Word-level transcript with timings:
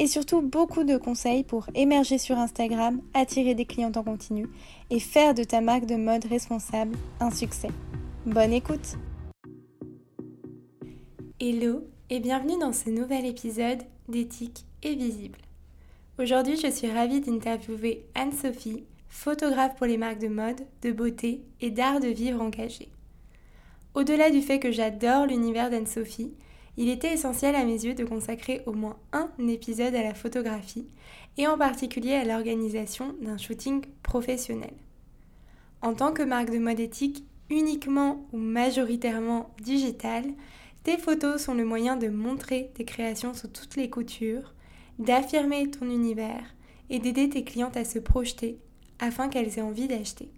et 0.00 0.06
surtout 0.06 0.40
beaucoup 0.40 0.82
de 0.82 0.96
conseils 0.96 1.44
pour 1.44 1.66
émerger 1.74 2.16
sur 2.16 2.38
Instagram, 2.38 3.02
attirer 3.12 3.54
des 3.54 3.66
clients 3.66 3.92
en 3.94 4.02
continu 4.02 4.46
et 4.88 4.98
faire 4.98 5.34
de 5.34 5.44
ta 5.44 5.60
marque 5.60 5.84
de 5.84 5.96
mode 5.96 6.24
responsable 6.24 6.96
un 7.20 7.30
succès. 7.30 7.68
Bonne 8.24 8.54
écoute 8.54 8.96
Hello 11.38 11.84
et 12.08 12.18
bienvenue 12.18 12.58
dans 12.58 12.72
ce 12.72 12.88
nouvel 12.88 13.26
épisode 13.26 13.82
d'Éthique 14.08 14.64
et 14.82 14.94
Visible. 14.94 15.38
Aujourd'hui, 16.18 16.56
je 16.56 16.70
suis 16.70 16.90
ravie 16.90 17.20
d'interviewer 17.20 18.06
Anne-Sophie, 18.14 18.84
photographe 19.10 19.76
pour 19.76 19.86
les 19.86 19.98
marques 19.98 20.20
de 20.20 20.28
mode, 20.28 20.62
de 20.80 20.92
beauté 20.92 21.42
et 21.60 21.70
d'art 21.70 22.00
de 22.00 22.08
vivre 22.08 22.40
engagé. 22.40 22.88
Au-delà 23.94 24.30
du 24.30 24.40
fait 24.40 24.60
que 24.60 24.72
j'adore 24.72 25.26
l'univers 25.26 25.68
d'Anne-Sophie, 25.68 26.32
il 26.76 26.88
était 26.88 27.12
essentiel 27.12 27.54
à 27.54 27.64
mes 27.64 27.84
yeux 27.84 27.94
de 27.94 28.04
consacrer 28.04 28.62
au 28.66 28.72
moins 28.72 28.96
un 29.12 29.28
épisode 29.48 29.94
à 29.94 30.02
la 30.02 30.14
photographie 30.14 30.86
et 31.36 31.46
en 31.46 31.58
particulier 31.58 32.14
à 32.14 32.24
l'organisation 32.24 33.14
d'un 33.20 33.38
shooting 33.38 33.82
professionnel. 34.02 34.74
En 35.82 35.94
tant 35.94 36.12
que 36.12 36.22
marque 36.22 36.50
de 36.50 36.58
mode 36.58 36.80
éthique 36.80 37.24
uniquement 37.48 38.26
ou 38.32 38.38
majoritairement 38.38 39.50
digitale, 39.62 40.26
tes 40.84 40.96
photos 40.96 41.42
sont 41.42 41.54
le 41.54 41.64
moyen 41.64 41.96
de 41.96 42.08
montrer 42.08 42.70
tes 42.74 42.84
créations 42.84 43.34
sous 43.34 43.48
toutes 43.48 43.76
les 43.76 43.90
coutures, 43.90 44.54
d'affirmer 44.98 45.70
ton 45.70 45.90
univers 45.90 46.54
et 46.88 46.98
d'aider 46.98 47.28
tes 47.28 47.44
clientes 47.44 47.76
à 47.76 47.84
se 47.84 47.98
projeter 47.98 48.58
afin 48.98 49.28
qu'elles 49.28 49.58
aient 49.58 49.62
envie 49.62 49.88
d'acheter. 49.88 50.30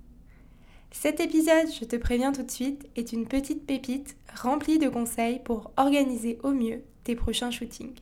Cet 0.92 1.20
épisode, 1.20 1.72
je 1.72 1.86
te 1.86 1.96
préviens 1.96 2.32
tout 2.32 2.42
de 2.42 2.50
suite, 2.50 2.86
est 2.96 3.12
une 3.12 3.26
petite 3.26 3.66
pépite 3.66 4.14
remplie 4.36 4.78
de 4.78 4.88
conseils 4.88 5.40
pour 5.40 5.72
organiser 5.78 6.38
au 6.42 6.50
mieux 6.52 6.84
tes 7.02 7.16
prochains 7.16 7.50
shootings. 7.50 7.98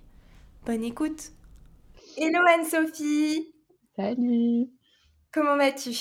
Bonne 0.66 0.82
écoute 0.82 1.30
Hello 2.16 2.40
Anne-Sophie 2.48 3.54
Salut 3.96 4.66
Comment 5.32 5.56
vas-tu? 5.56 5.92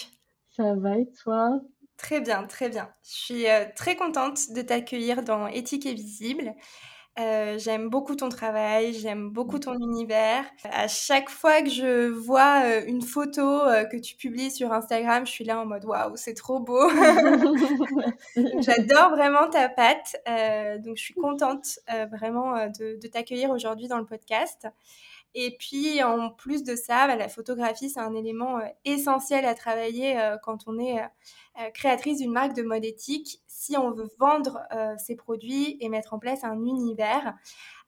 Ça 0.50 0.76
va 0.76 0.98
et 0.98 1.08
toi? 1.23 1.62
Très 1.95 2.22
bien, 2.22 2.45
très 2.48 2.70
bien. 2.70 2.90
Je 3.04 3.12
suis 3.12 3.48
euh, 3.48 3.66
très 3.76 3.95
contente 3.95 4.52
de 4.52 4.62
t'accueillir 4.62 5.22
dans 5.23 5.48
Éthique 5.48 5.86
et 5.86 5.94
Visible. 5.94 6.56
Euh, 7.20 7.58
j'aime 7.58 7.89
beaucoup 7.89 8.16
ton 8.16 8.30
travail, 8.30 8.94
j'aime 8.94 9.30
beaucoup 9.30 9.59
ton 9.59 9.73
univers. 9.73 10.45
À 10.64 10.88
chaque 10.88 11.30
fois 11.30 11.61
que 11.61 11.70
je 11.70 12.08
vois 12.08 12.64
euh, 12.64 12.81
une 12.88 13.02
photo 13.02 13.42
euh, 13.42 13.84
que 13.84 13.98
tu 13.98 14.16
publies 14.16 14.52
sur 14.52 14.72
Instagram, 14.72 15.26
je 15.26 15.31
suis 15.31 15.44
là 15.44 15.59
en 15.59 15.66
mode 15.66 15.84
waouh, 15.84 16.16
c'est 16.16 16.34
trop 16.34 16.59
beau. 16.59 16.89
J'adore 18.36 19.09
vraiment 19.09 19.50
ta 19.50 19.67
patte. 19.67 20.16
donc 20.80 20.95
je 20.95 21.02
suis 21.02 21.14
contente 21.14 21.80
vraiment 22.11 22.67
de, 22.67 23.02
de 23.02 23.08
t'accueillir 23.08 23.50
aujourd'hui 23.50 23.88
dans 23.88 23.98
le 23.98 24.06
podcast. 24.06 24.67
Et 25.36 25.56
puis, 25.59 26.02
en 26.02 26.31
plus 26.31 26.64
de 26.64 26.76
ça, 26.76 27.06
bah, 27.06 27.16
la 27.16 27.28
photographie, 27.28 27.89
c'est 27.89 28.00
un 28.00 28.16
élément 28.16 28.59
essentiel 28.86 29.45
à 29.45 29.54
travailler 29.54 30.17
quand 30.44 30.67
on 30.67 30.80
est 30.80 31.00
créatrice 31.74 32.20
d'une 32.20 32.32
marque 32.32 32.56
de 32.56 32.64
mode 32.64 32.86
éthique, 32.86 33.42
si 33.48 33.78
on 33.78 33.92
veut 33.92 34.10
vendre 34.20 34.62
ses 34.98 35.16
produits 35.16 35.78
et 35.80 35.90
mettre 35.90 36.14
en 36.14 36.20
place 36.20 36.44
un 36.44 36.64
univers. 36.66 37.34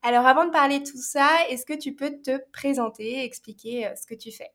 Alors, 0.02 0.26
avant 0.26 0.46
de 0.46 0.52
parler 0.52 0.80
de 0.80 0.86
tout 0.90 1.02
ça, 1.02 1.30
est-ce 1.50 1.66
que 1.66 1.78
tu 1.78 1.96
peux 1.96 2.22
te 2.22 2.40
présenter 2.52 3.24
expliquer 3.24 3.92
ce 3.96 4.06
que 4.06 4.16
tu 4.16 4.32
fais? 4.32 4.52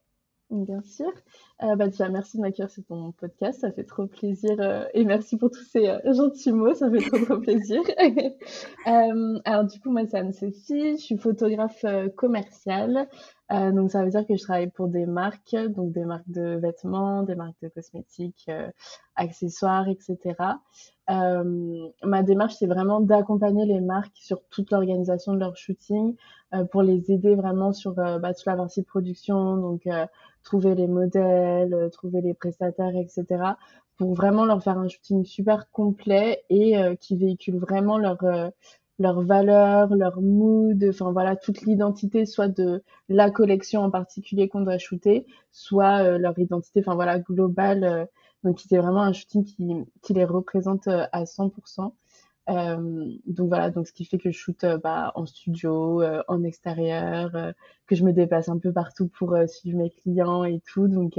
Bien 0.50 0.82
sûr. 0.82 1.12
Euh, 1.62 1.74
bah, 1.74 1.86
déjà, 1.86 2.10
merci 2.10 2.36
de 2.36 2.42
m'accueillir 2.42 2.70
sur 2.70 2.84
ton 2.84 3.12
podcast. 3.12 3.60
Ça 3.60 3.72
fait 3.72 3.84
trop 3.84 4.06
plaisir. 4.06 4.56
Euh, 4.58 4.84
et 4.92 5.04
merci 5.04 5.38
pour 5.38 5.50
tous 5.50 5.64
ces 5.64 5.88
euh, 5.88 6.12
gentils 6.12 6.52
mots. 6.52 6.74
Ça 6.74 6.90
fait 6.90 7.08
trop, 7.08 7.24
trop 7.24 7.38
plaisir. 7.38 7.80
Alors, 8.84 9.64
du 9.64 9.80
coup, 9.80 9.90
moi, 9.90 10.02
c'est 10.06 10.18
Anne-Sophie. 10.18 10.96
Je 10.98 11.02
suis 11.02 11.16
photographe 11.16 11.84
commerciale. 12.16 13.08
donc, 13.50 13.90
ça 13.90 14.04
veut 14.04 14.10
dire 14.10 14.26
que 14.26 14.36
je 14.36 14.42
travaille 14.42 14.70
pour 14.70 14.88
des 14.88 15.06
marques, 15.06 15.56
donc 15.70 15.92
des 15.92 16.04
marques 16.04 16.28
de 16.28 16.56
vêtements, 16.56 17.22
des 17.22 17.36
marques 17.36 17.56
de 17.62 17.68
cosmétiques, 17.68 18.50
accessoires, 19.14 19.88
etc. 19.88 20.34
ma 21.08 22.22
démarche, 22.22 22.56
c'est 22.58 22.66
vraiment 22.66 23.00
d'accompagner 23.00 23.64
les 23.64 23.80
marques 23.80 24.16
sur 24.16 24.42
toute 24.50 24.70
l'organisation 24.70 25.32
de 25.32 25.38
leur 25.38 25.56
shooting 25.56 26.16
pour 26.70 26.82
les 26.82 27.10
aider 27.10 27.34
vraiment 27.34 27.72
sur 27.72 27.94
bah, 27.94 28.34
toute 28.34 28.46
la 28.46 28.56
partie 28.56 28.82
production, 28.82 29.56
donc 29.56 29.86
trouver 30.46 30.74
les 30.76 30.86
modèles, 30.86 31.45
euh, 31.46 31.88
trouver 31.88 32.20
les 32.20 32.34
prestataires, 32.34 32.96
etc. 32.96 33.24
pour 33.96 34.14
vraiment 34.14 34.44
leur 34.44 34.62
faire 34.62 34.78
un 34.78 34.88
shooting 34.88 35.24
super 35.24 35.70
complet 35.70 36.44
et 36.50 36.78
euh, 36.78 36.94
qui 36.96 37.16
véhicule 37.16 37.56
vraiment 37.56 37.98
leur 37.98 38.22
euh, 38.24 38.50
leur 38.98 39.20
valeur, 39.20 39.94
leur 39.94 40.22
mood, 40.22 40.82
enfin 40.88 41.12
voilà, 41.12 41.36
toute 41.36 41.62
l'identité, 41.62 42.24
soit 42.24 42.48
de 42.48 42.82
la 43.10 43.30
collection 43.30 43.82
en 43.82 43.90
particulier 43.90 44.48
qu'on 44.48 44.62
doit 44.62 44.78
shooter, 44.78 45.26
soit 45.52 46.16
leur 46.18 46.38
identité, 46.38 46.80
enfin 46.80 46.94
voilà, 46.94 47.18
globale. 47.18 48.08
donc 48.42 48.58
c'est 48.58 48.78
vraiment 48.78 49.02
un 49.02 49.12
shooting 49.12 49.44
qui, 49.44 49.66
qui 50.02 50.14
les 50.14 50.24
représente 50.24 50.88
à 50.88 51.24
100%. 51.24 51.92
Euh, 52.48 53.10
donc 53.26 53.48
voilà, 53.48 53.70
donc 53.70 53.88
ce 53.88 53.92
qui 53.92 54.04
fait 54.04 54.18
que 54.18 54.30
je 54.30 54.38
shoot 54.38 54.62
euh, 54.64 54.78
bah, 54.78 55.12
en 55.14 55.26
studio, 55.26 56.00
euh, 56.02 56.22
en 56.28 56.44
extérieur, 56.44 57.30
que 57.86 57.94
je 57.94 58.04
me 58.04 58.12
dépasse 58.12 58.48
un 58.48 58.58
peu 58.58 58.72
partout 58.72 59.08
pour 59.08 59.36
suivre 59.48 59.78
mes 59.78 59.90
clients 59.90 60.44
et 60.44 60.60
tout. 60.60 60.88
Donc 60.88 61.18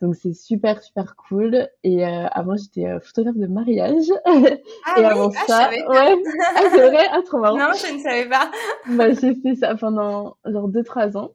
donc 0.00 0.16
c'est 0.16 0.32
super 0.32 0.82
super 0.82 1.14
cool. 1.16 1.68
Et 1.82 2.04
avant 2.04 2.56
j'étais 2.56 2.86
photographe 3.00 3.36
de 3.36 3.46
mariage. 3.46 4.06
Ah 4.86 5.00
et 5.00 5.04
avant 5.04 5.30
ah, 5.30 5.46
ça, 5.46 5.70
ouais, 5.70 6.16
ah, 6.56 6.62
c'est 6.70 6.88
vrai, 6.88 7.06
ah 7.12 7.20
trop 7.24 7.38
marrant. 7.38 7.56
Non, 7.56 7.72
je 7.74 7.94
ne 7.94 7.98
savais 7.98 8.28
pas. 8.28 8.50
bah, 8.88 9.12
j'ai 9.12 9.34
fait 9.34 9.54
ça 9.54 9.74
pendant 9.74 10.36
genre 10.44 10.68
deux 10.68 10.82
trois 10.82 11.16
ans. 11.16 11.32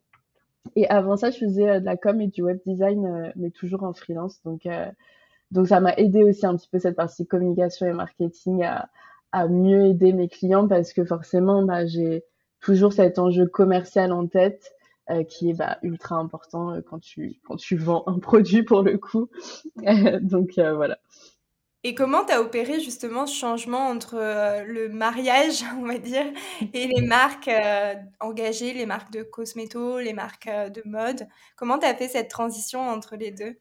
Et 0.76 0.88
avant 0.90 1.16
ça, 1.16 1.30
je 1.30 1.38
faisais 1.38 1.80
de 1.80 1.86
la 1.86 1.96
com 1.96 2.20
et 2.22 2.28
du 2.28 2.42
web 2.42 2.60
design, 2.66 3.32
mais 3.36 3.52
toujours 3.52 3.84
en 3.84 3.94
freelance. 3.94 4.42
Donc 4.44 4.68
donc 5.52 5.68
ça 5.68 5.80
m'a 5.80 5.94
aidé 5.94 6.24
aussi 6.24 6.46
un 6.46 6.56
petit 6.56 6.68
peu 6.68 6.80
cette 6.80 6.96
partie 6.96 7.26
communication 7.28 7.86
et 7.86 7.94
marketing 7.94 8.64
à, 8.64 8.90
à 9.36 9.50
mieux 9.50 9.88
aider 9.88 10.14
mes 10.14 10.30
clients 10.30 10.66
parce 10.66 10.94
que 10.94 11.04
forcément, 11.04 11.62
bah, 11.62 11.86
j'ai 11.86 12.24
toujours 12.62 12.94
cet 12.94 13.20
enjeu 13.20 13.46
commercial 13.46 14.14
en 14.14 14.28
tête 14.28 14.74
euh, 15.10 15.26
qui 15.26 15.50
est 15.50 15.54
bah, 15.54 15.78
ultra 15.84 16.16
important 16.16 16.72
euh, 16.72 16.82
quand, 16.82 17.00
tu, 17.00 17.42
quand 17.44 17.58
tu 17.58 17.76
vends 17.76 18.06
un 18.08 18.18
produit 18.20 18.64
pour 18.64 18.82
le 18.82 18.98
coup. 18.98 19.28
Donc 20.22 20.58
euh, 20.58 20.74
voilà. 20.74 20.98
Et 21.84 21.96
comment 21.96 22.24
tu 22.24 22.32
as 22.32 22.42
opéré 22.42 22.80
justement 22.80 23.26
ce 23.28 23.36
changement 23.36 23.90
entre 23.90 24.16
le 24.66 24.88
mariage, 24.88 25.66
on 25.80 25.86
va 25.86 25.98
dire, 25.98 26.26
et 26.74 26.88
les 26.88 27.02
marques 27.06 27.52
engagées, 28.22 28.74
les 28.74 28.86
marques 28.86 29.12
de 29.12 29.22
cosméto, 29.22 30.00
les 30.00 30.14
marques 30.14 30.48
de 30.48 30.82
mode? 30.86 31.28
Comment 31.58 31.78
tu 31.78 31.86
as 31.86 31.94
fait 31.94 32.08
cette 32.08 32.30
transition 32.30 32.80
entre 32.80 33.18
les 33.18 33.32
deux? 33.32 33.60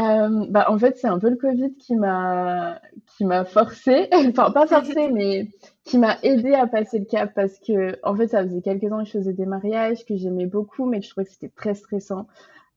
Euh, 0.00 0.46
bah, 0.48 0.66
en 0.68 0.78
fait, 0.78 0.96
c'est 0.96 1.08
un 1.08 1.18
peu 1.18 1.28
le 1.30 1.36
Covid 1.36 1.74
qui 1.76 1.94
m'a 1.96 2.80
qui 3.06 3.24
m'a 3.24 3.44
forcé, 3.44 4.08
enfin 4.28 4.50
pas 4.50 4.66
forcé, 4.66 5.08
mais 5.12 5.48
qui 5.84 5.98
m'a 5.98 6.16
aidé 6.22 6.54
à 6.54 6.66
passer 6.66 7.00
le 7.00 7.04
cap 7.04 7.32
parce 7.34 7.58
que 7.58 7.98
en 8.02 8.14
fait, 8.16 8.28
ça 8.28 8.42
faisait 8.42 8.62
quelques 8.62 8.90
ans 8.92 9.00
que 9.00 9.06
je 9.06 9.12
faisais 9.18 9.32
des 9.32 9.46
mariages 9.46 10.04
que 10.04 10.16
j'aimais 10.16 10.46
beaucoup, 10.46 10.86
mais 10.86 11.00
que 11.00 11.06
je 11.06 11.10
trouvais 11.10 11.26
que 11.26 11.32
c'était 11.32 11.52
très 11.54 11.74
stressant, 11.74 12.26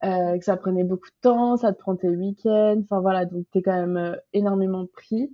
euh, 0.04 0.38
que 0.38 0.44
ça 0.44 0.58
prenait 0.58 0.84
beaucoup 0.84 1.08
de 1.08 1.22
temps, 1.22 1.56
ça 1.56 1.72
te 1.72 1.80
prend 1.80 1.96
tes 1.96 2.10
week-ends, 2.10 2.82
enfin 2.84 3.00
voilà, 3.00 3.26
donc 3.26 3.46
t'es 3.52 3.62
quand 3.62 3.76
même 3.76 3.98
euh, 3.98 4.16
énormément 4.34 4.86
pris. 4.94 5.32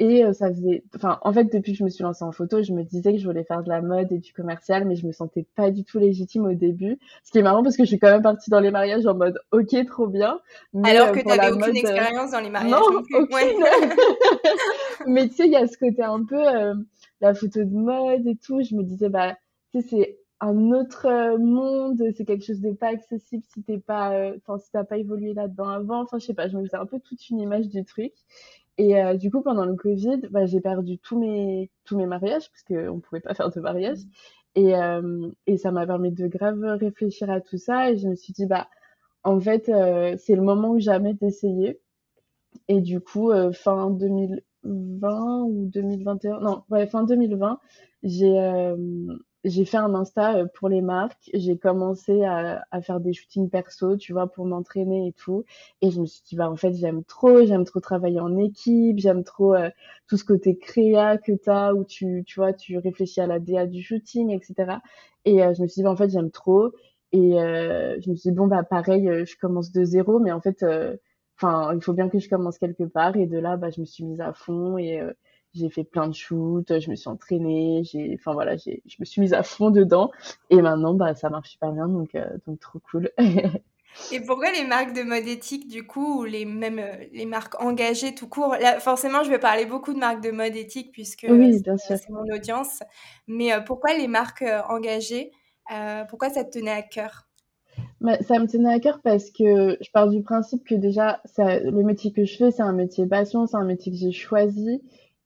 Euh, 0.00 0.04
et 0.04 0.24
euh, 0.24 0.32
ça 0.32 0.48
faisait, 0.48 0.82
enfin, 0.94 1.18
en 1.22 1.32
fait, 1.32 1.44
depuis 1.44 1.72
que 1.72 1.78
je 1.78 1.84
me 1.84 1.88
suis 1.88 2.02
lancée 2.02 2.24
en 2.24 2.32
photo, 2.32 2.62
je 2.62 2.72
me 2.72 2.82
disais 2.82 3.12
que 3.12 3.18
je 3.18 3.24
voulais 3.24 3.44
faire 3.44 3.62
de 3.62 3.68
la 3.68 3.80
mode 3.80 4.10
et 4.12 4.18
du 4.18 4.32
commercial, 4.32 4.84
mais 4.84 4.96
je 4.96 5.06
me 5.06 5.12
sentais 5.12 5.46
pas 5.54 5.70
du 5.70 5.84
tout 5.84 5.98
légitime 5.98 6.44
au 6.44 6.54
début. 6.54 6.98
Ce 7.24 7.30
qui 7.30 7.38
est 7.38 7.42
marrant 7.42 7.62
parce 7.62 7.76
que 7.76 7.84
je 7.84 7.88
suis 7.88 7.98
quand 7.98 8.10
même 8.10 8.22
partie 8.22 8.50
dans 8.50 8.60
les 8.60 8.70
mariages 8.70 9.06
en 9.06 9.14
mode, 9.14 9.38
ok, 9.52 9.74
trop 9.86 10.06
bien. 10.06 10.40
Mais 10.72 10.90
Alors 10.90 11.08
euh, 11.08 11.12
que 11.12 11.20
tu 11.20 11.26
n'avais 11.26 11.52
aucune 11.52 11.76
expérience 11.76 12.30
dans 12.30 12.40
les 12.40 12.50
mariages. 12.50 12.70
Non, 12.70 12.82
aucune. 13.14 13.26
mais 15.06 15.28
tu 15.28 15.34
sais, 15.34 15.46
il 15.46 15.52
y 15.52 15.56
a 15.56 15.66
ce 15.66 15.76
côté 15.76 16.02
un 16.02 16.24
peu, 16.24 16.42
la 17.20 17.34
photo 17.34 17.60
de 17.64 17.74
mode 17.74 18.26
et 18.26 18.36
tout. 18.36 18.62
Je 18.62 18.74
me 18.74 18.82
disais, 18.82 19.08
bah, 19.08 19.36
tu 19.72 19.80
sais, 19.80 19.86
c'est 19.88 20.18
un 20.40 20.72
autre 20.72 21.36
monde, 21.38 22.02
c'est 22.16 22.24
quelque 22.24 22.44
chose 22.44 22.60
de 22.60 22.72
pas 22.72 22.88
accessible 22.88 23.44
si 23.54 23.62
t'es 23.62 23.78
pas, 23.78 24.10
enfin, 24.38 24.58
si 24.58 24.72
t'as 24.72 24.82
pas 24.82 24.96
évolué 24.96 25.34
là-dedans 25.34 25.68
avant. 25.68 26.02
Enfin, 26.02 26.18
je 26.18 26.26
sais 26.26 26.34
pas, 26.34 26.48
je 26.48 26.56
me 26.56 26.64
faisais 26.64 26.76
un 26.76 26.86
peu 26.86 26.98
toute 26.98 27.28
une 27.30 27.38
image 27.38 27.68
du 27.68 27.84
truc. 27.84 28.12
Et 28.78 29.00
euh, 29.00 29.16
du 29.16 29.30
coup, 29.30 29.42
pendant 29.42 29.64
le 29.64 29.76
Covid, 29.76 30.22
bah, 30.30 30.46
j'ai 30.46 30.60
perdu 30.60 30.98
tous 30.98 31.18
mes, 31.18 31.70
tous 31.84 31.96
mes 31.96 32.06
mariages 32.06 32.50
parce 32.50 32.62
qu'on 32.62 32.96
ne 32.96 33.00
pouvait 33.00 33.20
pas 33.20 33.34
faire 33.34 33.50
de 33.50 33.60
mariage. 33.60 33.98
Et, 34.54 34.74
euh, 34.76 35.30
et 35.46 35.56
ça 35.56 35.70
m'a 35.70 35.86
permis 35.86 36.12
de 36.12 36.26
grave 36.26 36.60
réfléchir 36.80 37.30
à 37.30 37.40
tout 37.40 37.58
ça. 37.58 37.90
Et 37.90 37.98
je 37.98 38.08
me 38.08 38.14
suis 38.14 38.32
dit, 38.32 38.46
bah, 38.46 38.68
en 39.24 39.38
fait, 39.40 39.68
euh, 39.68 40.16
c'est 40.18 40.34
le 40.34 40.42
moment 40.42 40.70
ou 40.70 40.80
jamais 40.80 41.14
d'essayer. 41.14 41.80
Et 42.68 42.80
du 42.80 43.00
coup, 43.00 43.32
fin 43.52 43.90
2020 43.90 45.42
ou 45.44 45.66
2021, 45.72 46.40
non, 46.40 46.64
ouais, 46.70 46.86
fin 46.86 47.04
2020, 47.04 47.58
j'ai 48.02 48.74
j'ai 49.44 49.64
fait 49.64 49.76
un 49.76 49.94
Insta 49.94 50.36
euh, 50.36 50.46
pour 50.54 50.68
les 50.68 50.80
marques. 50.82 51.30
J'ai 51.34 51.58
commencé 51.58 52.24
à, 52.24 52.64
à, 52.70 52.80
faire 52.80 53.00
des 53.00 53.12
shootings 53.12 53.50
perso, 53.50 53.96
tu 53.96 54.12
vois, 54.12 54.26
pour 54.30 54.46
m'entraîner 54.46 55.08
et 55.08 55.12
tout. 55.12 55.44
Et 55.80 55.90
je 55.90 56.00
me 56.00 56.06
suis 56.06 56.22
dit, 56.24 56.36
bah, 56.36 56.50
en 56.50 56.56
fait, 56.56 56.74
j'aime 56.74 57.04
trop, 57.04 57.44
j'aime 57.44 57.64
trop 57.64 57.80
travailler 57.80 58.20
en 58.20 58.36
équipe, 58.38 58.98
j'aime 58.98 59.24
trop 59.24 59.54
euh, 59.54 59.70
tout 60.08 60.16
ce 60.16 60.24
côté 60.24 60.58
créa 60.58 61.18
que 61.18 61.32
tu 61.32 61.50
as, 61.50 61.74
où 61.74 61.84
tu, 61.84 62.22
tu 62.26 62.40
vois, 62.40 62.52
tu 62.52 62.78
réfléchis 62.78 63.20
à 63.20 63.26
la 63.26 63.40
DA 63.40 63.66
du 63.66 63.82
shooting, 63.82 64.30
etc. 64.30 64.78
Et 65.24 65.42
euh, 65.42 65.54
je 65.54 65.62
me 65.62 65.66
suis 65.66 65.80
dit, 65.80 65.84
bah, 65.84 65.90
en 65.90 65.96
fait, 65.96 66.10
j'aime 66.10 66.30
trop. 66.30 66.72
Et 67.12 67.32
je 67.32 68.10
me 68.10 68.14
suis 68.16 68.30
dit, 68.30 68.36
bon, 68.36 68.46
bah, 68.46 68.62
pareil, 68.62 69.06
je 69.26 69.36
commence 69.38 69.70
de 69.70 69.84
zéro, 69.84 70.18
mais 70.18 70.32
en 70.32 70.40
fait, 70.40 70.64
enfin, 71.36 71.74
il 71.74 71.82
faut 71.82 71.92
bien 71.92 72.08
que 72.08 72.18
je 72.18 72.28
commence 72.28 72.58
quelque 72.58 72.84
part. 72.84 73.16
Et 73.16 73.26
de 73.26 73.38
là, 73.38 73.56
bah, 73.58 73.68
je 73.70 73.80
me 73.82 73.86
suis 73.86 74.04
mise 74.04 74.20
à 74.22 74.32
fond 74.32 74.78
et 74.78 75.02
j'ai 75.54 75.70
fait 75.70 75.84
plein 75.84 76.08
de 76.08 76.14
shoots, 76.14 76.80
je 76.80 76.90
me 76.90 76.96
suis 76.96 77.08
entraînée, 77.08 77.82
j'ai, 77.84 78.16
enfin 78.18 78.32
voilà, 78.32 78.56
j'ai, 78.56 78.82
je 78.86 78.96
me 79.00 79.04
suis 79.04 79.20
mise 79.20 79.34
à 79.34 79.42
fond 79.42 79.70
dedans. 79.70 80.10
Et 80.50 80.62
maintenant, 80.62 80.94
bah, 80.94 81.14
ça 81.14 81.30
marche 81.30 81.50
super 81.50 81.72
bien, 81.72 81.88
donc, 81.88 82.14
euh, 82.14 82.26
donc 82.46 82.60
trop 82.60 82.78
cool. 82.90 83.10
Et 84.10 84.20
pourquoi 84.20 84.50
les 84.52 84.64
marques 84.64 84.94
de 84.94 85.02
mode 85.02 85.26
éthique, 85.26 85.68
du 85.68 85.86
coup, 85.86 86.20
ou 86.20 86.24
les, 86.24 86.46
même 86.46 86.78
euh, 86.78 87.04
les 87.12 87.26
marques 87.26 87.60
engagées 87.60 88.14
tout 88.14 88.28
court? 88.28 88.56
Là, 88.58 88.80
forcément, 88.80 89.22
je 89.22 89.28
vais 89.30 89.38
parler 89.38 89.66
beaucoup 89.66 89.92
de 89.92 89.98
marques 89.98 90.22
de 90.22 90.30
mode 90.30 90.56
éthique 90.56 90.92
puisque 90.92 91.26
c'est 91.26 92.08
mon 92.08 92.24
audience. 92.34 92.82
Mais 93.26 93.52
euh, 93.52 93.60
pourquoi 93.60 93.92
les 93.94 94.08
marques 94.08 94.44
engagées 94.68 95.30
Pourquoi 96.08 96.30
ça 96.30 96.44
te 96.44 96.58
tenait 96.58 96.70
à 96.70 96.82
cœur? 96.82 97.28
Bah, 98.00 98.18
ça 98.22 98.38
me 98.38 98.46
tenait 98.46 98.72
à 98.72 98.80
cœur 98.80 99.00
parce 99.02 99.30
que 99.30 99.76
je 99.80 99.90
pars 99.92 100.08
du 100.08 100.22
principe 100.22 100.64
que 100.64 100.74
déjà, 100.74 101.20
ça, 101.24 101.60
le 101.60 101.82
métier 101.84 102.12
que 102.12 102.24
je 102.24 102.36
fais, 102.36 102.50
c'est 102.50 102.62
un 102.62 102.72
métier 102.72 103.06
passion, 103.06 103.46
c'est 103.46 103.56
un 103.56 103.64
métier 103.64 103.92
que 103.92 103.98
j'ai 103.98 104.10
choisi. 104.10 104.82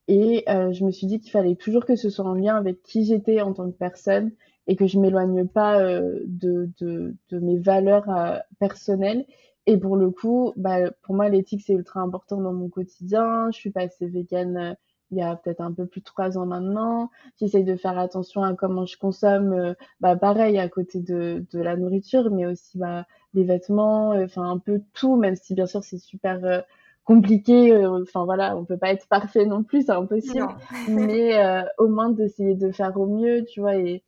Et 0.08 0.44
euh, 0.49 0.73
je 0.73 0.85
me 0.85 0.91
suis 0.91 1.06
dit 1.06 1.19
qu'il 1.20 1.31
fallait 1.31 1.56
toujours 1.56 1.85
que 1.85 1.97
ce 1.97 2.11
soit 2.11 2.25
en 2.25 2.35
lien 2.35 2.56
avec 2.56 2.82
qui 2.82 3.05
j'étais 3.05 3.41
en 3.41 3.53
tant 3.53 3.70
que 3.70 3.76
personne 3.76 4.31
et 4.69 4.76
que 4.76 4.87
je 4.87 4.99
m'éloigne 4.99 5.47
pas 5.47 5.81
euh, 5.81 6.20
de, 6.26 6.70
de, 6.81 7.14
de, 7.31 7.38
mes 7.38 7.58
valeurs 7.58 8.08
euh, 8.11 8.38
personnelles. 8.61 9.26
Et 9.67 9.76
pour 9.76 9.97
le 9.97 10.11
coup, 10.11 10.53
bah, 10.56 10.91
pour 11.03 11.17
moi, 11.17 11.29
l'éthique, 11.29 11.62
c'est 11.67 11.73
ultra 11.73 12.00
important 12.00 12.41
dans 12.41 12.53
mon 12.53 12.69
quotidien. 12.69 13.50
Je 13.50 13.58
suis 13.58 13.70
passée 13.70 14.06
végane 14.06 14.76
il 15.12 15.19
y 15.19 15.23
a 15.23 15.37
peut-être 15.37 15.61
un 15.61 15.73
peu 15.73 15.87
plus 15.87 16.00
de 16.00 16.05
trois 16.05 16.37
ans 16.37 16.47
maintenant. 16.47 17.11
J'essaye 17.38 17.62
de 17.62 17.76
faire 17.76 17.97
attention 17.97 18.43
à 18.43 18.55
comment 18.55 18.87
je 18.87 18.99
consomme, 18.99 19.75
bah, 20.00 20.17
pareil, 20.17 20.59
à 20.59 20.69
côté 20.69 21.00
de, 21.00 21.44
de 21.52 21.61
la 21.61 21.76
nourriture, 21.76 22.31
mais 22.32 22.44
aussi 22.47 22.76
bah, 22.79 23.06
les 23.32 23.44
vêtements, 23.44 24.11
enfin 24.11 24.50
un 24.50 24.59
peu 24.59 24.82
tout, 24.94 25.17
même 25.17 25.37
si 25.37 25.55
bien 25.55 25.67
sûr 25.67 25.85
c'est 25.85 25.99
super 25.99 26.64
compliqué. 27.06 27.73
Euh, 27.73 28.03
enfin 28.03 28.26
voilà, 28.26 28.55
on 28.56 28.67
peut 28.67 28.76
pas 28.76 28.91
être 28.91 29.08
parfait 29.08 29.47
non 29.47 29.62
plus, 29.62 29.87
c'est 29.87 29.93
impossible. 29.93 30.49
Mais 30.91 31.43
euh, 31.43 31.62
au 31.79 31.88
moins 31.88 32.11
d'essayer 32.11 32.55
de 32.55 32.70
faire 32.70 32.99
au 33.00 33.06
mieux, 33.06 33.44
tu 33.47 33.61
vois. 33.61 33.76
Et 33.76 34.03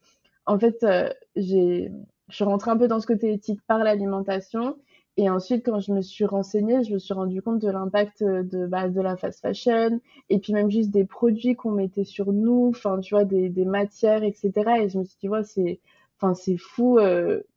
en 0.44 0.58
fait, 0.58 0.82
euh, 0.82 1.08
j'ai, 1.36 1.90
je 2.28 2.34
suis 2.34 2.44
rentrée 2.44 2.70
un 2.70 2.76
peu 2.76 2.88
dans 2.88 3.00
ce 3.00 3.06
côté 3.06 3.32
éthique 3.32 3.60
par 3.66 3.78
l'alimentation. 3.78 4.76
Et 5.16 5.30
ensuite, 5.30 5.64
quand 5.64 5.80
je 5.80 5.92
me 5.92 6.00
suis 6.00 6.26
renseignée, 6.26 6.84
je 6.84 6.92
me 6.92 6.98
suis 6.98 7.14
rendu 7.14 7.42
compte 7.42 7.60
de 7.60 7.70
l'impact 7.70 8.22
de, 8.22 8.66
bah, 8.66 8.88
de 8.88 9.00
la 9.00 9.16
fast 9.16 9.40
fashion 9.40 10.00
et 10.30 10.38
puis 10.38 10.52
même 10.52 10.70
juste 10.70 10.90
des 10.90 11.04
produits 11.04 11.56
qu'on 11.56 11.72
mettait 11.72 12.04
sur 12.04 12.32
nous, 12.32 12.68
enfin, 12.68 13.00
tu 13.00 13.14
vois, 13.14 13.24
des, 13.24 13.48
des 13.48 13.64
matières, 13.64 14.22
etc. 14.22 14.52
Et 14.80 14.88
je 14.88 14.98
me 14.98 15.04
suis 15.04 15.16
dit, 15.20 15.28
ouais, 15.28 15.42
c'est, 15.42 15.80
enfin, 16.16 16.34
c'est 16.34 16.56
fou, 16.56 17.00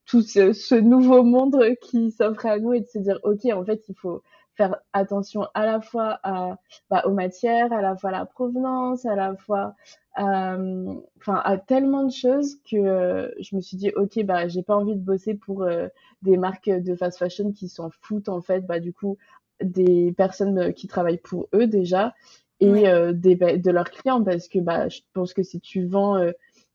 tout 0.08 0.24
ce, 0.24 0.54
ce, 0.54 0.74
nouveau 0.74 1.22
monde 1.22 1.64
qui 1.84 2.10
s'offre 2.10 2.48
à 2.48 2.58
nous 2.58 2.74
et 2.74 2.80
de 2.80 2.88
se 2.88 2.98
dire, 2.98 3.20
OK, 3.24 3.46
en 3.54 3.64
fait, 3.64 3.84
il 3.90 3.96
faut, 3.96 4.24
faire 4.56 4.77
attention 4.94 5.48
à 5.53 5.65
la 5.65 5.81
fois 5.81 6.19
à, 6.24 6.57
bah, 6.89 7.03
aux 7.06 7.13
matières, 7.13 7.71
à 7.71 7.81
la 7.81 7.95
fois 7.95 8.09
à 8.09 8.13
la 8.13 8.25
provenance, 8.25 9.06
à 9.06 9.15
la 9.15 9.36
fois 9.36 9.75
euh, 10.19 10.94
à 11.25 11.57
tellement 11.57 12.03
de 12.03 12.12
choses 12.12 12.57
que 12.69 12.75
euh, 12.75 13.30
je 13.39 13.56
me 13.56 13.62
suis 13.62 13.77
dit 13.77 13.92
ok 13.95 14.24
bah 14.25 14.48
j'ai 14.50 14.62
pas 14.62 14.75
envie 14.75 14.95
de 14.95 15.01
bosser 15.01 15.36
pour 15.36 15.63
euh, 15.63 15.88
des 16.21 16.36
marques 16.36 16.69
de 16.69 16.95
fast 16.95 17.18
fashion 17.18 17.53
qui 17.53 17.69
s'en 17.69 17.89
foutent 18.01 18.30
en 18.30 18.42
fait. 18.42 18.62
Bah 18.62 18.80
du 18.80 18.94
coup 18.94 19.18
des 19.63 20.13
personnes 20.18 20.74
qui 20.74 20.88
travaillent 20.88 21.18
pour 21.18 21.48
eux 21.53 21.68
déjà 21.68 22.13
et 22.59 22.83
des, 23.13 23.36
de 23.36 23.71
leurs 23.71 23.89
clients 23.89 24.24
parce 24.24 24.48
que 24.48 24.59
bah 24.59 24.89
je 24.89 25.00
pense 25.13 25.33
que 25.33 25.44
si 25.44 25.59
tu 25.59 25.86
vends 25.86 26.19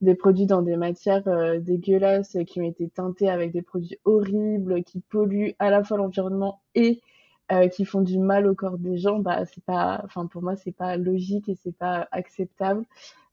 des 0.00 0.14
produits 0.14 0.46
dans 0.46 0.62
des 0.62 0.76
matières 0.76 1.24
dégueulasses 1.60 2.36
qui 2.46 2.60
ont 2.60 2.64
été 2.64 2.88
teintées 2.88 3.28
avec 3.28 3.52
des 3.52 3.62
produits 3.62 3.98
horribles 4.04 4.82
qui 4.82 5.00
polluent 5.00 5.54
à 5.58 5.70
la 5.70 5.84
fois 5.84 5.96
l'environnement 5.96 6.60
et 6.74 7.00
euh, 7.52 7.68
qui 7.68 7.84
font 7.84 8.00
du 8.00 8.18
mal 8.18 8.46
au 8.48 8.54
corps 8.56 8.76
des 8.76 8.98
gens, 8.98 9.20
bah 9.20 9.44
c'est 9.46 9.62
pas, 9.62 10.00
enfin 10.04 10.26
pour 10.26 10.42
moi 10.42 10.56
c'est 10.56 10.72
pas 10.72 10.96
logique 10.96 11.48
et 11.48 11.56
c'est 11.62 11.76
pas 11.76 12.08
acceptable. 12.10 12.84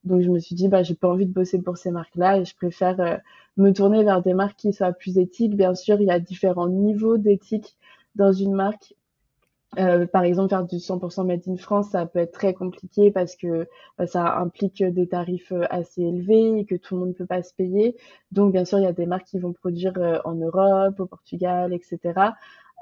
Donc 0.04 0.22
je 0.22 0.30
me 0.30 0.40
suis 0.40 0.54
dit 0.56 0.68
bah 0.68 0.84
j'ai 0.84 0.94
pas 0.94 1.10
envie 1.10 1.26
de 1.26 1.34
bosser 1.34 1.60
pour 1.60 1.78
ces 1.78 1.90
marques-là 1.90 2.38
et 2.38 2.46
je 2.46 2.56
préfère 2.56 3.00
euh, 3.00 3.18
me 3.58 3.72
tourner 3.72 4.04
vers 4.04 4.22
des 4.22 4.36
marques 4.36 4.58
qui 4.58 4.72
soient 4.72 4.94
plus 4.94 5.18
éthiques. 5.18 5.56
Bien 5.56 5.74
sûr, 5.74 6.00
il 6.00 6.08
y 6.08 6.12
a 6.12 6.20
différents 6.20 6.68
niveaux 6.68 7.18
d'éthique 7.18 7.76
dans 8.16 8.32
une 8.32 8.54
marque. 8.54 8.94
Euh, 9.80 10.06
par 10.06 10.24
exemple, 10.24 10.50
faire 10.50 10.66
du 10.66 10.76
100% 10.76 11.26
made 11.26 11.42
in 11.48 11.58
France, 11.58 11.90
ça 11.90 12.06
peut 12.06 12.20
être 12.20 12.34
très 12.34 12.54
compliqué 12.54 13.10
parce 13.10 13.36
que 13.36 13.68
bah, 13.98 14.06
ça 14.06 14.38
implique 14.38 14.84
des 14.84 15.08
tarifs 15.08 15.52
euh, 15.52 15.66
assez 15.72 16.04
élevés 16.04 16.60
et 16.60 16.66
que 16.66 16.76
tout 16.76 16.94
le 16.94 17.00
monde 17.00 17.10
ne 17.10 17.14
peut 17.16 17.26
pas 17.26 17.42
se 17.42 17.56
payer. 17.56 17.96
Donc, 18.32 18.52
bien 18.52 18.66
sûr, 18.66 18.78
il 18.78 18.84
y 18.84 18.88
a 18.88 18.94
des 18.94 19.08
marques 19.08 19.26
qui 19.26 19.40
vont 19.40 19.54
produire 19.54 19.94
en 20.26 20.36
Europe, 20.36 21.00
au 21.00 21.08
Portugal, 21.08 21.74
etc. 21.74 22.14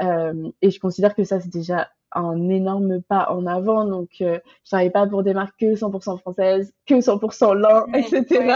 Euh, 0.02 0.50
et 0.62 0.72
je 0.72 0.80
considère 0.80 1.16
que 1.16 1.24
ça, 1.24 1.40
c'est 1.40 1.52
déjà 1.52 1.90
un 2.12 2.50
énorme 2.50 3.02
pas 3.02 3.32
en 3.32 3.46
avant. 3.46 3.86
Donc, 3.86 4.10
euh, 4.22 4.40
je 4.64 4.70
travaille 4.70 4.92
pas 4.92 5.08
pour 5.08 5.24
des 5.24 5.34
marques 5.34 5.60
que 5.60 5.76
100% 5.76 6.20
françaises, 6.20 6.74
que 6.86 6.96
100% 6.96 7.54
lent, 7.54 7.86
etc. 7.94 8.56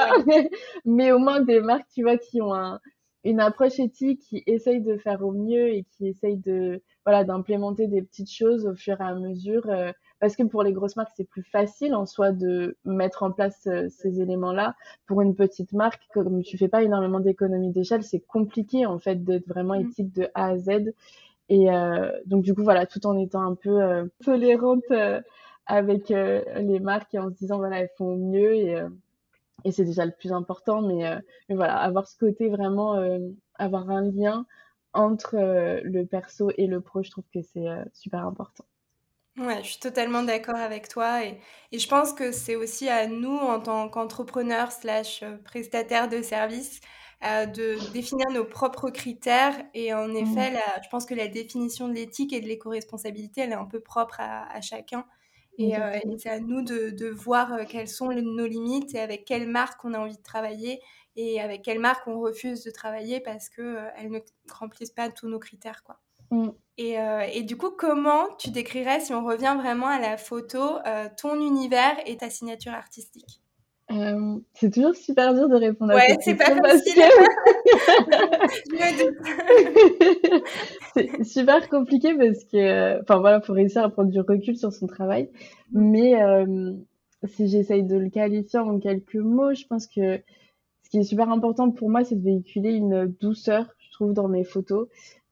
Mais 0.86 1.12
au 1.12 1.20
moins 1.20 1.42
des 1.42 1.62
marques, 1.62 1.88
tu 1.94 2.04
vois, 2.04 2.18
qui 2.18 2.42
ont 2.42 2.54
un, 2.54 2.80
une 3.26 3.40
approche 3.40 3.80
éthique, 3.80 4.22
qui 4.22 4.44
essayent 4.46 4.82
de 4.82 4.98
faire 4.98 5.24
au 5.24 5.32
mieux 5.32 5.70
et 5.70 5.86
qui 5.98 6.08
essayent 6.08 6.38
de, 6.38 6.82
voilà, 7.06 7.24
d'implémenter 7.24 7.88
des 7.88 8.04
petites 8.04 8.32
choses 8.32 8.68
au 8.68 8.76
fur 8.76 9.02
et 9.02 9.04
à 9.04 9.16
mesure. 9.16 9.68
Euh, 9.68 9.92
parce 10.20 10.36
que 10.36 10.44
pour 10.44 10.64
les 10.64 10.74
grosses 10.74 10.96
marques, 10.96 11.12
c'est 11.18 11.28
plus 11.28 11.44
facile 11.44 11.96
en 11.96 12.06
soi 12.06 12.32
de 12.32 12.78
mettre 12.86 13.24
en 13.24 13.32
place 13.32 13.68
euh, 13.68 13.88
ces 13.90 14.22
éléments-là. 14.22 14.76
Pour 15.08 15.22
une 15.22 15.36
petite 15.36 15.74
marque, 15.74 16.04
comme 16.14 16.44
tu 16.44 16.58
fais 16.58 16.68
pas 16.68 16.84
énormément 16.84 17.20
d'économies 17.20 17.72
d'échelle, 17.72 18.04
c'est 18.04 18.22
compliqué 18.22 18.86
en 18.86 19.00
fait 19.00 19.24
d'être 19.24 19.48
vraiment 19.48 19.78
mmh. 19.78 19.88
éthique 19.88 20.14
de 20.14 20.30
A 20.36 20.50
à 20.50 20.58
Z. 20.58 20.94
Et 21.50 21.70
euh, 21.72 22.12
donc 22.26 22.44
du 22.44 22.54
coup 22.54 22.64
voilà, 22.64 22.86
tout 22.86 23.06
en 23.06 23.18
étant 23.18 23.42
un 23.42 23.56
peu 23.56 23.82
euh, 23.82 24.06
tolérante 24.24 24.84
euh, 24.92 25.22
avec 25.68 26.10
les 26.10 26.80
marques 26.80 27.14
et 27.16 27.20
en 27.20 27.30
se 27.30 27.36
disant 27.36 27.58
voilà 27.58 27.80
elles 27.80 27.92
font 27.98 28.16
mieux 28.16 28.54
et 28.56 28.80
et 29.64 29.72
c'est 29.72 29.86
déjà 29.86 30.06
le 30.06 30.12
plus 30.12 30.32
important. 30.32 30.82
Mais 30.84 31.20
mais 31.50 31.56
voilà, 31.56 31.78
avoir 31.78 32.08
ce 32.08 32.16
côté 32.18 32.50
vraiment 32.50 33.00
avoir 33.56 33.90
un 33.90 34.04
lien 34.12 34.46
entre 34.94 35.38
le 35.84 36.06
perso 36.06 36.52
et 36.58 36.68
le 36.68 36.82
pro, 36.82 37.02
je 37.02 37.10
trouve 37.10 37.24
que 37.34 37.42
c'est 37.42 37.66
super 37.94 38.28
important. 38.28 38.64
Ouais, 39.38 39.64
je 39.64 39.70
suis 39.72 39.80
totalement 39.80 40.22
d'accord 40.22 40.56
avec 40.56 40.88
toi 40.88 41.26
et, 41.26 41.40
et 41.72 41.80
je 41.80 41.88
pense 41.90 42.14
que 42.14 42.32
c'est 42.32 42.56
aussi 42.56 42.88
à 42.88 43.08
nous 43.08 43.36
en 43.36 43.60
tant 43.60 43.90
qu'entrepreneurs 43.90 44.72
slash 44.72 45.24
prestataires 45.44 46.10
de 46.10 46.22
services 46.22 46.80
euh, 47.26 47.46
de 47.46 47.78
définir 47.92 48.30
nos 48.32 48.46
propres 48.46 48.90
critères. 48.90 49.56
Et 49.74 49.94
en 49.94 50.08
mmh. 50.08 50.18
effet, 50.18 50.54
je 50.84 50.90
pense 50.90 51.06
que 51.06 51.16
la 51.16 51.28
définition 51.28 51.88
de 51.88 51.94
l'éthique 51.94 52.34
et 52.34 52.42
de 52.42 52.48
l'éco-responsabilité, 52.48 53.42
elle 53.42 53.52
est 53.52 53.56
un 53.56 53.66
peu 53.66 53.80
propre 53.80 54.18
à, 54.20 54.62
chacun. 54.62 55.06
Et, 55.58 55.78
euh, 55.78 55.98
c'est 56.18 56.30
à 56.30 56.40
nous 56.40 56.62
de, 56.62 57.10
voir 57.10 57.54
euh, 57.54 57.64
quelles 57.68 57.88
sont 57.88 58.12
nos 58.12 58.46
limites 58.46 58.94
et 58.94 59.00
avec 59.00 59.26
quelle 59.26 59.48
marque 59.48 59.84
on 59.86 59.94
a 59.94 60.00
envie 60.00 60.18
de 60.18 60.24
travailler 60.24 60.82
et 61.16 61.40
avec 61.40 61.62
quelle 61.62 61.80
marque 61.80 62.06
on 62.08 62.20
refuse 62.20 62.64
de 62.64 62.72
travailler 62.72 63.22
parce 63.22 63.50
qu'elles 63.50 64.12
ne 64.12 64.20
remplissent 64.52 64.92
pas 64.92 65.10
tous 65.10 65.30
nos 65.30 65.40
critères. 65.40 65.84
Quoi. 65.84 65.98
Mmh. 66.30 66.50
Et, 66.78 66.98
et, 67.32 67.44
du 67.44 67.56
coup, 67.58 67.72
comment 67.72 68.28
tu 68.38 68.52
décrirais, 68.52 69.00
si 69.00 69.14
on 69.14 69.26
revient 69.26 69.56
vraiment 69.58 69.88
à 69.88 70.00
la 70.00 70.18
photo, 70.18 70.78
ton 71.18 71.40
univers 71.40 71.96
et 72.06 72.18
ta 72.18 72.30
signature 72.30 72.74
artistique? 72.74 73.42
Euh, 73.92 74.40
c'est 74.54 74.74
toujours 74.74 74.96
super 74.96 75.36
dur 75.36 75.48
de 75.48 75.56
répondre 75.56 75.94
à 75.94 76.00
cette 76.00 76.22
question. 76.22 76.56
Ouais, 76.56 76.80
c'est 76.84 76.96
pas 76.96 77.52
c'est 80.96 81.24
super 81.24 81.70
compliqué 81.70 82.16
parce 82.16 82.44
que, 82.46 83.00
enfin 83.02 83.20
voilà, 83.20 83.42
faut 83.42 83.54
réussir 83.54 83.84
à 83.84 83.90
prendre 83.90 84.10
du 84.10 84.20
recul 84.20 84.58
sur 84.58 84.74
son 84.74 84.88
travail. 84.88 85.30
Mais 85.72 86.20
euh, 86.20 86.74
si 87.26 87.48
j'essaye 87.48 87.84
de 87.84 87.96
le 87.96 88.10
qualifier 88.10 88.60
en 88.60 88.80
quelques 88.80 89.16
mots, 89.16 89.54
je 89.54 89.66
pense 89.68 89.86
que 89.86 90.20
ce 90.84 90.90
qui 90.90 90.98
est 90.98 91.04
super 91.04 91.30
important 91.30 91.70
pour 91.70 91.92
moi, 91.92 92.04
c'est 92.04 92.16
de 92.16 92.24
véhiculer 92.24 92.72
une 92.72 93.06
douceur, 93.20 93.68
je 93.78 93.92
trouve, 93.92 94.14
dans 94.14 94.28
mes 94.28 94.44
photos. 94.44 94.88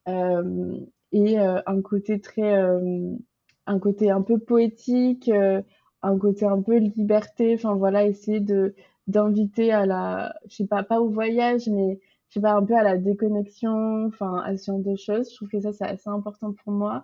Euh, 0.08 0.78
et 1.12 1.38
un 1.38 1.82
côté 1.84 2.20
très, 2.20 2.56
un 3.68 3.80
côté 3.80 4.10
un 4.10 4.24
peu 4.24 4.40
poétique, 4.40 5.30
un 6.04 6.18
côté 6.18 6.46
un 6.46 6.62
peu 6.62 6.78
liberté, 6.78 7.56
enfin 7.56 7.76
voilà, 7.76 8.06
essayer 8.06 8.40
de 8.40 8.76
d'inviter 9.08 9.72
à 9.72 9.86
la, 9.86 10.34
je 10.50 10.58
sais 10.58 10.68
pas, 10.68 10.84
pas 10.84 11.02
au 11.02 11.10
voyage, 11.10 11.68
mais 11.68 12.00
je 12.30 12.36
sais 12.36 12.42
pas, 12.42 12.54
un 12.54 12.64
peu 12.66 12.76
à 12.76 12.84
la 12.84 12.98
déconnexion, 12.98 14.06
enfin, 14.08 14.42
à 14.46 14.58
ce 14.58 14.72
genre 14.72 14.80
de 14.80 14.96
choses. 14.96 15.30
Je 15.30 15.36
trouve 15.36 15.50
que 15.50 15.60
ça, 15.60 15.74
c'est 15.74 15.86
assez 15.86 16.10
important 16.10 16.54
pour 16.54 16.74
moi. 16.74 17.04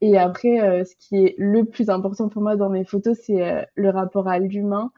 Et 0.00 0.16
après, 0.16 0.60
euh, 0.60 0.84
ce 0.84 0.94
qui 0.96 1.16
est 1.16 1.34
le 1.38 1.64
plus 1.64 1.90
important 1.90 2.28
pour 2.28 2.42
moi 2.42 2.56
dans 2.56 2.70
mes 2.70 2.84
photos, 2.84 3.18
c'est 3.20 3.42
euh, 3.42 3.62
le 3.74 3.90
rapport 3.90 4.28
à 4.28 4.38
l'humain. 4.38 4.92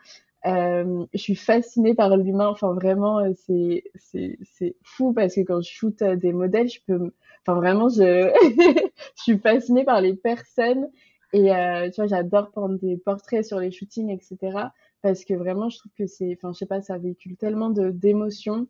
Euh, 0.47 1.05
je 1.13 1.19
suis 1.19 1.35
fascinée 1.35 1.95
par 1.95 2.17
l'humain. 2.17 2.49
Enfin, 2.49 2.73
vraiment, 2.75 3.21
c'est 3.47 3.85
c'est 3.97 4.77
fou 4.83 5.13
parce 5.13 5.35
que 5.35 5.41
quand 5.41 5.61
je 5.61 5.71
shoot 5.71 6.03
des 6.03 6.33
modèles, 6.33 6.69
je 6.69 6.81
peux, 6.87 7.13
enfin 7.43 7.55
vraiment, 7.59 7.89
je 7.89 8.31
je 9.17 9.23
suis 9.23 9.39
fascinée 9.39 9.85
par 9.85 10.01
les 10.01 10.15
personnes. 10.15 10.89
Et 11.33 11.51
tu 11.95 12.01
vois, 12.01 12.07
j'adore 12.07 12.51
prendre 12.51 12.79
des 12.79 12.97
portraits 12.99 13.45
sur 13.45 13.59
les 13.59 13.71
shootings, 13.71 14.11
etc. 14.11 14.71
Parce 15.03 15.25
que 15.25 15.35
vraiment, 15.35 15.69
je 15.69 15.79
trouve 15.79 15.93
que 15.97 16.07
c'est, 16.07 16.37
enfin, 16.37 16.53
je 16.53 16.59
sais 16.59 16.67
pas, 16.67 16.81
ça 16.83 16.99
véhicule 16.99 17.37
tellement 17.37 17.71
d'émotions. 17.71 18.67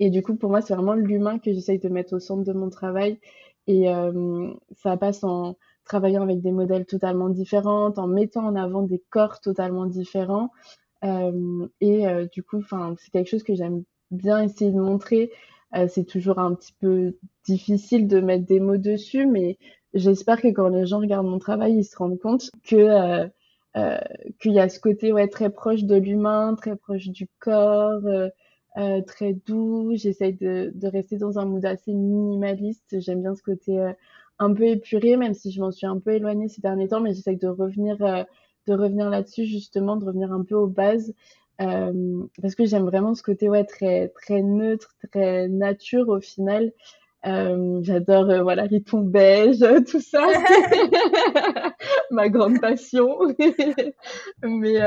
Et 0.00 0.10
du 0.10 0.22
coup, 0.22 0.36
pour 0.36 0.50
moi, 0.50 0.60
c'est 0.60 0.74
vraiment 0.74 0.94
l'humain 0.94 1.38
que 1.38 1.52
j'essaye 1.52 1.78
de 1.78 1.88
mettre 1.88 2.14
au 2.14 2.18
centre 2.18 2.44
de 2.44 2.52
mon 2.52 2.70
travail. 2.70 3.20
Et 3.66 3.88
euh, 3.88 4.52
ça 4.76 4.96
passe 4.96 5.24
en 5.24 5.56
travaillant 5.84 6.22
avec 6.22 6.40
des 6.40 6.52
modèles 6.52 6.86
totalement 6.86 7.28
différents, 7.30 7.92
en 7.96 8.06
mettant 8.06 8.44
en 8.44 8.56
avant 8.56 8.82
des 8.82 9.02
corps 9.10 9.40
totalement 9.40 9.86
différents. 9.86 10.50
Euh, 11.04 11.66
et 11.80 12.06
euh, 12.06 12.26
du 12.32 12.42
coup, 12.42 12.62
c'est 12.98 13.10
quelque 13.10 13.28
chose 13.28 13.42
que 13.42 13.54
j'aime 13.54 13.84
bien 14.10 14.42
essayer 14.42 14.70
de 14.70 14.80
montrer. 14.80 15.30
Euh, 15.74 15.88
c'est 15.88 16.04
toujours 16.04 16.38
un 16.38 16.54
petit 16.54 16.74
peu 16.80 17.16
difficile 17.44 18.06
de 18.06 18.20
mettre 18.20 18.46
des 18.46 18.60
mots 18.60 18.76
dessus, 18.76 19.26
mais 19.26 19.58
j'espère 19.94 20.40
que 20.40 20.48
quand 20.48 20.68
les 20.68 20.86
gens 20.86 21.00
regardent 21.00 21.26
mon 21.26 21.38
travail, 21.38 21.74
ils 21.74 21.84
se 21.84 21.96
rendent 21.96 22.18
compte 22.18 22.50
que 22.64 22.76
euh, 22.76 23.26
euh, 23.76 23.98
qu'il 24.40 24.52
y 24.52 24.60
a 24.60 24.68
ce 24.68 24.80
côté 24.80 25.12
ouais 25.12 25.28
très 25.28 25.50
proche 25.50 25.84
de 25.84 25.96
l'humain, 25.96 26.54
très 26.54 26.76
proche 26.76 27.08
du 27.08 27.28
corps, 27.40 28.02
euh, 28.76 29.00
très 29.02 29.32
doux. 29.32 29.92
J'essaye 29.94 30.34
de, 30.34 30.70
de, 30.74 30.88
rester 30.88 31.16
dans 31.16 31.38
un 31.38 31.46
mood 31.46 31.64
assez 31.64 31.92
minimaliste. 31.94 33.00
J'aime 33.00 33.22
bien 33.22 33.34
ce 33.34 33.42
côté 33.42 33.78
euh, 33.78 33.92
un 34.38 34.52
peu 34.52 34.64
épuré, 34.64 35.16
même 35.16 35.34
si 35.34 35.50
je 35.50 35.60
m'en 35.60 35.70
suis 35.70 35.86
un 35.86 35.98
peu 35.98 36.12
éloignée 36.12 36.48
ces 36.48 36.60
derniers 36.60 36.88
temps, 36.88 37.00
mais 37.00 37.14
j'essaye 37.14 37.38
de 37.38 37.48
revenir, 37.48 38.02
euh, 38.02 38.22
de 38.66 38.74
revenir 38.74 39.08
là-dessus 39.08 39.46
justement, 39.46 39.96
de 39.96 40.04
revenir 40.04 40.32
un 40.32 40.44
peu 40.44 40.54
aux 40.56 40.66
bases. 40.66 41.14
parce 41.58 42.54
que 42.56 42.66
j'aime 42.66 42.84
vraiment 42.84 43.14
ce 43.14 43.22
côté 43.22 43.48
ouais 43.48 43.64
très 43.64 44.08
très 44.08 44.42
neutre, 44.42 44.94
très 45.10 45.48
nature 45.48 46.08
au 46.08 46.20
final. 46.20 46.72
J'adore 47.24 48.42
voilà 48.42 48.66
les 48.66 48.82
tons 48.82 49.02
beige, 49.02 49.64
tout 49.90 50.00
ça, 50.00 50.26
ma 52.10 52.28
grande 52.28 52.60
passion. 52.60 53.18
mais 54.42 54.78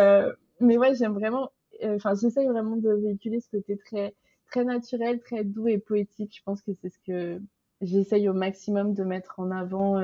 mais 0.62 0.78
ouais, 0.78 0.96
j'aime 0.96 1.14
vraiment 1.14 1.52
euh, 1.84 1.96
enfin, 1.96 2.14
j'essaye 2.16 2.48
vraiment 2.48 2.76
de 2.76 2.92
véhiculer 2.92 3.40
ce 3.40 3.50
côté 3.50 3.78
très, 3.78 4.14
très 4.48 4.64
naturel, 4.64 5.20
très 5.20 5.44
doux 5.44 5.68
et 5.68 5.78
poétique. 5.78 6.36
Je 6.38 6.44
pense 6.44 6.62
que 6.62 6.72
c'est 6.74 6.90
ce 6.90 7.00
que 7.06 7.42
j'essaye 7.82 8.28
au 8.30 8.34
maximum 8.34 8.94
de 8.94 9.04
mettre 9.04 9.40
en 9.40 9.52
avant. 9.52 10.02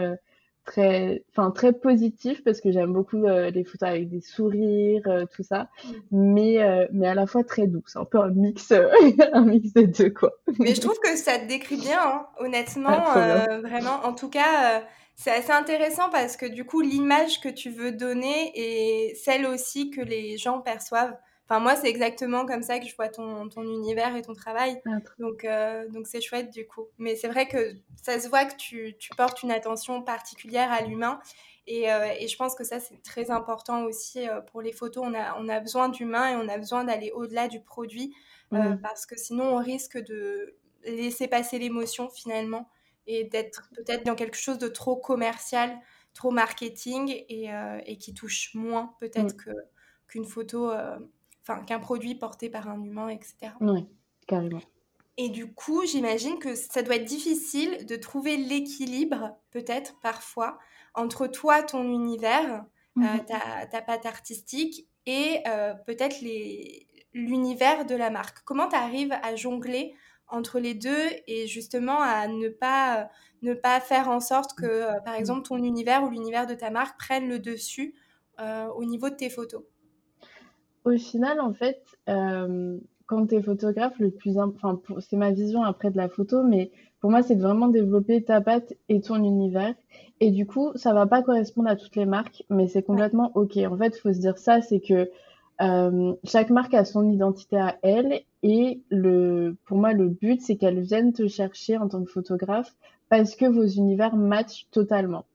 Euh, 0.66 0.72
très 0.72 1.24
enfin 1.32 1.52
très 1.52 1.74
positif 1.74 2.44
parce 2.44 2.60
que 2.60 2.72
j'aime 2.72 2.92
beaucoup 2.92 3.26
euh, 3.26 3.52
les 3.52 3.64
photos 3.64 3.90
avec 3.90 4.10
des 4.10 4.22
sourires 4.22 5.26
tout 5.34 5.44
ça. 5.44 5.70
Mais 6.12 6.88
mais 6.92 7.08
à 7.08 7.14
la 7.14 7.28
fois 7.28 7.44
très 7.44 7.68
doux. 7.68 7.84
C'est 7.86 8.00
un 8.00 8.06
peu 8.06 8.20
un 8.20 8.30
mix 8.30 8.74
un 9.34 9.46
mix 9.46 9.74
des 9.74 9.88
deux 9.88 10.10
quoi. 10.10 10.34
Mais 10.60 10.74
je 10.76 10.82
trouve 10.82 11.00
que 11.00 11.16
ça 11.16 11.38
te 11.40 11.48
décrit 11.48 11.78
bien 11.78 12.00
hein, 12.02 12.28
honnêtement 12.40 12.90
ah, 12.90 13.60
vraiment. 13.62 14.04
En 14.04 14.14
tout 14.14 14.30
cas 14.30 14.84
c'est 15.16 15.32
assez 15.32 15.52
intéressant 15.52 16.10
parce 16.10 16.36
que 16.36 16.46
du 16.46 16.66
coup 16.66 16.82
l'image 16.82 17.40
que 17.42 17.50
tu 17.50 17.70
veux 17.70 17.92
donner 17.92 18.52
est 18.56 19.16
celle 19.16 19.46
aussi 19.46 19.90
que 19.90 20.02
les 20.02 20.38
gens 20.38 20.60
perçoivent 20.60 21.16
Enfin, 21.48 21.60
moi, 21.60 21.75
c'est 21.75 21.88
exactement 21.88 22.46
comme 22.48 22.64
ça 22.64 22.80
que 22.80 22.88
je 22.88 22.96
vois 22.96 23.08
ton, 23.08 23.48
ton 23.50 23.62
univers 23.62 24.16
et 24.16 24.24
ton 24.24 24.34
travail. 24.34 24.82
Donc, 25.20 25.46
euh, 25.46 25.88
donc 25.90 26.08
c'est 26.08 26.22
chouette 26.22 26.52
du 26.52 26.66
coup. 26.66 26.88
Mais 26.98 27.16
c'est 27.16 27.28
vrai 27.28 27.48
que 27.48 27.75
ça 28.02 28.20
se 28.20 28.28
voit 28.28 28.46
que 28.46 28.56
tu, 28.56 28.96
tu 28.98 29.12
portes 29.16 29.44
une 29.44 29.52
attention 29.52 30.02
particulière 30.02 30.72
à 30.72 30.82
l'humain. 30.82 31.20
Et, 31.68 31.92
euh, 31.92 32.08
et, 32.20 32.28
je 32.28 32.36
pense 32.36 32.56
que 32.56 32.64
ça, 32.64 32.80
c'est 32.80 33.02
très 33.04 33.30
important 33.30 33.84
aussi 33.84 34.28
euh, 34.28 34.42
pour 34.42 34.62
les 34.62 34.72
photos. 34.72 35.04
On 35.06 35.14
a, 35.14 35.36
on 35.40 35.48
a 35.48 35.60
besoin 35.60 35.90
d'humain 35.90 36.32
et 36.32 36.36
on 36.36 36.48
a 36.50 36.58
besoin 36.58 36.84
d'aller 36.84 37.12
au-delà 37.12 37.48
du 37.48 37.60
produit 37.62 38.16
mmh. 38.52 38.78
parce 38.82 39.06
que 39.06 39.16
sinon, 39.16 39.56
on 39.56 39.58
risque 39.58 39.98
de 39.98 40.56
laisser 40.84 41.28
passer 41.28 41.60
l'émotion 41.60 42.10
finalement 42.10 42.70
et 43.08 43.24
d'être 43.24 43.70
peut-être 43.75 44.04
dans 44.04 44.16
quelque 44.16 44.38
chose 44.38 44.58
de 44.58 44.68
trop 44.68 44.96
commercial, 44.96 45.80
trop 46.16 46.32
marketing 46.32 47.24
et, 47.30 47.50
et 47.86 47.98
qui 47.98 48.14
touche 48.14 48.52
moins 48.54 48.96
peut-être 49.00 49.34
mmh. 49.34 49.38
que 49.38 49.52
qu'une 50.08 50.25
photo 50.25 50.72
enfin 51.48 51.64
qu'un 51.64 51.80
produit 51.80 52.16
porté 52.16 52.50
par 52.50 52.68
un 52.70 52.82
humain, 52.84 53.10
etc. 53.10 53.52
Oui, 53.62 53.88
carrément. 54.28 54.62
Et 55.18 55.30
du 55.30 55.54
coup, 55.54 55.86
j'imagine 55.86 56.40
que 56.40 56.56
ça 56.56 56.82
doit 56.82 56.96
être 56.96 57.06
difficile 57.06 57.86
de 57.86 57.96
trouver 57.96 58.36
l'équilibre, 58.36 59.38
peut-être 59.52 59.98
parfois, 60.02 60.58
entre 60.94 61.28
toi, 61.28 61.64
ton 61.64 61.84
univers, 61.84 62.66
euh, 62.98 63.02
mhm. 63.02 63.25
ta, 63.25 63.66
ta, 63.68 63.82
patte 63.82 64.06
artistique, 64.06 64.90
et 65.06 65.40
euh, 65.48 65.74
peut-être 65.86 66.18
l'univers 67.14 67.86
de 67.86 67.96
la 67.96 68.10
marque. 68.10 68.40
Comment 68.44 68.68
tu 68.68 68.75
arrives 68.75 69.14
à 69.24 69.36
jongler 69.36 69.94
entre 70.28 70.60
les 70.60 70.74
deux 70.74 71.08
et 71.28 71.48
justement 71.48 72.02
à 72.02 72.28
ne 72.28 72.50
pas, 72.50 73.10
ne 73.42 73.54
pas 73.54 73.80
faire 73.80 74.10
en 74.10 74.20
sorte 74.20 74.54
que, 74.58 74.66
euh, 74.66 75.00
par 75.06 75.14
mhm. 75.14 75.20
exemple, 75.20 75.48
ton 75.48 75.64
univers 75.64 76.04
ou 76.04 76.10
l'univers 76.10 76.46
de 76.46 76.56
ta 76.56 76.72
marque 76.72 77.00
prennent 77.00 77.30
le 77.30 77.40
dessus 77.40 77.96
au 78.75 78.84
niveau 78.84 79.10
de 79.10 79.16
tes 79.16 79.30
photos? 79.30 79.64
Au 80.86 80.98
final, 80.98 81.39
en 81.42 81.54
fait, 81.54 81.82
euh, 82.10 82.77
quand 83.08 83.27
tu 83.27 83.36
es 83.36 83.42
photographe, 83.42 83.98
le 84.00 84.12
plus 84.12 84.38
enfin, 84.38 84.80
c'est 85.00 85.18
ma 85.18 85.32
vision 85.32 85.63
après 85.63 85.92
de 85.92 85.98
la 85.98 86.10
photo, 86.10 86.44
mais 86.44 86.72
pour 87.00 87.12
moi, 87.12 87.22
c'est 87.22 87.36
de 87.36 87.42
vraiment 87.42 87.68
développer 87.68 88.24
ta 88.24 88.42
patte 88.42 88.74
et 88.89 89.01
ton 89.01 89.24
univers. 89.24 89.75
Et 90.20 90.32
du 90.32 90.46
coup, 90.46 90.72
ça 90.75 90.94
va 90.94 91.06
pas 91.06 91.22
correspondre 91.22 91.70
à 91.70 91.75
toutes 91.75 91.96
les 91.96 92.06
marques, 92.06 92.44
mais 92.50 92.68
c'est 92.68 92.84
complètement 92.84 93.32
OK. 93.36 93.58
En 93.58 93.77
fait, 93.77 93.96
il 93.98 94.00
faut 94.00 94.13
se 94.13 94.20
dire 94.20 94.38
ça, 94.38 94.62
c'est 94.62 94.80
que 94.80 95.10
euh, 95.62 96.13
chaque 96.24 96.50
marque 96.50 96.74
a 96.74 96.86
son 96.86 97.10
identité 97.10 97.58
à 97.58 97.77
elle 97.82 98.22
et 98.44 98.82
le, 98.89 99.56
pour 99.65 99.77
moi, 99.77 99.94
le 99.94 100.10
but, 100.10 100.42
c'est 100.42 100.56
qu'elle 100.56 100.82
vienne 100.82 101.13
te 101.13 101.27
chercher 101.27 101.77
en 101.77 101.88
tant 101.88 102.04
que 102.04 102.12
photographe 102.12 102.75
parce 103.10 103.36
que 103.36 103.46
vos 103.46 103.65
univers 103.65 104.15
matchent 104.15 104.68
totalement. 104.72 105.25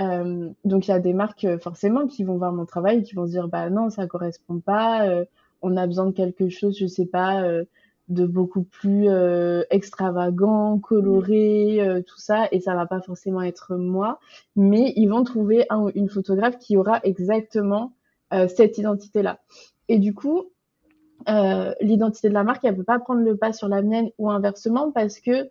Euh, 0.00 0.48
donc 0.64 0.88
il 0.88 0.90
y 0.90 0.94
a 0.94 1.00
des 1.00 1.12
marques 1.12 1.44
euh, 1.44 1.58
forcément 1.58 2.06
qui 2.06 2.24
vont 2.24 2.38
voir 2.38 2.52
mon 2.52 2.64
travail 2.64 3.02
qui 3.02 3.14
vont 3.14 3.26
se 3.26 3.32
dire 3.32 3.48
bah 3.48 3.68
non 3.68 3.90
ça 3.90 4.06
correspond 4.06 4.58
pas, 4.58 5.06
euh, 5.06 5.24
on 5.60 5.76
a 5.76 5.86
besoin 5.86 6.06
de 6.06 6.12
quelque 6.12 6.48
chose 6.48 6.78
je 6.78 6.86
sais 6.86 7.04
pas 7.04 7.42
de 8.08 8.26
beaucoup 8.26 8.64
plus 8.64 9.08
extravagant, 9.70 10.78
coloré, 10.78 12.02
tout 12.06 12.18
ça 12.18 12.48
et 12.50 12.60
ça 12.60 12.74
va 12.74 12.86
pas 12.86 13.00
forcément 13.00 13.42
être 13.42 13.76
moi, 13.76 14.18
mais 14.56 14.92
ils 14.96 15.06
vont 15.06 15.22
trouver 15.22 15.66
un, 15.70 15.86
une 15.94 16.08
photographe 16.08 16.58
qui 16.58 16.76
aura 16.76 17.00
exactement 17.04 17.92
cette 18.48 18.78
identité 18.78 19.22
là. 19.22 19.38
Et 19.88 19.98
du 19.98 20.14
coup 20.14 20.46
l'identité 21.80 22.28
de 22.28 22.34
la 22.34 22.42
marque 22.42 22.64
elle 22.64 22.76
peut 22.76 22.82
pas 22.82 22.98
prendre 22.98 23.20
le 23.20 23.36
pas 23.36 23.52
sur 23.52 23.68
la 23.68 23.82
mienne 23.82 24.10
ou 24.18 24.30
inversement 24.30 24.90
parce 24.90 25.20
que 25.20 25.48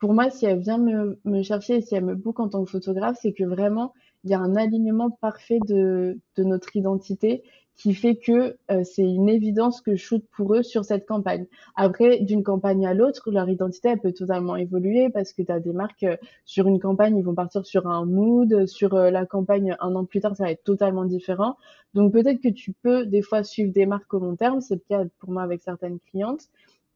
pour 0.00 0.14
moi, 0.14 0.30
si 0.30 0.46
elle 0.46 0.58
vient 0.58 0.78
me, 0.78 1.20
me 1.24 1.42
chercher 1.42 1.76
et 1.76 1.80
si 1.82 1.94
elle 1.94 2.04
me 2.04 2.14
book 2.14 2.40
en 2.40 2.48
tant 2.48 2.64
que 2.64 2.70
photographe, 2.70 3.18
c'est 3.20 3.32
que 3.32 3.44
vraiment, 3.44 3.92
il 4.24 4.30
y 4.30 4.34
a 4.34 4.40
un 4.40 4.56
alignement 4.56 5.10
parfait 5.10 5.58
de, 5.68 6.18
de 6.36 6.44
notre 6.44 6.74
identité 6.74 7.42
qui 7.80 7.94
fait 7.94 8.16
que 8.16 8.58
euh, 8.70 8.84
c'est 8.84 9.02
une 9.02 9.30
évidence 9.30 9.80
que 9.80 9.96
je 9.96 10.02
shoot 10.02 10.22
pour 10.36 10.54
eux 10.54 10.62
sur 10.62 10.84
cette 10.84 11.06
campagne. 11.06 11.46
Après, 11.76 12.18
d'une 12.18 12.42
campagne 12.42 12.86
à 12.86 12.92
l'autre, 12.92 13.30
leur 13.30 13.48
identité, 13.48 13.88
elle 13.88 14.00
peut 14.00 14.12
totalement 14.12 14.56
évoluer 14.56 15.08
parce 15.08 15.32
que 15.32 15.40
tu 15.40 15.50
as 15.50 15.60
des 15.60 15.72
marques, 15.72 16.02
euh, 16.02 16.16
sur 16.44 16.66
une 16.68 16.78
campagne, 16.78 17.16
ils 17.16 17.24
vont 17.24 17.34
partir 17.34 17.64
sur 17.64 17.86
un 17.86 18.04
mood, 18.04 18.66
sur 18.66 18.94
euh, 18.94 19.10
la 19.10 19.24
campagne, 19.24 19.76
un 19.80 19.94
an 19.94 20.04
plus 20.04 20.20
tard, 20.20 20.36
ça 20.36 20.44
va 20.44 20.50
être 20.50 20.64
totalement 20.64 21.06
différent. 21.06 21.56
Donc 21.94 22.12
peut-être 22.12 22.42
que 22.42 22.50
tu 22.50 22.74
peux 22.82 23.06
des 23.06 23.22
fois 23.22 23.42
suivre 23.44 23.72
des 23.72 23.86
marques 23.86 24.12
au 24.12 24.18
long 24.18 24.36
terme, 24.36 24.60
c'est 24.60 24.74
le 24.74 24.82
cas 24.86 25.04
pour 25.18 25.30
moi 25.30 25.42
avec 25.42 25.62
certaines 25.62 26.00
clientes, 26.00 26.50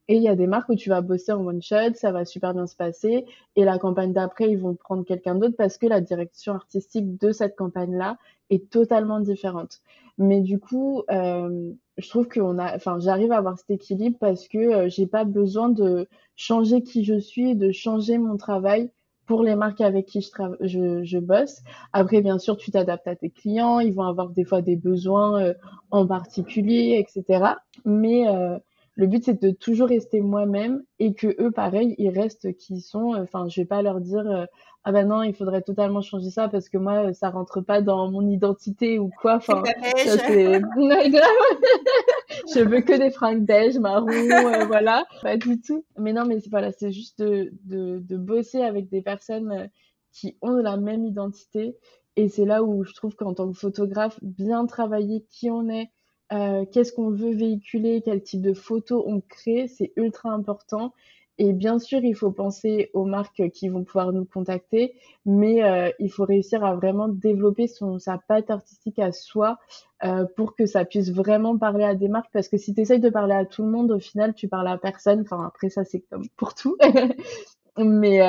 et 0.07 0.17
il 0.17 0.21
y 0.21 0.27
a 0.27 0.35
des 0.35 0.47
marques 0.47 0.69
où 0.69 0.75
tu 0.75 0.89
vas 0.89 1.01
bosser 1.01 1.31
en 1.31 1.45
one 1.45 1.61
shot, 1.61 1.93
ça 1.95 2.11
va 2.11 2.25
super 2.25 2.53
bien 2.53 2.67
se 2.67 2.75
passer. 2.75 3.25
Et 3.55 3.65
la 3.65 3.79
campagne 3.79 4.13
d'après, 4.13 4.51
ils 4.51 4.57
vont 4.57 4.75
prendre 4.75 5.03
quelqu'un 5.03 5.35
d'autre 5.35 5.55
parce 5.57 5.77
que 5.77 5.87
la 5.87 6.01
direction 6.01 6.53
artistique 6.53 7.19
de 7.19 7.31
cette 7.31 7.55
campagne-là 7.55 8.17
est 8.49 8.69
totalement 8.69 9.19
différente. 9.19 9.81
Mais 10.17 10.41
du 10.41 10.59
coup, 10.59 11.03
euh, 11.11 11.71
je 11.97 12.09
trouve 12.09 12.27
qu'on 12.27 12.59
a, 12.59 12.75
enfin, 12.75 12.99
j'arrive 12.99 13.31
à 13.31 13.37
avoir 13.37 13.57
cet 13.57 13.71
équilibre 13.71 14.17
parce 14.19 14.47
que 14.47 14.57
euh, 14.57 14.89
j'ai 14.89 15.07
pas 15.07 15.23
besoin 15.23 15.69
de 15.69 16.07
changer 16.35 16.83
qui 16.83 17.03
je 17.03 17.17
suis, 17.19 17.55
de 17.55 17.71
changer 17.71 18.17
mon 18.17 18.37
travail 18.37 18.91
pour 19.25 19.43
les 19.43 19.55
marques 19.55 19.81
avec 19.81 20.05
qui 20.05 20.21
je, 20.21 20.29
je, 20.61 21.03
je 21.03 21.17
bosse. 21.17 21.61
Après, 21.93 22.21
bien 22.21 22.37
sûr, 22.37 22.57
tu 22.57 22.71
t'adaptes 22.71 23.07
à 23.07 23.15
tes 23.15 23.29
clients, 23.29 23.79
ils 23.79 23.93
vont 23.93 24.03
avoir 24.03 24.29
des 24.29 24.43
fois 24.43 24.61
des 24.61 24.75
besoins 24.75 25.41
euh, 25.41 25.53
en 25.91 26.05
particulier, 26.05 26.97
etc. 26.99 27.55
Mais 27.85 28.27
euh, 28.27 28.59
le 28.95 29.07
but 29.07 29.23
c'est 29.23 29.41
de 29.41 29.51
toujours 29.51 29.89
rester 29.89 30.21
moi-même 30.21 30.83
et 30.99 31.13
que 31.13 31.35
eux 31.41 31.51
pareil 31.51 31.95
ils 31.97 32.09
restent 32.09 32.55
qui 32.55 32.81
sont. 32.81 33.13
Enfin 33.15 33.47
je 33.49 33.61
vais 33.61 33.65
pas 33.65 33.81
leur 33.81 33.99
dire 33.99 34.47
ah 34.85 34.91
ben 34.91 35.07
non 35.07 35.23
il 35.23 35.33
faudrait 35.33 35.63
totalement 35.63 36.01
changer 36.01 36.29
ça 36.29 36.47
parce 36.47 36.69
que 36.69 36.77
moi 36.77 37.11
ça 37.13 37.29
rentre 37.29 37.59
pas 37.59 37.81
dans 37.81 38.09
mon 38.09 38.27
identité 38.27 38.99
ou 38.99 39.09
quoi. 39.21 39.35
Enfin 39.35 39.63
c'est 39.97 40.61
je 42.53 42.63
veux 42.63 42.81
que 42.81 42.97
des 42.97 43.11
fringues 43.11 43.45
beige 43.45 43.77
marron 43.77 44.07
euh, 44.07 44.65
voilà. 44.65 45.05
Pas 45.21 45.37
du 45.37 45.59
tout. 45.59 45.83
Mais 45.97 46.13
non 46.13 46.25
mais 46.25 46.37
voilà 46.49 46.71
c'est 46.71 46.91
juste 46.91 47.19
de, 47.19 47.51
de, 47.63 47.99
de 47.99 48.17
bosser 48.17 48.61
avec 48.61 48.89
des 48.89 49.01
personnes 49.01 49.69
qui 50.13 50.37
ont 50.41 50.55
la 50.55 50.77
même 50.77 51.03
identité. 51.03 51.75
Et 52.15 52.29
c'est 52.29 52.45
là 52.45 52.63
où 52.63 52.85
je 52.85 52.93
trouve 52.93 53.15
qu'en 53.15 53.33
tant 53.33 53.51
que 53.51 53.57
photographe 53.57 54.17
bien 54.21 54.65
travailler 54.67 55.25
qui 55.29 55.51
on 55.51 55.67
est 55.67 55.91
euh, 56.33 56.65
qu'est-ce 56.71 56.91
qu'on 56.91 57.11
veut 57.11 57.33
véhiculer, 57.33 58.01
quel 58.03 58.21
type 58.23 58.41
de 58.41 58.53
photos 58.53 59.03
on 59.05 59.21
crée, 59.21 59.67
c'est 59.67 59.93
ultra 59.95 60.31
important. 60.31 60.93
Et 61.37 61.51
bien 61.51 61.79
sûr, 61.79 61.99
il 62.03 62.15
faut 62.15 62.31
penser 62.31 62.89
aux 62.93 63.03
marques 63.03 63.49
qui 63.49 63.67
vont 63.67 63.83
pouvoir 63.83 64.13
nous 64.13 64.23
contacter, 64.23 64.95
mais 65.25 65.63
euh, 65.63 65.91
il 65.99 66.09
faut 66.09 66.23
réussir 66.23 66.63
à 66.63 66.75
vraiment 66.75 67.09
développer 67.09 67.67
son, 67.67 67.99
sa 67.99 68.17
patte 68.17 68.49
artistique 68.49 68.99
à 68.99 69.11
soi 69.11 69.59
euh, 70.05 70.25
pour 70.37 70.55
que 70.55 70.65
ça 70.65 70.85
puisse 70.85 71.11
vraiment 71.11 71.57
parler 71.57 71.83
à 71.83 71.93
des 71.93 72.07
marques. 72.07 72.31
Parce 72.31 72.47
que 72.47 72.57
si 72.57 72.73
tu 72.73 72.81
essayes 72.81 73.01
de 73.01 73.09
parler 73.09 73.35
à 73.35 73.45
tout 73.45 73.63
le 73.63 73.69
monde, 73.69 73.91
au 73.91 73.99
final, 73.99 74.33
tu 74.33 74.47
parles 74.47 74.69
à 74.69 74.77
personne. 74.77 75.21
Enfin, 75.21 75.45
après, 75.45 75.69
ça, 75.69 75.83
c'est 75.83 76.01
comme 76.09 76.23
pour 76.37 76.55
tout. 76.55 76.77
mais, 77.77 78.21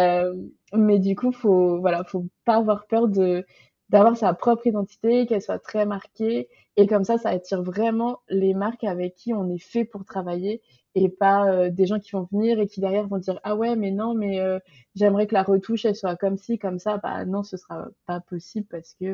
mais 0.75 0.99
du 0.99 1.15
coup, 1.15 1.31
faut, 1.31 1.79
voilà, 1.79 2.03
faut 2.05 2.26
pas 2.45 2.57
avoir 2.57 2.87
peur 2.88 3.07
de 3.07 3.47
d'avoir 3.88 4.16
sa 4.16 4.35
propre 4.35 4.66
identité, 4.66 5.26
qu'elle 5.26 5.43
soit 5.43 5.59
très 5.59 5.87
marquée. 5.87 6.49
Et 6.76 6.87
comme 6.87 7.05
ça, 7.05 7.19
ça 7.19 7.31
attire 7.31 7.62
vraiment 7.62 8.21
les 8.28 8.55
marques 8.55 8.85
avec 8.85 9.14
qui 9.14 9.33
on 9.33 9.49
est 9.49 9.59
fait 9.59 9.85
pour 9.85 10.05
travailler 10.05 10.61
et 10.97 11.11
pas 11.11 11.47
euh, 11.50 11.71
des 11.71 11.87
gens 11.87 12.00
qui 12.00 12.12
vont 12.12 12.26
venir 12.33 12.59
et 12.59 12.66
qui 12.66 12.81
derrière 12.81 13.07
vont 13.07 13.19
dire 13.19 13.38
ah 13.45 13.55
ouais 13.55 13.76
mais 13.76 13.90
non 13.90 14.14
mais 14.14 14.40
euh, 14.40 14.59
j'aimerais 14.95 15.26
que 15.26 15.35
la 15.35 15.43
retouche 15.43 15.85
elle 15.85 15.95
soit 15.95 16.16
comme 16.16 16.38
ci 16.38 16.59
comme 16.59 16.78
ça 16.78 16.97
bah 16.97 17.25
non 17.26 17.43
ce 17.43 17.59
sera 17.59 17.88
pas 18.07 18.21
possible 18.21 18.66
parce 18.71 18.95
que 18.95 19.05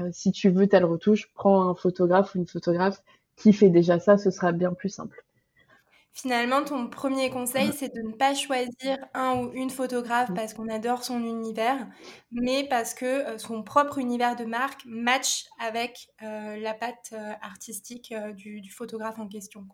euh, 0.00 0.08
si 0.12 0.30
tu 0.30 0.48
veux 0.48 0.68
telle 0.68 0.84
retouche 0.84 1.28
prends 1.34 1.68
un 1.68 1.74
photographe 1.74 2.34
ou 2.34 2.38
une 2.38 2.46
photographe 2.46 3.02
qui 3.36 3.52
fait 3.52 3.68
déjà 3.68 3.98
ça 3.98 4.16
ce 4.16 4.30
sera 4.30 4.52
bien 4.52 4.72
plus 4.72 4.90
simple 4.90 5.24
Finalement, 6.14 6.62
ton 6.62 6.88
premier 6.88 7.30
conseil, 7.30 7.72
c'est 7.72 7.94
de 7.94 8.02
ne 8.02 8.12
pas 8.12 8.34
choisir 8.34 8.98
un 9.14 9.38
ou 9.38 9.52
une 9.54 9.70
photographe 9.70 10.28
mmh. 10.28 10.34
parce 10.34 10.52
qu'on 10.52 10.68
adore 10.68 11.04
son 11.04 11.20
univers, 11.20 11.86
mais 12.30 12.66
parce 12.68 12.92
que 12.92 13.38
son 13.38 13.62
propre 13.62 13.96
univers 13.96 14.36
de 14.36 14.44
marque 14.44 14.82
match 14.84 15.46
avec 15.58 16.10
la 16.20 16.74
patte 16.74 17.14
artistique 17.40 18.14
du, 18.36 18.70
photographe 18.70 19.18
en 19.18 19.26
question. 19.26 19.64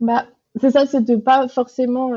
Bah, 0.00 0.26
c'est 0.60 0.72
ça, 0.72 0.84
c'est 0.84 1.00
de 1.00 1.16
pas 1.16 1.48
forcément 1.48 2.12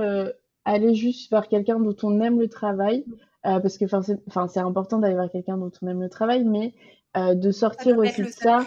aller 0.66 0.94
juste 0.94 1.32
vers 1.32 1.48
quelqu'un 1.48 1.80
dont 1.80 1.96
on 2.04 2.20
aime 2.20 2.40
le 2.40 2.50
travail, 2.50 3.06
mmh. 3.08 3.62
parce 3.62 3.78
que 3.78 3.86
c'est 3.88 4.60
important 4.60 5.00
d'aller 5.00 5.16
vers 5.16 5.32
quelqu'un 5.32 5.58
dont 5.58 5.72
on 5.82 5.88
aime 5.88 6.02
le 6.02 6.10
travail, 6.10 6.44
mais 6.44 6.74
de 7.16 7.52
sortir 7.52 7.98
aussi 7.98 8.24
de 8.24 8.28
ça. 8.28 8.60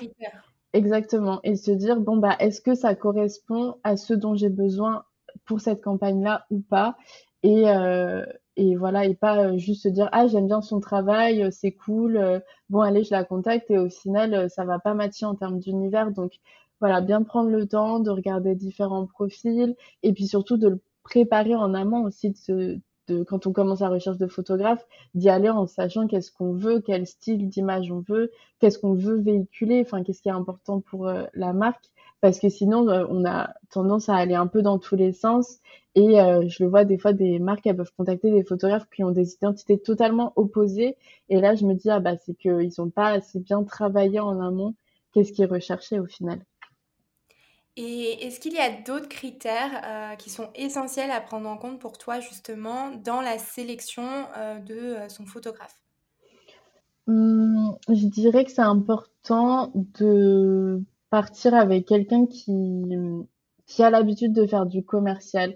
Exactement. 0.74 1.40
Et 1.44 1.56
se 1.56 1.70
dire, 1.70 2.00
bon, 2.00 2.16
bah, 2.18 2.36
est-ce 2.40 2.60
que 2.60 2.74
ça 2.74 2.94
correspond 2.94 3.76
à 3.84 3.96
ce 3.96 4.14
dont 4.14 4.34
j'ai 4.34 4.50
besoin 4.50 5.04
pour 5.46 5.60
cette 5.60 5.82
campagne-là 5.82 6.44
ou 6.50 6.60
pas? 6.60 6.96
Et, 7.42 7.68
euh, 7.70 8.24
et 8.56 8.76
voilà, 8.76 9.06
et 9.06 9.14
pas 9.14 9.38
euh, 9.46 9.56
juste 9.58 9.84
se 9.84 9.88
dire, 9.88 10.08
ah, 10.12 10.26
j'aime 10.26 10.46
bien 10.46 10.60
son 10.60 10.80
travail, 10.80 11.42
euh, 11.44 11.50
c'est 11.50 11.72
cool, 11.72 12.42
bon, 12.68 12.80
allez, 12.80 13.04
je 13.04 13.12
la 13.14 13.24
contacte, 13.24 13.70
et 13.70 13.78
au 13.78 13.88
final, 13.88 14.50
ça 14.50 14.64
va 14.64 14.78
pas 14.78 14.94
matcher 14.94 15.24
en 15.26 15.34
termes 15.36 15.58
d'univers. 15.60 16.10
Donc, 16.10 16.32
voilà, 16.80 17.00
bien 17.00 17.22
prendre 17.22 17.50
le 17.50 17.66
temps 17.66 18.00
de 18.00 18.10
regarder 18.10 18.54
différents 18.54 19.06
profils, 19.06 19.74
et 20.02 20.12
puis 20.12 20.26
surtout 20.26 20.56
de 20.58 20.68
le 20.68 20.80
préparer 21.04 21.54
en 21.54 21.72
amont 21.74 22.02
aussi 22.04 22.30
de 22.30 22.36
se, 22.36 22.78
quand 23.24 23.46
on 23.46 23.52
commence 23.52 23.80
la 23.80 23.88
recherche 23.88 24.18
de 24.18 24.26
photographe, 24.26 24.84
d'y 25.14 25.28
aller 25.28 25.48
en 25.50 25.66
sachant 25.66 26.06
qu'est-ce 26.06 26.32
qu'on 26.32 26.52
veut, 26.52 26.80
quel 26.80 27.06
style 27.06 27.48
d'image 27.48 27.90
on 27.90 28.00
veut, 28.00 28.30
qu'est-ce 28.60 28.78
qu'on 28.78 28.94
veut 28.94 29.20
véhiculer, 29.20 29.82
enfin 29.84 30.02
qu'est-ce 30.02 30.22
qui 30.22 30.28
est 30.28 30.32
important 30.32 30.80
pour 30.80 31.08
euh, 31.08 31.24
la 31.34 31.52
marque, 31.52 31.90
parce 32.20 32.38
que 32.38 32.48
sinon 32.48 32.88
euh, 32.88 33.06
on 33.10 33.24
a 33.24 33.54
tendance 33.70 34.08
à 34.08 34.16
aller 34.16 34.34
un 34.34 34.46
peu 34.46 34.62
dans 34.62 34.78
tous 34.78 34.96
les 34.96 35.12
sens. 35.12 35.58
Et 35.94 36.20
euh, 36.20 36.46
je 36.48 36.62
le 36.62 36.70
vois 36.70 36.84
des 36.84 36.98
fois, 36.98 37.12
des 37.12 37.38
marques 37.38 37.66
elles 37.66 37.76
peuvent 37.76 37.92
contacter 37.96 38.30
des 38.30 38.44
photographes 38.44 38.88
qui 38.94 39.02
ont 39.04 39.10
des 39.10 39.34
identités 39.34 39.78
totalement 39.78 40.32
opposées. 40.36 40.96
Et 41.28 41.40
là, 41.40 41.54
je 41.54 41.64
me 41.66 41.74
dis 41.74 41.90
ah 41.90 42.00
bah 42.00 42.16
c'est 42.16 42.34
qu'ils 42.34 42.70
n'ont 42.78 42.90
pas 42.90 43.08
assez 43.08 43.40
bien 43.40 43.62
travaillé 43.64 44.20
en 44.20 44.40
amont. 44.40 44.74
Qu'est-ce 45.12 45.32
qu'ils 45.32 45.46
recherchaient 45.46 45.98
au 45.98 46.06
final? 46.06 46.40
Et 47.80 48.26
est-ce 48.26 48.40
qu'il 48.40 48.54
y 48.54 48.58
a 48.58 48.70
d'autres 48.82 49.08
critères 49.08 49.82
euh, 49.84 50.16
qui 50.16 50.30
sont 50.30 50.48
essentiels 50.56 51.12
à 51.12 51.20
prendre 51.20 51.48
en 51.48 51.56
compte 51.56 51.78
pour 51.78 51.96
toi 51.96 52.18
justement 52.18 52.90
dans 53.04 53.20
la 53.20 53.38
sélection 53.38 54.02
euh, 54.36 54.58
de 54.58 54.74
euh, 54.74 55.08
son 55.08 55.26
photographe? 55.26 55.78
Mmh, 57.06 57.70
Je 57.88 58.06
dirais 58.08 58.44
que 58.44 58.50
c'est 58.50 58.62
important 58.62 59.70
de 59.74 60.82
partir 61.10 61.54
avec 61.54 61.86
quelqu'un 61.86 62.26
qui, 62.26 62.84
qui 63.66 63.82
a 63.84 63.90
l'habitude 63.90 64.32
de 64.32 64.44
faire 64.44 64.66
du 64.66 64.84
commercial. 64.84 65.54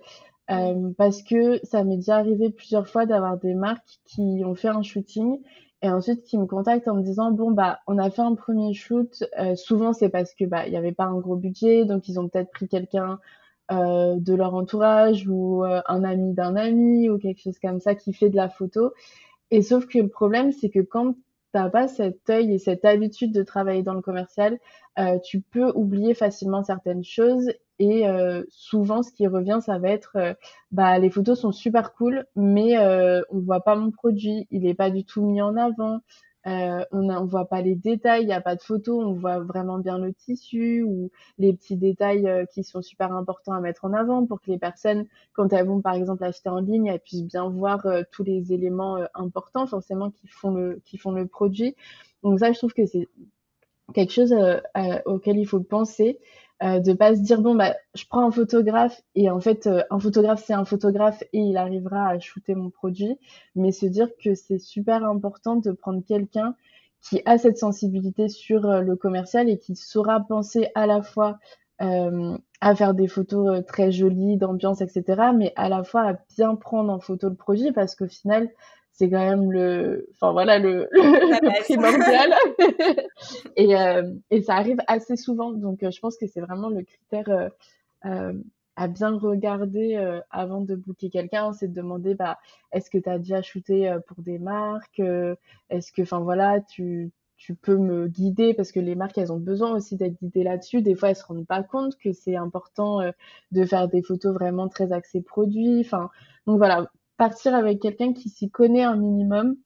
parce 0.96 1.22
que 1.22 1.58
ça 1.64 1.82
m'est 1.82 1.96
déjà 1.96 2.18
arrivé 2.18 2.50
plusieurs 2.50 2.86
fois 2.86 3.04
d'avoir 3.04 3.36
des 3.36 3.54
marques 3.54 3.98
qui 4.04 4.42
ont 4.44 4.54
fait 4.54 4.68
un 4.68 4.82
shooting 4.82 5.40
et 5.82 5.90
ensuite 5.90 6.22
qui 6.24 6.38
me 6.38 6.46
contactent 6.46 6.88
en 6.88 6.94
me 6.94 7.02
disant 7.02 7.32
bon 7.32 7.50
bah 7.50 7.80
on 7.86 7.98
a 7.98 8.08
fait 8.10 8.22
un 8.22 8.34
premier 8.34 8.72
shoot. 8.72 9.24
Euh, 9.38 9.56
souvent 9.56 9.92
c'est 9.92 10.08
parce 10.08 10.34
que 10.34 10.44
bah 10.44 10.66
il 10.66 10.72
y 10.72 10.76
avait 10.76 10.92
pas 10.92 11.04
un 11.04 11.18
gros 11.18 11.36
budget 11.36 11.84
donc 11.84 12.08
ils 12.08 12.18
ont 12.20 12.28
peut-être 12.28 12.50
pris 12.52 12.68
quelqu'un 12.68 13.18
euh, 13.72 14.16
de 14.18 14.34
leur 14.34 14.54
entourage 14.54 15.26
ou 15.28 15.64
euh, 15.64 15.82
un 15.86 16.04
ami 16.04 16.34
d'un 16.34 16.56
ami 16.56 17.10
ou 17.10 17.18
quelque 17.18 17.40
chose 17.42 17.58
comme 17.58 17.80
ça 17.80 17.94
qui 17.94 18.12
fait 18.12 18.30
de 18.30 18.36
la 18.36 18.48
photo. 18.48 18.92
Et 19.50 19.62
sauf 19.62 19.86
que 19.86 19.98
le 19.98 20.08
problème 20.08 20.52
c'est 20.52 20.70
que 20.70 20.80
quand 20.80 21.16
t'as 21.52 21.68
pas 21.68 21.88
cet 21.88 22.30
œil 22.30 22.54
et 22.54 22.58
cette 22.58 22.84
habitude 22.84 23.32
de 23.32 23.42
travailler 23.42 23.82
dans 23.82 23.94
le 23.94 24.02
commercial 24.02 24.58
tu 25.24 25.40
peux 25.40 25.72
oublier 25.74 26.14
facilement 26.14 26.62
certaines 26.62 27.04
choses 27.04 27.50
et 27.82 28.06
euh, 28.06 28.44
souvent, 28.48 29.02
ce 29.02 29.10
qui 29.10 29.26
revient, 29.26 29.58
ça 29.60 29.76
va 29.80 29.88
être, 29.88 30.12
euh, 30.14 30.34
bah, 30.70 31.00
les 31.00 31.10
photos 31.10 31.40
sont 31.40 31.50
super 31.50 31.94
cool, 31.94 32.26
mais 32.36 32.78
euh, 32.78 33.22
on 33.30 33.40
voit 33.40 33.62
pas 33.62 33.74
mon 33.74 33.90
produit, 33.90 34.46
il 34.52 34.66
est 34.68 34.74
pas 34.74 34.88
du 34.88 35.04
tout 35.04 35.26
mis 35.26 35.42
en 35.42 35.56
avant. 35.56 35.98
Euh, 36.46 36.84
on 36.92 37.02
ne 37.02 37.26
voit 37.26 37.48
pas 37.48 37.60
les 37.60 37.74
détails, 37.74 38.22
il 38.22 38.26
n'y 38.26 38.32
a 38.32 38.40
pas 38.40 38.54
de 38.54 38.62
photos, 38.62 39.04
on 39.04 39.14
voit 39.14 39.40
vraiment 39.40 39.78
bien 39.78 39.98
le 39.98 40.14
tissu 40.14 40.84
ou 40.84 41.10
les 41.38 41.52
petits 41.54 41.76
détails 41.76 42.46
qui 42.54 42.62
sont 42.62 42.82
super 42.82 43.12
importants 43.12 43.52
à 43.52 43.60
mettre 43.60 43.84
en 43.84 43.92
avant 43.92 44.26
pour 44.26 44.40
que 44.40 44.50
les 44.52 44.58
personnes, 44.58 45.06
quand 45.32 45.52
elles 45.52 45.66
vont 45.66 45.80
par 45.80 45.94
exemple 45.94 46.22
acheter 46.22 46.50
en 46.50 46.60
ligne, 46.60 46.86
elles 46.86 47.00
puissent 47.00 47.26
bien 47.26 47.48
voir 47.48 47.84
tous 48.12 48.22
les 48.22 48.52
éléments 48.52 48.98
importants 49.14 49.66
forcément 49.66 50.10
qui 50.12 50.28
font 50.28 50.52
le 50.52 50.80
qui 50.84 50.98
font 50.98 51.12
le 51.12 51.26
produit. 51.26 51.74
Donc 52.22 52.38
ça, 52.38 52.52
je 52.52 52.58
trouve 52.58 52.74
que 52.74 52.86
c'est 52.86 53.08
quelque 53.94 54.12
chose 54.12 54.34
auquel 55.04 55.38
il 55.38 55.46
faut 55.46 55.60
penser 55.60 56.18
euh, 56.62 56.78
de 56.78 56.92
pas 56.92 57.16
se 57.16 57.20
dire 57.20 57.40
bon 57.40 57.56
bah 57.56 57.74
je 57.94 58.04
prends 58.08 58.24
un 58.24 58.30
photographe 58.30 59.02
et 59.16 59.30
en 59.30 59.40
fait 59.40 59.66
euh, 59.66 59.82
un 59.90 59.98
photographe 59.98 60.44
c'est 60.46 60.52
un 60.52 60.64
photographe 60.64 61.22
et 61.32 61.38
il 61.40 61.56
arrivera 61.56 62.08
à 62.08 62.18
shooter 62.20 62.54
mon 62.54 62.70
produit. 62.70 63.18
Mais 63.56 63.72
se 63.72 63.86
dire 63.86 64.08
que 64.22 64.34
c'est 64.34 64.58
super 64.58 65.04
important 65.04 65.56
de 65.56 65.72
prendre 65.72 66.02
quelqu'un 66.06 66.54
qui 67.00 67.20
a 67.24 67.36
cette 67.36 67.58
sensibilité 67.58 68.28
sur 68.28 68.64
euh, 68.66 68.80
le 68.80 68.94
commercial 68.94 69.48
et 69.48 69.58
qui 69.58 69.74
saura 69.74 70.20
penser 70.20 70.68
à 70.74 70.86
la 70.86 71.02
fois 71.02 71.38
à 72.60 72.76
faire 72.76 72.94
des 72.94 73.08
photos 73.08 73.66
très 73.66 73.90
jolies 73.90 74.36
d'ambiance 74.36 74.80
etc 74.80 75.32
mais 75.34 75.52
à 75.56 75.68
la 75.68 75.82
fois 75.82 76.02
à 76.02 76.12
bien 76.36 76.54
prendre 76.54 76.92
en 76.92 77.00
photo 77.00 77.28
le 77.28 77.34
produit 77.34 77.72
parce 77.72 77.96
qu'au 77.96 78.06
final 78.06 78.50
c'est 78.92 79.08
quand 79.08 79.24
même 79.24 79.50
le, 79.50 80.08
enfin 80.12 80.32
voilà 80.32 80.58
le, 80.58 80.88
le 80.92 81.64
primordial. 81.64 82.34
et, 83.56 83.76
euh, 83.76 84.12
et 84.30 84.42
ça 84.42 84.54
arrive 84.54 84.78
assez 84.86 85.16
souvent, 85.16 85.52
donc 85.52 85.82
euh, 85.82 85.90
je 85.90 86.00
pense 86.00 86.16
que 86.16 86.26
c'est 86.26 86.40
vraiment 86.40 86.68
le 86.68 86.82
critère 86.82 87.28
euh, 87.28 87.48
euh 88.06 88.32
à 88.74 88.88
bien 88.88 89.18
regarder 89.18 90.20
avant 90.30 90.62
de 90.62 90.74
booker 90.74 91.10
quelqu'un, 91.10 91.52
c'est 91.52 91.68
de 91.68 91.74
demander 91.74 92.14
bah 92.14 92.38
est-ce 92.72 92.88
que 92.88 92.96
tu 92.96 93.06
as 93.06 93.18
déjà 93.18 93.42
shooté 93.42 93.94
pour 94.06 94.22
des 94.22 94.38
marques, 94.38 95.02
est-ce 95.68 95.92
que, 95.92 96.00
enfin 96.00 96.20
voilà, 96.20 96.58
tu 96.62 97.10
tu 97.36 97.54
peux 97.54 97.76
me 97.76 98.08
guider? 98.08 98.54
Parce 98.54 98.72
que 98.72 98.80
les 98.80 98.94
marques 98.94 99.18
elles 99.18 99.30
ont 99.30 99.38
besoin 99.38 99.74
aussi 99.76 99.96
d'être 99.96 100.18
guidées 100.18 100.42
là-dessus. 100.42 100.80
Des 100.80 100.94
fois 100.94 101.10
elles 101.10 101.16
se 101.16 101.24
rendent 101.26 101.46
pas 101.46 101.62
compte 101.62 101.98
que 101.98 102.12
c'est 102.12 102.34
important 102.34 103.00
de 103.52 103.64
faire 103.66 103.88
des 103.88 104.00
photos 104.00 104.32
vraiment 104.32 104.68
très 104.68 104.90
axées 104.90 105.20
produits. 105.20 105.80
Enfin 105.80 106.08
donc 106.46 106.56
voilà, 106.56 106.90
partir 107.16 107.54
avec 107.54 107.80
quelqu'un 107.80 108.12
qui 108.12 108.28
s'y 108.28 108.50
connaît 108.50 108.82
un 108.82 108.96
minimum 108.96 109.56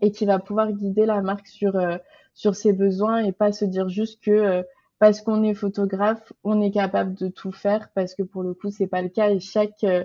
et 0.00 0.12
qui 0.12 0.26
va 0.26 0.38
pouvoir 0.38 0.72
guider 0.72 1.06
la 1.06 1.20
marque 1.22 1.48
sur, 1.48 1.76
euh, 1.76 1.96
sur 2.34 2.54
ses 2.54 2.72
besoins 2.72 3.18
et 3.24 3.32
pas 3.32 3.52
se 3.52 3.64
dire 3.64 3.88
juste 3.88 4.22
que 4.22 4.30
euh, 4.30 4.62
parce 4.98 5.20
qu'on 5.22 5.42
est 5.42 5.54
photographe, 5.54 6.32
on 6.44 6.60
est 6.60 6.70
capable 6.70 7.14
de 7.14 7.28
tout 7.28 7.52
faire 7.52 7.90
parce 7.94 8.14
que 8.14 8.22
pour 8.22 8.42
le 8.42 8.54
coup, 8.54 8.70
c'est 8.70 8.86
pas 8.86 9.02
le 9.02 9.08
cas 9.08 9.30
et 9.30 9.40
chaque 9.40 9.82
euh, 9.84 10.04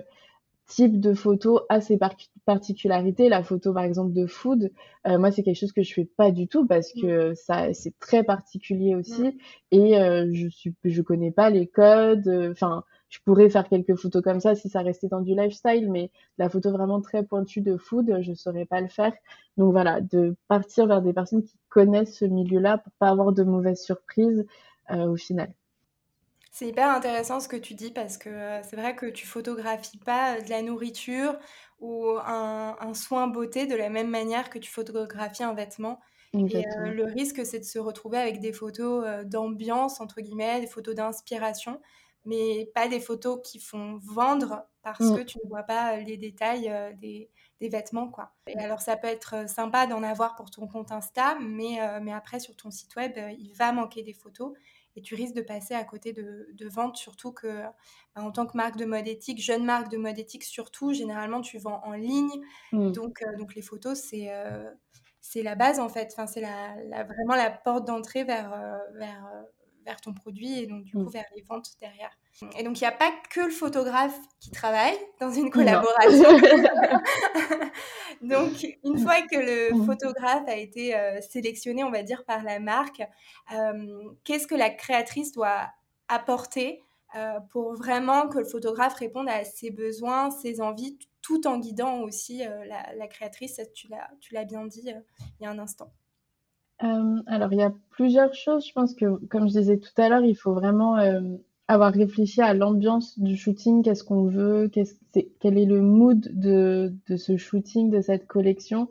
type 0.66 1.00
de 1.00 1.14
photo 1.14 1.60
a 1.68 1.80
ses 1.80 1.98
particularités. 2.44 3.28
La 3.28 3.44
photo, 3.44 3.72
par 3.72 3.84
exemple, 3.84 4.12
de 4.12 4.26
food, 4.26 4.72
moi, 5.06 5.30
c'est 5.30 5.44
quelque 5.44 5.60
chose 5.60 5.70
que 5.70 5.84
je 5.84 5.94
fais 5.94 6.06
pas 6.06 6.32
du 6.32 6.48
tout 6.48 6.66
parce 6.66 6.92
que 6.92 7.34
ça, 7.34 7.72
c'est 7.72 7.96
très 8.00 8.24
particulier 8.24 8.96
aussi 8.96 9.38
et 9.70 9.92
je 10.32 10.48
suis, 10.48 10.74
je 10.82 11.02
connais 11.02 11.30
pas 11.30 11.50
les 11.50 11.68
codes. 11.68 12.28
Enfin, 12.50 12.82
je 13.08 13.18
pourrais 13.24 13.48
faire 13.48 13.68
quelques 13.68 13.94
photos 13.94 14.22
comme 14.22 14.40
ça 14.40 14.54
si 14.54 14.68
ça 14.68 14.80
restait 14.80 15.08
dans 15.08 15.20
du 15.20 15.34
lifestyle, 15.34 15.90
mais 15.90 16.10
la 16.38 16.48
photo 16.48 16.70
vraiment 16.72 17.00
très 17.00 17.22
pointue 17.22 17.60
de 17.60 17.76
food, 17.76 18.18
je 18.20 18.34
saurais 18.34 18.66
pas 18.66 18.80
le 18.80 18.88
faire. 18.88 19.12
Donc 19.56 19.72
voilà, 19.72 20.00
de 20.00 20.34
partir 20.48 20.86
vers 20.86 21.02
des 21.02 21.12
personnes 21.12 21.44
qui 21.44 21.56
connaissent 21.68 22.18
ce 22.18 22.24
milieu-là 22.24 22.78
pour 22.78 22.92
pas 22.94 23.08
avoir 23.08 23.32
de 23.32 23.44
mauvaises 23.44 23.82
surprises 23.82 24.44
euh, 24.90 25.06
au 25.06 25.16
final. 25.16 25.52
C'est 26.50 26.68
hyper 26.68 26.88
intéressant 26.88 27.38
ce 27.38 27.48
que 27.48 27.56
tu 27.56 27.74
dis 27.74 27.90
parce 27.90 28.16
que 28.16 28.30
euh, 28.30 28.62
c'est 28.62 28.76
vrai 28.76 28.96
que 28.96 29.06
tu 29.06 29.26
photographies 29.26 29.98
pas 29.98 30.40
de 30.40 30.50
la 30.50 30.62
nourriture 30.62 31.36
ou 31.80 32.08
un, 32.24 32.94
soin 32.94 33.26
beauté 33.26 33.66
de 33.66 33.76
la 33.76 33.90
même 33.90 34.08
manière 34.08 34.48
que 34.48 34.58
tu 34.58 34.70
photographies 34.70 35.44
un 35.44 35.52
vêtement. 35.52 36.00
Et 36.32 36.66
euh, 36.66 36.92
le 36.92 37.04
risque, 37.04 37.44
c'est 37.46 37.60
de 37.60 37.64
se 37.64 37.78
retrouver 37.78 38.18
avec 38.18 38.40
des 38.40 38.52
photos 38.52 39.24
d'ambiance, 39.26 40.00
entre 40.00 40.20
guillemets, 40.20 40.60
des 40.60 40.66
photos 40.66 40.94
d'inspiration 40.94 41.80
mais 42.26 42.70
pas 42.74 42.88
des 42.88 43.00
photos 43.00 43.40
qui 43.42 43.58
font 43.60 43.98
vendre 44.02 44.66
parce 44.82 45.00
mm. 45.00 45.16
que 45.16 45.22
tu 45.22 45.38
ne 45.42 45.48
vois 45.48 45.64
pas 45.64 45.96
les 45.96 46.16
détails 46.16 46.68
euh, 46.68 46.92
des, 46.92 47.28
des, 47.60 47.68
vêtements. 47.68 48.08
Quoi. 48.08 48.32
Et 48.46 48.56
alors, 48.58 48.80
ça 48.80 48.96
peut 48.96 49.08
être 49.08 49.34
euh, 49.34 49.46
sympa 49.48 49.86
d'en 49.86 50.02
avoir 50.02 50.36
pour 50.36 50.50
ton 50.50 50.68
compte 50.68 50.92
Insta, 50.92 51.36
mais, 51.40 51.80
euh, 51.80 51.98
mais 52.00 52.12
après, 52.12 52.38
sur 52.38 52.54
ton 52.54 52.70
site 52.70 52.94
web, 52.94 53.12
il 53.38 53.52
va 53.54 53.72
manquer 53.72 54.02
des 54.02 54.12
photos 54.12 54.52
et 54.94 55.02
tu 55.02 55.14
risques 55.14 55.34
de 55.34 55.42
passer 55.42 55.74
à 55.74 55.84
côté 55.84 56.12
de, 56.12 56.48
de 56.52 56.68
ventes, 56.68 56.96
surtout 56.96 57.32
que 57.32 57.62
bah, 58.14 58.22
en 58.22 58.30
tant 58.30 58.46
que 58.46 58.56
marque 58.56 58.76
de 58.76 58.84
mode 58.84 59.08
éthique, 59.08 59.42
jeune 59.42 59.64
marque 59.64 59.90
de 59.90 59.98
mode 59.98 60.18
éthique 60.18 60.44
surtout, 60.44 60.92
généralement, 60.92 61.40
tu 61.40 61.58
vends 61.58 61.82
en 61.84 61.92
ligne. 61.92 62.40
Mm. 62.72 62.92
Donc, 62.92 63.24
donc, 63.38 63.54
les 63.56 63.62
photos, 63.62 64.00
c'est 64.00 64.30
c'est 65.20 65.42
la 65.42 65.56
base 65.56 65.80
en 65.80 65.88
fait. 65.88 66.10
Enfin, 66.12 66.28
c'est 66.28 66.40
la, 66.40 66.76
la, 66.84 67.02
vraiment 67.02 67.34
la 67.34 67.50
porte 67.50 67.84
d'entrée 67.84 68.22
vers, 68.22 68.50
vers, 68.94 69.28
vers 69.86 70.00
ton 70.00 70.12
produit 70.12 70.58
et 70.58 70.66
donc 70.66 70.84
du 70.84 70.92
coup 70.92 71.04
mm. 71.04 71.10
vers 71.10 71.24
les 71.34 71.42
ventes 71.42 71.70
derrière. 71.80 72.10
Et 72.58 72.62
donc 72.62 72.78
il 72.78 72.82
n'y 72.82 72.88
a 72.88 72.92
pas 72.92 73.10
que 73.30 73.40
le 73.40 73.50
photographe 73.50 74.18
qui 74.40 74.50
travaille 74.50 74.98
dans 75.20 75.30
une 75.30 75.48
collaboration. 75.48 76.28
donc 78.22 78.66
une 78.84 78.98
fois 78.98 79.22
que 79.22 79.36
le 79.36 79.74
mm. 79.74 79.86
photographe 79.86 80.46
a 80.48 80.56
été 80.56 80.94
euh, 80.94 81.20
sélectionné, 81.22 81.84
on 81.84 81.90
va 81.90 82.02
dire, 82.02 82.24
par 82.24 82.42
la 82.42 82.58
marque, 82.58 83.02
euh, 83.52 84.02
qu'est-ce 84.24 84.46
que 84.46 84.54
la 84.54 84.68
créatrice 84.68 85.32
doit 85.32 85.70
apporter 86.08 86.82
euh, 87.14 87.40
pour 87.50 87.74
vraiment 87.74 88.28
que 88.28 88.38
le 88.38 88.44
photographe 88.44 88.94
réponde 88.94 89.28
à 89.28 89.44
ses 89.44 89.70
besoins, 89.70 90.30
ses 90.30 90.60
envies, 90.60 90.98
tout 91.22 91.46
en 91.46 91.58
guidant 91.58 92.00
aussi 92.00 92.38
la, 92.38 92.92
la, 92.94 93.06
créatrice, 93.08 93.60
tu 93.72 93.88
l'as 94.32 94.44
bien 94.44 94.64
dit 94.66 94.84
il 94.84 95.42
y 95.42 95.46
a 95.46 95.50
un 95.50 95.58
instant. 95.58 95.90
Euh, 96.82 97.22
alors, 97.26 97.52
il 97.52 97.58
y 97.58 97.62
a 97.62 97.72
plusieurs 97.90 98.34
choses. 98.34 98.66
Je 98.66 98.72
pense 98.72 98.94
que, 98.94 99.06
comme 99.26 99.48
je 99.48 99.58
disais 99.58 99.78
tout 99.78 99.90
à 99.96 100.08
l'heure, 100.08 100.24
il 100.24 100.34
faut 100.36 100.52
vraiment 100.52 100.98
euh, 100.98 101.20
avoir 101.68 101.92
réfléchi 101.92 102.40
à 102.42 102.54
l'ambiance 102.54 103.18
du 103.18 103.36
shooting. 103.36 103.82
Qu'est-ce 103.82 104.04
qu'on 104.04 104.24
veut? 104.24 104.68
Qu'est-ce, 104.68 104.94
Quel 105.40 105.58
est 105.58 105.64
le 105.64 105.80
mood 105.80 106.20
de, 106.32 106.92
de 107.08 107.16
ce 107.16 107.36
shooting, 107.36 107.90
de 107.90 108.00
cette 108.00 108.26
collection? 108.26 108.88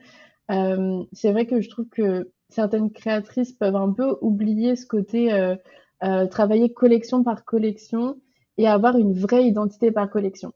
Euh, 0.51 1.03
C'est 1.13 1.31
vrai 1.31 1.45
que 1.45 1.61
je 1.61 1.69
trouve 1.69 1.87
que 1.89 2.31
certaines 2.49 2.91
créatrices 2.91 3.53
peuvent 3.53 3.75
un 3.75 3.91
peu 3.91 4.17
oublier 4.21 4.75
ce 4.75 4.85
côté 4.85 5.55
travailler 6.29 6.71
collection 6.71 7.23
par 7.23 7.45
collection 7.45 8.17
et 8.57 8.67
avoir 8.67 8.95
une 8.97 9.13
vraie 9.13 9.47
identité 9.47 9.91
par 9.91 10.09
collection. 10.09 10.53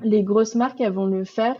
Les 0.00 0.22
grosses 0.22 0.54
marques, 0.54 0.80
elles 0.80 0.92
vont 0.92 1.06
le 1.06 1.24
faire 1.24 1.56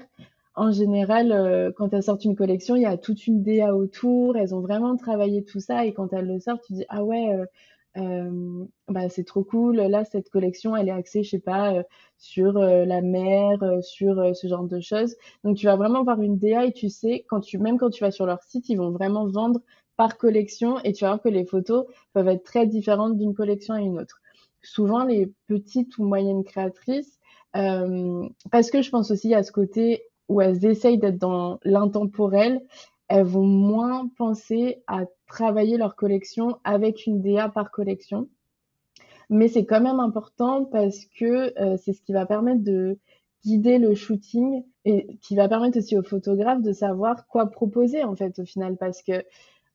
en 0.56 0.72
général, 0.72 1.32
euh, 1.32 1.70
quand 1.76 1.92
elles 1.92 2.02
sortent 2.02 2.24
une 2.24 2.34
collection, 2.34 2.76
il 2.76 2.82
y 2.82 2.86
a 2.86 2.96
toute 2.96 3.26
une 3.26 3.42
DA 3.42 3.74
autour. 3.76 4.36
Elles 4.36 4.54
ont 4.54 4.60
vraiment 4.60 4.96
travaillé 4.96 5.44
tout 5.44 5.60
ça. 5.60 5.84
Et 5.84 5.92
quand 5.92 6.12
elles 6.14 6.26
le 6.26 6.40
sortent, 6.40 6.64
tu 6.66 6.72
dis, 6.72 6.86
ah 6.88 7.04
ouais, 7.04 7.28
euh, 7.34 7.46
euh, 7.98 8.64
bah, 8.88 9.10
c'est 9.10 9.24
trop 9.24 9.44
cool. 9.44 9.76
Là, 9.76 10.04
cette 10.04 10.30
collection, 10.30 10.74
elle 10.74 10.88
est 10.88 10.92
axée, 10.92 11.22
je 11.22 11.30
sais 11.30 11.38
pas, 11.38 11.82
sur 12.18 12.54
la 12.54 13.02
mer, 13.02 13.58
sur 13.82 14.34
ce 14.34 14.46
genre 14.48 14.64
de 14.64 14.80
choses. 14.80 15.16
Donc, 15.44 15.58
tu 15.58 15.66
vas 15.66 15.76
vraiment 15.76 16.00
avoir 16.00 16.22
une 16.22 16.38
DA 16.38 16.64
et 16.64 16.72
tu 16.72 16.88
sais, 16.88 17.24
quand 17.28 17.40
tu, 17.40 17.58
même 17.58 17.78
quand 17.78 17.90
tu 17.90 18.02
vas 18.02 18.10
sur 18.10 18.26
leur 18.26 18.42
site, 18.42 18.68
ils 18.70 18.76
vont 18.76 18.90
vraiment 18.90 19.26
vendre 19.26 19.60
par 19.96 20.16
collection 20.18 20.78
et 20.80 20.92
tu 20.92 21.04
vas 21.04 21.10
voir 21.12 21.22
que 21.22 21.28
les 21.28 21.44
photos 21.44 21.86
peuvent 22.12 22.28
être 22.28 22.44
très 22.44 22.66
différentes 22.66 23.18
d'une 23.18 23.34
collection 23.34 23.74
à 23.74 23.80
une 23.80 23.98
autre. 23.98 24.20
Souvent, 24.62 25.04
les 25.04 25.30
petites 25.48 25.98
ou 25.98 26.04
moyennes 26.04 26.44
créatrices, 26.44 27.18
parce 27.52 28.70
que 28.70 28.82
je 28.82 28.90
pense 28.90 29.10
aussi 29.10 29.34
à 29.34 29.42
ce 29.42 29.52
côté 29.52 30.02
où 30.28 30.40
elles 30.40 30.64
essayent 30.64 30.98
d'être 30.98 31.18
dans 31.18 31.58
l'intemporel, 31.64 32.60
elles 33.08 33.24
vont 33.24 33.46
moins 33.46 34.08
penser 34.16 34.82
à 34.86 35.04
travailler 35.26 35.76
leur 35.76 35.96
collection 35.96 36.58
avec 36.64 37.06
une 37.06 37.22
DA 37.22 37.48
par 37.48 37.70
collection. 37.70 38.28
Mais 39.30 39.48
c'est 39.48 39.64
quand 39.64 39.80
même 39.80 40.00
important 40.00 40.64
parce 40.64 41.04
que 41.18 41.52
euh, 41.60 41.76
c'est 41.76 41.92
ce 41.92 42.00
qui 42.00 42.12
va 42.12 42.26
permettre 42.26 42.62
de 42.62 42.98
guider 43.44 43.78
le 43.78 43.94
shooting 43.94 44.64
et 44.84 45.16
qui 45.20 45.36
va 45.36 45.48
permettre 45.48 45.78
aussi 45.78 45.96
aux 45.96 46.02
photographes 46.02 46.62
de 46.62 46.72
savoir 46.72 47.26
quoi 47.28 47.46
proposer 47.46 48.02
en 48.02 48.16
fait 48.16 48.38
au 48.38 48.44
final 48.44 48.76
parce 48.76 49.02
que 49.02 49.24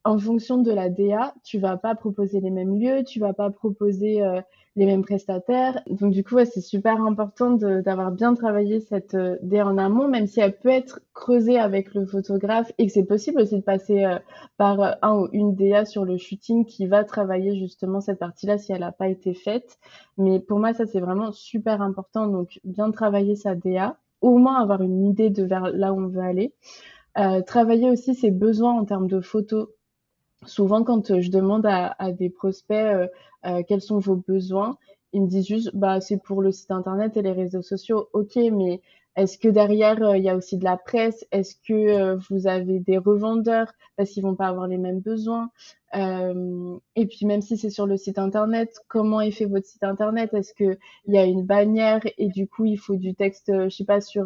en 0.04 0.18
fonction 0.18 0.58
de 0.58 0.72
la 0.72 0.90
DA, 0.90 1.34
tu 1.44 1.60
vas 1.60 1.78
pas 1.78 1.94
proposer 1.94 2.40
les 2.40 2.50
mêmes 2.50 2.80
lieux, 2.80 3.04
tu 3.04 3.20
vas 3.20 3.34
pas 3.34 3.52
proposer 3.52 4.24
euh, 4.24 4.42
les 4.76 4.88
mêmes 4.88 5.04
prestataires. 5.04 5.84
Donc 5.88 6.12
du 6.12 6.24
coup, 6.24 6.38
c'est 6.44 6.62
super 6.62 7.00
important 7.02 7.52
d'avoir 7.52 8.12
bien 8.12 8.34
travaillé 8.34 8.80
cette 8.80 9.14
euh, 9.14 9.38
DA 9.44 9.68
en 9.68 9.78
amont, 9.78 10.08
même 10.08 10.26
si 10.26 10.40
elle 10.40 10.58
peut 10.58 10.70
être 10.70 11.02
creusée 11.14 11.60
avec 11.60 11.94
le 11.94 12.08
photographe 12.08 12.72
et 12.80 12.88
que 12.88 12.92
c'est 12.92 13.04
possible 13.04 13.42
aussi 13.42 13.58
de 13.58 13.64
passer 13.64 14.04
euh, 14.04 14.18
par 14.58 14.98
un 15.04 15.20
ou 15.20 15.30
une 15.34 15.54
DA 15.54 15.86
sur 15.86 16.04
le 16.04 16.18
shooting 16.18 16.66
qui 16.66 16.88
va 16.88 17.04
travailler 17.04 17.56
justement 17.56 18.02
cette 18.02 18.20
partie-là 18.20 18.58
si 18.58 18.72
elle 18.74 18.80
n'a 18.80 18.92
pas 18.92 19.08
été 19.08 19.36
faite. 19.36 19.78
Mais 20.18 20.40
pour 20.40 20.58
moi, 20.58 20.74
ça 20.74 20.88
c'est 20.88 21.00
vraiment 21.00 21.32
super 21.32 21.82
important. 21.84 22.26
Donc 22.26 22.60
bien 22.64 22.90
travailler 22.90 23.36
sa 23.36 23.54
DA, 23.54 23.98
au 24.22 24.38
moins 24.40 24.60
avoir 24.62 24.82
une 24.82 25.06
idée 25.06 25.30
de 25.30 25.44
vers 25.44 25.70
là 25.72 25.94
où 25.94 26.00
on 26.00 26.08
veut 26.08 26.22
aller. 26.22 26.54
travailler 27.46 27.90
aussi 27.92 28.16
ses 28.16 28.32
besoins 28.32 28.74
en 28.74 28.86
termes 28.86 29.08
de 29.08 29.22
photos 29.22 29.68
souvent 30.46 30.84
quand 30.84 31.12
euh, 31.12 31.22
je 31.22 31.30
demande 31.32 31.66
à, 31.66 31.96
des 32.12 32.30
prospects 32.30 32.76
euh, 32.76 33.08
euh, 33.46 33.64
quels 33.68 33.82
sont 33.82 34.00
vos 34.00 34.16
besoins, 34.16 34.78
ils 35.14 35.22
me 35.22 35.28
disent 35.28 35.48
juste 35.48 35.76
bah 35.76 36.02
c'est 36.02 36.22
pour 36.22 36.42
le 36.42 36.52
site 36.52 36.72
internet 36.72 37.18
et 37.18 37.22
les 37.22 37.32
réseaux 37.32 37.62
sociaux. 37.62 38.10
Ok, 38.14 38.36
mais 38.36 38.82
est-ce 39.18 39.38
que 39.38 39.50
derrière 39.50 40.16
il 40.16 40.24
y 40.24 40.30
a 40.30 40.36
aussi 40.38 40.58
de 40.58 40.64
la 40.64 40.78
presse? 40.78 41.26
Est-ce 41.32 41.56
que 41.68 42.16
vous 42.30 42.48
avez 42.48 42.80
des 42.80 42.98
revendeurs 42.98 43.74
parce 43.98 44.12
qu'ils 44.12 44.24
vont 44.24 44.36
pas 44.36 44.48
avoir 44.48 44.68
les 44.68 44.78
mêmes 44.78 45.02
besoins? 45.02 45.50
Et 45.94 47.06
puis 47.08 47.26
même 47.26 47.42
si 47.42 47.58
c'est 47.58 47.70
sur 47.70 47.88
le 47.88 47.98
site 47.98 48.18
internet, 48.18 48.74
comment 48.88 49.20
est 49.20 49.32
fait 49.32 49.46
votre 49.46 49.66
site 49.66 49.84
internet? 49.84 50.34
Est-ce 50.34 50.54
que 50.54 50.78
il 51.08 51.14
y 51.14 51.18
a 51.18 51.26
une 51.26 51.44
bannière 51.46 52.00
et 52.18 52.30
du 52.30 52.48
coup 52.48 52.64
il 52.66 52.78
faut 52.78 52.96
du 52.96 53.14
texte, 53.14 53.52
je 53.54 53.70
sais 53.70 53.84
pas 53.84 54.00
sur 54.00 54.26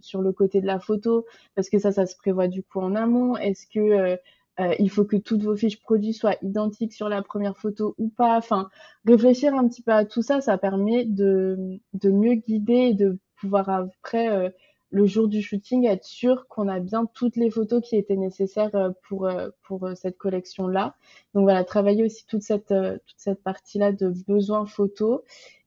sur 0.00 0.20
le 0.20 0.32
côté 0.32 0.60
de 0.60 0.66
la 0.66 0.80
photo? 0.80 1.24
Parce 1.54 1.68
que 1.68 1.78
ça 1.78 1.92
ça 1.92 2.06
se 2.06 2.16
prévoit 2.16 2.48
du 2.48 2.64
coup 2.64 2.80
en 2.80 2.96
amont. 2.96 3.36
Est-ce 3.36 3.68
que 3.68 4.18
euh, 4.60 4.74
il 4.78 4.90
faut 4.90 5.04
que 5.04 5.16
toutes 5.16 5.42
vos 5.42 5.56
fiches 5.56 5.80
produits 5.80 6.14
soient 6.14 6.36
identiques 6.42 6.92
sur 6.92 7.08
la 7.08 7.22
première 7.22 7.56
photo 7.56 7.94
ou 7.98 8.08
pas. 8.08 8.36
Enfin, 8.36 8.68
réfléchir 9.04 9.54
un 9.54 9.66
petit 9.68 9.82
peu 9.82 9.92
à 9.92 10.04
tout 10.04 10.22
ça, 10.22 10.40
ça 10.40 10.58
permet 10.58 11.04
de, 11.04 11.80
de 11.94 12.10
mieux 12.10 12.34
guider 12.34 12.72
et 12.90 12.94
de 12.94 13.18
pouvoir 13.40 13.68
après, 13.68 14.30
euh, 14.30 14.50
le 14.90 15.06
jour 15.06 15.26
du 15.26 15.42
shooting, 15.42 15.86
être 15.86 16.04
sûr 16.04 16.46
qu'on 16.48 16.68
a 16.68 16.78
bien 16.78 17.06
toutes 17.14 17.34
les 17.36 17.50
photos 17.50 17.82
qui 17.82 17.96
étaient 17.96 18.16
nécessaires 18.16 18.74
euh, 18.76 18.90
pour, 19.08 19.28
pour 19.64 19.90
cette 19.96 20.16
collection-là. 20.18 20.94
Donc 21.34 21.42
voilà, 21.42 21.64
travailler 21.64 22.04
aussi 22.04 22.24
toute 22.26 22.42
cette, 22.42 22.68
toute 22.68 23.18
cette 23.18 23.42
partie-là 23.42 23.90
de 23.90 24.14
besoins 24.28 24.66
photos. 24.66 25.22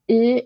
Et 0.08 0.46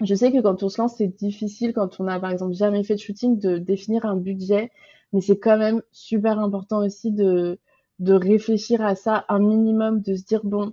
je 0.00 0.14
sais 0.14 0.32
que 0.32 0.40
quand 0.40 0.62
on 0.62 0.68
se 0.68 0.80
lance, 0.80 0.94
c'est 0.96 1.08
difficile 1.08 1.72
quand 1.72 2.00
on 2.00 2.06
a 2.06 2.18
par 2.18 2.30
exemple 2.30 2.54
jamais 2.54 2.84
fait 2.84 2.94
de 2.94 3.00
shooting 3.00 3.38
de 3.38 3.58
définir 3.58 4.06
un 4.06 4.16
budget 4.16 4.70
mais 5.12 5.20
c'est 5.20 5.38
quand 5.38 5.58
même 5.58 5.82
super 5.92 6.38
important 6.38 6.78
aussi 6.84 7.12
de, 7.12 7.58
de 7.98 8.14
réfléchir 8.14 8.82
à 8.82 8.94
ça 8.94 9.24
un 9.28 9.38
minimum, 9.40 10.00
de 10.02 10.14
se 10.16 10.24
dire, 10.24 10.40
bon, 10.44 10.72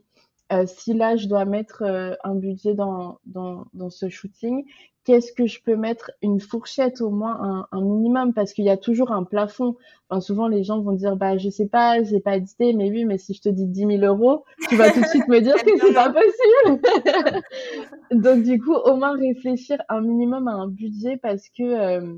euh, 0.54 0.66
si 0.66 0.94
là, 0.94 1.16
je 1.18 1.28
dois 1.28 1.46
mettre 1.46 1.84
euh, 1.84 2.14
un 2.24 2.36
budget 2.36 2.74
dans, 2.74 3.20
dans, 3.26 3.66
dans 3.74 3.90
ce 3.90 4.08
shooting, 4.08 4.64
qu'est-ce 5.04 5.34
que 5.34 5.46
je 5.46 5.62
peux 5.62 5.76
mettre 5.76 6.12
une 6.22 6.40
fourchette 6.40 7.02
au 7.02 7.10
moins 7.10 7.38
un, 7.42 7.68
un 7.72 7.82
minimum? 7.82 8.34
Parce 8.34 8.54
qu'il 8.54 8.66
y 8.66 8.70
a 8.70 8.78
toujours 8.78 9.12
un 9.12 9.24
plafond. 9.24 9.76
Enfin, 10.10 10.22
souvent 10.22 10.48
les 10.48 10.64
gens 10.64 10.82
vont 10.82 10.94
dire 10.94 11.16
bah 11.18 11.38
je 11.38 11.50
sais 11.50 11.68
pas, 11.68 12.04
j'ai 12.04 12.20
pas 12.20 12.40
d'idée, 12.40 12.74
mais 12.74 12.90
oui, 12.90 13.06
mais 13.06 13.18
si 13.18 13.34
je 13.34 13.42
te 13.42 13.50
dis 13.50 13.66
10 13.66 14.00
000 14.00 14.04
euros, 14.04 14.44
tu 14.70 14.76
vas 14.76 14.92
tout 14.92 15.02
de 15.02 15.06
suite 15.08 15.28
me 15.28 15.40
dire 15.42 15.56
que 15.64 15.78
c'est 15.80 15.94
pas 15.94 16.14
possible. 16.14 16.82
Donc 18.12 18.44
du 18.44 18.60
coup, 18.62 18.74
au 18.74 18.96
moins 18.96 19.18
réfléchir 19.18 19.78
un 19.90 20.02
minimum 20.02 20.48
à 20.48 20.54
un 20.54 20.68
budget 20.68 21.18
parce 21.18 21.50
que 21.50 21.64
euh, 21.64 22.18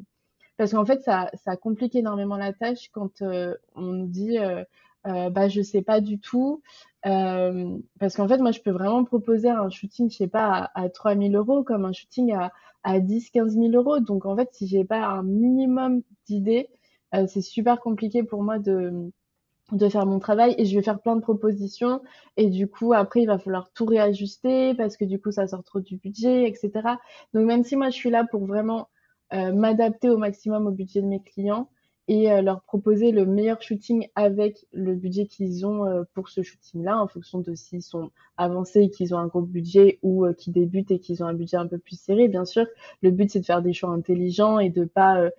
parce 0.59 0.73
qu'en 0.73 0.85
fait, 0.85 1.01
ça, 1.03 1.29
complique 1.55 1.95
énormément 1.95 2.35
la 2.35 2.51
tâche 2.51 2.89
quand 2.91 3.21
euh, 3.21 3.55
on 3.75 3.83
nous 3.83 4.07
dit 4.07 4.37
euh, 4.39 4.65
euh, 5.07 5.29
bah 5.29 5.47
je 5.47 5.61
sais 5.61 5.81
pas 5.81 6.01
du 6.01 6.19
tout. 6.19 6.61
Euh, 7.05 7.77
parce 7.97 8.17
qu'en 8.17 8.27
fait, 8.27 8.39
moi, 8.39 8.51
je 8.51 8.59
peux 8.59 8.71
vraiment 8.71 9.05
proposer 9.05 9.49
un 9.49 9.69
shooting, 9.69 10.11
je 10.11 10.17
sais 10.17 10.27
pas, 10.27 10.69
à, 10.75 10.81
à 10.83 10.89
3000 10.89 11.33
euros, 11.33 11.63
comme 11.63 11.85
un 11.85 11.93
shooting 11.93 12.33
à, 12.33 12.51
à 12.83 12.99
10, 12.99 13.29
15 13.29 13.53
000 13.53 13.69
euros. 13.71 14.01
Donc, 14.01 14.25
en 14.25 14.35
fait, 14.35 14.49
si 14.51 14.67
j'ai 14.67 14.83
pas 14.83 15.05
un 15.05 15.23
minimum 15.23 16.01
d'idées, 16.27 16.67
c'est 17.27 17.41
super 17.41 17.79
compliqué 17.79 18.23
pour 18.23 18.43
moi 18.43 18.59
de, 18.59 19.11
de 19.71 19.87
faire 19.87 20.05
mon 20.05 20.19
travail 20.19 20.55
et 20.57 20.65
je 20.65 20.75
vais 20.75 20.83
faire 20.83 20.99
plein 20.99 21.15
de 21.15 21.21
propositions 21.21 22.01
et 22.37 22.49
du 22.49 22.67
coup 22.67 22.93
après 22.93 23.21
il 23.21 23.27
va 23.27 23.39
falloir 23.39 23.71
tout 23.71 23.85
réajuster 23.85 24.73
parce 24.75 24.97
que 24.97 25.05
du 25.05 25.19
coup 25.19 25.31
ça 25.31 25.47
sort 25.47 25.63
trop 25.63 25.79
du 25.79 25.97
budget 25.97 26.47
etc 26.47 26.71
donc 27.33 27.45
même 27.45 27.63
si 27.63 27.75
moi 27.75 27.89
je 27.89 27.95
suis 27.95 28.09
là 28.09 28.25
pour 28.29 28.45
vraiment 28.45 28.81
euh, 28.81 28.83
m'adapter 29.31 30.09
au 30.09 30.17
maximum 30.17 30.67
au 30.67 30.71
budget 30.71 31.01
de 31.01 31.07
mes 31.07 31.21
clients 31.21 31.69
et 32.09 32.31
euh, 32.31 32.41
leur 32.41 32.63
proposer 32.63 33.11
le 33.11 33.23
meilleur 33.27 33.61
shooting 33.61 34.07
avec 34.15 34.65
le 34.73 34.95
budget 34.95 35.27
qu'ils 35.27 35.67
ont 35.67 35.85
euh, 35.85 36.03
pour 36.15 36.27
ce 36.27 36.41
shooting-là, 36.41 36.99
en 36.99 37.07
fonction 37.07 37.37
de 37.37 37.53
s'ils 37.53 37.83
sont 37.83 38.09
avancés 38.35 38.81
et 38.81 38.89
qu'ils 38.89 39.13
ont 39.13 39.19
un 39.19 39.27
gros 39.27 39.43
budget 39.43 39.99
ou 40.01 40.25
euh, 40.25 40.33
qui 40.33 40.49
débutent 40.49 40.89
et 40.89 40.97
qu'ils 40.97 41.23
ont 41.23 41.27
un 41.27 41.35
budget 41.35 41.57
un 41.57 41.67
peu 41.67 41.77
plus 41.77 41.99
serré. 41.99 42.27
Bien 42.27 42.45
sûr, 42.45 42.65
le 43.03 43.11
but 43.11 43.29
c'est 43.29 43.41
de 43.41 43.45
faire 43.45 43.61
des 43.61 43.73
choix 43.73 43.91
intelligents 43.91 44.57
et 44.57 44.71
de 44.71 44.85
pas 44.85 45.29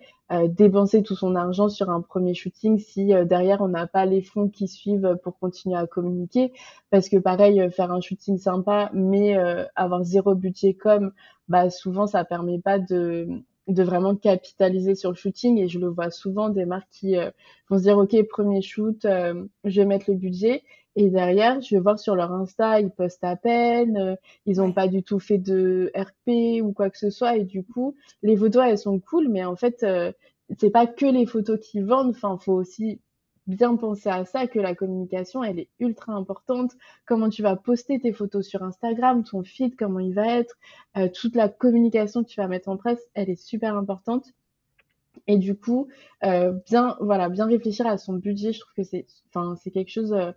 dépenser 0.47 1.03
tout 1.03 1.15
son 1.15 1.35
argent 1.35 1.67
sur 1.67 1.89
un 1.89 1.99
premier 1.99 2.33
shooting 2.33 2.79
si 2.79 3.07
derrière 3.25 3.59
on 3.59 3.67
n'a 3.67 3.85
pas 3.85 4.05
les 4.05 4.21
fonds 4.21 4.47
qui 4.47 4.69
suivent 4.69 5.17
pour 5.23 5.37
continuer 5.37 5.75
à 5.75 5.87
communiquer. 5.87 6.53
Parce 6.89 7.09
que 7.09 7.17
pareil, 7.17 7.69
faire 7.71 7.91
un 7.91 7.99
shooting 7.99 8.37
sympa 8.37 8.89
mais 8.93 9.35
avoir 9.75 10.05
zéro 10.05 10.33
budget 10.33 10.73
comme, 10.73 11.11
bah 11.49 11.69
souvent 11.69 12.07
ça 12.07 12.23
permet 12.23 12.59
pas 12.59 12.79
de 12.79 13.43
de 13.71 13.83
vraiment 13.83 14.15
capitaliser 14.15 14.95
sur 14.95 15.09
le 15.09 15.15
shooting 15.15 15.57
et 15.57 15.67
je 15.67 15.79
le 15.79 15.87
vois 15.87 16.11
souvent 16.11 16.49
des 16.49 16.65
marques 16.65 16.89
qui 16.91 17.17
euh, 17.17 17.31
vont 17.69 17.77
se 17.77 17.83
dire 17.83 17.97
ok 17.97 18.15
premier 18.27 18.61
shoot 18.61 19.05
euh, 19.05 19.45
je 19.63 19.81
vais 19.81 19.87
mettre 19.87 20.09
le 20.09 20.15
budget. 20.15 20.63
Et 20.95 21.09
derrière 21.09 21.61
je 21.61 21.75
vais 21.75 21.81
voir 21.81 21.99
sur 21.99 22.15
leur 22.15 22.31
insta 22.31 22.79
ils 22.79 22.91
postent 22.91 23.23
à 23.23 23.35
peine 23.35 23.97
euh, 23.97 24.15
ils 24.45 24.61
ont 24.61 24.73
pas 24.73 24.87
du 24.87 25.03
tout 25.03 25.19
fait 25.19 25.37
de 25.37 25.91
RP 25.95 26.61
ou 26.63 26.73
quoi 26.73 26.89
que 26.89 26.97
ce 26.97 27.09
soit. 27.09 27.37
Et 27.37 27.45
du 27.45 27.63
coup 27.63 27.95
les 28.23 28.35
photos 28.37 28.63
elles 28.67 28.77
sont 28.77 28.99
cool 28.99 29.29
mais 29.29 29.45
en 29.45 29.55
fait 29.55 29.85
c'est 30.59 30.69
pas 30.69 30.87
que 30.87 31.05
les 31.05 31.25
photos 31.25 31.59
qui 31.59 31.81
vendent. 31.81 32.11
Enfin 32.11 32.37
faut 32.37 32.53
aussi 32.53 32.99
bien 33.47 33.75
penser 33.75 34.09
à 34.09 34.25
ça, 34.25 34.47
que 34.47 34.59
la 34.59 34.75
communication, 34.75 35.43
elle 35.43 35.59
est 35.59 35.69
ultra 35.79 36.13
importante. 36.13 36.71
Comment 37.05 37.29
tu 37.29 37.41
vas 37.41 37.55
poster 37.55 37.99
tes 37.99 38.13
photos 38.13 38.47
sur 38.47 38.63
Instagram, 38.63 39.23
ton 39.23 39.43
feed, 39.43 39.75
comment 39.75 39.99
il 39.99 40.13
va 40.13 40.27
être, 40.27 40.55
euh, 40.97 41.09
toute 41.09 41.35
la 41.35 41.49
communication 41.49 42.23
que 42.23 42.29
tu 42.29 42.39
vas 42.39 42.47
mettre 42.47 42.69
en 42.69 42.77
presse, 42.77 43.01
elle 43.13 43.29
est 43.29 43.41
super 43.41 43.75
importante. 43.75 44.27
Et 45.27 45.37
du 45.37 45.55
coup, 45.55 45.87
euh, 46.23 46.53
bien, 46.67 46.95
voilà, 47.01 47.29
bien 47.29 47.45
réfléchir 47.45 47.85
à 47.87 47.97
son 47.97 48.13
budget, 48.13 48.53
je 48.53 48.61
trouve 48.61 48.73
que 48.75 48.83
c'est, 48.83 49.05
enfin, 49.29 49.55
c'est 49.61 49.71
quelque 49.71 49.91
chose 49.91 50.13
euh, 50.13 50.31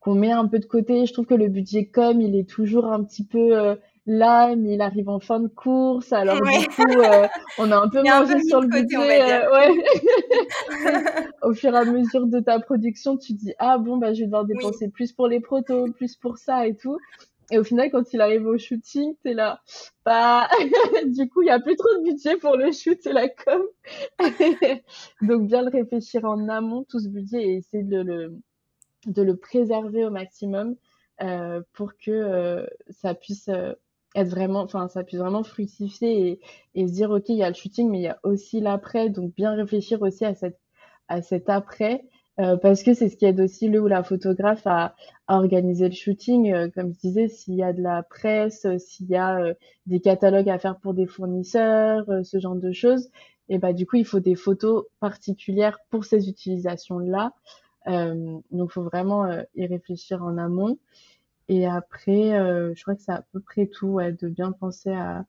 qu'on 0.00 0.14
met 0.14 0.32
un 0.32 0.46
peu 0.46 0.58
de 0.58 0.64
côté. 0.66 1.04
Je 1.06 1.12
trouve 1.12 1.26
que 1.26 1.34
le 1.34 1.48
budget 1.48 1.86
com, 1.86 2.20
il 2.20 2.34
est 2.36 2.48
toujours 2.48 2.86
un 2.86 3.04
petit 3.04 3.24
peu 3.24 3.76
là, 4.06 4.54
mais 4.56 4.74
il 4.74 4.80
arrive 4.80 5.08
en 5.08 5.20
fin 5.20 5.40
de 5.40 5.48
course, 5.48 6.12
alors 6.12 6.40
du 6.40 6.68
coup, 6.68 7.00
euh, 7.00 7.26
on 7.58 7.70
a 7.70 7.76
un 7.76 7.88
peu 7.88 8.02
mangé 8.02 8.42
sur 8.44 8.60
le 8.60 8.68
budget. 8.68 9.22
Euh, 9.22 9.52
ouais. 9.52 9.74
Au 11.42 11.52
fur 11.54 11.74
et 11.74 11.78
à 11.78 11.84
mesure 11.84 12.26
de 12.26 12.40
ta 12.40 12.58
production, 12.60 13.16
tu 13.16 13.32
dis 13.32 13.52
ah 13.58 13.78
bon 13.78 13.96
bah 13.96 14.14
je 14.14 14.20
vais 14.20 14.26
devoir 14.26 14.44
dépenser 14.44 14.88
plus 14.88 15.12
pour 15.12 15.28
les 15.28 15.40
protos, 15.40 15.92
plus 15.92 16.16
pour 16.16 16.38
ça 16.38 16.66
et 16.66 16.76
tout. 16.76 16.98
Et 17.50 17.58
au 17.58 17.64
final, 17.64 17.90
quand 17.90 18.12
il 18.12 18.20
arrive 18.20 18.46
au 18.46 18.58
shooting, 18.58 19.14
t'es 19.22 19.32
là, 19.32 19.60
bah, 20.04 20.48
du 21.06 21.28
coup, 21.28 21.42
il 21.42 21.46
y 21.46 21.50
a 21.50 21.60
plus 21.60 21.76
trop 21.76 21.88
de 21.96 22.02
budget 22.02 22.36
pour 22.36 22.56
le 22.56 22.72
shoot 22.72 22.98
et 23.06 23.12
la 23.12 23.28
com. 23.28 23.62
Donc, 25.22 25.46
bien 25.46 25.62
le 25.62 25.70
réfléchir 25.70 26.24
en 26.24 26.48
amont, 26.48 26.84
tout 26.88 26.98
ce 26.98 27.08
budget, 27.08 27.42
et 27.42 27.56
essayer 27.58 27.84
de 27.84 28.00
le, 28.00 28.36
de 29.06 29.22
le 29.22 29.36
préserver 29.36 30.04
au 30.04 30.10
maximum 30.10 30.74
euh, 31.22 31.62
pour 31.72 31.92
que 31.96 32.10
euh, 32.10 32.66
ça 32.90 33.14
puisse 33.14 33.48
euh, 33.48 33.72
être 34.16 34.28
vraiment, 34.28 34.62
enfin, 34.62 34.88
ça 34.88 35.04
puisse 35.04 35.20
vraiment 35.20 35.44
fructifier 35.44 36.40
et, 36.74 36.88
se 36.88 36.92
dire, 36.92 37.10
OK, 37.10 37.28
il 37.28 37.36
y 37.36 37.42
a 37.42 37.48
le 37.48 37.54
shooting, 37.54 37.90
mais 37.90 37.98
il 37.98 38.04
y 38.04 38.08
a 38.08 38.18
aussi 38.22 38.60
l'après. 38.60 39.10
Donc, 39.10 39.34
bien 39.34 39.54
réfléchir 39.54 40.02
aussi 40.02 40.24
à 40.24 40.34
cette, 40.34 40.58
à 41.08 41.22
cet 41.22 41.48
après. 41.50 42.04
Euh, 42.38 42.56
parce 42.56 42.82
que 42.82 42.92
c'est 42.92 43.08
ce 43.08 43.16
qui 43.16 43.24
aide 43.24 43.40
aussi 43.40 43.68
le 43.68 43.80
ou 43.80 43.86
la 43.86 44.02
photographe 44.02 44.66
à, 44.66 44.94
organiser 45.28 45.88
le 45.88 45.94
shooting. 45.94 46.52
Euh, 46.52 46.68
comme 46.74 46.92
je 46.92 46.98
disais, 46.98 47.28
s'il 47.28 47.54
y 47.54 47.62
a 47.62 47.72
de 47.72 47.82
la 47.82 48.02
presse, 48.02 48.64
euh, 48.66 48.78
s'il 48.78 49.06
y 49.06 49.16
a 49.16 49.54
des 49.86 50.00
catalogues 50.00 50.48
à 50.48 50.58
faire 50.58 50.78
pour 50.78 50.94
des 50.94 51.06
fournisseurs, 51.06 52.04
ce 52.24 52.38
genre 52.38 52.56
de 52.56 52.72
choses, 52.72 53.08
et 53.48 53.58
bah 53.58 53.72
du 53.72 53.86
coup 53.86 53.96
il 53.96 54.04
faut 54.04 54.20
des 54.20 54.34
photos 54.34 54.84
particulières 55.00 55.78
pour 55.90 56.04
ces 56.04 56.28
utilisations-là. 56.28 57.32
donc 57.86 58.42
il 58.52 58.72
faut 58.72 58.82
vraiment 58.82 59.26
y 59.54 59.66
réfléchir 59.66 60.22
en 60.22 60.36
amont. 60.38 60.78
Et 61.48 61.66
après, 61.66 62.38
euh, 62.38 62.74
je 62.74 62.82
crois 62.82 62.94
que 62.94 63.02
c'est 63.02 63.12
à 63.12 63.24
peu 63.32 63.40
près 63.40 63.66
tout, 63.66 63.86
ouais, 63.86 64.12
de 64.12 64.28
bien 64.28 64.52
penser 64.52 64.92
à 64.92 65.24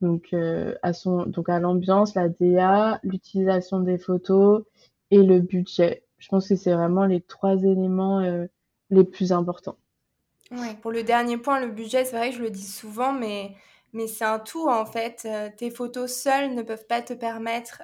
donc 0.00 0.30
euh, 0.32 0.74
à 0.82 0.92
son 0.92 1.26
donc 1.26 1.48
à 1.48 1.60
l'ambiance, 1.60 2.16
la 2.16 2.28
DA, 2.28 2.98
l'utilisation 3.04 3.78
des 3.80 3.98
photos 3.98 4.64
et 5.12 5.22
le 5.22 5.38
budget. 5.38 6.02
Je 6.18 6.28
pense 6.28 6.48
que 6.48 6.56
c'est 6.56 6.72
vraiment 6.72 7.06
les 7.06 7.20
trois 7.20 7.56
éléments 7.62 8.18
euh, 8.20 8.46
les 8.90 9.04
plus 9.04 9.32
importants. 9.32 9.78
Ouais, 10.50 10.74
pour 10.82 10.90
le 10.90 11.04
dernier 11.04 11.38
point, 11.38 11.60
le 11.60 11.70
budget, 11.70 12.04
c'est 12.04 12.16
vrai 12.16 12.30
que 12.30 12.36
je 12.36 12.42
le 12.42 12.50
dis 12.50 12.66
souvent, 12.66 13.12
mais 13.12 13.54
mais 13.92 14.08
c'est 14.08 14.24
un 14.24 14.40
tout 14.40 14.68
en 14.68 14.84
fait. 14.86 15.28
tes 15.56 15.70
photos 15.70 16.12
seules 16.12 16.54
ne 16.54 16.62
peuvent 16.62 16.86
pas 16.86 17.02
te 17.02 17.12
permettre 17.12 17.82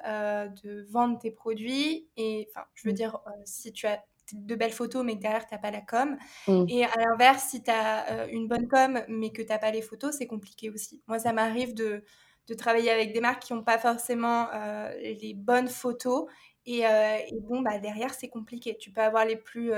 de 0.65 0.87
vendre 0.91 1.19
tes 1.19 1.31
produits. 1.31 2.09
Et 2.17 2.49
enfin, 2.51 2.67
je 2.75 2.89
veux 2.89 2.93
mmh. 2.93 2.97
dire, 2.97 3.21
si 3.45 3.73
tu 3.73 3.87
as 3.87 4.03
de 4.33 4.55
belles 4.55 4.73
photos, 4.73 5.05
mais 5.05 5.15
derrière, 5.15 5.47
tu 5.47 5.55
n'as 5.55 5.59
pas 5.59 5.71
la 5.71 5.81
com. 5.81 6.17
Mm. 6.47 6.65
Et 6.69 6.85
à 6.85 6.91
l'inverse, 6.97 7.45
si 7.51 7.63
tu 7.63 7.71
as 7.71 8.11
euh, 8.11 8.27
une 8.31 8.49
bonne 8.49 8.69
com, 8.69 9.01
mais 9.09 9.31
que 9.31 9.43
tu 9.43 9.49
n'as 9.49 9.59
pas 9.59 9.71
les 9.71 9.83
photos, 9.83 10.15
c'est 10.17 10.27
compliqué 10.27 10.71
aussi. 10.71 11.03
Moi, 11.07 11.19
ça 11.19 11.33
m'arrive 11.33 11.75
de, 11.75 12.03
de, 12.49 12.55
travailler 12.55 12.91
avec 12.91 13.13
des 13.13 13.21
marques 13.21 13.43
qui 13.43 13.55
n'ont 13.55 13.63
pas 13.63 13.79
forcément 13.79 14.49
euh, 14.55 14.93
les 15.01 15.35
bonnes 15.35 15.69
photos. 15.69 16.27
Et, 16.67 16.87
euh, 16.87 17.17
et 17.17 17.41
bon, 17.41 17.63
bah, 17.63 17.79
derrière, 17.79 18.13
c'est 18.15 18.29
compliqué. 18.29 18.77
Tu 18.77 18.91
peux 18.91 19.01
avoir 19.01 19.25
les 19.25 19.37
plus, 19.37 19.73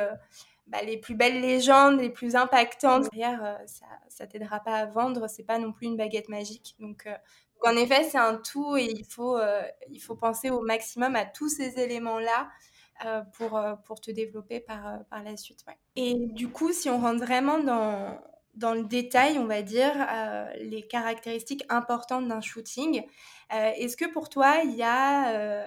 bah, 0.66 0.82
les 0.84 0.96
plus 0.96 1.14
belles 1.14 1.40
légendes, 1.40 2.00
les 2.00 2.10
plus 2.10 2.34
impactantes. 2.34 3.04
Derrière, 3.12 3.60
ça 3.66 4.24
ne 4.24 4.30
t'aidera 4.30 4.60
pas 4.60 4.74
à 4.74 4.86
vendre. 4.86 5.28
C'est 5.28 5.44
pas 5.44 5.58
non 5.58 5.72
plus 5.72 5.86
une 5.86 5.96
baguette 5.96 6.28
magique. 6.28 6.74
Donc, 6.80 7.08
en 7.64 7.76
effet, 7.76 8.02
c'est 8.04 8.18
un 8.18 8.36
tout 8.36 8.76
et 8.76 8.86
il 8.86 9.04
faut, 9.04 9.38
il 9.88 10.00
faut 10.00 10.16
penser 10.16 10.50
au 10.50 10.62
maximum 10.62 11.14
à 11.14 11.26
tous 11.26 11.48
ces 11.48 11.78
éléments-là 11.78 12.48
euh, 13.04 13.22
pour, 13.32 13.56
euh, 13.56 13.74
pour 13.84 14.00
te 14.00 14.10
développer 14.10 14.60
par, 14.60 14.86
euh, 14.86 14.98
par 15.08 15.22
la 15.22 15.36
suite. 15.36 15.64
Et 15.96 16.14
du 16.14 16.48
coup, 16.48 16.72
si 16.72 16.90
on 16.90 17.00
rentre 17.00 17.24
vraiment 17.24 17.58
dans, 17.58 18.18
dans 18.54 18.74
le 18.74 18.84
détail, 18.84 19.38
on 19.38 19.46
va 19.46 19.62
dire, 19.62 19.92
les 20.60 20.86
caractéristiques 20.86 21.64
importantes 21.68 22.28
d'un 22.28 22.40
shooting, 22.40 23.02
est-ce 23.50 23.96
que 23.96 24.10
pour 24.10 24.28
toi, 24.28 24.58
il 24.64 24.74
y 24.74 24.82
a 24.82 25.66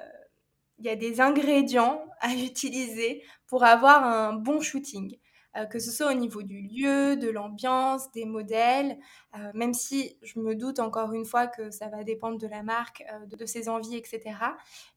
il 0.79 0.85
y 0.85 0.89
a 0.89 0.95
des 0.95 1.21
ingrédients 1.21 2.03
à 2.19 2.29
utiliser 2.33 3.23
pour 3.47 3.63
avoir 3.63 4.03
un 4.03 4.33
bon 4.33 4.59
shooting? 4.61 5.17
Euh, 5.55 5.65
que 5.65 5.77
ce 5.77 5.91
soit 5.91 6.11
au 6.11 6.15
niveau 6.15 6.41
du 6.41 6.61
lieu, 6.61 7.15
de 7.15 7.29
l'ambiance, 7.29 8.11
des 8.11 8.25
modèles, 8.25 8.97
euh, 9.35 9.51
même 9.53 9.75
si 9.75 10.17
je 10.23 10.39
me 10.39 10.55
doute 10.55 10.79
encore 10.79 11.13
une 11.13 11.25
fois 11.25 11.45
que 11.45 11.69
ça 11.69 11.89
va 11.89 12.03
dépendre 12.03 12.39
de 12.39 12.47
la 12.47 12.63
marque, 12.63 13.03
euh, 13.13 13.35
de, 13.35 13.45
ses 13.45 13.69
envies, 13.69 13.95
etc. 13.95 14.21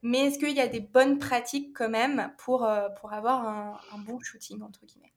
Mais 0.03 0.27
est-ce 0.27 0.38
qu'il 0.38 0.57
y 0.57 0.61
a 0.61 0.66
des 0.66 0.81
bonnes 0.81 1.19
pratiques 1.19 1.77
quand 1.77 1.90
même 1.90 2.31
pour, 2.38 2.66
pour 3.01 3.12
avoir 3.12 3.47
un, 3.47 3.99
bon 4.07 4.19
shooting, 4.21 4.62
entre 4.62 4.87
guillemets? 4.87 5.12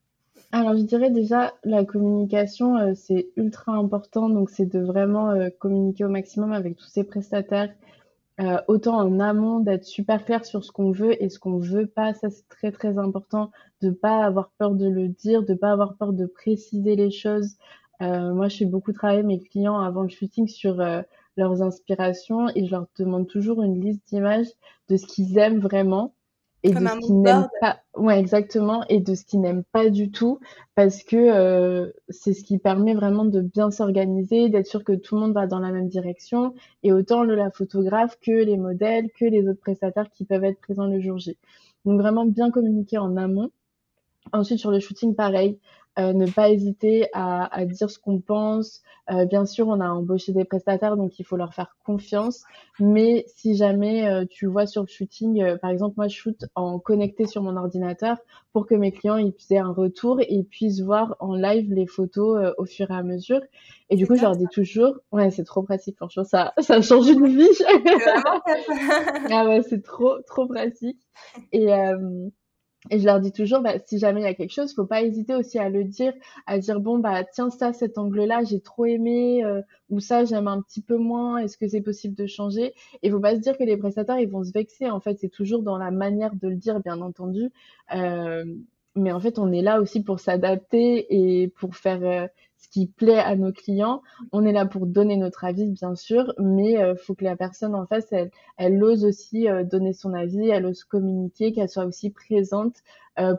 Alors, 0.51 0.75
je 0.75 0.81
dirais 0.81 1.11
déjà, 1.11 1.53
la 1.63 1.85
communication, 1.85 2.93
c'est 2.95 3.29
ultra 3.37 3.73
important. 3.73 4.29
Donc, 4.29 4.49
c'est 4.49 4.65
de 4.65 4.79
vraiment 4.79 5.33
communiquer 5.59 6.05
au 6.05 6.09
maximum 6.09 6.51
avec 6.53 6.75
tous 6.75 6.87
ces 6.87 7.03
prestataires, 7.03 7.71
euh, 8.39 8.61
autant 8.67 8.97
en 8.97 9.19
amont 9.19 9.59
d'être 9.59 9.83
super 9.83 10.23
clair 10.23 10.45
sur 10.45 10.63
ce 10.63 10.71
qu'on 10.71 10.91
veut 10.91 11.21
et 11.21 11.29
ce 11.29 11.39
qu'on 11.39 11.57
veut 11.57 11.87
pas. 11.87 12.13
Ça, 12.13 12.29
c'est 12.29 12.47
très, 12.47 12.71
très 12.71 12.97
important 12.97 13.51
de 13.81 13.89
pas 13.89 14.23
avoir 14.23 14.51
peur 14.57 14.75
de 14.75 14.87
le 14.87 15.09
dire, 15.09 15.43
de 15.43 15.53
pas 15.53 15.71
avoir 15.71 15.95
peur 15.95 16.13
de 16.13 16.25
préciser 16.25 16.95
les 16.95 17.11
choses. 17.11 17.57
Euh, 18.01 18.33
moi, 18.33 18.47
je 18.47 18.57
fais 18.57 18.65
beaucoup 18.65 18.93
travailler 18.93 19.23
mes 19.23 19.39
clients 19.39 19.79
avant 19.79 20.03
le 20.03 20.09
shooting 20.09 20.47
sur 20.47 20.79
euh, 20.79 21.01
leurs 21.35 21.61
inspirations 21.61 22.47
et 22.55 22.65
je 22.65 22.71
leur 22.71 22.87
demande 22.97 23.27
toujours 23.27 23.61
une 23.61 23.81
liste 23.81 24.07
d'images 24.07 24.47
de 24.87 24.95
ce 24.95 25.05
qu'ils 25.05 25.37
aiment 25.37 25.59
vraiment 25.59 26.13
et 26.63 26.71
de 26.73 26.87
ce 26.87 26.99
qu'ils 26.99 27.21
n'aiment 27.21 27.47
pas. 27.61 27.79
Ouais, 27.95 28.19
exactement. 28.19 28.83
Et 28.89 28.99
de 28.99 29.15
ce 29.15 29.25
qu'ils 29.25 29.41
n'aiment 29.41 29.63
pas 29.71 29.89
du 29.89 30.11
tout, 30.11 30.39
parce 30.75 31.03
que 31.03 31.15
euh, 31.15 31.91
c'est 32.09 32.33
ce 32.33 32.43
qui 32.43 32.57
permet 32.57 32.93
vraiment 32.93 33.25
de 33.25 33.41
bien 33.41 33.71
s'organiser, 33.71 34.49
d'être 34.49 34.67
sûr 34.67 34.83
que 34.83 34.93
tout 34.93 35.15
le 35.15 35.21
monde 35.21 35.33
va 35.33 35.47
dans 35.47 35.59
la 35.59 35.71
même 35.71 35.87
direction, 35.87 36.53
et 36.83 36.91
autant 36.91 37.23
le 37.23 37.35
la 37.35 37.51
photographe 37.51 38.17
que 38.21 38.31
les 38.31 38.57
modèles, 38.57 39.09
que 39.17 39.25
les 39.25 39.47
autres 39.47 39.61
prestataires 39.61 40.09
qui 40.11 40.25
peuvent 40.25 40.43
être 40.43 40.59
présents 40.59 40.87
le 40.87 40.99
jour 40.99 41.17
J. 41.17 41.37
Donc 41.85 41.99
vraiment 41.99 42.25
bien 42.25 42.51
communiquer 42.51 42.97
en 42.97 43.15
amont. 43.17 43.51
Ensuite, 44.33 44.59
sur 44.59 44.71
le 44.71 44.79
shooting, 44.79 45.15
pareil, 45.15 45.57
euh, 45.99 46.13
ne 46.13 46.25
pas 46.25 46.49
hésiter 46.49 47.07
à, 47.13 47.53
à 47.53 47.65
dire 47.65 47.89
ce 47.89 47.99
qu'on 47.99 48.19
pense. 48.19 48.81
Euh, 49.11 49.25
bien 49.25 49.45
sûr, 49.45 49.67
on 49.67 49.81
a 49.81 49.89
embauché 49.89 50.31
des 50.31 50.45
prestataires, 50.45 50.95
donc 50.95 51.19
il 51.19 51.25
faut 51.25 51.35
leur 51.35 51.53
faire 51.53 51.75
confiance. 51.85 52.43
Mais 52.79 53.25
si 53.27 53.55
jamais 53.55 54.07
euh, 54.07 54.23
tu 54.29 54.45
vois 54.45 54.65
sur 54.65 54.83
le 54.83 54.87
shooting, 54.87 55.57
par 55.57 55.71
exemple, 55.71 55.95
moi, 55.97 56.07
je 56.07 56.15
shoot 56.15 56.45
en 56.55 56.79
connecté 56.79 57.25
sur 57.25 57.41
mon 57.41 57.57
ordinateur 57.57 58.17
pour 58.53 58.65
que 58.65 58.75
mes 58.75 58.91
clients 58.91 59.17
ils 59.17 59.33
puissent 59.33 59.51
un 59.51 59.73
retour 59.73 60.21
et 60.21 60.43
puissent 60.43 60.81
voir 60.81 61.15
en 61.19 61.35
live 61.35 61.73
les 61.73 61.85
photos 61.85 62.53
au 62.57 62.65
fur 62.65 62.89
et 62.91 62.95
à 62.95 63.03
mesure. 63.03 63.41
Et 63.89 63.95
du 63.95 64.07
coup, 64.07 64.15
je 64.15 64.21
leur 64.21 64.37
dis 64.37 64.47
toujours, 64.51 64.95
ouais, 65.11 65.31
c'est 65.31 65.43
trop 65.43 65.63
pratique. 65.63 65.97
Franchement, 65.97 66.23
ça, 66.23 66.53
ça 66.59 66.81
change 66.81 67.09
une 67.09 67.27
vie. 67.27 67.49
ah 69.31 69.47
ouais, 69.47 69.63
c'est 69.63 69.83
trop, 69.83 70.21
trop 70.27 70.47
pratique. 70.47 70.99
Et 71.51 71.67
Et 72.91 72.99
je 72.99 73.05
leur 73.05 73.19
dis 73.19 73.31
toujours, 73.33 73.61
bah, 73.61 73.73
si 73.85 73.99
jamais 73.99 74.21
il 74.21 74.23
y 74.23 74.27
a 74.27 74.33
quelque 74.33 74.53
chose, 74.53 74.73
faut 74.73 74.85
pas 74.85 75.01
hésiter 75.03 75.35
aussi 75.35 75.59
à 75.59 75.69
le 75.69 75.83
dire, 75.83 76.13
à 76.47 76.59
dire 76.59 76.79
bon 76.79 76.97
bah 76.99 77.23
tiens 77.25 77.49
ça 77.49 77.73
cet 77.73 77.97
angle-là 77.97 78.43
j'ai 78.45 78.61
trop 78.61 78.85
aimé 78.85 79.43
euh, 79.43 79.61
ou 79.89 79.99
ça 79.99 80.23
j'aime 80.25 80.47
un 80.47 80.61
petit 80.61 80.81
peu 80.81 80.97
moins. 80.97 81.37
Est-ce 81.39 81.57
que 81.57 81.67
c'est 81.67 81.81
possible 81.81 82.15
de 82.15 82.25
changer? 82.25 82.73
Et 83.03 83.11
faut 83.11 83.19
pas 83.19 83.35
se 83.35 83.41
dire 83.41 83.57
que 83.57 83.63
les 83.63 83.75
prestataires 83.77 84.19
ils 84.19 84.29
vont 84.29 84.43
se 84.43 84.51
vexer. 84.53 84.89
En 84.89 85.01
fait 85.01 85.17
c'est 85.19 85.29
toujours 85.29 85.61
dans 85.61 85.77
la 85.77 85.91
manière 85.91 86.33
de 86.35 86.47
le 86.47 86.55
dire 86.55 86.79
bien 86.79 87.01
entendu. 87.01 87.49
Euh, 87.93 88.45
mais 88.95 89.11
en 89.11 89.19
fait 89.19 89.39
on 89.39 89.51
est 89.51 89.61
là 89.61 89.81
aussi 89.81 90.03
pour 90.03 90.19
s'adapter 90.19 91.07
et 91.09 91.47
pour 91.47 91.75
faire 91.75 92.03
euh, 92.03 92.27
ce 92.57 92.67
qui 92.69 92.87
plaît 92.87 93.19
à 93.19 93.35
nos 93.35 93.51
clients. 93.51 94.01
On 94.31 94.45
est 94.45 94.51
là 94.51 94.65
pour 94.65 94.85
donner 94.85 95.15
notre 95.15 95.45
avis, 95.45 95.71
bien 95.71 95.95
sûr, 95.95 96.33
mais 96.37 96.73
il 96.73 96.77
euh, 96.77 96.95
faut 96.95 97.15
que 97.15 97.23
la 97.23 97.37
personne 97.37 97.73
en 97.73 97.85
face, 97.85 98.07
elle, 98.11 98.31
elle 98.57 98.83
ose 98.83 99.05
aussi 99.05 99.47
euh, 99.47 99.63
donner 99.63 99.93
son 99.93 100.13
avis, 100.13 100.49
elle 100.49 100.65
ose 100.65 100.83
communiquer, 100.83 101.53
qu'elle 101.53 101.69
soit 101.69 101.85
aussi 101.85 102.09
présente 102.09 102.75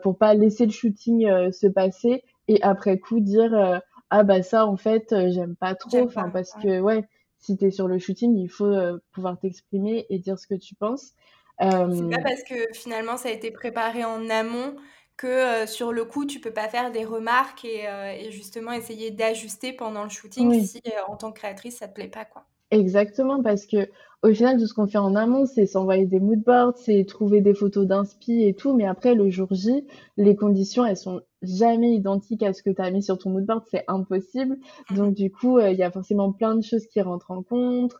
pour 0.03 0.15
pas 0.15 0.35
laisser 0.35 0.67
le 0.67 0.71
shooting 0.71 1.27
se 1.51 1.65
passer 1.65 2.23
et 2.47 2.61
après 2.61 2.99
coup 2.99 3.19
dire 3.19 3.81
ah 4.11 4.21
bah 4.21 4.43
ça 4.43 4.67
en 4.67 4.77
fait 4.77 5.07
j'aime 5.31 5.55
pas 5.55 5.73
trop, 5.73 6.03
enfin 6.03 6.29
parce 6.29 6.53
que 6.61 6.79
ouais, 6.79 7.03
si 7.39 7.57
tu 7.57 7.65
es 7.65 7.71
sur 7.71 7.87
le 7.87 7.97
shooting, 7.97 8.37
il 8.37 8.47
faut 8.47 8.71
pouvoir 9.11 9.39
t'exprimer 9.39 10.05
et 10.11 10.19
dire 10.19 10.37
ce 10.37 10.45
que 10.45 10.53
tu 10.53 10.75
penses. 10.75 11.13
C'est 11.59 11.67
pas 11.67 12.21
parce 12.21 12.43
que 12.43 12.71
finalement 12.73 13.17
ça 13.17 13.29
a 13.29 13.31
été 13.31 13.49
préparé 13.49 14.05
en 14.05 14.29
amont 14.29 14.75
que 15.17 15.27
euh, 15.27 15.67
sur 15.67 15.91
le 15.91 16.05
coup, 16.05 16.25
tu 16.25 16.39
peux 16.39 16.51
pas 16.51 16.67
faire 16.67 16.91
des 16.91 17.05
remarques 17.05 17.65
et, 17.65 17.87
euh, 17.87 18.11
et 18.11 18.31
justement 18.31 18.71
essayer 18.71 19.11
d'ajuster 19.11 19.73
pendant 19.73 20.03
le 20.03 20.09
shooting 20.09 20.63
si 20.63 20.81
euh, 20.87 20.91
en 21.07 21.15
tant 21.15 21.31
que 21.31 21.39
créatrice 21.39 21.77
ça 21.77 21.87
te 21.87 21.93
plaît 21.93 22.07
pas 22.07 22.25
quoi. 22.25 22.45
Exactement, 22.71 23.43
parce 23.43 23.65
que 23.65 23.89
au 24.23 24.33
final, 24.33 24.57
tout 24.59 24.67
ce 24.67 24.73
qu'on 24.73 24.87
fait 24.87 24.97
en 24.99 25.15
amont, 25.15 25.45
c'est 25.45 25.65
s'envoyer 25.65 26.05
des 26.05 26.19
moodboards, 26.19 26.77
c'est 26.77 27.03
trouver 27.05 27.41
des 27.41 27.55
photos 27.55 27.87
d'inspi 27.87 28.43
et 28.43 28.53
tout, 28.53 28.75
mais 28.75 28.85
après, 28.85 29.15
le 29.15 29.29
jour 29.29 29.47
J, 29.51 29.85
les 30.15 30.35
conditions, 30.35 30.85
elles 30.85 30.97
sont 30.97 31.21
jamais 31.41 31.93
identiques 31.93 32.43
à 32.43 32.53
ce 32.53 32.63
que 32.63 32.69
tu 32.69 32.81
as 32.81 32.91
mis 32.91 33.03
sur 33.03 33.17
ton 33.17 33.29
moodboard, 33.31 33.63
c'est 33.69 33.83
impossible. 33.87 34.57
Mmh. 34.89 34.95
Donc, 34.95 35.15
du 35.15 35.31
coup, 35.31 35.59
il 35.59 35.75
y 35.75 35.83
a 35.83 35.91
forcément 35.91 36.31
plein 36.31 36.55
de 36.55 36.61
choses 36.61 36.85
qui 36.87 37.01
rentrent 37.01 37.31
en 37.31 37.43
compte, 37.43 37.95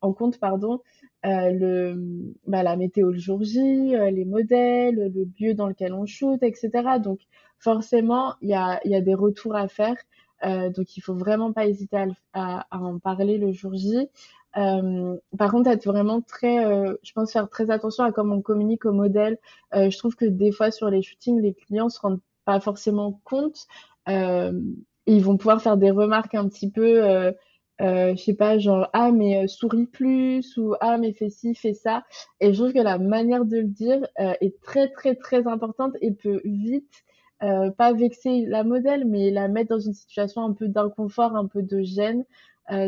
en 0.00 0.12
compte, 0.12 0.38
pardon. 0.38 0.80
Euh, 1.26 1.50
le, 1.50 2.32
bah, 2.46 2.62
la 2.62 2.76
météo 2.76 3.10
le 3.10 3.18
jour 3.18 3.42
J, 3.42 3.96
euh, 3.96 4.10
les 4.10 4.24
modèles, 4.24 5.12
le 5.12 5.28
lieu 5.40 5.54
dans 5.54 5.66
lequel 5.66 5.92
on 5.92 6.06
shoot, 6.06 6.40
etc. 6.42 6.70
Donc 7.02 7.20
forcément, 7.58 8.34
il 8.40 8.50
y 8.50 8.54
a, 8.54 8.80
y 8.84 8.94
a 8.94 9.00
des 9.00 9.14
retours 9.14 9.56
à 9.56 9.66
faire. 9.66 9.96
Euh, 10.44 10.70
donc 10.70 10.96
il 10.96 11.00
faut 11.00 11.14
vraiment 11.14 11.52
pas 11.52 11.66
hésiter 11.66 11.96
à, 11.96 12.06
à, 12.34 12.66
à 12.70 12.78
en 12.78 13.00
parler 13.00 13.38
le 13.38 13.52
jour 13.52 13.74
J. 13.74 14.08
Euh, 14.56 15.16
par 15.36 15.50
contre, 15.50 15.68
être 15.70 15.84
vraiment 15.84 16.20
très, 16.20 16.64
euh, 16.64 16.94
je 17.02 17.12
pense 17.12 17.32
faire 17.32 17.48
très 17.48 17.70
attention 17.70 18.04
à 18.04 18.12
comment 18.12 18.36
on 18.36 18.42
communique 18.42 18.84
au 18.84 18.92
modèle. 18.92 19.38
je 19.72 19.96
trouve 19.98 20.14
que 20.14 20.24
des 20.24 20.52
fois 20.52 20.70
sur 20.70 20.88
les 20.88 21.02
shootings, 21.02 21.40
les 21.40 21.54
clients 21.54 21.88
se 21.88 22.00
rendent 22.00 22.20
pas 22.48 22.60
forcément 22.60 23.20
compte. 23.24 23.66
ils 24.06 25.22
vont 25.22 25.36
pouvoir 25.36 25.60
faire 25.62 25.76
des 25.76 25.90
remarques 25.90 26.34
un 26.34 26.48
petit 26.48 26.70
peu 26.70 27.32
euh, 27.80 28.14
je 28.16 28.22
sais 28.22 28.34
pas, 28.34 28.58
genre 28.58 28.88
ah 28.92 29.12
mais 29.12 29.44
euh, 29.44 29.46
souris 29.46 29.86
plus 29.86 30.56
ou 30.56 30.74
ah 30.80 30.98
mais 30.98 31.12
fais 31.12 31.30
ci, 31.30 31.54
fais 31.54 31.74
ça. 31.74 32.02
Et 32.40 32.52
je 32.52 32.58
trouve 32.58 32.72
que 32.72 32.80
la 32.80 32.98
manière 32.98 33.44
de 33.44 33.58
le 33.58 33.64
dire 33.64 34.00
euh, 34.20 34.32
est 34.40 34.60
très 34.62 34.88
très 34.90 35.14
très 35.14 35.46
importante 35.46 35.94
et 36.00 36.10
peut 36.12 36.40
vite 36.44 37.04
euh, 37.42 37.70
pas 37.70 37.92
vexer 37.92 38.46
la 38.46 38.64
modèle, 38.64 39.04
mais 39.06 39.30
la 39.30 39.46
mettre 39.48 39.70
dans 39.70 39.78
une 39.78 39.94
situation 39.94 40.42
un 40.42 40.52
peu 40.52 40.66
d'inconfort, 40.68 41.36
un 41.36 41.46
peu 41.46 41.62
de 41.62 41.82
gêne. 41.82 42.24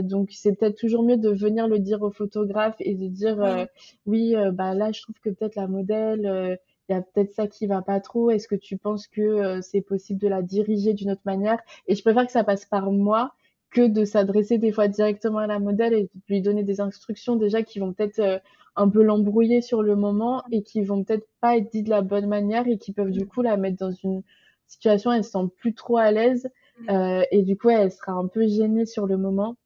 donc 0.03 0.31
c'est 0.33 0.55
peut-être 0.57 0.77
toujours 0.77 1.03
mieux 1.05 1.17
de 1.17 1.31
venir 1.31 1.69
le 1.69 1.79
dire 1.79 2.03
au 2.03 2.11
photographe 2.11 2.77
et 2.81 2.95
de 2.95 3.07
dire 3.09 3.67
oui, 4.07 4.35
bah 4.53 4.75
là 4.75 4.93
je 4.93 5.03
trouve 5.03 5.17
que 5.23 5.31
peut-être 5.31 5.57
la 5.57 5.69
modèle 5.69 6.59
il 6.91 6.95
y 6.95 6.99
a 6.99 7.03
peut-être 7.03 7.33
ça 7.33 7.47
qui 7.47 7.67
va 7.67 7.83
pas 7.83 8.01
trop. 8.01 8.31
Est-ce 8.31 8.49
que 8.49 8.57
tu 8.57 8.77
penses 8.77 9.07
que 9.07 9.61
c'est 9.63 9.81
possible 9.81 10.21
de 10.21 10.29
la 10.29 10.43
diriger 10.43 10.93
d'une 10.93 11.13
autre 11.13 11.23
manière? 11.25 11.59
Et 11.87 11.95
je 11.95 12.03
préfère 12.03 12.27
que 12.27 12.33
ça 12.33 12.45
passe 12.45 12.67
par 12.67 12.91
moi 12.91 13.33
que 13.71 13.87
de 13.87 14.05
s'adresser 14.05 14.59
des 14.59 14.73
fois 14.73 14.89
directement 14.89 15.39
à 15.39 15.47
la 15.47 15.59
modèle 15.59 15.95
et 15.95 16.03
de 16.03 16.11
lui 16.29 16.43
donner 16.43 16.65
des 16.65 16.81
instructions 16.81 17.37
déjà 17.37 17.63
qui 17.63 17.79
vont 17.79 17.93
peut-être 17.93 18.19
euh, 18.19 18.39
un 18.77 18.89
peu 18.89 19.03
l'embrouiller 19.03 19.63
sur 19.63 19.83
le 19.83 19.97
moment 19.97 20.43
et 20.51 20.63
qui 20.63 20.83
vont 20.83 21.05
peut-être 21.05 21.27
pas 21.41 21.57
être 21.57 21.71
dit 21.71 21.83
de 21.83 21.91
la 21.91 22.03
bonne 22.03 22.27
manière 22.27 22.67
et 22.67 22.79
qui 22.79 22.93
peuvent 22.93 23.11
du 23.11 23.27
coup 23.27 23.43
la 23.43 23.57
mettre 23.57 23.77
dans 23.77 23.93
une 23.93 24.23
situation 24.67 25.13
elle 25.13 25.25
se 25.25 25.31
sent 25.31 25.49
plus 25.59 25.75
trop 25.75 25.99
à 25.99 26.11
l'aise 26.11 26.51
mm. 26.81 26.91
euh, 26.91 27.23
et 27.31 27.43
du 27.43 27.57
coup 27.57 27.71
elle 27.71 27.93
sera 27.93 28.13
un 28.13 28.27
peu 28.27 28.47
gênée 28.47 28.87
sur 28.87 29.07
le 29.07 29.17
moment. 29.17 29.57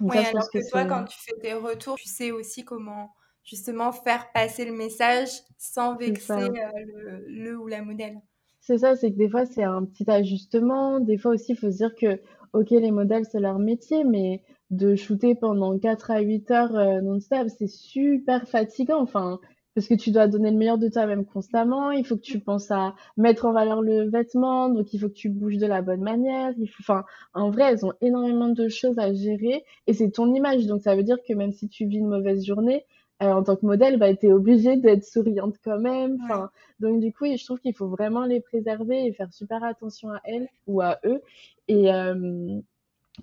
Donc 0.00 0.14
oui, 0.14 0.18
alors 0.18 0.48
que, 0.50 0.70
toi 0.70 0.84
quand 0.84 1.04
tu 1.04 1.18
fais 1.18 1.34
tes 1.40 1.54
retours, 1.54 1.96
tu 1.96 2.08
sais 2.08 2.30
aussi 2.30 2.64
comment 2.64 3.10
justement 3.44 3.92
faire 3.92 4.30
passer 4.32 4.64
le 4.64 4.72
message 4.72 5.28
sans 5.58 5.96
vexer 5.96 6.32
euh, 6.32 6.48
le, 6.48 7.24
le 7.28 7.58
ou 7.58 7.66
la 7.66 7.82
modèle. 7.82 8.18
C'est 8.60 8.78
ça, 8.78 8.94
c'est 8.94 9.12
que 9.12 9.16
des 9.16 9.28
fois 9.28 9.44
c'est 9.46 9.64
un 9.64 9.84
petit 9.84 10.08
ajustement, 10.08 11.00
des 11.00 11.18
fois 11.18 11.32
aussi 11.32 11.52
il 11.52 11.56
faut 11.56 11.70
se 11.70 11.78
dire 11.78 11.94
que 11.94 12.20
ok, 12.52 12.70
les 12.70 12.90
modèles, 12.90 13.24
c'est 13.30 13.40
leur 13.40 13.58
métier, 13.58 14.04
mais 14.04 14.42
de 14.70 14.94
shooter 14.94 15.34
pendant 15.34 15.78
4 15.78 16.10
à 16.10 16.20
8 16.20 16.50
heures 16.50 16.76
euh, 16.76 17.00
non-stop, 17.00 17.48
c'est 17.48 17.68
super 17.68 18.46
fatigant. 18.48 19.00
Enfin, 19.00 19.40
parce 19.74 19.88
que 19.88 19.94
tu 19.94 20.10
dois 20.10 20.28
donner 20.28 20.50
le 20.50 20.56
meilleur 20.56 20.78
de 20.78 20.88
toi-même 20.88 21.24
constamment. 21.24 21.90
Il 21.92 22.04
faut 22.04 22.16
que 22.16 22.22
tu 22.22 22.40
penses 22.40 22.70
à 22.70 22.94
mettre 23.16 23.46
en 23.46 23.52
valeur 23.52 23.80
le 23.80 24.08
vêtement, 24.10 24.68
donc 24.68 24.92
il 24.92 25.00
faut 25.00 25.08
que 25.08 25.14
tu 25.14 25.30
bouges 25.30 25.58
de 25.58 25.66
la 25.66 25.82
bonne 25.82 26.02
manière. 26.02 26.52
Il 26.58 26.68
faut, 26.68 26.82
enfin, 26.82 27.04
en 27.34 27.50
vrai, 27.50 27.64
elles 27.64 27.86
ont 27.86 27.92
énormément 28.00 28.48
de 28.48 28.68
choses 28.68 28.98
à 28.98 29.12
gérer 29.14 29.64
et 29.86 29.94
c'est 29.94 30.10
ton 30.10 30.32
image. 30.34 30.66
Donc 30.66 30.82
ça 30.82 30.94
veut 30.94 31.02
dire 31.02 31.18
que 31.26 31.32
même 31.32 31.52
si 31.52 31.68
tu 31.68 31.86
vis 31.86 31.98
une 31.98 32.08
mauvaise 32.08 32.44
journée, 32.44 32.84
en 33.30 33.42
tant 33.42 33.56
que 33.56 33.66
modèle, 33.66 33.98
bah, 33.98 34.14
tu 34.14 34.26
es 34.26 34.32
obligée 34.32 34.76
d'être 34.76 35.04
souriante 35.04 35.56
quand 35.64 35.78
même. 35.78 36.18
Enfin, 36.24 36.50
Donc 36.80 37.00
du 37.00 37.12
coup, 37.12 37.26
je 37.26 37.44
trouve 37.44 37.60
qu'il 37.60 37.74
faut 37.74 37.88
vraiment 37.88 38.24
les 38.24 38.40
préserver 38.40 39.06
et 39.06 39.12
faire 39.12 39.32
super 39.32 39.62
attention 39.64 40.10
à 40.10 40.20
elles 40.24 40.48
ou 40.66 40.80
à 40.80 40.98
eux. 41.04 41.20
Et, 41.68 41.92
euh, 41.92 42.58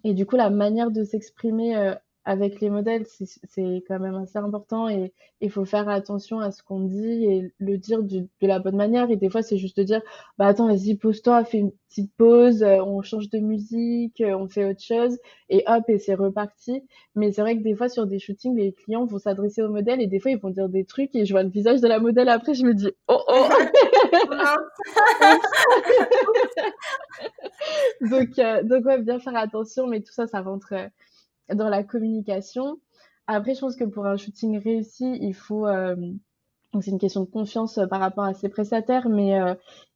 et 0.03 0.13
du 0.13 0.25
coup, 0.25 0.35
la 0.35 0.49
manière 0.49 0.91
de 0.91 1.03
s'exprimer 1.03 1.75
euh, 1.75 1.95
avec 2.29 2.61
les 2.61 2.69
modèles, 2.69 3.07
c'est 3.07 3.83
quand 3.87 3.97
même 3.97 4.13
assez 4.13 4.37
important 4.37 4.87
et 4.87 5.11
il 5.41 5.49
faut 5.49 5.65
faire 5.65 5.89
attention 5.89 6.39
à 6.39 6.51
ce 6.51 6.61
qu'on 6.61 6.81
dit 6.81 7.25
et 7.25 7.51
le 7.57 7.77
dire 7.79 8.03
de 8.03 8.27
la 8.41 8.59
bonne 8.59 8.75
manière. 8.75 9.09
Et 9.09 9.15
des 9.15 9.31
fois, 9.31 9.41
c'est 9.41 9.57
juste 9.57 9.77
de 9.77 9.83
dire, 9.83 10.03
bah 10.37 10.45
attends, 10.45 10.67
vas-y, 10.67 10.93
pose-toi, 10.93 11.43
fais 11.43 11.57
une 11.57 11.71
petite 11.71 12.13
pause, 12.17 12.61
euh, 12.61 12.83
on 12.83 13.01
change 13.01 13.31
de 13.31 13.39
musique, 13.39 14.21
euh, 14.21 14.37
on 14.37 14.47
fait 14.47 14.69
autre 14.69 14.83
chose 14.83 15.17
et 15.49 15.63
hop, 15.65 15.85
et 15.87 15.97
c'est 15.97 16.13
reparti. 16.13 16.83
Mais 17.15 17.31
c'est 17.31 17.41
vrai 17.41 17.57
que 17.57 17.63
des 17.63 17.73
fois, 17.73 17.89
sur 17.89 18.05
des 18.05 18.19
shootings, 18.19 18.55
les 18.55 18.73
clients 18.73 19.05
vont 19.05 19.17
s'adresser 19.17 19.63
au 19.63 19.69
modèle 19.69 19.99
et 19.99 20.05
des 20.05 20.19
fois, 20.19 20.29
ils 20.29 20.37
vont 20.37 20.51
dire 20.51 20.69
des 20.69 20.85
trucs 20.85 21.15
et 21.15 21.25
je 21.25 21.33
vois 21.33 21.41
le 21.41 21.49
visage 21.49 21.81
de 21.81 21.87
la 21.87 21.99
modèle 21.99 22.29
après, 22.29 22.53
je 22.53 22.63
me 22.63 22.75
dis, 22.75 22.91
oh 23.07 23.23
oh 23.27 23.49
donc, 28.01 28.37
euh, 28.37 28.61
donc 28.61 28.85
ouais, 28.85 29.01
bien 29.01 29.17
faire 29.17 29.35
attention, 29.35 29.87
mais 29.87 30.01
tout 30.01 30.13
ça, 30.13 30.27
ça 30.27 30.41
rentre 30.41 30.75
dans 31.53 31.69
la 31.69 31.83
communication. 31.83 32.79
Après, 33.27 33.53
je 33.53 33.59
pense 33.59 33.75
que 33.75 33.83
pour 33.83 34.05
un 34.05 34.17
shooting 34.17 34.57
réussi, 34.57 35.17
il 35.21 35.33
faut. 35.33 35.67
Euh, 35.67 35.95
c'est 36.81 36.91
une 36.91 36.99
question 36.99 37.21
de 37.21 37.29
confiance 37.29 37.77
euh, 37.77 37.87
par 37.87 37.99
rapport 37.99 38.23
à 38.23 38.33
ses 38.33 38.49
prestataires, 38.49 39.09
mais 39.09 39.39
euh, 39.39 39.53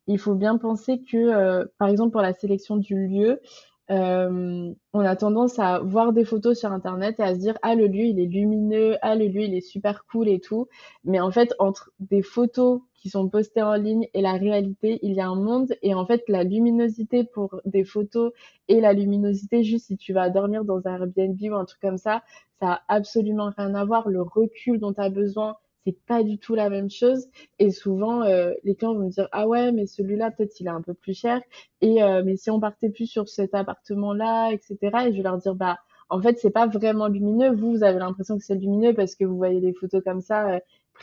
il 0.07 0.19
faut 0.19 0.35
bien 0.35 0.57
penser 0.57 1.01
que, 1.01 1.65
par 1.77 1.87
exemple, 1.87 2.11
pour 2.11 2.21
la 2.21 2.33
sélection 2.33 2.77
du 2.77 3.07
lieu, 3.07 3.41
on 3.89 4.75
a 4.93 5.15
tendance 5.15 5.59
à 5.59 5.79
voir 5.79 6.13
des 6.13 6.25
photos 6.25 6.59
sur 6.59 6.71
Internet 6.71 7.19
et 7.19 7.23
à 7.23 7.33
se 7.33 7.39
dire 7.39 7.57
ah 7.61 7.75
le 7.75 7.87
lieu 7.87 8.05
il 8.05 8.19
est 8.19 8.25
lumineux, 8.25 8.97
ah 9.01 9.15
le 9.15 9.27
lieu 9.27 9.41
il 9.41 9.53
est 9.53 9.61
super 9.61 10.05
cool 10.05 10.27
et 10.27 10.39
tout. 10.39 10.67
Mais 11.03 11.19
en 11.19 11.31
fait 11.31 11.53
entre 11.59 11.91
des 11.99 12.21
photos 12.21 12.81
qui 13.03 13.09
sont 13.09 13.27
postées 13.27 13.61
en 13.61 13.73
ligne 13.75 14.07
et 14.13 14.21
la 14.21 14.31
réalité, 14.31 14.97
il 15.01 15.11
y 15.11 15.19
a 15.19 15.27
un 15.27 15.35
monde. 15.35 15.75
Et 15.81 15.93
en 15.93 16.05
fait, 16.05 16.23
la 16.29 16.45
luminosité 16.45 17.25
pour 17.25 17.59
des 17.65 17.83
photos 17.83 18.31
et 18.69 18.79
la 18.79 18.93
luminosité 18.93 19.61
juste 19.61 19.87
si 19.87 19.97
tu 19.97 20.13
vas 20.13 20.29
dormir 20.29 20.63
dans 20.63 20.87
un 20.87 21.01
Airbnb 21.01 21.37
ou 21.41 21.55
un 21.55 21.65
truc 21.65 21.81
comme 21.81 21.97
ça, 21.97 22.23
ça 22.61 22.75
a 22.75 22.81
absolument 22.87 23.51
rien 23.57 23.75
à 23.75 23.83
voir. 23.83 24.07
Le 24.07 24.21
recul 24.21 24.79
dont 24.79 24.93
tu 24.93 25.01
as 25.01 25.09
besoin, 25.09 25.57
c'est 25.85 25.99
pas 26.05 26.23
du 26.23 26.37
tout 26.37 26.55
la 26.55 26.69
même 26.69 26.89
chose. 26.89 27.27
Et 27.59 27.71
souvent, 27.71 28.23
euh, 28.23 28.53
les 28.63 28.73
clients 28.73 28.93
vont 28.93 29.01
me 29.01 29.09
dire 29.09 29.27
ah 29.33 29.49
ouais, 29.49 29.73
mais 29.73 29.85
celui-là 29.85 30.31
peut-être 30.31 30.57
il 30.61 30.67
est 30.67 30.69
un 30.69 30.81
peu 30.81 30.93
plus 30.93 31.13
cher. 31.13 31.41
Et 31.81 32.01
euh, 32.01 32.23
mais 32.23 32.37
si 32.37 32.49
on 32.51 32.61
partait 32.61 32.89
plus 32.89 33.07
sur 33.07 33.27
cet 33.27 33.53
appartement-là, 33.53 34.51
etc. 34.53 34.77
Et 35.07 35.11
je 35.11 35.17
vais 35.17 35.23
leur 35.23 35.39
dire 35.39 35.55
bah 35.55 35.77
en 36.09 36.21
fait 36.21 36.39
c'est 36.39 36.51
pas 36.51 36.67
vraiment 36.67 37.09
lumineux. 37.09 37.53
Vous, 37.53 37.71
vous 37.71 37.83
avez 37.83 37.99
l'impression 37.99 38.37
que 38.37 38.45
c'est 38.45 38.55
lumineux 38.55 38.93
parce 38.93 39.15
que 39.15 39.25
vous 39.25 39.35
voyez 39.35 39.59
des 39.59 39.73
photos 39.73 40.01
comme 40.05 40.21
ça. 40.21 40.51
Euh, 40.55 40.59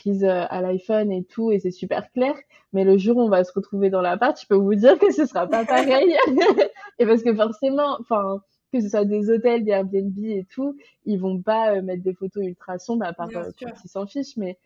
euh, 0.07 0.47
à 0.49 0.61
l'iPhone 0.61 1.13
et 1.13 1.25
tout, 1.25 1.51
et 1.51 1.59
c'est 1.59 1.71
super 1.71 2.11
clair. 2.13 2.35
Mais 2.73 2.85
le 2.85 2.99
jour 2.99 3.17
où 3.17 3.23
on 3.23 3.29
va 3.29 3.45
se 3.45 3.53
retrouver 3.53 3.91
dans 3.91 4.01
l'appart, 4.01 4.41
je 4.41 4.47
peux 4.47 4.55
vous 4.55 4.75
dire 4.75 4.99
que 4.99 5.13
ce 5.13 5.27
sera 5.27 5.47
pas 5.47 5.65
pareil. 5.65 6.15
et 6.99 7.07
parce 7.07 7.23
que 7.23 7.35
forcément, 7.35 7.97
enfin, 8.01 8.41
que 8.73 8.81
ce 8.81 8.89
soit 8.89 9.05
des 9.05 9.31
hôtels, 9.31 9.65
des 9.65 9.73
Airbnb 9.73 10.19
et 10.25 10.47
tout, 10.53 10.77
ils 11.05 11.19
vont 11.19 11.41
pas 11.41 11.75
euh, 11.75 11.83
mettre 11.83 12.03
des 12.03 12.15
photos 12.15 12.45
ultra 12.45 12.79
sombres, 12.79 13.05
à 13.05 13.13
part 13.13 13.29
euh, 13.35 13.51
s'en 13.87 14.07
fichent, 14.07 14.37
mais 14.37 14.59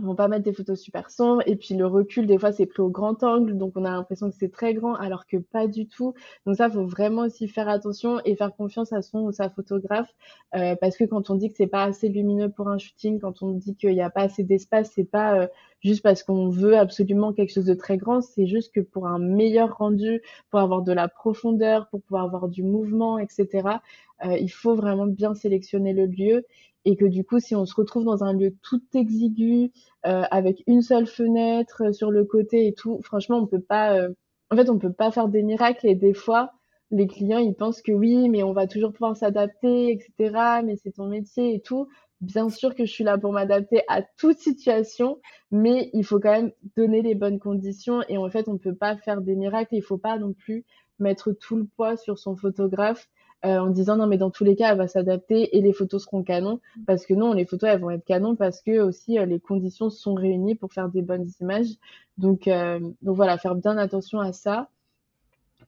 Ils 0.00 0.06
vont 0.06 0.16
pas 0.16 0.26
mettre 0.26 0.42
des 0.42 0.52
photos 0.52 0.80
super 0.80 1.08
sombres 1.08 1.42
et 1.46 1.54
puis 1.54 1.76
le 1.76 1.86
recul 1.86 2.26
des 2.26 2.36
fois 2.36 2.50
c'est 2.50 2.66
pris 2.66 2.82
au 2.82 2.88
grand 2.88 3.22
angle 3.22 3.56
donc 3.56 3.74
on 3.76 3.84
a 3.84 3.90
l'impression 3.92 4.28
que 4.28 4.36
c'est 4.36 4.50
très 4.50 4.74
grand 4.74 4.94
alors 4.94 5.24
que 5.24 5.36
pas 5.36 5.68
du 5.68 5.86
tout. 5.86 6.14
Donc 6.46 6.56
ça 6.56 6.68
faut 6.68 6.84
vraiment 6.84 7.22
aussi 7.22 7.46
faire 7.46 7.68
attention 7.68 8.20
et 8.24 8.34
faire 8.34 8.54
confiance 8.56 8.92
à 8.92 9.02
son 9.02 9.20
ou 9.20 9.30
sa 9.30 9.50
photographe 9.50 10.12
euh, 10.56 10.74
parce 10.80 10.96
que 10.96 11.04
quand 11.04 11.30
on 11.30 11.36
dit 11.36 11.48
que 11.48 11.56
c'est 11.56 11.68
pas 11.68 11.84
assez 11.84 12.08
lumineux 12.08 12.50
pour 12.50 12.68
un 12.68 12.78
shooting, 12.78 13.20
quand 13.20 13.42
on 13.42 13.52
dit 13.52 13.76
qu'il 13.76 13.92
n'y 13.92 14.02
a 14.02 14.10
pas 14.10 14.22
assez 14.22 14.42
d'espace, 14.42 14.90
c'est 14.92 15.04
pas 15.04 15.38
euh, 15.38 15.46
juste 15.80 16.02
parce 16.02 16.24
qu'on 16.24 16.48
veut 16.48 16.76
absolument 16.76 17.32
quelque 17.32 17.52
chose 17.52 17.66
de 17.66 17.74
très 17.74 17.96
grand, 17.96 18.20
c'est 18.20 18.46
juste 18.46 18.74
que 18.74 18.80
pour 18.80 19.06
un 19.06 19.20
meilleur 19.20 19.76
rendu, 19.78 20.22
pour 20.50 20.58
avoir 20.58 20.82
de 20.82 20.92
la 20.92 21.06
profondeur, 21.08 21.88
pour 21.90 22.02
pouvoir 22.02 22.24
avoir 22.24 22.48
du 22.48 22.64
mouvement, 22.64 23.18
etc. 23.18 23.78
Euh, 24.24 24.36
il 24.38 24.50
faut 24.50 24.74
vraiment 24.74 25.06
bien 25.06 25.34
sélectionner 25.34 25.92
le 25.92 26.06
lieu 26.06 26.44
et 26.84 26.96
que 26.96 27.04
du 27.04 27.24
coup, 27.24 27.40
si 27.40 27.54
on 27.54 27.66
se 27.66 27.74
retrouve 27.74 28.04
dans 28.04 28.24
un 28.24 28.32
lieu 28.32 28.54
tout 28.62 28.82
exigu, 28.94 29.70
euh, 30.06 30.22
avec 30.30 30.62
une 30.66 30.82
seule 30.82 31.06
fenêtre 31.06 31.84
euh, 31.84 31.92
sur 31.92 32.10
le 32.10 32.24
côté 32.24 32.66
et 32.66 32.74
tout, 32.74 33.00
franchement, 33.02 33.38
on 33.38 33.46
peut 33.46 33.60
pas, 33.60 33.96
euh, 33.98 34.10
en 34.50 34.56
fait, 34.56 34.68
on 34.68 34.78
peut 34.78 34.92
pas 34.92 35.10
faire 35.10 35.28
des 35.28 35.42
miracles 35.42 35.86
et 35.86 35.94
des 35.94 36.14
fois, 36.14 36.52
les 36.90 37.06
clients, 37.06 37.38
ils 37.38 37.54
pensent 37.54 37.82
que 37.82 37.92
oui, 37.92 38.28
mais 38.28 38.42
on 38.42 38.52
va 38.52 38.66
toujours 38.66 38.92
pouvoir 38.92 39.16
s'adapter, 39.16 39.90
etc. 39.90 40.62
Mais 40.64 40.76
c'est 40.76 40.92
ton 40.92 41.06
métier 41.06 41.54
et 41.54 41.60
tout. 41.60 41.88
Bien 42.20 42.48
sûr 42.48 42.74
que 42.74 42.84
je 42.86 42.92
suis 42.92 43.04
là 43.04 43.18
pour 43.18 43.32
m'adapter 43.32 43.82
à 43.88 44.02
toute 44.02 44.38
situation, 44.38 45.18
mais 45.50 45.90
il 45.92 46.04
faut 46.04 46.20
quand 46.20 46.32
même 46.32 46.52
donner 46.76 47.02
les 47.02 47.14
bonnes 47.14 47.38
conditions 47.38 48.02
et 48.08 48.16
en 48.18 48.30
fait, 48.30 48.48
on 48.48 48.58
peut 48.58 48.74
pas 48.74 48.96
faire 48.96 49.20
des 49.20 49.34
miracles. 49.34 49.74
Il 49.74 49.82
faut 49.82 49.98
pas 49.98 50.18
non 50.18 50.32
plus 50.32 50.64
mettre 50.98 51.32
tout 51.32 51.56
le 51.56 51.66
poids 51.66 51.96
sur 51.96 52.18
son 52.18 52.36
photographe 52.36 53.08
euh, 53.44 53.58
en 53.58 53.66
disant 53.66 53.96
non 53.96 54.06
mais 54.06 54.16
dans 54.16 54.30
tous 54.30 54.44
les 54.44 54.56
cas 54.56 54.72
elle 54.72 54.78
va 54.78 54.88
s'adapter 54.88 55.56
et 55.56 55.60
les 55.60 55.72
photos 55.72 56.04
seront 56.04 56.22
canon 56.22 56.60
parce 56.86 57.04
que 57.04 57.12
non 57.12 57.34
les 57.34 57.44
photos 57.44 57.68
elles 57.70 57.80
vont 57.80 57.90
être 57.90 58.04
canon 58.04 58.36
parce 58.36 58.62
que 58.62 58.80
aussi 58.80 59.18
euh, 59.18 59.26
les 59.26 59.38
conditions 59.38 59.90
sont 59.90 60.14
réunies 60.14 60.54
pour 60.54 60.72
faire 60.72 60.88
des 60.88 61.02
bonnes 61.02 61.28
images. 61.40 61.74
Donc 62.16 62.48
euh, 62.48 62.80
donc 63.02 63.16
voilà 63.16 63.36
faire 63.36 63.54
bien 63.54 63.76
attention 63.76 64.20
à 64.20 64.32
ça. 64.32 64.70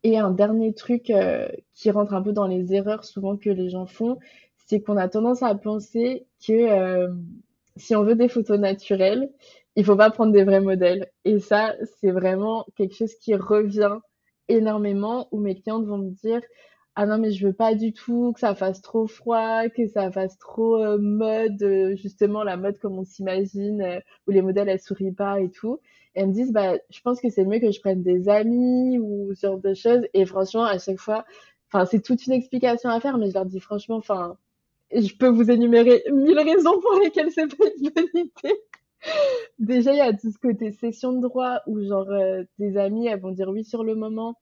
Et 0.04 0.18
un 0.18 0.30
dernier 0.30 0.72
truc 0.74 1.12
qui 1.74 1.90
rentre 1.90 2.14
un 2.14 2.22
peu 2.22 2.32
dans 2.32 2.46
les 2.46 2.72
erreurs 2.74 3.04
souvent 3.04 3.36
que 3.36 3.50
les 3.50 3.70
gens 3.70 3.86
font 3.86 4.18
c'est 4.66 4.80
qu'on 4.80 4.96
a 4.96 5.08
tendance 5.08 5.42
à 5.42 5.54
penser 5.54 6.26
que 6.46 7.08
si 7.76 7.96
on 7.96 8.04
veut 8.04 8.14
des 8.14 8.28
photos 8.28 8.58
naturelles 8.58 9.30
il 9.74 9.84
faut 9.84 9.96
pas 9.96 10.10
prendre 10.10 10.32
des 10.32 10.44
vrais 10.44 10.60
modèles. 10.60 11.10
Et 11.24 11.40
ça 11.40 11.74
c'est 11.98 12.10
vraiment 12.10 12.66
quelque 12.76 12.94
chose 12.94 13.14
qui 13.16 13.34
revient 13.34 13.98
énormément 14.48 15.28
où 15.32 15.40
mes 15.40 15.54
clientes 15.54 15.86
vont 15.86 15.98
me 15.98 16.10
dire 16.10 16.40
ah 16.98 17.04
non 17.06 17.18
mais 17.18 17.30
je 17.30 17.46
veux 17.46 17.52
pas 17.52 17.74
du 17.74 17.92
tout 17.92 18.32
que 18.32 18.40
ça 18.40 18.54
fasse 18.54 18.80
trop 18.80 19.06
froid, 19.06 19.68
que 19.68 19.86
ça 19.86 20.10
fasse 20.10 20.38
trop 20.38 20.76
euh, 20.82 20.98
mode, 20.98 21.62
euh, 21.62 21.94
justement 21.96 22.42
la 22.42 22.56
mode 22.56 22.78
comme 22.78 22.98
on 22.98 23.04
s'imagine, 23.04 23.82
euh, 23.82 24.00
où 24.26 24.30
les 24.30 24.40
modèles 24.40 24.70
elles 24.70 24.80
sourient 24.80 25.12
pas 25.12 25.40
et 25.40 25.50
tout. 25.50 25.78
Et 26.14 26.20
elles 26.20 26.28
me 26.28 26.32
disent 26.32 26.52
bah 26.52 26.76
je 26.90 27.00
pense 27.02 27.20
que 27.20 27.28
c'est 27.28 27.44
mieux 27.44 27.60
que 27.60 27.70
je 27.70 27.80
prenne 27.80 28.02
des 28.02 28.30
amis 28.30 28.98
ou 28.98 29.34
ce 29.34 29.46
genre 29.46 29.58
de 29.58 29.74
choses. 29.74 30.06
Et 30.14 30.24
franchement 30.24 30.64
à 30.64 30.78
chaque 30.78 30.98
fois, 30.98 31.26
enfin 31.70 31.84
c'est 31.84 32.00
toute 32.02 32.26
une 32.26 32.32
explication 32.32 32.88
à 32.90 32.98
faire, 33.00 33.18
mais 33.18 33.28
je 33.28 33.34
leur 33.34 33.44
dis 33.46 33.60
franchement, 33.60 33.96
enfin 33.96 34.38
je 34.92 35.14
peux 35.16 35.28
vous 35.28 35.50
énumérer 35.50 36.02
mille 36.12 36.38
raisons 36.40 36.80
pour 36.80 36.98
lesquelles 37.02 37.30
c'est 37.32 37.48
pas 37.48 37.66
une 37.78 37.90
bonne 37.90 38.06
idée. 38.14 38.56
Déjà 39.58 39.92
il 39.92 39.98
y 39.98 40.00
a 40.00 40.12
tout 40.14 40.30
ce 40.32 40.38
côté 40.38 40.72
session 40.72 41.12
de 41.12 41.20
droit 41.20 41.60
où 41.66 41.80
genre 41.82 42.10
des 42.58 42.76
amis 42.78 43.06
elles 43.08 43.20
vont 43.20 43.32
dire 43.32 43.50
oui 43.50 43.64
sur 43.64 43.84
le 43.84 43.94
moment 43.94 44.36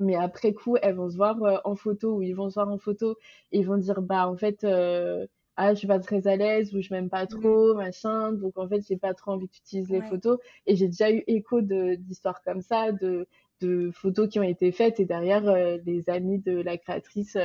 mais 0.00 0.16
après 0.16 0.52
coup, 0.54 0.76
elles 0.82 0.94
vont 0.96 1.10
se 1.10 1.16
voir 1.16 1.42
euh, 1.42 1.58
en 1.64 1.76
photo 1.76 2.16
ou 2.16 2.22
ils 2.22 2.34
vont 2.34 2.48
se 2.50 2.54
voir 2.54 2.68
en 2.68 2.78
photo 2.78 3.16
et 3.52 3.58
ils 3.60 3.66
vont 3.66 3.76
dire 3.76 4.02
bah 4.02 4.28
en 4.28 4.36
fait 4.36 4.64
euh, 4.64 5.26
ah 5.56 5.74
je 5.74 5.78
suis 5.78 5.86
pas 5.88 6.00
très 6.00 6.26
à 6.26 6.36
l'aise 6.36 6.74
ou 6.74 6.80
je 6.80 6.92
m'aime 6.92 7.10
pas 7.10 7.26
trop 7.26 7.74
machin. 7.74 8.32
Donc 8.32 8.58
en 8.58 8.68
fait 8.68 8.82
j'ai 8.88 8.96
pas 8.96 9.14
trop 9.14 9.32
envie 9.32 9.48
que 9.48 9.54
tu 9.54 9.60
utilises 9.60 9.90
les 9.90 10.02
photos. 10.02 10.38
Et 10.66 10.76
j'ai 10.76 10.86
déjà 10.88 11.10
eu 11.10 11.22
écho 11.26 11.60
de 11.60 11.94
d'histoires 11.96 12.42
comme 12.42 12.62
ça 12.62 12.92
de 12.92 13.28
de 13.60 13.90
photos 13.92 14.28
qui 14.28 14.38
ont 14.38 14.44
été 14.44 14.72
faites 14.72 15.00
et 15.00 15.04
derrière 15.04 15.48
euh, 15.48 15.78
les 15.86 16.08
amis 16.10 16.38
de 16.38 16.60
la 16.60 16.76
créatrice 16.76 17.36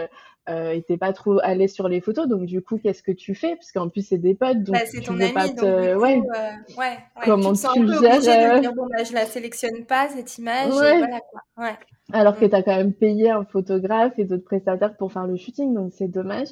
euh, 0.49 0.71
étaient 0.71 0.97
pas 0.97 1.13
trop 1.13 1.39
l'aise 1.55 1.73
sur 1.73 1.87
les 1.87 2.01
photos 2.01 2.27
donc 2.27 2.45
du 2.45 2.61
coup 2.61 2.77
qu'est-ce 2.77 3.03
que 3.03 3.11
tu 3.11 3.35
fais? 3.35 3.55
Parce 3.55 3.71
qu'en 3.71 3.89
plus 3.89 4.07
c'est 4.07 4.17
des 4.17 4.35
potes 4.35 4.63
donc 4.63 4.75
bah, 4.75 4.81
tu 4.89 5.01
ton 5.01 5.19
ami, 5.19 5.33
pas 5.33 5.47
donc, 5.47 5.57
te 5.57 5.93
coup, 5.93 6.01
ouais. 6.01 6.21
ouais, 6.21 6.77
ouais 6.77 6.97
comment 7.23 7.53
tu, 7.53 7.61
tu 7.61 7.67
un 7.67 7.83
le 7.83 7.87
peu 7.87 7.99
gères 8.01 8.21
de 8.21 8.57
euh, 8.57 8.59
dire 8.59 8.73
bon 8.73 8.87
bah 8.87 9.03
je 9.03 9.13
la 9.13 9.25
sélectionne 9.25 9.85
pas 9.85 10.09
cette 10.09 10.37
image 10.37 10.67
et 10.67 10.75
ouais. 10.77 10.97
voilà 10.97 11.19
quoi 11.31 11.41
ouais 11.57 11.75
alors 12.13 12.37
que 12.37 12.45
Mm. 12.45 12.49
tu 12.49 12.55
as 12.55 12.63
quand 12.63 12.75
même 12.75 12.93
payé 12.93 13.29
un 13.31 13.45
photographe 13.45 14.13
et 14.17 14.25
d'autres 14.25 14.43
prestataires 14.43 14.95
pour 14.97 15.11
faire 15.11 15.27
le 15.27 15.37
shooting, 15.37 15.73
donc 15.73 15.91
c'est 15.93 16.07
dommage. 16.07 16.49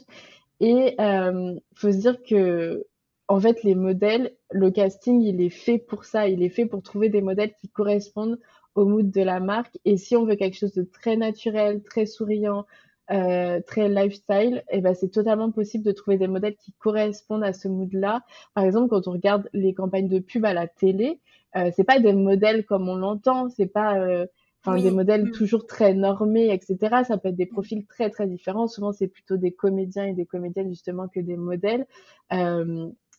Et 0.60 0.96
euh, 1.00 1.54
faut 1.76 1.92
se 1.92 1.98
dire 1.98 2.18
que, 2.24 2.86
en 3.28 3.40
fait, 3.40 3.64
les 3.64 3.76
modèles, 3.76 4.34
le 4.52 4.72
casting, 4.72 5.22
il 5.22 5.42
est 5.42 5.50
fait 5.50 5.78
pour 5.78 6.06
ça. 6.06 6.28
Il 6.28 6.44
est 6.44 6.50
fait 6.50 6.66
pour 6.66 6.82
trouver 6.84 7.10
des 7.10 7.22
modèles 7.22 7.54
qui 7.60 7.70
correspondent 7.70 8.40
au 8.76 8.86
mood 8.86 9.10
de 9.12 9.22
la 9.22 9.40
marque. 9.40 9.78
Et 9.86 9.98
si 9.98 10.16
on 10.16 10.26
veut 10.26 10.36
quelque 10.36 10.58
chose 10.58 10.74
de 10.74 10.84
très 10.84 11.16
naturel, 11.18 11.84
très 11.84 12.06
souriant, 12.06 12.66
euh, 13.12 13.60
très 13.68 13.90
lifestyle, 13.90 14.64
et 14.72 14.82
ben 14.82 14.94
c'est 14.94 15.10
totalement 15.10 15.52
possible 15.52 15.84
de 15.84 15.92
trouver 15.92 16.18
des 16.18 16.28
modèles 16.28 16.56
qui 16.56 16.72
correspondent 16.74 17.44
à 17.44 17.54
ce 17.54 17.68
mood-là. 17.68 18.24
Par 18.54 18.64
exemple, 18.64 18.90
quand 18.90 19.08
on 19.08 19.12
regarde 19.12 19.50
les 19.54 19.74
campagnes 19.74 20.08
de 20.08 20.20
pub 20.20 20.46
à 20.46 20.54
la 20.54 20.68
télé, 20.68 21.20
euh, 21.56 21.70
c'est 21.76 21.84
pas 21.84 22.00
des 22.00 22.14
modèles 22.14 22.66
comme 22.66 22.88
on 22.90 22.96
l'entend, 22.96 23.50
c'est 23.50 23.68
pas 23.68 24.00
euh, 24.00 24.26
enfin 24.66 24.80
des 24.80 24.90
oui 24.90 24.92
modèles 24.92 25.26
Mm. 25.26 25.32
toujours 25.32 25.68
très 25.68 25.94
normés, 25.94 26.54
etc. 26.54 27.04
Ça 27.06 27.18
peut 27.18 27.30
être 27.30 27.36
des 27.36 27.46
profils 27.46 27.86
très 27.86 28.10
très 28.10 28.26
différents. 28.28 28.68
Souvent, 28.68 28.94
c'est 28.94 29.08
plutôt 29.08 29.38
des 29.38 29.52
comédiens 29.52 30.06
et 30.06 30.14
des 30.14 30.26
comédiennes 30.26 30.70
justement 30.70 31.08
que 31.10 31.20
des 31.20 31.36
modèles. 31.38 31.86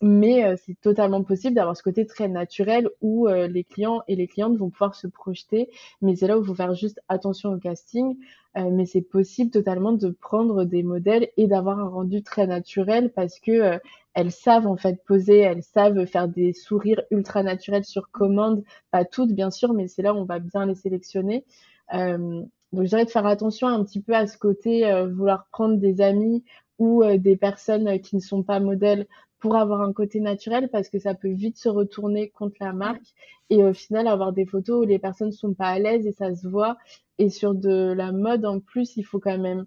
Mais 0.00 0.44
euh, 0.44 0.56
c'est 0.64 0.78
totalement 0.80 1.22
possible 1.22 1.54
d'avoir 1.54 1.76
ce 1.76 1.82
côté 1.82 2.06
très 2.06 2.28
naturel 2.28 2.88
où 3.00 3.28
euh, 3.28 3.46
les 3.46 3.64
clients 3.64 4.02
et 4.08 4.16
les 4.16 4.26
clientes 4.26 4.56
vont 4.56 4.70
pouvoir 4.70 4.94
se 4.94 5.06
projeter. 5.06 5.70
Mais 6.02 6.16
c'est 6.16 6.26
là 6.26 6.38
où 6.38 6.42
il 6.42 6.46
faut 6.46 6.54
faire 6.54 6.74
juste 6.74 7.00
attention 7.08 7.52
au 7.52 7.58
casting. 7.58 8.16
Euh, 8.56 8.70
mais 8.70 8.86
c'est 8.86 9.02
possible 9.02 9.50
totalement 9.50 9.92
de 9.92 10.10
prendre 10.10 10.64
des 10.64 10.82
modèles 10.82 11.28
et 11.36 11.46
d'avoir 11.46 11.78
un 11.80 11.88
rendu 11.88 12.22
très 12.22 12.46
naturel 12.46 13.12
parce 13.12 13.40
que 13.40 13.80
elles 14.14 14.30
savent 14.30 14.68
en 14.68 14.76
fait 14.76 15.02
poser, 15.04 15.38
elles 15.38 15.64
savent 15.64 16.06
faire 16.06 16.28
des 16.28 16.52
sourires 16.52 17.02
ultra 17.10 17.42
naturels 17.42 17.84
sur 17.84 18.10
commande. 18.10 18.62
Pas 18.92 19.04
toutes 19.04 19.32
bien 19.32 19.50
sûr, 19.50 19.74
mais 19.74 19.88
c'est 19.88 20.02
là 20.02 20.14
où 20.14 20.18
on 20.18 20.24
va 20.24 20.38
bien 20.38 20.66
les 20.66 20.76
sélectionner. 20.76 21.44
Euh, 21.92 22.42
donc 22.72 22.84
je 22.84 22.88
dirais 22.88 23.04
de 23.04 23.10
faire 23.10 23.26
attention 23.26 23.68
un 23.68 23.84
petit 23.84 24.00
peu 24.00 24.14
à 24.14 24.26
ce 24.26 24.38
côté 24.38 24.86
euh, 24.86 25.06
vouloir 25.08 25.46
prendre 25.52 25.76
des 25.76 26.00
amis 26.00 26.44
ou 26.78 27.02
euh, 27.02 27.18
des 27.18 27.36
personnes 27.36 28.00
qui 28.00 28.16
ne 28.16 28.20
sont 28.20 28.42
pas 28.42 28.60
modèles 28.60 29.06
pour 29.44 29.56
avoir 29.56 29.82
un 29.82 29.92
côté 29.92 30.20
naturel 30.20 30.70
parce 30.70 30.88
que 30.88 30.98
ça 30.98 31.12
peut 31.12 31.28
vite 31.28 31.58
se 31.58 31.68
retourner 31.68 32.30
contre 32.30 32.56
la 32.60 32.72
marque 32.72 33.12
et 33.50 33.62
au 33.62 33.74
final 33.74 34.08
avoir 34.08 34.32
des 34.32 34.46
photos 34.46 34.82
où 34.82 34.88
les 34.88 34.98
personnes 34.98 35.32
sont 35.32 35.52
pas 35.52 35.68
à 35.68 35.78
l'aise 35.78 36.06
et 36.06 36.12
ça 36.12 36.34
se 36.34 36.48
voit. 36.48 36.78
Et 37.18 37.28
sur 37.28 37.54
de 37.54 37.92
la 37.92 38.10
mode 38.10 38.46
en 38.46 38.58
plus 38.58 38.96
il 38.96 39.02
faut 39.02 39.20
quand 39.20 39.36
même 39.36 39.66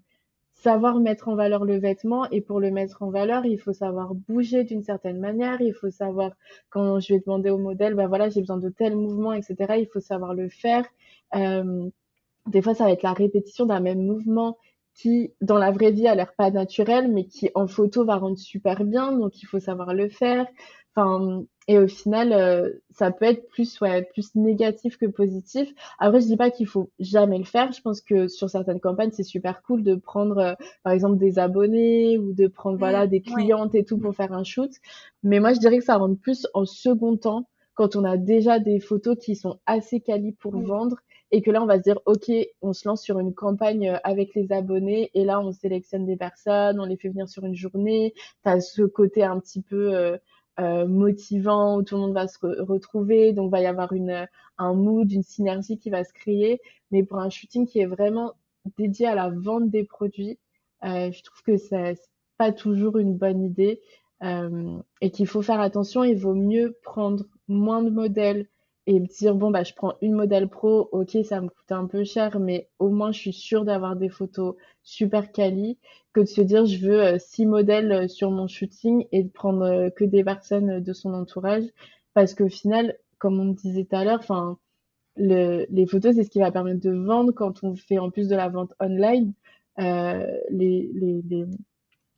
savoir 0.52 0.98
mettre 0.98 1.28
en 1.28 1.36
valeur 1.36 1.64
le 1.64 1.78
vêtement 1.78 2.28
et 2.30 2.40
pour 2.40 2.58
le 2.58 2.72
mettre 2.72 3.04
en 3.04 3.10
valeur 3.10 3.46
il 3.46 3.60
faut 3.60 3.72
savoir 3.72 4.16
bouger 4.16 4.64
d'une 4.64 4.82
certaine 4.82 5.20
manière 5.20 5.60
il 5.60 5.72
faut 5.72 5.92
savoir 5.92 6.32
quand 6.70 6.98
je 6.98 7.14
vais 7.14 7.20
demander 7.20 7.50
au 7.50 7.58
modèle 7.58 7.94
ben 7.94 8.08
voilà 8.08 8.30
j'ai 8.30 8.40
besoin 8.40 8.56
de 8.56 8.70
tel 8.70 8.96
mouvement 8.96 9.32
etc 9.32 9.74
il 9.78 9.86
faut 9.86 10.00
savoir 10.00 10.34
le 10.34 10.48
faire. 10.48 10.84
Euh, 11.36 11.88
des 12.48 12.62
fois, 12.62 12.74
ça 12.74 12.84
va 12.84 12.92
être 12.92 13.02
la 13.02 13.12
répétition 13.12 13.66
d'un 13.66 13.80
même 13.80 14.02
mouvement 14.02 14.58
qui, 14.98 15.32
dans 15.40 15.58
la 15.58 15.70
vraie 15.70 15.92
vie, 15.92 16.08
a 16.08 16.14
l'air 16.14 16.34
pas 16.36 16.50
naturel, 16.50 17.08
mais 17.10 17.24
qui, 17.26 17.50
en 17.54 17.66
photo, 17.68 18.04
va 18.04 18.16
rendre 18.16 18.38
super 18.38 18.84
bien. 18.84 19.12
Donc, 19.12 19.42
il 19.42 19.46
faut 19.46 19.60
savoir 19.60 19.94
le 19.94 20.08
faire. 20.08 20.46
Enfin, 20.94 21.44
et 21.68 21.78
au 21.78 21.86
final, 21.86 22.32
euh, 22.32 22.70
ça 22.90 23.10
peut 23.12 23.26
être 23.26 23.46
plus, 23.48 23.80
ouais, 23.80 24.02
plus 24.02 24.34
négatif 24.34 24.96
que 24.96 25.06
positif. 25.06 25.68
Après, 25.98 26.20
je 26.20 26.26
dis 26.26 26.36
pas 26.36 26.50
qu'il 26.50 26.66
faut 26.66 26.90
jamais 26.98 27.38
le 27.38 27.44
faire. 27.44 27.72
Je 27.72 27.80
pense 27.82 28.00
que 28.00 28.26
sur 28.26 28.50
certaines 28.50 28.80
campagnes, 28.80 29.10
c'est 29.12 29.22
super 29.22 29.62
cool 29.62 29.82
de 29.84 29.94
prendre, 29.94 30.38
euh, 30.38 30.54
par 30.82 30.92
exemple, 30.92 31.18
des 31.18 31.38
abonnés 31.38 32.18
ou 32.18 32.32
de 32.32 32.48
prendre, 32.48 32.78
voilà, 32.78 33.06
des 33.06 33.20
ouais 33.26 33.32
clientes 33.34 33.74
et 33.74 33.84
tout 33.84 33.98
pour 33.98 34.14
faire 34.14 34.32
un 34.32 34.44
shoot. 34.44 34.70
Mais 35.22 35.40
moi, 35.40 35.52
je 35.52 35.58
dirais 35.60 35.78
que 35.78 35.84
ça 35.84 35.96
rentre 35.96 36.20
plus 36.20 36.46
en 36.54 36.64
second 36.64 37.16
temps 37.16 37.48
quand 37.74 37.94
on 37.96 38.04
a 38.04 38.16
déjà 38.16 38.58
des 38.58 38.80
photos 38.80 39.16
qui 39.18 39.36
sont 39.36 39.60
assez 39.66 40.00
quali 40.00 40.32
pour 40.32 40.54
Oui. 40.54 40.62
vendre 40.62 40.96
et 41.30 41.42
que 41.42 41.50
là, 41.50 41.62
on 41.62 41.66
va 41.66 41.76
se 41.78 41.82
dire, 41.82 42.00
OK, 42.06 42.30
on 42.62 42.72
se 42.72 42.88
lance 42.88 43.02
sur 43.02 43.18
une 43.18 43.34
campagne 43.34 43.88
euh, 43.90 43.98
avec 44.04 44.34
les 44.34 44.50
abonnés 44.52 45.10
et 45.14 45.24
là, 45.24 45.40
on 45.40 45.52
sélectionne 45.52 46.06
des 46.06 46.16
personnes, 46.16 46.80
on 46.80 46.84
les 46.84 46.96
fait 46.96 47.08
venir 47.08 47.28
sur 47.28 47.44
une 47.44 47.54
journée. 47.56 48.14
Tu 48.44 48.50
as 48.50 48.60
ce 48.60 48.82
côté 48.82 49.24
un 49.24 49.38
petit 49.40 49.62
peu 49.62 49.94
euh, 49.94 50.16
euh, 50.60 50.86
motivant 50.86 51.76
où 51.76 51.82
tout 51.82 51.94
le 51.96 52.00
monde 52.02 52.14
va 52.14 52.26
se 52.28 52.38
re- 52.38 52.60
retrouver, 52.64 53.32
donc 53.32 53.50
va 53.50 53.60
y 53.60 53.66
avoir 53.66 53.92
une, 53.92 54.26
un 54.58 54.74
mood, 54.74 55.10
une 55.12 55.22
synergie 55.22 55.78
qui 55.78 55.90
va 55.90 56.04
se 56.04 56.12
créer. 56.12 56.60
Mais 56.90 57.02
pour 57.04 57.18
un 57.18 57.30
shooting 57.30 57.66
qui 57.66 57.80
est 57.80 57.86
vraiment 57.86 58.34
dédié 58.78 59.06
à 59.06 59.14
la 59.14 59.30
vente 59.30 59.70
des 59.70 59.84
produits, 59.84 60.38
euh, 60.84 61.10
je 61.12 61.22
trouve 61.22 61.42
que 61.42 61.56
c'est 61.56 61.98
pas 62.38 62.52
toujours 62.52 62.98
une 62.98 63.16
bonne 63.16 63.42
idée 63.42 63.80
euh, 64.22 64.78
et 65.00 65.10
qu'il 65.10 65.26
faut 65.26 65.42
faire 65.42 65.60
attention. 65.60 66.04
Il 66.04 66.16
vaut 66.18 66.34
mieux 66.34 66.76
prendre 66.82 67.24
moins 67.48 67.82
de 67.82 67.90
modèles 67.90 68.46
et 68.88 69.00
me 69.00 69.06
dire 69.06 69.34
bon 69.34 69.50
bah 69.50 69.64
je 69.64 69.74
prends 69.74 69.94
une 70.00 70.14
modèle 70.14 70.48
pro, 70.48 70.88
ok 70.92 71.18
ça 71.22 71.42
me 71.42 71.48
coûte 71.48 71.72
un 71.72 71.86
peu 71.86 72.04
cher, 72.04 72.40
mais 72.40 72.70
au 72.78 72.88
moins 72.88 73.12
je 73.12 73.18
suis 73.18 73.32
sûre 73.34 73.66
d'avoir 73.66 73.96
des 73.96 74.08
photos 74.08 74.56
super 74.82 75.30
quali, 75.30 75.78
que 76.14 76.20
de 76.20 76.24
se 76.26 76.40
dire 76.40 76.64
je 76.64 76.78
veux 76.78 77.02
euh, 77.02 77.18
six 77.18 77.44
modèles 77.44 77.92
euh, 77.92 78.08
sur 78.08 78.30
mon 78.30 78.48
shooting 78.48 79.06
et 79.12 79.24
de 79.24 79.28
prendre 79.28 79.62
euh, 79.62 79.90
que 79.90 80.04
des 80.04 80.24
personnes 80.24 80.80
de 80.80 80.92
son 80.94 81.12
entourage, 81.12 81.64
parce 82.14 82.34
qu'au 82.34 82.48
final, 82.48 82.96
comme 83.18 83.38
on 83.38 83.52
disait 83.52 83.84
tout 83.84 83.96
à 83.96 84.04
l'heure, 84.04 84.20
enfin, 84.20 84.58
le, 85.16 85.66
les 85.70 85.86
photos, 85.86 86.14
c'est 86.16 86.24
ce 86.24 86.30
qui 86.30 86.38
va 86.40 86.50
permettre 86.50 86.80
de 86.80 86.90
vendre 86.90 87.32
quand 87.32 87.62
on 87.64 87.76
fait 87.76 87.98
en 87.98 88.10
plus 88.10 88.28
de 88.28 88.36
la 88.36 88.48
vente 88.48 88.72
online. 88.80 89.34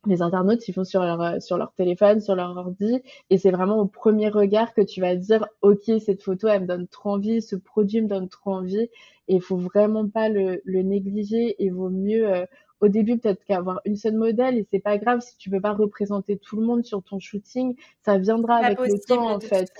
Les 0.07 0.21
internautes, 0.21 0.67
ils 0.67 0.73
font 0.73 0.83
sur 0.83 1.01
leur, 1.03 1.41
sur 1.41 1.57
leur 1.57 1.73
téléphone, 1.73 2.21
sur 2.21 2.35
leur 2.35 2.55
ordi, 2.57 3.01
et 3.29 3.37
c'est 3.37 3.51
vraiment 3.51 3.77
au 3.79 3.85
premier 3.85 4.29
regard 4.29 4.73
que 4.73 4.81
tu 4.81 4.99
vas 5.01 5.15
dire, 5.15 5.45
OK, 5.61 5.83
cette 6.03 6.23
photo, 6.23 6.47
elle 6.47 6.61
me 6.63 6.67
donne 6.67 6.87
trop 6.87 7.11
envie, 7.11 7.41
ce 7.41 7.55
produit 7.55 8.01
me 8.01 8.07
donne 8.07 8.27
trop 8.29 8.51
envie, 8.53 8.89
et 9.27 9.35
il 9.35 9.41
faut 9.41 9.57
vraiment 9.57 10.07
pas 10.09 10.29
le, 10.29 10.61
le 10.65 10.81
négliger, 10.81 11.55
il 11.59 11.73
vaut 11.73 11.89
mieux, 11.89 12.27
euh, 12.27 12.45
au 12.81 12.87
début 12.87 13.17
peut-être 13.17 13.43
qu'avoir 13.45 13.79
une 13.85 13.95
seule 13.95 14.15
modèle 14.15 14.57
et 14.57 14.67
c'est 14.71 14.79
pas 14.79 14.97
grave 14.97 15.21
si 15.21 15.37
tu 15.37 15.49
peux 15.49 15.61
pas 15.61 15.71
représenter 15.73 16.37
tout 16.37 16.57
le 16.57 16.65
monde 16.65 16.83
sur 16.83 17.01
ton 17.03 17.19
shooting, 17.19 17.75
ça 18.03 18.17
viendra 18.17 18.57
avec 18.57 18.79
le 18.79 18.99
temps 19.07 19.29
en 19.29 19.39
fait. 19.39 19.71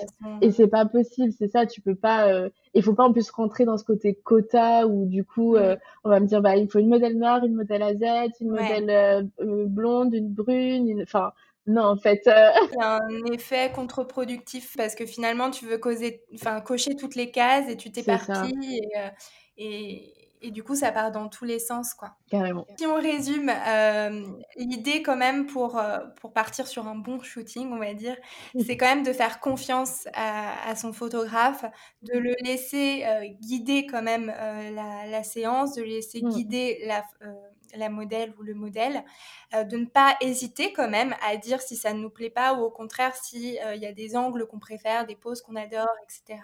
Et 0.41 0.51
c'est 0.51 0.67
pas 0.67 0.85
possible, 0.85 1.33
c'est 1.37 1.49
ça, 1.49 1.65
tu 1.65 1.81
peux 1.81 1.95
pas 1.95 2.31
euh... 2.31 2.49
il 2.73 2.83
faut 2.83 2.93
pas 2.93 3.03
en 3.03 3.11
plus 3.11 3.29
rentrer 3.31 3.65
dans 3.65 3.77
ce 3.77 3.83
côté 3.83 4.13
quota 4.13 4.87
où 4.87 5.05
du 5.07 5.25
coup 5.25 5.55
euh, 5.55 5.75
on 6.03 6.09
va 6.09 6.19
me 6.19 6.27
dire 6.27 6.41
bah 6.41 6.55
il 6.55 6.69
faut 6.69 6.79
une 6.79 6.89
modèle 6.89 7.17
noire, 7.17 7.43
une 7.43 7.55
modèle 7.55 7.83
AZ, 7.83 8.31
une 8.39 8.51
modèle 8.51 8.89
euh, 8.89 9.23
euh, 9.41 9.65
blonde, 9.65 10.13
une 10.13 10.29
brune, 10.29 10.87
une... 10.87 11.03
enfin 11.03 11.33
non, 11.67 11.83
en 11.83 11.97
fait. 11.97 12.27
Euh... 12.27 12.49
Il 12.71 12.77
y 12.79 12.81
a 12.81 12.95
un 13.03 13.25
effet 13.33 13.71
contre-productif 13.73 14.75
parce 14.75 14.95
que 14.95 15.05
finalement, 15.05 15.51
tu 15.51 15.65
veux 15.65 15.77
causer, 15.77 16.23
enfin, 16.33 16.59
cocher 16.61 16.95
toutes 16.95 17.15
les 17.15 17.31
cases 17.31 17.69
et 17.69 17.77
tu 17.77 17.91
t'éparpilles. 17.91 18.79
Et, 18.79 18.97
euh, 18.97 19.09
et, 19.57 20.13
et 20.41 20.51
du 20.51 20.63
coup, 20.63 20.75
ça 20.75 20.91
part 20.91 21.11
dans 21.11 21.29
tous 21.29 21.45
les 21.45 21.59
sens, 21.59 21.93
quoi. 21.93 22.15
Carrément. 22.29 22.65
Si 22.77 22.85
on 22.85 22.95
résume, 22.95 23.49
euh, 23.49 24.25
l'idée 24.55 25.03
quand 25.03 25.15
même 25.15 25.45
pour, 25.45 25.77
euh, 25.77 25.99
pour 26.19 26.33
partir 26.33 26.67
sur 26.67 26.87
un 26.87 26.95
bon 26.95 27.21
shooting, 27.21 27.71
on 27.71 27.77
va 27.77 27.93
dire, 27.93 28.17
c'est 28.65 28.77
quand 28.77 28.87
même 28.87 29.03
de 29.03 29.13
faire 29.13 29.39
confiance 29.39 30.07
à, 30.13 30.69
à, 30.69 30.75
son 30.75 30.93
photographe, 30.93 31.65
de 32.01 32.17
le 32.17 32.33
laisser 32.43 33.03
euh, 33.05 33.27
guider 33.41 33.85
quand 33.85 34.01
même 34.01 34.27
la, 34.27 35.05
la, 35.07 35.23
séance, 35.23 35.75
de 35.75 35.81
le 35.81 35.89
laisser 35.89 36.21
mmh. 36.21 36.29
guider 36.29 36.83
la, 36.87 37.03
la 37.75 37.89
modèle 37.89 38.33
ou 38.39 38.43
le 38.43 38.53
modèle, 38.53 39.03
euh, 39.53 39.63
de 39.63 39.77
ne 39.77 39.85
pas 39.85 40.15
hésiter 40.21 40.73
quand 40.73 40.89
même 40.89 41.15
à 41.27 41.37
dire 41.37 41.61
si 41.61 41.75
ça 41.75 41.93
ne 41.93 41.99
nous 41.99 42.09
plaît 42.09 42.29
pas 42.29 42.53
ou 42.53 42.61
au 42.63 42.69
contraire 42.69 43.15
s'il 43.15 43.57
euh, 43.59 43.75
y 43.75 43.85
a 43.85 43.93
des 43.93 44.15
angles 44.15 44.47
qu'on 44.47 44.59
préfère, 44.59 45.05
des 45.05 45.15
poses 45.15 45.41
qu'on 45.41 45.55
adore, 45.55 45.89
etc. 46.03 46.41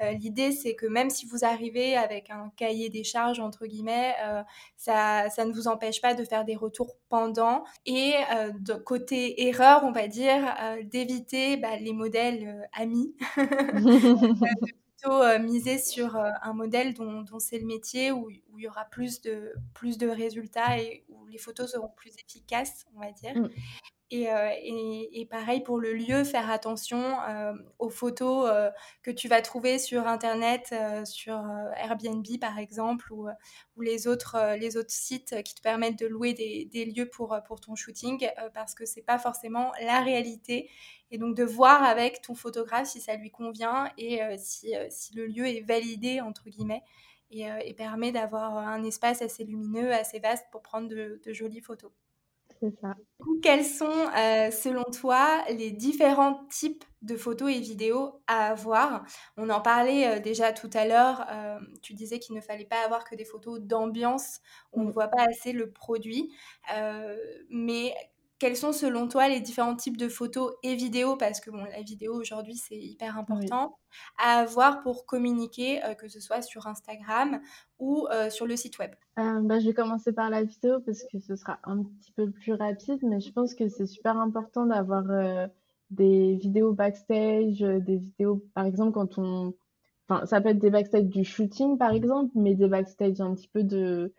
Euh, 0.00 0.12
L'idée 0.12 0.52
c'est 0.52 0.74
que 0.74 0.86
même 0.86 1.10
si 1.10 1.26
vous 1.26 1.44
arrivez 1.44 1.96
avec 1.96 2.30
un 2.30 2.50
cahier 2.56 2.88
des 2.88 3.04
charges 3.04 3.40
entre 3.40 3.66
guillemets, 3.66 4.14
euh, 4.24 4.42
ça, 4.76 5.28
ça, 5.30 5.44
ne 5.44 5.52
vous 5.52 5.68
empêche 5.68 6.00
pas 6.00 6.14
de 6.14 6.24
faire 6.24 6.44
des 6.44 6.56
retours 6.56 6.96
pendant 7.08 7.64
et 7.86 8.14
de 8.58 8.74
côté 8.74 9.48
erreur, 9.48 9.82
on 9.84 9.92
va 9.92 10.08
dire, 10.08 10.54
d'éviter 10.84 11.56
bah, 11.56 11.76
les 11.76 11.92
modèles 11.92 12.68
amis. 12.74 13.14
plutôt 14.98 15.22
euh, 15.22 15.38
miser 15.38 15.78
sur 15.78 16.16
euh, 16.16 16.30
un 16.42 16.52
modèle 16.52 16.94
dont, 16.94 17.24
c'est 17.38 17.58
le 17.58 17.66
métier, 17.66 18.12
où, 18.12 18.30
il 18.30 18.42
y 18.56 18.68
aura 18.68 18.84
plus 18.86 19.20
de, 19.20 19.54
plus 19.74 19.98
de 19.98 20.08
résultats 20.08 20.78
et 20.78 21.04
où 21.08 21.26
les 21.26 21.38
photos 21.38 21.70
seront 21.72 21.90
plus 21.96 22.12
efficaces, 22.18 22.86
on 22.96 23.00
va 23.00 23.12
dire. 23.12 23.36
Mmh. 23.36 23.48
Et, 24.10 24.30
euh, 24.32 24.50
et, 24.62 25.26
pareil 25.26 25.60
pour 25.62 25.78
le 25.78 25.92
lieu, 25.92 26.24
faire 26.24 26.50
attention 26.50 27.20
euh, 27.28 27.52
aux 27.78 27.90
photos 27.90 28.48
euh, 28.50 28.70
que 29.02 29.10
tu 29.10 29.28
vas 29.28 29.42
trouver 29.42 29.78
sur 29.78 30.06
Internet, 30.06 30.74
sur 31.04 31.34
Airbnb 31.76 32.24
par 32.40 32.58
exemple, 32.58 33.12
ou, 33.12 33.28
les, 33.78 34.06
autres, 34.08 34.36
sites 34.88 35.42
qui 35.42 35.54
te 35.54 35.60
permettent 35.60 35.98
de 35.98 36.06
louer 36.06 36.32
des, 36.32 36.84
lieux 36.86 37.08
pour, 37.10 37.38
ton 37.60 37.74
shooting, 37.76 38.26
parce 38.54 38.74
que 38.74 38.86
c'est 38.86 39.02
pas 39.02 39.18
forcément 39.18 39.72
la 39.82 40.00
réalité. 40.00 40.70
Et 41.10 41.18
donc 41.18 41.36
de 41.36 41.44
voir 41.44 41.82
avec 41.82 42.22
ton 42.22 42.34
photographe 42.34 42.88
si 42.88 43.00
ça 43.00 43.16
lui 43.16 43.30
convient 43.30 43.90
et 43.98 44.20
si, 44.38 44.72
le 45.14 45.26
lieu 45.26 45.46
est 45.46 45.60
validé, 45.60 46.22
entre 46.22 46.48
guillemets. 46.48 46.82
Et, 47.30 47.44
et 47.62 47.74
permet 47.74 48.10
d'avoir 48.10 48.56
un 48.56 48.82
espace 48.84 49.20
assez 49.20 49.44
lumineux, 49.44 49.92
assez 49.92 50.18
vaste 50.18 50.46
pour 50.50 50.62
prendre 50.62 50.88
de 50.88 51.32
jolies 51.34 51.60
photos. 51.60 51.90
C'est 52.60 52.74
ça. 52.80 52.94
Quels 53.42 53.64
sont, 53.64 53.84
euh, 54.16 54.50
selon 54.50 54.82
toi, 54.84 55.44
les 55.50 55.70
différents 55.70 56.44
types 56.50 56.84
de 57.02 57.16
photos 57.16 57.50
et 57.54 57.60
vidéos 57.60 58.20
à 58.26 58.48
avoir? 58.50 59.04
On 59.36 59.48
en 59.50 59.60
parlait 59.60 60.18
euh, 60.18 60.20
déjà 60.20 60.52
tout 60.52 60.70
à 60.74 60.84
l'heure. 60.84 61.24
Euh, 61.30 61.58
tu 61.82 61.94
disais 61.94 62.18
qu'il 62.18 62.34
ne 62.34 62.40
fallait 62.40 62.64
pas 62.64 62.84
avoir 62.84 63.04
que 63.04 63.14
des 63.14 63.24
photos 63.24 63.60
d'ambiance 63.60 64.40
on 64.72 64.82
ne 64.84 64.90
voit 64.92 65.08
pas 65.08 65.24
assez 65.28 65.52
le 65.52 65.70
produit. 65.70 66.32
mais 67.50 67.94
quels 68.38 68.56
sont 68.56 68.72
selon 68.72 69.08
toi 69.08 69.28
les 69.28 69.40
différents 69.40 69.74
types 69.74 69.96
de 69.96 70.08
photos 70.08 70.52
et 70.62 70.74
vidéos? 70.76 71.16
Parce 71.16 71.40
que 71.40 71.50
bon, 71.50 71.64
la 71.64 71.82
vidéo 71.82 72.14
aujourd'hui 72.14 72.56
c'est 72.56 72.76
hyper 72.76 73.18
important 73.18 73.76
oui. 73.76 73.96
à 74.24 74.40
avoir 74.40 74.80
pour 74.82 75.06
communiquer, 75.06 75.84
euh, 75.84 75.94
que 75.94 76.08
ce 76.08 76.20
soit 76.20 76.42
sur 76.42 76.66
Instagram 76.66 77.40
ou 77.78 78.06
euh, 78.12 78.30
sur 78.30 78.46
le 78.46 78.56
site 78.56 78.78
web. 78.78 78.92
Euh, 79.18 79.40
bah, 79.42 79.58
je 79.58 79.66
vais 79.66 79.74
commencer 79.74 80.12
par 80.12 80.30
la 80.30 80.44
vidéo 80.44 80.80
parce 80.80 81.02
que 81.10 81.18
ce 81.18 81.36
sera 81.36 81.58
un 81.64 81.82
petit 81.82 82.12
peu 82.12 82.30
plus 82.30 82.52
rapide, 82.54 83.00
mais 83.02 83.20
je 83.20 83.32
pense 83.32 83.54
que 83.54 83.68
c'est 83.68 83.86
super 83.86 84.16
important 84.18 84.66
d'avoir 84.66 85.04
des 85.90 86.34
vidéos 86.36 86.72
backstage, 86.72 87.60
des 87.60 87.96
vidéos 87.96 88.44
par 88.54 88.66
exemple 88.66 88.92
quand 88.92 89.18
on, 89.18 89.54
enfin 90.08 90.26
ça 90.26 90.40
peut 90.40 90.50
être 90.50 90.58
des 90.58 90.70
backstage 90.70 91.06
du 91.06 91.24
shooting 91.24 91.78
par 91.78 91.92
exemple, 91.92 92.32
mais 92.34 92.54
des 92.54 92.68
backstage 92.68 93.20
un 93.20 93.34
petit 93.34 93.48
peu 93.48 93.62
de 93.62 94.12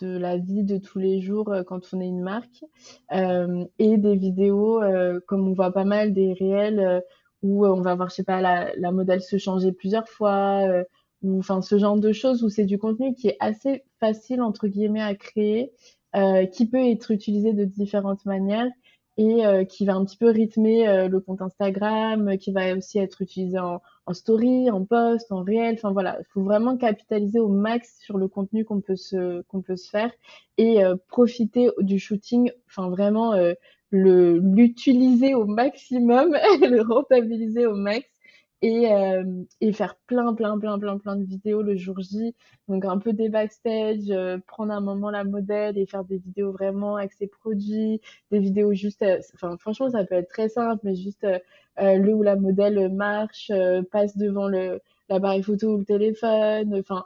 de 0.00 0.18
la 0.18 0.36
vie 0.36 0.62
de 0.64 0.78
tous 0.78 0.98
les 0.98 1.20
jours 1.20 1.50
euh, 1.52 1.62
quand 1.62 1.80
on 1.92 2.00
est 2.00 2.06
une 2.06 2.22
marque 2.22 2.64
euh, 3.12 3.64
et 3.78 3.96
des 3.96 4.16
vidéos 4.16 4.82
euh, 4.82 5.20
comme 5.26 5.48
on 5.48 5.52
voit 5.52 5.72
pas 5.72 5.84
mal 5.84 6.12
des 6.12 6.32
réels 6.34 7.02
où 7.42 7.66
on 7.66 7.80
va 7.80 7.94
voir 7.94 8.10
je 8.10 8.16
sais 8.16 8.24
pas 8.24 8.40
la, 8.40 8.74
la 8.76 8.92
modèle 8.92 9.22
se 9.22 9.38
changer 9.38 9.72
plusieurs 9.72 10.08
fois 10.08 10.62
ou 11.22 11.38
enfin 11.38 11.62
ce 11.62 11.78
genre 11.78 11.98
de 11.98 12.12
choses 12.12 12.42
où 12.42 12.48
c'est 12.48 12.64
du 12.64 12.78
contenu 12.78 13.14
qui 13.14 13.28
est 13.28 13.36
assez 13.40 13.84
facile 14.00 14.42
entre 14.42 14.68
guillemets 14.68 15.02
à 15.02 15.14
créer 15.14 15.72
qui 16.52 16.66
peut 16.66 16.90
être 16.90 17.10
utilisé 17.10 17.52
de 17.52 17.64
différentes 17.64 18.24
manières 18.24 18.70
et 19.18 19.66
qui 19.68 19.86
va 19.86 19.94
un 19.94 20.04
petit 20.04 20.16
peu 20.16 20.30
rythmer 20.30 21.08
le 21.08 21.20
compte 21.20 21.40
Instagram 21.40 22.36
qui 22.38 22.52
va 22.52 22.74
aussi 22.76 22.98
être 22.98 23.22
utilisé 23.22 23.58
en, 23.58 23.80
story, 24.12 24.70
en 24.70 24.84
post, 24.84 25.32
en 25.32 25.42
réel. 25.42 25.74
Enfin 25.74 25.92
voilà, 25.92 26.18
il 26.20 26.24
faut 26.32 26.42
vraiment 26.42 26.76
capitaliser 26.76 27.40
au 27.40 27.48
max 27.48 27.98
sur 28.00 28.18
le 28.18 28.28
contenu 28.28 28.64
qu'on 28.64 28.80
peut 28.80 28.96
se 28.96 29.42
qu'on 29.42 29.62
peut 29.62 29.76
se 29.76 29.88
faire 29.88 30.10
et 30.58 30.84
euh, 30.84 30.96
profiter 31.08 31.70
du 31.78 31.98
shooting. 31.98 32.50
Enfin 32.68 32.90
vraiment 32.90 33.32
euh, 33.32 33.54
l'utiliser 33.90 35.34
au 35.34 35.46
maximum, 35.46 36.32
le 36.60 36.82
rentabiliser 36.82 37.66
au 37.66 37.74
max 37.74 38.06
et, 38.62 38.92
euh, 38.92 39.24
et 39.60 39.72
faire 39.72 39.96
plein, 40.06 40.34
plein, 40.34 40.58
plein, 40.58 40.78
plein, 40.78 40.98
plein 40.98 41.16
de 41.16 41.24
vidéos 41.24 41.62
le 41.62 41.76
jour 41.76 42.00
J. 42.00 42.34
Donc 42.68 42.84
un 42.84 42.98
peu 42.98 43.12
des 43.12 43.28
backstage, 43.28 44.10
euh, 44.10 44.38
prendre 44.46 44.72
un 44.72 44.80
moment 44.80 45.10
la 45.10 45.24
modèle 45.24 45.78
et 45.78 45.86
faire 45.86 46.04
des 46.04 46.18
vidéos 46.18 46.52
vraiment 46.52 46.96
avec 46.96 47.12
ses 47.12 47.26
produits, 47.26 48.00
des 48.30 48.38
vidéos 48.38 48.72
juste, 48.72 49.02
euh, 49.02 49.20
enfin 49.34 49.56
franchement 49.58 49.90
ça 49.90 50.04
peut 50.04 50.14
être 50.16 50.28
très 50.28 50.48
simple, 50.48 50.80
mais 50.84 50.94
juste 50.94 51.24
euh, 51.24 51.38
euh 51.80 51.96
le 51.98 52.14
où 52.14 52.22
la 52.22 52.36
modèle 52.36 52.92
marche, 52.92 53.50
passe 53.92 54.16
devant 54.16 54.48
le 54.48 54.80
l'appareil 55.08 55.42
photo 55.42 55.74
ou 55.74 55.78
le 55.78 55.84
téléphone, 55.84 56.74
enfin 56.80 57.04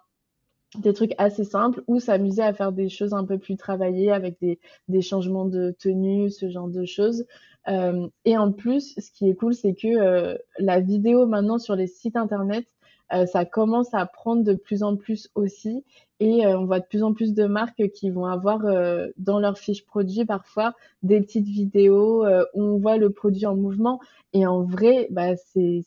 des 0.78 0.92
trucs 0.92 1.14
assez 1.18 1.44
simples 1.44 1.82
ou 1.86 1.98
s'amuser 1.98 2.42
à 2.42 2.52
faire 2.52 2.72
des 2.72 2.88
choses 2.88 3.12
un 3.12 3.24
peu 3.24 3.38
plus 3.38 3.56
travaillées 3.56 4.12
avec 4.12 4.38
des, 4.40 4.58
des 4.88 5.02
changements 5.02 5.46
de 5.46 5.74
tenue, 5.78 6.30
ce 6.30 6.48
genre 6.48 6.68
de 6.68 6.84
choses. 6.84 7.26
Euh, 7.68 8.08
et 8.24 8.38
en 8.38 8.52
plus, 8.52 8.94
ce 8.98 9.10
qui 9.10 9.28
est 9.28 9.34
cool, 9.34 9.54
c'est 9.54 9.74
que 9.74 9.88
euh, 9.88 10.38
la 10.58 10.80
vidéo 10.80 11.26
maintenant 11.26 11.58
sur 11.58 11.76
les 11.76 11.86
sites 11.86 12.16
internet, 12.16 12.66
euh, 13.12 13.26
ça 13.26 13.44
commence 13.44 13.92
à 13.94 14.06
prendre 14.06 14.44
de 14.44 14.54
plus 14.54 14.82
en 14.82 14.96
plus 14.96 15.28
aussi. 15.34 15.84
Et 16.20 16.46
euh, 16.46 16.58
on 16.58 16.66
voit 16.66 16.80
de 16.80 16.86
plus 16.86 17.02
en 17.02 17.12
plus 17.12 17.34
de 17.34 17.46
marques 17.46 17.88
qui 17.90 18.10
vont 18.10 18.26
avoir 18.26 18.64
euh, 18.66 19.08
dans 19.16 19.40
leur 19.40 19.58
fiche 19.58 19.84
produit 19.86 20.24
parfois 20.24 20.74
des 21.02 21.20
petites 21.20 21.48
vidéos 21.48 22.24
où 22.54 22.62
on 22.62 22.78
voit 22.78 22.98
le 22.98 23.10
produit 23.10 23.46
en 23.46 23.56
mouvement. 23.56 24.00
Et 24.32 24.46
en 24.46 24.62
vrai, 24.62 25.08
bah, 25.10 25.34
c'est 25.36 25.84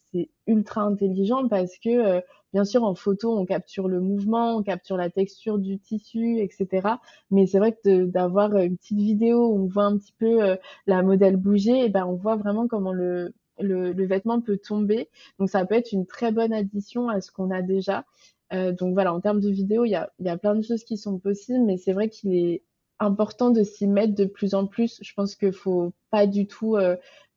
ultra 0.48 0.82
intelligent 0.82 1.48
parce 1.48 1.78
que 1.78 2.22
Bien 2.54 2.66
sûr, 2.66 2.84
en 2.84 2.94
photo, 2.94 3.36
on 3.36 3.46
capture 3.46 3.88
le 3.88 4.00
mouvement, 4.00 4.58
on 4.58 4.64
capture 4.64 4.96
la 4.96 5.10
texture 5.10 5.58
du 5.58 5.80
tissu, 5.80 6.38
etc. 6.40 6.88
Mais 7.32 7.48
c'est 7.48 7.58
vrai 7.58 7.74
que 7.74 8.06
d'avoir 8.06 8.56
une 8.58 8.78
petite 8.78 9.00
vidéo 9.00 9.48
où 9.48 9.64
on 9.64 9.66
voit 9.66 9.86
un 9.86 9.98
petit 9.98 10.14
peu 10.20 10.44
euh, 10.44 10.56
la 10.86 11.02
modèle 11.02 11.36
bouger, 11.36 11.90
ben 11.90 12.06
on 12.06 12.14
voit 12.14 12.36
vraiment 12.36 12.68
comment 12.68 12.94
le, 12.94 13.34
le, 13.60 13.92
le, 13.92 14.06
vêtement 14.06 14.40
peut 14.40 14.58
tomber. 14.58 15.10
Donc 15.40 15.50
ça 15.50 15.66
peut 15.66 15.74
être 15.74 15.94
une 15.94 16.06
très 16.06 16.32
bonne 16.32 16.54
addition 16.54 17.10
à 17.10 17.22
ce 17.22 17.32
qu'on 17.32 17.50
a 17.50 17.64
déjà. 17.64 18.06
Euh, 18.52 18.72
donc 18.72 18.94
voilà, 18.94 19.14
en 19.14 19.22
termes 19.22 19.40
de 19.40 19.50
vidéo, 19.50 19.86
il 19.86 19.92
y 19.92 19.96
a, 19.96 20.12
y 20.20 20.30
a 20.30 20.38
plein 20.38 20.56
de 20.56 20.62
choses 20.62 20.84
qui 20.84 20.98
sont 20.98 21.18
possibles, 21.20 21.64
mais 21.66 21.78
c'est 21.78 21.94
vrai 21.94 22.10
qu'il 22.10 22.36
est 22.36 22.64
important 23.00 23.52
de 23.52 23.64
s'y 23.64 23.88
mettre 23.88 24.14
de 24.16 24.26
plus 24.26 24.54
en 24.54 24.68
plus. 24.68 25.00
Je 25.02 25.14
pense 25.14 25.36
qu'il 25.36 25.54
faut 25.54 25.94
pas 26.12 26.28
du 26.28 26.48
tout 26.48 26.76
euh, 26.76 26.96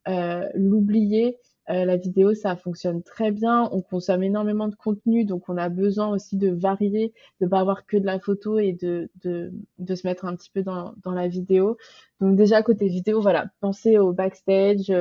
euh 0.08 0.48
l'oublier. 0.54 1.38
La 1.68 1.96
vidéo, 1.96 2.32
ça 2.32 2.54
fonctionne 2.54 3.02
très 3.02 3.32
bien. 3.32 3.68
On 3.72 3.82
consomme 3.82 4.22
énormément 4.22 4.68
de 4.68 4.76
contenu, 4.76 5.24
donc 5.24 5.48
on 5.48 5.56
a 5.56 5.68
besoin 5.68 6.06
aussi 6.10 6.36
de 6.36 6.48
varier, 6.48 7.12
de 7.40 7.48
pas 7.48 7.58
avoir 7.58 7.86
que 7.86 7.96
de 7.96 8.06
la 8.06 8.20
photo 8.20 8.60
et 8.60 8.72
de, 8.72 9.10
de, 9.24 9.52
de 9.78 9.94
se 9.96 10.06
mettre 10.06 10.26
un 10.26 10.36
petit 10.36 10.50
peu 10.50 10.62
dans, 10.62 10.94
dans 11.02 11.10
la 11.10 11.26
vidéo. 11.26 11.76
Donc 12.20 12.36
déjà 12.36 12.62
côté 12.62 12.86
vidéo, 12.86 13.20
voilà, 13.20 13.46
pensez 13.58 13.98
au 13.98 14.12
backstage, 14.12 14.92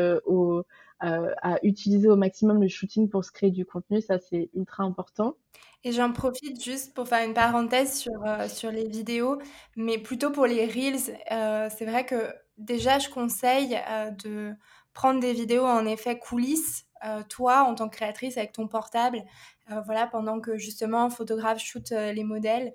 euh, 1.04 1.34
à 1.41 1.58
utiliser 1.62 2.08
au 2.08 2.16
maximum 2.16 2.62
le 2.62 2.70
shooting 2.70 3.10
pour 3.10 3.26
se 3.26 3.32
créer 3.32 3.52
du 3.52 3.66
contenu. 3.66 4.02
Ça, 4.02 4.18
c'est 4.18 4.50
ultra 4.54 4.84
important. 4.84 5.36
Et 5.84 5.91
j'en 5.91 6.14
profite 6.14 6.64
juste 6.64 6.93
pour 6.93 7.06
faire 7.06 7.28
une 7.28 7.34
parenthèse 7.34 8.00
sur, 8.00 8.26
euh, 8.26 8.48
sur 8.48 8.72
les 8.72 8.88
vidéos, 8.88 9.38
mais 9.76 9.98
plutôt 9.98 10.32
pour 10.32 10.46
les 10.46 10.66
reels. 10.66 11.20
Euh, 11.34 11.70
c'est 11.76 11.86
vrai 11.86 12.06
que 12.06 12.34
déjà, 12.58 12.98
je 13.00 13.10
conseille 13.10 13.78
de 14.24 14.54
prendre 14.93 15.20
des 15.20 15.34
vidéos 15.34 15.66
en 15.66 15.86
effet 15.86 16.18
coulisses, 16.18 16.86
toi 17.30 17.64
en 17.64 17.76
tant 17.76 17.89
que 17.89 17.98
créatrice 17.98 18.38
avec 18.38 18.54
ton 18.54 18.68
portable. 18.68 19.22
voilà, 19.86 20.08
pendant 20.08 20.39
que 20.39 20.58
justement 20.58 21.10
photographe 21.10 21.60
shoot 21.60 21.91
les 21.91 22.24
modèles, 22.24 22.74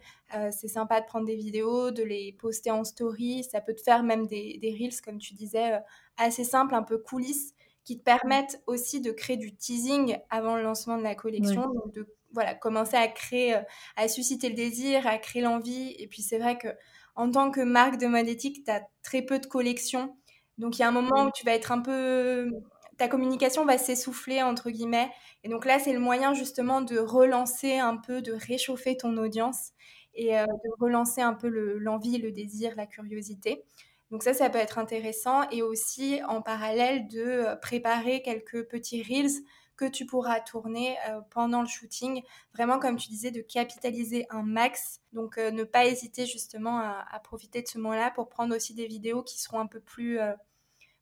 c'est 0.52 0.68
sympa 0.68 1.00
de 1.00 1.06
prendre 1.06 1.26
des 1.26 1.34
vidéos, 1.34 1.90
de 1.90 2.02
les 2.04 2.36
poster 2.38 2.70
en 2.70 2.84
story. 2.84 3.42
Ça 3.50 3.60
peut 3.60 3.74
te 3.74 3.80
faire 3.80 4.02
même 4.04 4.26
des, 4.26 4.58
des 4.60 4.70
reels, 4.72 5.00
comme 5.02 5.18
tu 5.18 5.34
disais, 5.34 5.80
assez 6.16 6.44
simples, 6.44 6.74
un 6.74 6.82
peu 6.84 6.98
coulisses, 6.98 7.54
qui 7.84 7.98
te 7.98 8.04
permettent 8.04 8.62
aussi 8.66 9.00
de 9.00 9.10
créer 9.10 9.36
du 9.36 9.54
teasing 9.54 10.18
avant 10.30 10.56
le 10.56 10.62
lancement 10.62 10.98
de 10.98 11.02
la 11.02 11.14
collection, 11.14 11.62
donc 11.62 11.92
de 11.92 12.06
voilà, 12.32 12.54
commencer 12.54 12.96
à 12.96 13.08
créer, 13.08 13.56
euh, 13.56 13.62
à 13.96 14.08
susciter 14.08 14.48
le 14.48 14.54
désir, 14.54 15.06
à 15.06 15.18
créer 15.18 15.42
l'envie. 15.42 15.94
Et 15.98 16.06
puis 16.06 16.22
c'est 16.22 16.38
vrai 16.38 16.58
que 16.58 16.68
en 17.16 17.30
tant 17.30 17.50
que 17.50 17.60
marque 17.60 17.98
de 17.98 18.06
mode 18.06 18.28
éthique, 18.28 18.64
tu 18.64 18.70
as 18.70 18.82
très 19.02 19.22
peu 19.22 19.38
de 19.38 19.46
collections. 19.46 20.16
Donc 20.58 20.78
il 20.78 20.82
y 20.82 20.84
a 20.84 20.88
un 20.88 20.92
moment 20.92 21.26
où 21.26 21.30
tu 21.34 21.44
vas 21.44 21.52
être 21.52 21.72
un 21.72 21.80
peu 21.80 22.50
ta 22.98 23.08
communication 23.08 23.64
va 23.64 23.78
s'essouffler 23.78 24.42
entre 24.42 24.68
guillemets 24.68 25.10
et 25.42 25.48
donc 25.48 25.64
là 25.64 25.78
c'est 25.78 25.94
le 25.94 25.98
moyen 25.98 26.34
justement 26.34 26.82
de 26.82 26.98
relancer 26.98 27.78
un 27.78 27.96
peu 27.96 28.20
de 28.20 28.32
réchauffer 28.32 28.98
ton 28.98 29.16
audience 29.16 29.72
et 30.14 30.38
euh, 30.38 30.44
de 30.44 30.70
relancer 30.80 31.20
un 31.22 31.34
peu 31.34 31.48
l'envie, 31.48 32.18
le, 32.18 32.32
désir, 32.32 32.74
la 32.76 32.86
curiosité. 32.86 33.64
Donc 34.10 34.24
ça, 34.24 34.34
ça 34.34 34.50
peut 34.50 34.58
être 34.58 34.78
intéressant 34.78 35.48
et 35.50 35.62
aussi 35.62 36.20
en 36.28 36.42
parallèle 36.42 37.06
de 37.08 37.20
euh, 37.20 37.56
préparer 37.56 38.22
quelques 38.22 38.64
petits 38.64 39.02
reels 39.02 39.44
que 39.76 39.84
tu 39.86 40.04
pourras 40.04 40.40
tourner 40.40 40.96
euh, 41.08 41.20
pendant 41.30 41.62
le 41.62 41.68
shooting. 41.68 42.22
Vraiment, 42.52 42.78
comme 42.78 42.96
tu 42.96 43.08
disais, 43.08 43.30
de 43.30 43.40
capitaliser 43.40 44.26
un 44.30 44.42
max. 44.42 45.00
Donc, 45.12 45.38
euh, 45.38 45.50
ne 45.50 45.62
pas 45.62 45.86
hésiter 45.86 46.26
justement 46.26 46.78
à, 46.78 47.20
profiter 47.22 47.62
de 47.62 47.68
ce 47.68 47.78
moment-là 47.78 48.10
pour 48.10 48.28
prendre 48.28 48.54
aussi 48.54 48.74
des 48.74 48.86
vidéos 48.86 49.22
qui 49.22 49.40
seront 49.40 49.60
un 49.60 49.66
peu 49.66 49.80
plus 49.80 50.18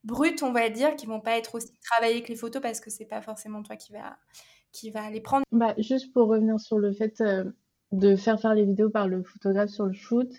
brutes, 0.05 0.43
on 0.43 0.53
va 0.53 0.69
dire, 0.69 0.95
qui 0.95 1.07
vont 1.07 1.21
pas 1.21 1.39
être 1.39 1.55
aussi 1.55 1.73
travaillées 1.83 2.17
avec 2.17 2.29
les 2.29 2.37
photos 2.37 2.61
parce 2.61 2.81
que 2.81 2.91
c'est 2.91 3.07
pas 3.07 3.23
forcément 3.23 3.63
toi 3.63 3.77
qui 3.77 3.93
va, 3.93 4.19
qui 4.71 4.91
va 4.91 5.11
les 5.11 5.21
prendre. 5.21 5.45
Bah, 5.51 5.75
juste 5.79 6.13
pour 6.13 6.29
revenir 6.29 6.61
sur 6.61 6.79
le 6.79 6.93
fait 6.93 7.23
de 7.93 8.17
faire 8.17 8.41
faire 8.41 8.55
les 8.55 8.65
vidéos 8.65 8.91
par 8.91 9.09
le 9.09 9.23
photographe 9.23 9.71
sur 9.71 9.87
le 9.87 9.93
shoot. 9.93 10.31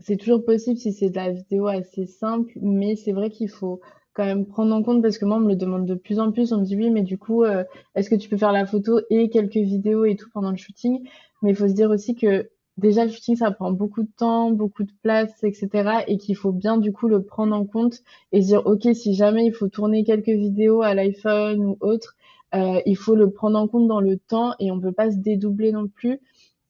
C'est 0.00 0.16
toujours 0.16 0.44
possible 0.44 0.78
si 0.78 0.92
c'est 0.92 1.10
de 1.10 1.16
la 1.16 1.30
vidéo 1.30 1.66
assez 1.66 2.06
simple, 2.06 2.52
mais 2.60 2.96
c'est 2.96 3.12
vrai 3.12 3.30
qu'il 3.30 3.48
faut 3.48 3.80
quand 4.16 4.24
même 4.24 4.46
prendre 4.46 4.74
en 4.74 4.82
compte 4.82 5.02
parce 5.02 5.18
que 5.18 5.26
moi 5.26 5.36
on 5.36 5.40
me 5.40 5.48
le 5.48 5.56
demande 5.56 5.84
de 5.84 5.94
plus 5.94 6.18
en 6.18 6.32
plus 6.32 6.52
on 6.52 6.60
me 6.60 6.64
dit 6.64 6.74
oui 6.76 6.90
mais 6.90 7.02
du 7.02 7.18
coup 7.18 7.44
euh, 7.44 7.64
est-ce 7.94 8.08
que 8.08 8.14
tu 8.14 8.30
peux 8.30 8.38
faire 8.38 8.52
la 8.52 8.64
photo 8.64 8.98
et 9.10 9.28
quelques 9.28 9.56
vidéos 9.56 10.06
et 10.06 10.16
tout 10.16 10.30
pendant 10.32 10.50
le 10.50 10.56
shooting? 10.56 11.06
Mais 11.42 11.50
il 11.50 11.56
faut 11.56 11.68
se 11.68 11.74
dire 11.74 11.90
aussi 11.90 12.14
que 12.14 12.48
déjà 12.78 13.04
le 13.04 13.10
shooting 13.10 13.36
ça 13.36 13.50
prend 13.50 13.72
beaucoup 13.72 14.02
de 14.02 14.10
temps 14.16 14.50
beaucoup 14.50 14.84
de 14.84 14.92
place 15.02 15.44
etc 15.44 16.04
et 16.08 16.16
qu'il 16.16 16.34
faut 16.34 16.52
bien 16.52 16.78
du 16.78 16.92
coup 16.92 17.08
le 17.08 17.22
prendre 17.22 17.54
en 17.54 17.66
compte 17.66 18.02
et 18.32 18.40
se 18.40 18.46
dire 18.46 18.66
ok 18.66 18.88
si 18.94 19.14
jamais 19.14 19.44
il 19.44 19.52
faut 19.52 19.68
tourner 19.68 20.02
quelques 20.02 20.28
vidéos 20.28 20.80
à 20.80 20.94
l'iPhone 20.94 21.62
ou 21.62 21.76
autre 21.80 22.16
euh, 22.54 22.80
il 22.86 22.96
faut 22.96 23.16
le 23.16 23.30
prendre 23.30 23.58
en 23.58 23.68
compte 23.68 23.86
dans 23.86 24.00
le 24.00 24.16
temps 24.16 24.54
et 24.60 24.70
on 24.70 24.80
peut 24.80 24.92
pas 24.92 25.10
se 25.10 25.16
dédoubler 25.16 25.72
non 25.72 25.88
plus 25.88 26.20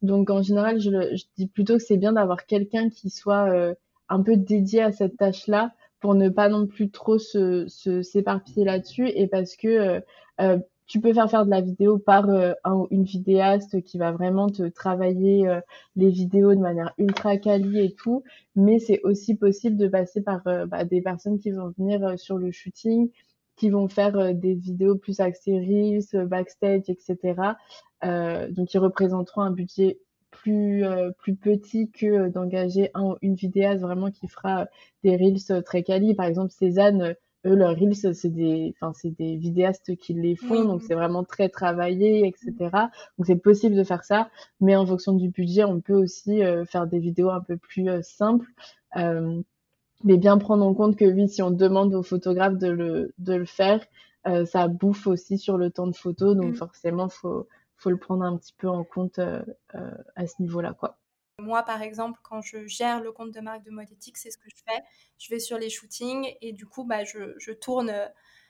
donc 0.02 0.30
en 0.30 0.42
général 0.42 0.80
je, 0.80 1.24
dis 1.36 1.46
plutôt 1.46 1.76
que 1.76 1.82
c'est 1.82 1.96
bien 1.96 2.12
d'avoir 2.12 2.46
quelqu'un 2.46 2.90
qui 2.90 3.10
soit 3.10 3.50
euh, 3.50 3.74
un 4.08 4.22
peu 4.22 4.36
dédié 4.36 4.82
à 4.82 4.92
cette 4.92 5.16
tâche 5.16 5.46
là 5.46 5.72
pour 6.00 6.14
ne 6.14 6.28
pas 6.28 6.48
non 6.48 6.66
plus 6.66 6.90
trop 6.90 7.18
se, 7.18 7.66
s'éparpiller 8.02 8.64
là-dessus 8.64 9.08
et 9.08 9.26
parce 9.26 9.56
que 9.56 9.68
euh, 9.68 10.00
euh, 10.40 10.58
tu 10.86 11.00
peux 11.00 11.12
faire 11.12 11.28
faire 11.28 11.44
de 11.44 11.50
la 11.50 11.60
vidéo 11.60 11.98
par 11.98 12.28
une 12.92 13.02
vidéaste 13.02 13.82
qui 13.82 13.98
va 13.98 14.12
vraiment 14.12 14.48
te 14.48 14.62
travailler 14.68 15.44
les 15.96 16.10
vidéos 16.10 16.54
de 16.54 16.60
manière 16.60 16.94
ultra 16.96 17.38
quali 17.38 17.80
et 17.80 17.92
tout, 17.92 18.22
mais 18.54 18.78
c'est 18.78 19.00
aussi 19.02 19.34
possible 19.34 19.76
de 19.76 19.88
passer 19.88 20.22
par 20.22 20.42
bah, 20.44 20.84
des 20.84 21.02
personnes 21.02 21.40
qui 21.40 21.50
vont 21.50 21.74
venir 21.76 22.16
sur 22.16 22.38
le 22.38 22.52
shooting, 22.52 23.10
qui 23.56 23.70
vont 23.70 23.88
faire 23.88 24.34
des 24.34 24.54
vidéos 24.54 24.96
plus 24.96 25.20
axées 25.20 25.58
reels, 25.58 26.26
backstage, 26.26 26.84
etc. 26.88 27.34
donc 28.02 28.74
ils 28.74 28.78
représenteront 28.78 29.42
un 29.42 29.50
budget 29.50 29.98
plus, 30.36 30.84
euh, 30.84 31.10
plus 31.18 31.34
petit 31.34 31.90
que 31.90 32.06
euh, 32.06 32.28
d'engager 32.30 32.90
un, 32.94 33.16
une 33.22 33.34
vidéaste 33.34 33.82
vraiment 33.82 34.10
qui 34.10 34.28
fera 34.28 34.66
des 35.02 35.16
reels 35.16 35.38
euh, 35.50 35.62
très 35.62 35.82
quali. 35.82 36.14
Par 36.14 36.26
exemple, 36.26 36.52
Cézanne, 36.52 37.14
eux, 37.46 37.54
leurs 37.54 37.76
reels, 37.76 38.14
c'est 38.14 38.28
des, 38.28 38.74
enfin, 38.80 38.92
c'est 38.94 39.10
des 39.10 39.36
vidéastes 39.36 39.96
qui 39.96 40.14
les 40.14 40.36
font, 40.36 40.64
donc 40.64 40.82
c'est 40.82 40.94
vraiment 40.94 41.24
très 41.24 41.48
travaillé, 41.48 42.26
etc. 42.26 42.54
Donc 43.18 43.26
c'est 43.26 43.36
possible 43.36 43.74
de 43.74 43.84
faire 43.84 44.04
ça, 44.04 44.30
mais 44.60 44.76
en 44.76 44.86
fonction 44.86 45.12
du 45.14 45.28
budget, 45.30 45.64
on 45.64 45.80
peut 45.80 45.94
aussi 45.94 46.40
faire 46.66 46.86
des 46.86 46.98
vidéos 46.98 47.30
un 47.30 47.40
peu 47.40 47.56
plus 47.56 47.88
simples. 48.02 48.48
Mais 50.04 50.16
bien 50.16 50.38
prendre 50.38 50.64
en 50.64 50.74
compte 50.74 50.96
que 50.96 51.04
oui, 51.04 51.28
si 51.28 51.42
on 51.42 51.50
demande 51.50 51.94
au 51.94 52.02
photographe 52.02 52.56
de 52.56 52.68
le, 52.68 53.14
de 53.18 53.34
le 53.34 53.46
faire, 53.46 53.84
ça 54.44 54.66
bouffe 54.66 55.06
aussi 55.06 55.38
sur 55.38 55.56
le 55.56 55.70
temps 55.70 55.86
de 55.86 55.94
photo, 55.94 56.34
donc 56.34 56.52
mmh. 56.52 56.56
forcément, 56.56 57.08
faut, 57.08 57.46
faut 57.76 57.90
le 57.90 57.96
prendre 57.96 58.24
un 58.24 58.36
petit 58.36 58.54
peu 58.56 58.68
en 58.68 58.84
compte 58.84 59.18
euh, 59.18 59.42
euh, 59.74 59.90
à 60.14 60.26
ce 60.26 60.40
niveau-là, 60.40 60.74
quoi. 60.78 60.98
Moi, 61.38 61.62
par 61.62 61.82
exemple, 61.82 62.18
quand 62.22 62.40
je 62.40 62.66
gère 62.66 63.02
le 63.02 63.12
compte 63.12 63.30
de 63.30 63.40
marque 63.40 63.62
de 63.62 63.70
mode 63.70 63.90
éthique, 63.92 64.16
c'est 64.16 64.30
ce 64.30 64.38
que 64.38 64.48
je 64.48 64.62
fais. 64.66 64.82
Je 65.18 65.28
vais 65.28 65.38
sur 65.38 65.58
les 65.58 65.68
shootings 65.68 66.26
et 66.40 66.52
du 66.52 66.64
coup, 66.64 66.84
bah, 66.84 67.04
je, 67.04 67.34
je 67.36 67.52
tourne 67.52 67.90
euh, 67.90 68.06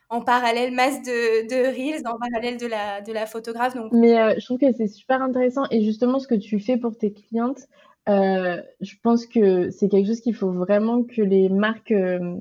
en 0.08 0.20
parallèle 0.20 0.72
masse 0.72 1.02
de, 1.02 1.48
de, 1.48 1.66
reels, 1.66 2.06
en 2.06 2.16
parallèle 2.16 2.58
de 2.58 2.66
la, 2.66 3.00
de 3.00 3.12
la 3.12 3.26
photographe. 3.26 3.74
Donc... 3.74 3.90
Mais 3.92 4.38
je 4.38 4.44
trouve 4.44 4.58
que 4.58 4.72
c'est 4.72 4.86
super 4.86 5.20
intéressant 5.20 5.64
et 5.72 5.82
justement 5.82 6.20
ce 6.20 6.28
que 6.28 6.36
tu 6.36 6.60
fais 6.60 6.76
pour 6.76 6.96
tes 6.96 7.12
clientes, 7.12 7.66
euh, 8.08 8.62
je 8.80 8.94
pense 9.02 9.26
que 9.26 9.70
c'est 9.70 9.88
quelque 9.88 10.06
chose 10.06 10.20
qu'il 10.20 10.34
faut 10.34 10.52
vraiment 10.52 11.02
que 11.02 11.22
les 11.22 11.48
marques, 11.48 11.92
euh, 11.92 12.36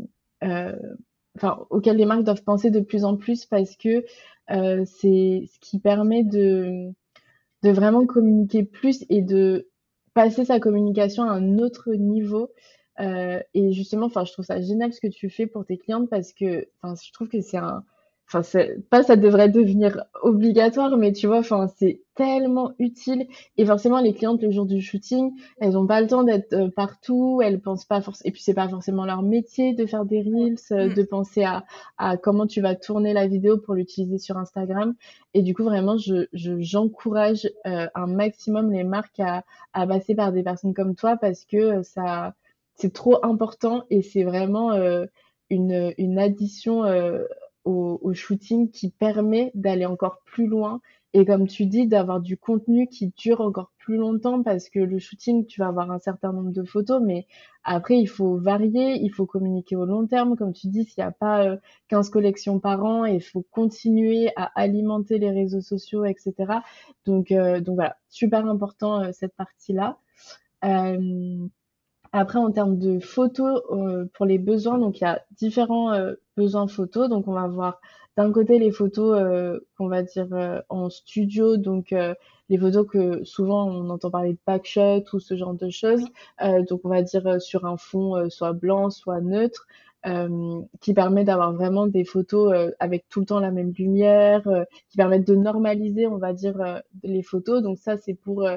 enfin, 1.36 1.66
auxquelles 1.70 1.98
les 1.98 2.06
marques 2.06 2.24
doivent 2.24 2.44
penser 2.44 2.70
de 2.70 2.80
plus 2.80 3.04
en 3.04 3.18
plus 3.18 3.46
parce 3.46 3.76
que 3.76 4.06
euh, 4.52 4.86
c'est 4.86 5.50
ce 5.52 5.60
qui 5.60 5.80
permet 5.80 6.24
de, 6.24 6.92
de 7.64 7.70
vraiment 7.72 8.06
communiquer 8.06 8.64
plus 8.64 9.06
et 9.10 9.22
de 9.22 9.70
passer 10.14 10.46
sa 10.46 10.60
communication 10.60 11.24
à 11.24 11.32
un 11.32 11.58
autre 11.58 11.94
niveau. 11.94 12.52
Euh, 13.00 13.42
et 13.54 13.74
justement, 13.74 14.06
enfin, 14.06 14.24
je 14.24 14.32
trouve 14.32 14.46
ça 14.46 14.62
génial 14.62 14.94
ce 14.94 15.02
que 15.02 15.08
tu 15.08 15.30
fais 15.30 15.48
pour 15.48 15.66
tes 15.66 15.78
clientes 15.78 16.10
parce 16.10 16.32
que, 16.32 16.68
enfin, 16.82 16.96
je 17.04 17.12
trouve 17.12 17.28
que 17.28 17.42
c'est 17.42 17.58
un, 17.58 17.84
enfin 18.28 18.42
pas 18.90 19.04
ça 19.04 19.16
devrait 19.16 19.50
devenir 19.50 20.04
obligatoire 20.24 20.98
mais 20.98 21.12
tu 21.12 21.28
vois 21.28 21.40
enfin 21.40 21.68
c'est 21.78 22.02
tellement 22.16 22.74
utile. 22.80 23.28
Et 23.58 23.66
forcément 23.66 24.00
les 24.00 24.14
clientes 24.14 24.42
le 24.42 24.50
jour 24.50 24.66
du 24.66 24.82
shooting 24.82 25.34
elles 25.60 25.78
ont 25.78 25.86
pas 25.86 26.02
le 26.02 26.08
temps 26.08 26.24
d'être 26.24 26.54
euh, 26.54 26.70
partout. 26.70 27.42
Elles 27.44 27.60
pensent 27.60 27.86
pas 27.86 28.02
forcément 28.02 28.28
et 28.30 28.32
puis 28.32 28.42
c'est 28.42 28.54
pas 28.54 28.70
forcément 28.70 29.06
leur 29.06 29.22
métier 29.22 29.74
de 29.74 29.86
faire 29.86 30.06
des 30.06 30.22
reels 30.22 30.56
euh, 30.72 30.90
mm. 30.90 30.94
de 30.94 31.04
penser 31.04 31.44
à, 31.44 31.66
à 31.98 32.18
comment 32.18 32.48
tu 32.48 32.62
vas 32.62 32.76
tourner 32.76 33.14
la 33.14 33.28
vidéo 33.28 33.58
pour 33.58 33.76
l'utiliser 33.76 34.18
sur 34.18 34.38
Instagram. 34.38 34.96
Et 35.34 35.42
du 35.42 35.54
coup 35.54 35.64
vraiment 35.64 35.98
je 35.98 36.28
j'encourage 36.34 37.50
euh, 37.68 37.88
un 37.94 38.08
maximum 38.08 38.72
les 38.72 38.84
marques 38.84 39.20
à, 39.20 39.44
à 39.74 39.86
passer 39.86 40.16
par 40.16 40.32
des 40.32 40.44
personnes 40.44 40.74
comme 40.74 40.96
toi 40.96 41.18
parce 41.18 41.46
que 41.46 41.84
ça 41.84 42.34
c'est 42.76 42.94
trop 42.94 43.24
important 43.24 43.84
et 43.90 44.02
c'est 44.02 44.24
vraiment 44.24 44.72
une, 45.50 45.94
une 45.98 46.20
addition 46.20 46.84
au, 47.66 48.14
shooting 48.14 48.70
qui 48.70 48.92
permet 48.92 49.52
d'aller 49.56 49.86
encore 49.86 50.22
plus 50.26 50.48
loin 50.48 50.82
et 51.14 51.26
comme 51.26 51.48
tu 51.48 51.66
dis 51.66 51.88
d'avoir 51.88 52.20
du 52.20 52.38
contenu 52.38 52.88
qui 52.88 53.12
dure 53.18 53.42
encore 53.42 53.72
plus 53.78 53.98
longtemps 53.98 54.44
parce 54.44 54.70
que 54.70 54.80
le 54.80 55.00
shooting 55.00 55.46
tu 55.46 55.62
vas 55.62 55.68
avoir 55.68 55.92
un 55.92 56.00
certain 56.00 56.32
nombre 56.32 56.52
de 56.52 56.64
photos 56.64 57.02
mais 57.04 57.26
après 57.64 57.98
il 57.98 58.08
faut 58.08 58.38
varier 58.38 59.00
il 59.02 59.10
faut 59.10 59.26
communiquer 59.26 59.76
au 59.76 59.86
long 59.86 60.06
terme. 60.08 60.36
Comme 60.36 60.54
tu 60.54 60.68
dis 60.68 60.86
s'il 60.86 61.04
n'y 61.04 61.08
a 61.08 61.12
pas 61.12 61.46
euh, 61.46 61.58
15 61.90 62.10
collections 62.10 62.60
par 62.60 62.84
an 62.84 63.06
il 63.06 63.22
faut 63.22 63.46
continuer 63.52 64.32
à 64.36 64.52
alimenter 64.56 65.18
les 65.18 65.32
réseaux 65.32 65.62
sociaux 65.62 66.06
etc 66.06 66.60
donc 67.06 67.32
euh, 67.32 67.62
donc 67.62 67.76
voilà 67.76 67.98
super 68.10 68.46
important 68.46 69.02
euh, 69.02 69.12
cette 69.12 69.36
partie 69.36 69.74
là 69.74 69.98
euh, 70.64 71.48
après, 72.18 72.40
en 72.40 72.52
termes 72.52 72.78
de 72.80 73.00
photos, 73.00 73.62
euh, 73.72 74.06
pour 74.14 74.26
les 74.26 74.38
besoins, 74.38 74.78
donc 74.78 75.00
il 75.00 75.04
y 75.04 75.08
a 75.08 75.22
différents 75.32 75.92
euh, 75.92 76.14
besoins 76.38 76.68
photos. 76.68 77.10
Donc, 77.10 77.28
on 77.28 77.34
va 77.34 77.48
voir 77.48 77.82
d'un 78.16 78.32
côté 78.32 78.58
les 78.58 78.72
photos 78.72 79.20
euh, 79.20 79.60
qu'on 79.78 79.90
va 79.90 80.02
dire 80.02 80.28
en 80.70 80.90
studio, 80.90 81.58
donc 81.58 81.94
les 82.50 82.58
photos 82.58 82.88
que 82.88 83.24
souvent 83.26 83.68
on 83.68 83.90
entend 83.90 84.10
parler 84.12 84.34
de 84.34 84.40
backshot 84.48 85.04
ou 85.12 85.20
ce 85.20 85.36
genre 85.36 85.56
de 85.56 85.70
choses. 85.70 86.06
donc, 86.70 86.82
on 86.86 86.90
va 86.90 87.02
dire 87.02 87.42
sur 87.42 87.66
un 87.66 87.76
fond 87.76 88.30
soit 88.30 88.54
blanc, 88.54 88.90
soit 88.90 89.20
neutre. 89.20 89.68
qui 90.82 90.94
permet 90.94 91.26
d'avoir 91.26 91.52
vraiment 91.54 91.88
des 91.88 92.06
photos 92.06 92.72
avec 92.80 93.06
tout 93.10 93.20
le 93.22 93.26
temps 93.26 93.40
la 93.40 93.52
même 93.52 93.74
lumière, 93.78 94.44
qui 94.90 94.98
permettent 94.98 95.28
de 95.28 95.36
normaliser, 95.36 96.08
on 96.08 96.18
va 96.18 96.32
dire, 96.32 96.82
les 97.04 97.24
photos. 97.24 97.62
Donc 97.62 97.80
ça, 97.80 97.98
c'est 97.98 98.14
pour 98.14 98.48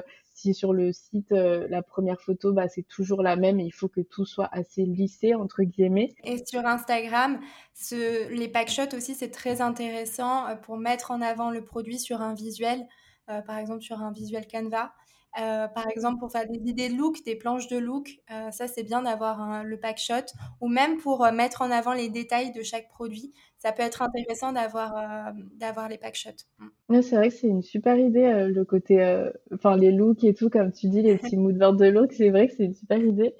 si 0.41 0.53
sur 0.53 0.73
le 0.73 0.91
site, 0.91 1.31
la 1.31 1.81
première 1.81 2.21
photo, 2.21 2.53
bah, 2.53 2.67
c'est 2.67 2.87
toujours 2.87 3.21
la 3.21 3.35
même 3.35 3.59
il 3.59 3.71
faut 3.71 3.87
que 3.87 4.01
tout 4.01 4.25
soit 4.25 4.49
assez 4.51 4.85
lissé, 4.85 5.35
entre 5.35 5.63
guillemets. 5.63 6.13
Et 6.23 6.43
sur 6.45 6.65
Instagram, 6.65 7.39
ce, 7.73 8.31
les 8.33 8.47
packshots 8.47 8.95
aussi, 8.95 9.15
c'est 9.15 9.31
très 9.31 9.61
intéressant 9.61 10.45
pour 10.63 10.77
mettre 10.77 11.11
en 11.11 11.21
avant 11.21 11.51
le 11.51 11.63
produit 11.63 11.99
sur 11.99 12.21
un 12.21 12.33
visuel, 12.33 12.87
par 13.27 13.57
exemple 13.57 13.81
sur 13.81 14.01
un 14.01 14.11
visuel 14.11 14.47
Canva. 14.47 14.93
Euh, 15.37 15.67
par 15.67 15.87
exemple, 15.87 16.19
pour 16.19 16.31
faire 16.31 16.47
des 16.47 16.59
idées 16.69 16.89
de 16.89 16.95
look, 16.95 17.23
des 17.23 17.35
planches 17.35 17.67
de 17.67 17.77
look, 17.77 18.09
euh, 18.31 18.49
ça 18.51 18.67
c'est 18.67 18.83
bien 18.83 19.03
d'avoir 19.03 19.63
le 19.63 19.79
pack 19.79 19.99
shot. 19.99 20.33
Ou 20.59 20.67
même 20.67 20.97
pour 20.97 21.23
euh, 21.23 21.31
mettre 21.31 21.61
en 21.61 21.69
avant 21.69 21.93
les 21.93 22.09
détails 22.09 22.51
de 22.51 22.63
chaque 22.63 22.89
produit, 22.89 23.33
ça 23.57 23.71
peut 23.71 23.83
être 23.83 24.01
intéressant 24.01 24.53
d'avoir 24.53 25.33
d'avoir 25.55 25.87
les 25.89 25.97
pack 25.97 26.15
shots. 26.15 26.45
Mm. 26.89 27.01
c'est 27.01 27.15
vrai 27.15 27.29
que 27.29 27.35
c'est 27.35 27.47
une 27.47 27.61
super 27.61 27.97
idée, 27.97 28.47
le 28.47 28.63
côté, 28.63 29.23
enfin 29.53 29.75
les 29.75 29.91
looks 29.91 30.23
et 30.23 30.33
tout, 30.33 30.49
comme 30.49 30.71
tu 30.71 30.87
dis, 30.87 31.01
les 31.01 31.17
petits 31.17 31.37
mood 31.37 31.57
de 31.57 31.85
look, 31.85 32.13
c'est 32.13 32.29
vrai 32.29 32.47
que 32.47 32.53
c'est 32.55 32.65
une 32.65 32.75
super 32.75 32.99
idée. 32.99 33.35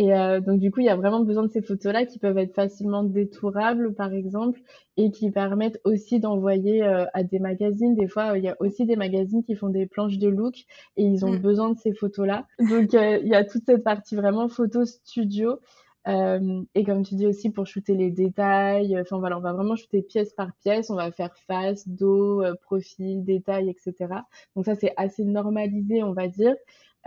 Et 0.00 0.14
euh, 0.14 0.40
donc, 0.40 0.60
du 0.60 0.70
coup, 0.70 0.80
il 0.80 0.86
y 0.86 0.88
a 0.88 0.96
vraiment 0.96 1.20
besoin 1.20 1.42
de 1.42 1.50
ces 1.50 1.60
photos-là 1.60 2.06
qui 2.06 2.18
peuvent 2.18 2.38
être 2.38 2.54
facilement 2.54 3.04
détourables, 3.04 3.92
par 3.94 4.14
exemple, 4.14 4.58
et 4.96 5.10
qui 5.10 5.30
permettent 5.30 5.78
aussi 5.84 6.20
d'envoyer 6.20 6.82
euh, 6.82 7.04
à 7.12 7.22
des 7.22 7.38
magazines. 7.38 7.94
Des 7.94 8.08
fois, 8.08 8.38
il 8.38 8.44
y 8.44 8.48
a 8.48 8.56
aussi 8.60 8.86
des 8.86 8.96
magazines 8.96 9.44
qui 9.44 9.54
font 9.54 9.68
des 9.68 9.84
planches 9.84 10.16
de 10.16 10.30
look 10.30 10.54
et 10.96 11.04
ils 11.04 11.26
ont 11.26 11.32
mm. 11.32 11.40
besoin 11.40 11.70
de 11.72 11.78
ces 11.78 11.92
photos-là. 11.92 12.46
Donc, 12.58 12.94
euh, 12.94 13.18
il 13.22 13.28
y 13.28 13.34
a 13.34 13.44
toute 13.44 13.66
cette 13.66 13.84
partie 13.84 14.16
vraiment 14.16 14.48
photo 14.48 14.86
studio. 14.86 15.60
et 16.06 16.84
comme 16.84 17.02
tu 17.04 17.14
dis 17.14 17.26
aussi 17.26 17.50
pour 17.50 17.66
shooter 17.66 17.94
les 17.94 18.10
détails, 18.10 18.98
enfin 18.98 19.18
voilà, 19.18 19.36
on 19.36 19.42
va 19.42 19.52
vraiment 19.52 19.76
shooter 19.76 20.00
pièce 20.00 20.32
par 20.32 20.48
pièce, 20.62 20.88
on 20.88 20.94
va 20.94 21.12
faire 21.12 21.36
face, 21.46 21.86
dos, 21.86 22.42
profil, 22.62 23.22
détails, 23.22 23.68
etc. 23.68 24.14
Donc 24.56 24.64
ça 24.64 24.74
c'est 24.76 24.94
assez 24.96 25.24
normalisé, 25.24 26.02
on 26.02 26.14
va 26.14 26.26
dire. 26.26 26.54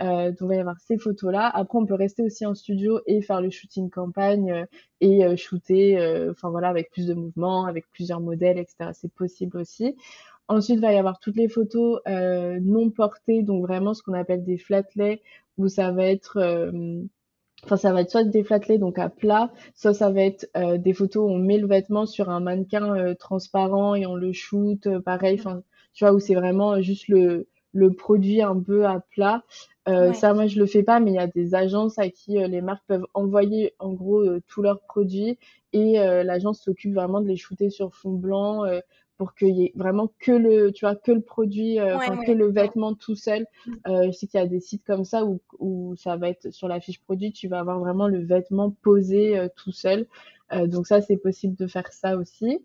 Euh, 0.00 0.30
donc, 0.30 0.38
il 0.42 0.46
va 0.48 0.54
y 0.56 0.58
avoir 0.58 0.78
ces 0.80 0.98
photos-là. 0.98 1.50
Après, 1.54 1.78
on 1.78 1.86
peut 1.86 1.94
rester 1.94 2.22
aussi 2.22 2.44
en 2.46 2.54
studio 2.54 3.00
et 3.06 3.22
faire 3.22 3.40
le 3.40 3.50
shooting 3.50 3.90
campagne 3.90 4.50
euh, 4.52 4.64
et 5.00 5.24
euh, 5.24 5.36
shooter, 5.36 5.98
euh, 5.98 6.30
enfin 6.32 6.50
voilà, 6.50 6.68
avec 6.68 6.90
plus 6.90 7.06
de 7.06 7.14
mouvements, 7.14 7.66
avec 7.66 7.88
plusieurs 7.90 8.20
modèles, 8.20 8.58
etc. 8.58 8.90
C'est 8.92 9.12
possible 9.12 9.58
aussi. 9.58 9.96
Ensuite, 10.48 10.76
il 10.76 10.82
va 10.82 10.92
y 10.92 10.98
avoir 10.98 11.20
toutes 11.20 11.36
les 11.36 11.48
photos 11.48 12.00
non 12.06 12.90
portées, 12.90 13.42
donc 13.42 13.62
vraiment 13.66 13.94
ce 13.94 14.02
qu'on 14.02 14.12
appelle 14.12 14.44
des 14.44 14.58
flatlets, 14.58 15.22
où 15.56 15.68
ça 15.68 15.90
va 15.90 16.04
être 16.06 16.70
Enfin, 17.64 17.78
ça 17.78 17.94
va 17.94 18.02
être 18.02 18.10
soit 18.10 18.24
des 18.24 18.44
flatlets, 18.44 18.76
donc 18.76 18.98
à 18.98 19.08
plat, 19.08 19.50
soit 19.74 19.94
ça 19.94 20.10
va 20.10 20.20
être 20.20 20.46
des 20.76 20.92
photos 20.92 21.24
où 21.24 21.32
on 21.32 21.38
met 21.38 21.56
le 21.56 21.66
vêtement 21.66 22.04
sur 22.04 22.28
un 22.28 22.40
mannequin 22.40 23.14
transparent 23.14 23.94
et 23.94 24.04
on 24.04 24.16
le 24.16 24.32
shoot, 24.34 24.86
pareil. 24.98 25.38
Enfin, 25.40 25.62
tu 25.94 26.04
vois, 26.04 26.12
où 26.12 26.20
c'est 26.20 26.34
vraiment 26.34 26.82
juste 26.82 27.08
le, 27.08 27.46
le 27.72 27.92
produit 27.92 28.42
un 28.42 28.58
peu 28.60 28.86
à 28.86 29.00
plat. 29.00 29.42
Euh, 29.88 30.12
Ça, 30.12 30.32
moi, 30.32 30.46
je 30.46 30.58
le 30.58 30.66
fais 30.66 30.82
pas, 30.82 31.00
mais 31.00 31.10
il 31.10 31.14
y 31.14 31.18
a 31.18 31.26
des 31.26 31.54
agences 31.54 31.98
à 31.98 32.08
qui 32.08 32.38
euh, 32.38 32.48
les 32.48 32.62
marques 32.62 32.84
peuvent 32.86 33.06
envoyer 33.12 33.74
en 33.78 33.92
gros 33.92 34.20
euh, 34.20 34.42
tous 34.48 34.62
leurs 34.62 34.80
produits 34.80 35.38
et 35.72 36.00
euh, 36.00 36.22
l'agence 36.22 36.62
s'occupe 36.62 36.94
vraiment 36.94 37.20
de 37.20 37.28
les 37.28 37.36
shooter 37.36 37.68
sur 37.68 37.94
fond 37.94 38.12
blanc 38.12 38.62
pour 39.16 39.34
qu'il 39.34 39.56
y 39.56 39.66
ait 39.66 39.72
vraiment 39.76 40.10
que 40.18 40.32
le, 40.32 40.72
tu 40.72 40.86
vois, 40.86 40.96
que 40.96 41.12
le 41.12 41.20
produit, 41.20 41.76
que 41.76 42.32
le 42.32 42.50
vêtement 42.50 42.94
tout 42.94 43.14
seul. 43.14 43.46
Mm. 43.66 43.72
je 44.06 44.10
sais 44.10 44.26
qu'il 44.26 44.40
y 44.40 44.42
a 44.42 44.46
des 44.46 44.60
sites 44.60 44.84
comme 44.84 45.04
ça 45.04 45.24
où, 45.24 45.40
où 45.60 45.94
ça 45.96 46.16
va 46.16 46.28
être 46.30 46.50
sur 46.50 46.66
la 46.66 46.80
fiche 46.80 47.00
produit, 47.00 47.32
tu 47.32 47.46
vas 47.46 47.60
avoir 47.60 47.78
vraiment 47.78 48.08
le 48.08 48.24
vêtement 48.24 48.70
posé 48.82 49.48
tout 49.56 49.70
seul. 49.70 50.06
donc 50.66 50.86
ça, 50.86 51.00
c'est 51.00 51.16
possible 51.16 51.54
de 51.56 51.66
faire 51.68 51.92
ça 51.92 52.16
aussi. 52.16 52.58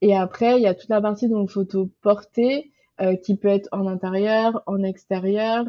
Et 0.00 0.16
après, 0.16 0.56
il 0.56 0.62
y 0.62 0.66
a 0.66 0.74
toute 0.74 0.88
la 0.88 1.00
partie 1.00 1.28
donc 1.28 1.50
photo 1.50 1.90
portée 2.00 2.70
qui 3.22 3.36
peut 3.36 3.48
être 3.48 3.68
en 3.72 3.86
intérieur, 3.86 4.62
en 4.66 4.82
extérieur. 4.82 5.66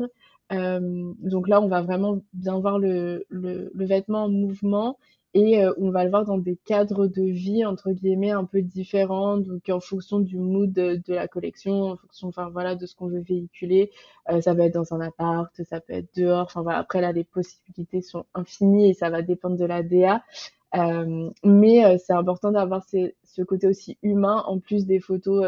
Euh, 0.52 1.14
donc 1.20 1.48
là, 1.48 1.62
on 1.62 1.68
va 1.68 1.82
vraiment 1.82 2.20
bien 2.34 2.60
voir 2.60 2.80
le, 2.80 3.26
le, 3.30 3.72
le 3.74 3.86
vêtement 3.86 4.26
en 4.26 4.30
mouvement 4.30 4.98
et 5.34 5.64
euh, 5.64 5.74
on 5.78 5.90
va 5.90 6.04
le 6.04 6.12
voir 6.12 6.26
dans 6.26 6.38
des 6.38 6.58
cadres 6.58 7.08
de 7.08 7.24
vie 7.24 7.66
entre 7.66 7.92
guillemets 7.92 8.32
un 8.32 8.46
peu 8.46 8.62
différents. 8.62 9.38
Donc 9.38 9.68
en 9.70 9.80
fonction 9.80 10.20
du 10.20 10.38
mood 10.38 10.72
de, 10.72 11.02
la 11.08 11.28
collection 11.28 11.92
en 11.92 11.98
fonction 11.98 12.28
enfin 12.28 12.50
voilà 12.50 12.76
de 12.76 12.86
ce 12.86 12.96
qu'on 12.96 13.08
veut 13.08 13.22
véhiculer 13.22 13.92
euh, 14.30 14.42
ça 14.42 14.54
peut 14.54 14.62
être 14.62 14.76
dans 14.76 14.94
un 14.94 15.02
appart 15.02 15.52
ça 15.64 15.80
peut 15.82 15.94
être 15.94 16.16
dehors. 16.16 16.44
Enfin 16.44 16.62
voilà. 16.62 16.80
Après 16.80 17.02
là 17.02 17.12
les 17.12 17.24
possibilités 17.24 18.02
sont 18.02 18.26
infinies 18.36 18.90
et 18.90 18.94
ça 18.94 19.10
va 19.10 19.22
dépendre 19.22 19.58
de 19.58 19.66
la 19.66 19.82
DA 19.84 20.24
mais 21.44 21.98
c'est 22.00 22.14
important 22.14 22.52
d'avoir 22.52 22.84
ce 22.84 23.42
côté 23.44 23.68
aussi 23.68 23.98
humain 24.02 24.44
en 24.48 24.60
plus 24.60 24.88
des 24.88 25.00
photos 25.00 25.46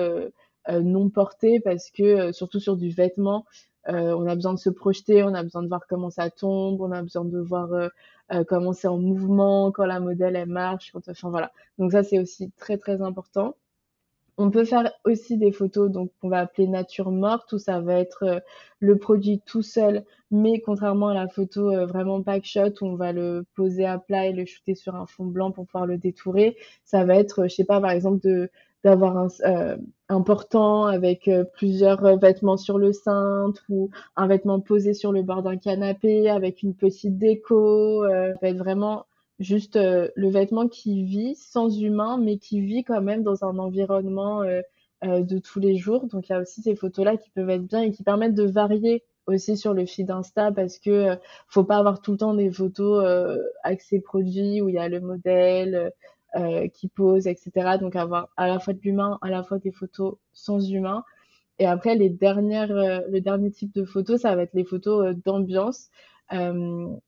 non 0.69 1.09
portées 1.09 1.59
parce 1.59 1.89
que 1.89 2.31
surtout 2.31 2.59
sur 2.59 2.77
du 2.77 2.89
vêtement 2.91 3.43
on 3.87 4.27
a 4.27 4.35
besoin 4.35 4.53
de 4.53 4.59
se 4.59 4.69
projeter, 4.69 5.23
on 5.23 5.33
a 5.33 5.43
besoin 5.43 5.63
de 5.63 5.67
voir 5.67 5.81
comment 5.87 6.09
ça 6.09 6.29
tombe, 6.29 6.81
on 6.81 6.91
a 6.91 7.01
besoin 7.01 7.25
de 7.25 7.39
voir 7.39 7.71
euh, 7.73 7.89
euh, 8.33 8.43
comment 8.47 8.73
c'est 8.73 8.87
en 8.87 8.97
mouvement, 8.97 9.71
quand 9.71 9.85
la 9.85 9.99
modèle 9.99 10.35
elle 10.35 10.49
marche, 10.49 10.91
quand, 10.91 11.07
enfin 11.09 11.29
voilà. 11.29 11.51
Donc 11.77 11.91
ça 11.91 12.03
c'est 12.03 12.19
aussi 12.19 12.51
très 12.57 12.77
très 12.77 13.01
important. 13.01 13.55
On 14.37 14.51
peut 14.51 14.65
faire 14.65 14.91
aussi 15.05 15.37
des 15.37 15.51
photos 15.51 15.89
donc 15.91 16.11
qu'on 16.21 16.29
va 16.29 16.39
appeler 16.39 16.67
nature 16.67 17.11
morte 17.11 17.53
où 17.53 17.57
ça 17.57 17.79
va 17.79 17.95
être 17.95 18.43
le 18.79 18.97
produit 18.97 19.41
tout 19.45 19.61
seul, 19.61 20.03
mais 20.29 20.59
contrairement 20.59 21.09
à 21.09 21.13
la 21.13 21.27
photo 21.29 21.71
vraiment 21.87 22.21
pack 22.21 22.43
shot 22.45 22.73
où 22.81 22.87
on 22.87 22.95
va 22.95 23.13
le 23.13 23.45
poser 23.55 23.85
à 23.85 23.97
plat 23.97 24.27
et 24.27 24.33
le 24.33 24.45
shooter 24.45 24.75
sur 24.75 24.95
un 24.95 25.05
fond 25.05 25.25
blanc 25.25 25.51
pour 25.51 25.65
pouvoir 25.67 25.85
le 25.85 25.97
détourer, 25.97 26.57
ça 26.83 27.05
va 27.05 27.15
être, 27.15 27.47
je 27.47 27.55
sais 27.55 27.63
pas, 27.65 27.79
par 27.79 27.91
exemple 27.91 28.19
de 28.27 28.49
d'avoir 28.85 29.17
un, 29.17 29.27
euh, 29.45 30.19
portant 30.21 30.85
avec 30.85 31.27
euh, 31.27 31.43
plusieurs 31.43 32.05
euh, 32.05 32.17
vêtements 32.17 32.55
sur 32.55 32.77
le 32.77 32.93
cintre 32.93 33.63
ou 33.67 33.89
un 34.15 34.27
vêtement 34.27 34.59
posé 34.59 34.93
sur 34.93 35.11
le 35.11 35.23
bord 35.23 35.41
d'un 35.41 35.57
canapé 35.57 36.29
avec 36.29 36.61
une 36.61 36.75
petite 36.75 37.17
déco. 37.17 38.03
ça 38.07 38.33
va 38.41 38.47
être 38.47 38.57
vraiment 38.57 39.07
juste 39.39 39.75
le 39.75 40.29
vêtement 40.29 40.67
qui 40.67 41.03
vit 41.03 41.35
sans 41.35 41.67
humain, 41.81 42.17
mais 42.17 42.37
qui 42.37 42.61
vit 42.61 42.83
quand 42.83 43.01
même 43.01 43.23
dans 43.23 43.43
un 43.43 43.57
environnement 43.57 44.43
de 45.03 45.39
tous 45.39 45.59
les 45.59 45.75
jours. 45.75 46.05
Donc 46.07 46.29
il 46.29 46.33
y 46.33 46.35
a 46.35 46.39
aussi 46.39 46.61
ces 46.61 46.75
photos-là 46.75 47.17
qui 47.17 47.31
peuvent 47.31 47.49
être 47.49 47.65
bien 47.65 47.81
et 47.81 47.91
qui 47.91 48.03
permettent 48.03 48.35
de 48.35 48.45
varier 48.45 49.03
aussi 49.27 49.57
sur 49.57 49.73
le 49.73 49.85
feed 49.85 50.11
Insta 50.11 50.51
parce 50.51 50.79
que 50.79 51.17
faut 51.47 51.63
pas 51.63 51.77
avoir 51.77 52.01
tout 52.01 52.11
le 52.11 52.17
temps 52.17 52.33
des 52.33 52.51
photos 52.51 53.03
euh, 53.03 53.41
axées 53.63 53.99
produits 53.99 54.61
où 54.61 54.69
il 54.69 54.75
y 54.75 54.79
a 54.79 54.87
le 54.89 55.01
modèle, 55.01 55.91
euh, 56.35 56.67
qui 56.67 56.89
pose, 56.89 57.27
etc. 57.27 57.77
Donc 57.79 57.95
avoir 57.95 58.29
à 58.35 58.47
la 58.47 58.59
fois 58.59 58.73
de 58.73 58.79
l'humain, 58.81 59.17
à 59.21 59.29
la 59.29 59.41
fois 59.41 59.57
des 59.57 59.71
photos 59.71 60.15
sans 60.33 60.59
humain. 60.69 61.05
Et 61.59 61.65
après, 61.65 61.95
les 61.95 62.09
dernières, 62.09 62.75
euh, 62.75 62.99
le 63.09 63.21
dernier 63.21 63.51
type 63.51 63.73
de 63.73 63.85
photos, 63.85 64.21
ça 64.21 64.35
va 64.35 64.41
être 64.41 64.53
les 64.53 64.65
photos 64.65 65.05
euh, 65.05 65.13
d'ambiance, 65.25 65.89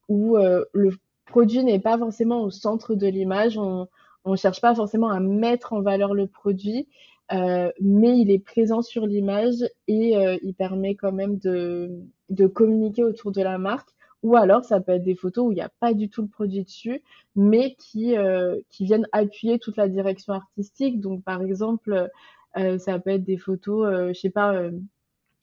où 0.07 0.37
le 0.37 0.91
produit 1.25 1.63
n'est 1.63 1.79
pas 1.79 1.97
forcément 1.97 2.41
au 2.43 2.51
centre 2.51 2.95
de 2.95 3.07
l'image. 3.07 3.57
On 3.57 3.87
ne 4.25 4.35
cherche 4.37 4.61
pas 4.61 4.73
forcément 4.75 5.09
à 5.09 5.19
mettre 5.19 5.73
en 5.73 5.81
valeur 5.81 6.13
le 6.13 6.27
produit, 6.27 6.87
mais 7.29 8.19
il 8.19 8.31
est 8.31 8.39
présent 8.39 8.81
sur 8.81 9.05
l'image 9.05 9.65
et 9.87 10.13
il 10.41 10.53
permet 10.53 10.95
quand 10.95 11.11
même 11.11 11.37
de, 11.39 11.89
de 12.29 12.47
communiquer 12.47 13.03
autour 13.03 13.31
de 13.31 13.41
la 13.41 13.57
marque. 13.57 13.89
Ou 14.27 14.35
alors, 14.35 14.65
ça 14.65 14.81
peut 14.81 14.91
être 14.91 15.03
des 15.03 15.15
photos 15.15 15.47
où 15.47 15.51
il 15.53 15.55
n'y 15.55 15.61
a 15.61 15.71
pas 15.79 15.93
du 15.93 16.09
tout 16.09 16.21
le 16.21 16.27
produit 16.27 16.65
dessus, 16.65 17.01
mais 17.37 17.75
qui, 17.75 18.17
euh, 18.17 18.59
qui 18.69 18.83
viennent 18.83 19.07
appuyer 19.13 19.57
toute 19.57 19.77
la 19.77 19.87
direction 19.87 20.33
artistique. 20.33 20.99
Donc, 20.99 21.23
par 21.23 21.41
exemple, 21.41 22.09
euh, 22.57 22.77
ça 22.77 22.99
peut 22.99 23.11
être 23.11 23.23
des 23.23 23.37
photos, 23.37 23.87
euh, 23.87 24.07
je 24.13 24.19
sais 24.19 24.29
pas, 24.29 24.53
euh, 24.53 24.71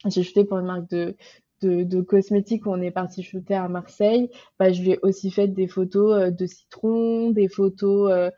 j'ai 0.05 0.21
shooté 0.21 0.45
pour 0.45 0.59
une 0.59 0.67
marque 0.67 0.87
de, 0.91 1.15
de, 1.61 1.81
de, 1.81 2.01
cosmétiques 2.01 2.67
où 2.67 2.69
on 2.69 2.79
est 2.79 2.91
parti 2.91 3.23
shooter 3.23 3.55
à 3.55 3.67
Marseille. 3.69 4.29
Bah, 4.59 4.71
je 4.71 4.83
lui 4.83 4.91
ai 4.91 4.99
aussi 5.01 5.31
fait 5.31 5.47
des 5.47 5.67
photos 5.67 6.31
de 6.31 6.45
citron, 6.45 7.31
des 7.31 7.47
photos 7.47 8.31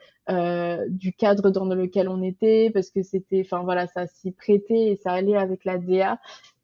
du 0.88 1.12
cadre 1.12 1.50
dans 1.50 1.66
lequel 1.66 2.08
on 2.08 2.24
était, 2.24 2.72
parce 2.74 2.89
que 2.89 3.04
c'était, 3.04 3.41
enfin 3.45 3.64
voilà, 3.64 3.88
ça 3.88 4.08
s'y 4.08 4.32
prêtait 4.32 4.91
et 4.91 4.95
ça 4.95 5.12
allait 5.12 5.36
avec 5.36 5.66
la 5.66 5.78
DA. 5.78 6.20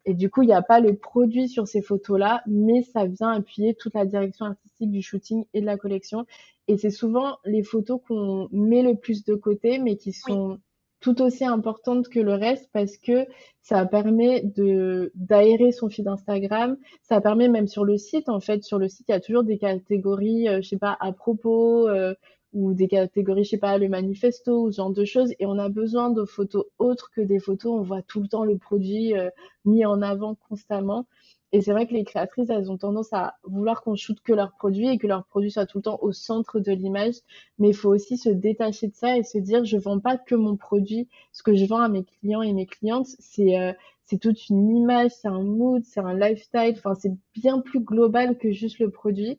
Et 0.06 0.14
du 0.14 0.30
coup, 0.30 0.42
il 0.42 0.46
n'y 0.46 0.54
a 0.54 0.62
pas 0.62 0.80
le 0.80 0.96
produit 0.96 1.48
sur 1.48 1.66
ces 1.66 1.80
photos-là, 1.82 2.42
mais 2.46 2.82
ça 2.82 3.06
vient 3.06 3.30
appuyer 3.30 3.74
toute 3.74 3.94
la 3.94 4.04
direction 4.04 4.46
artistique 4.46 4.90
du 4.90 5.02
shooting 5.02 5.44
et 5.54 5.60
de 5.60 5.66
la 5.66 5.78
collection. 5.78 6.26
Et 6.68 6.76
c'est 6.76 6.90
souvent 6.90 7.38
les 7.44 7.62
photos 7.62 8.00
qu'on 8.06 8.48
met 8.52 8.82
le 8.82 8.96
plus 8.96 9.24
de 9.24 9.34
côté, 9.34 9.78
mais 9.78 9.96
qui 9.96 10.12
sont 10.12 10.58
tout 11.00 11.20
aussi 11.20 11.44
importantes 11.44 12.08
que 12.08 12.18
le 12.18 12.32
reste 12.32 12.70
parce 12.72 12.96
que 12.96 13.26
ça 13.60 13.84
permet 13.84 14.40
de 14.42 15.12
d'aérer 15.14 15.70
son 15.70 15.90
feed 15.90 16.08
Instagram. 16.08 16.78
Ça 17.02 17.20
permet 17.20 17.48
même 17.48 17.66
sur 17.66 17.84
le 17.84 17.98
site, 17.98 18.30
en 18.30 18.40
fait, 18.40 18.62
sur 18.64 18.78
le 18.78 18.88
site, 18.88 19.06
il 19.08 19.12
y 19.12 19.14
a 19.14 19.20
toujours 19.20 19.44
des 19.44 19.58
catégories, 19.58 20.48
euh, 20.48 20.62
je 20.62 20.68
sais 20.68 20.78
pas, 20.78 20.96
à 21.00 21.12
propos, 21.12 21.88
euh, 21.88 22.14
ou 22.54 22.72
des 22.72 22.88
catégories, 22.88 23.44
je 23.44 23.50
sais 23.50 23.58
pas, 23.58 23.76
le 23.78 23.88
manifesto 23.88 24.62
ou 24.62 24.72
ce 24.72 24.76
genre 24.76 24.90
de 24.90 25.04
choses. 25.04 25.32
Et 25.38 25.46
on 25.46 25.58
a 25.58 25.68
besoin 25.68 26.10
de 26.10 26.24
photos 26.24 26.64
autres 26.78 27.10
que 27.14 27.20
des 27.20 27.40
photos. 27.40 27.72
On 27.72 27.82
voit 27.82 28.02
tout 28.02 28.20
le 28.20 28.28
temps 28.28 28.44
le 28.44 28.56
produit 28.56 29.14
euh, 29.14 29.28
mis 29.64 29.84
en 29.84 30.00
avant 30.00 30.36
constamment. 30.48 31.06
Et 31.52 31.60
c'est 31.60 31.72
vrai 31.72 31.86
que 31.86 31.92
les 31.92 32.04
créatrices, 32.04 32.50
elles 32.50 32.70
ont 32.70 32.78
tendance 32.78 33.12
à 33.12 33.34
vouloir 33.44 33.82
qu'on 33.82 33.94
shoote 33.94 34.20
que 34.22 34.32
leurs 34.32 34.52
produits 34.52 34.88
et 34.88 34.98
que 34.98 35.06
leurs 35.06 35.24
produits 35.24 35.52
soient 35.52 35.66
tout 35.66 35.78
le 35.78 35.82
temps 35.82 35.98
au 36.02 36.10
centre 36.12 36.58
de 36.58 36.72
l'image. 36.72 37.14
Mais 37.58 37.68
il 37.68 37.76
faut 37.76 37.90
aussi 37.90 38.16
se 38.16 38.28
détacher 38.28 38.88
de 38.88 38.94
ça 38.94 39.16
et 39.16 39.22
se 39.22 39.38
dire, 39.38 39.64
je 39.64 39.76
vends 39.76 40.00
pas 40.00 40.16
que 40.16 40.34
mon 40.34 40.56
produit. 40.56 41.08
Ce 41.32 41.42
que 41.42 41.54
je 41.54 41.64
vends 41.66 41.80
à 41.80 41.88
mes 41.88 42.04
clients 42.04 42.42
et 42.42 42.52
mes 42.52 42.66
clientes, 42.66 43.06
c'est 43.18 43.58
euh, 43.58 43.72
c'est 44.06 44.18
toute 44.18 44.48
une 44.48 44.76
image, 44.76 45.12
c'est 45.12 45.28
un 45.28 45.42
mood, 45.42 45.82
c'est 45.84 46.00
un 46.00 46.14
lifestyle. 46.14 46.74
Enfin, 46.76 46.94
c'est 46.94 47.12
bien 47.34 47.60
plus 47.60 47.80
global 47.80 48.36
que 48.36 48.52
juste 48.52 48.78
le 48.78 48.90
produit. 48.90 49.38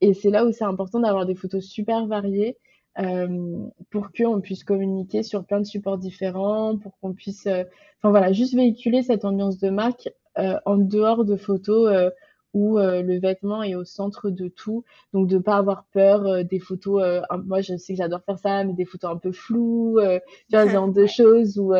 Et 0.00 0.14
c'est 0.14 0.30
là 0.30 0.44
où 0.44 0.52
c'est 0.52 0.64
important 0.64 1.00
d'avoir 1.00 1.26
des 1.26 1.34
photos 1.34 1.64
super 1.64 2.06
variées. 2.06 2.56
Euh, 2.98 3.58
pour 3.90 4.08
qu'on 4.16 4.40
puisse 4.40 4.64
communiquer 4.64 5.22
sur 5.22 5.44
plein 5.44 5.60
de 5.60 5.66
supports 5.66 5.98
différents, 5.98 6.78
pour 6.78 6.98
qu'on 6.98 7.12
puisse, 7.12 7.46
euh, 7.46 7.64
enfin 8.00 8.10
voilà, 8.10 8.32
juste 8.32 8.54
véhiculer 8.54 9.02
cette 9.02 9.26
ambiance 9.26 9.58
de 9.58 9.68
marque 9.68 10.08
euh, 10.38 10.56
en 10.64 10.78
dehors 10.78 11.26
de 11.26 11.36
photos 11.36 11.90
euh, 11.90 12.10
où 12.54 12.78
le 12.78 13.18
vêtement 13.18 13.62
est 13.62 13.74
au 13.74 13.84
centre 13.84 14.30
de 14.30 14.48
tout. 14.48 14.82
Donc 15.12 15.28
de 15.28 15.36
pas 15.36 15.56
avoir 15.56 15.84
peur 15.92 16.42
des 16.42 16.58
photos. 16.58 17.02
moi, 17.44 17.60
je 17.60 17.76
sais 17.76 17.92
que 17.92 17.98
j'adore 17.98 18.22
faire 18.24 18.38
ça, 18.38 18.64
mais 18.64 18.72
des 18.72 18.86
photos 18.86 19.10
un 19.10 19.18
peu 19.18 19.30
floues, 19.30 20.00
tu 20.48 20.56
vois, 20.56 20.66
genre 20.66 20.88
de 20.90 21.04
choses 21.06 21.58
où 21.58 21.74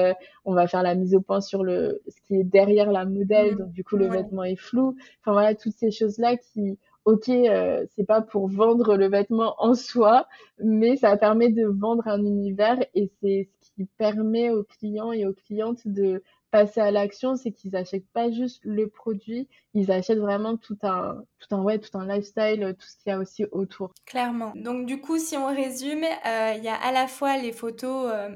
on 0.45 0.53
va 0.53 0.67
faire 0.67 0.83
la 0.83 0.95
mise 0.95 1.15
au 1.15 1.23
point 1.23 1.41
sur 1.41 1.65
le 1.65 2.03
ce 2.07 2.21
qui 2.27 2.35
est 2.35 2.45
derrière 2.45 2.93
la 2.93 3.07
modèle. 3.07 3.55
Mmh. 3.55 3.59
Donc 3.59 3.73
du 3.73 3.85
coup, 3.85 3.97
le 3.97 4.07
vêtement 4.09 4.45
est 4.45 4.61
flou. 4.61 4.95
Enfin 5.23 5.33
voilà, 5.33 5.55
toutes 5.55 5.73
ces 5.73 5.91
choses 5.91 6.19
là 6.19 6.37
qui 6.37 6.79
ok, 7.07 7.29
euh, 7.29 7.87
c'est 7.95 8.05
pas 8.05 8.21
pour 8.21 8.49
vendre 8.49 8.97
le 8.97 9.09
vêtement 9.09 9.55
en 9.59 9.75
soi, 9.75 10.27
mais 10.59 10.97
ça 10.97 11.17
permet 11.17 11.49
de 11.49 11.65
vendre 11.65 12.07
un 12.09 12.21
univers 12.21 12.85
et 12.95 13.11
c'est 13.23 13.49
ce 13.61 13.71
qui 13.77 13.87
permet 13.97 14.51
aux 14.51 14.65
clients 14.65 15.13
et 15.13 15.25
aux 15.25 15.33
clientes 15.33 15.87
de 15.87 16.23
passer 16.51 16.81
à 16.81 16.91
l'action, 16.91 17.37
c'est 17.37 17.53
qu'ils 17.53 17.77
achètent 17.77 18.09
pas 18.13 18.31
juste 18.31 18.61
le 18.65 18.89
produit, 18.89 19.49
ils 19.75 19.93
achètent 19.93 20.19
vraiment 20.19 20.57
tout 20.57 20.79
un, 20.83 21.23
tout 21.39 21.55
un, 21.55 21.63
ouais, 21.63 21.79
tout 21.79 21.97
un 21.97 22.07
lifestyle, 22.07 22.75
tout 22.79 22.87
ce 22.87 22.97
qu'il 22.97 23.13
y 23.13 23.15
a 23.15 23.19
aussi 23.19 23.45
autour. 23.53 23.93
Clairement. 24.05 24.53
Donc 24.57 24.87
du 24.87 25.01
coup, 25.01 25.19
si 25.19 25.37
on 25.37 25.47
résume, 25.47 26.05
euh, 26.05 26.55
il 26.57 26.65
y 26.65 26.69
a 26.69 26.75
à 26.75 26.91
la 26.91 27.07
fois 27.07 27.37
les 27.37 27.53
photos, 27.53 28.11
euh, 28.13 28.31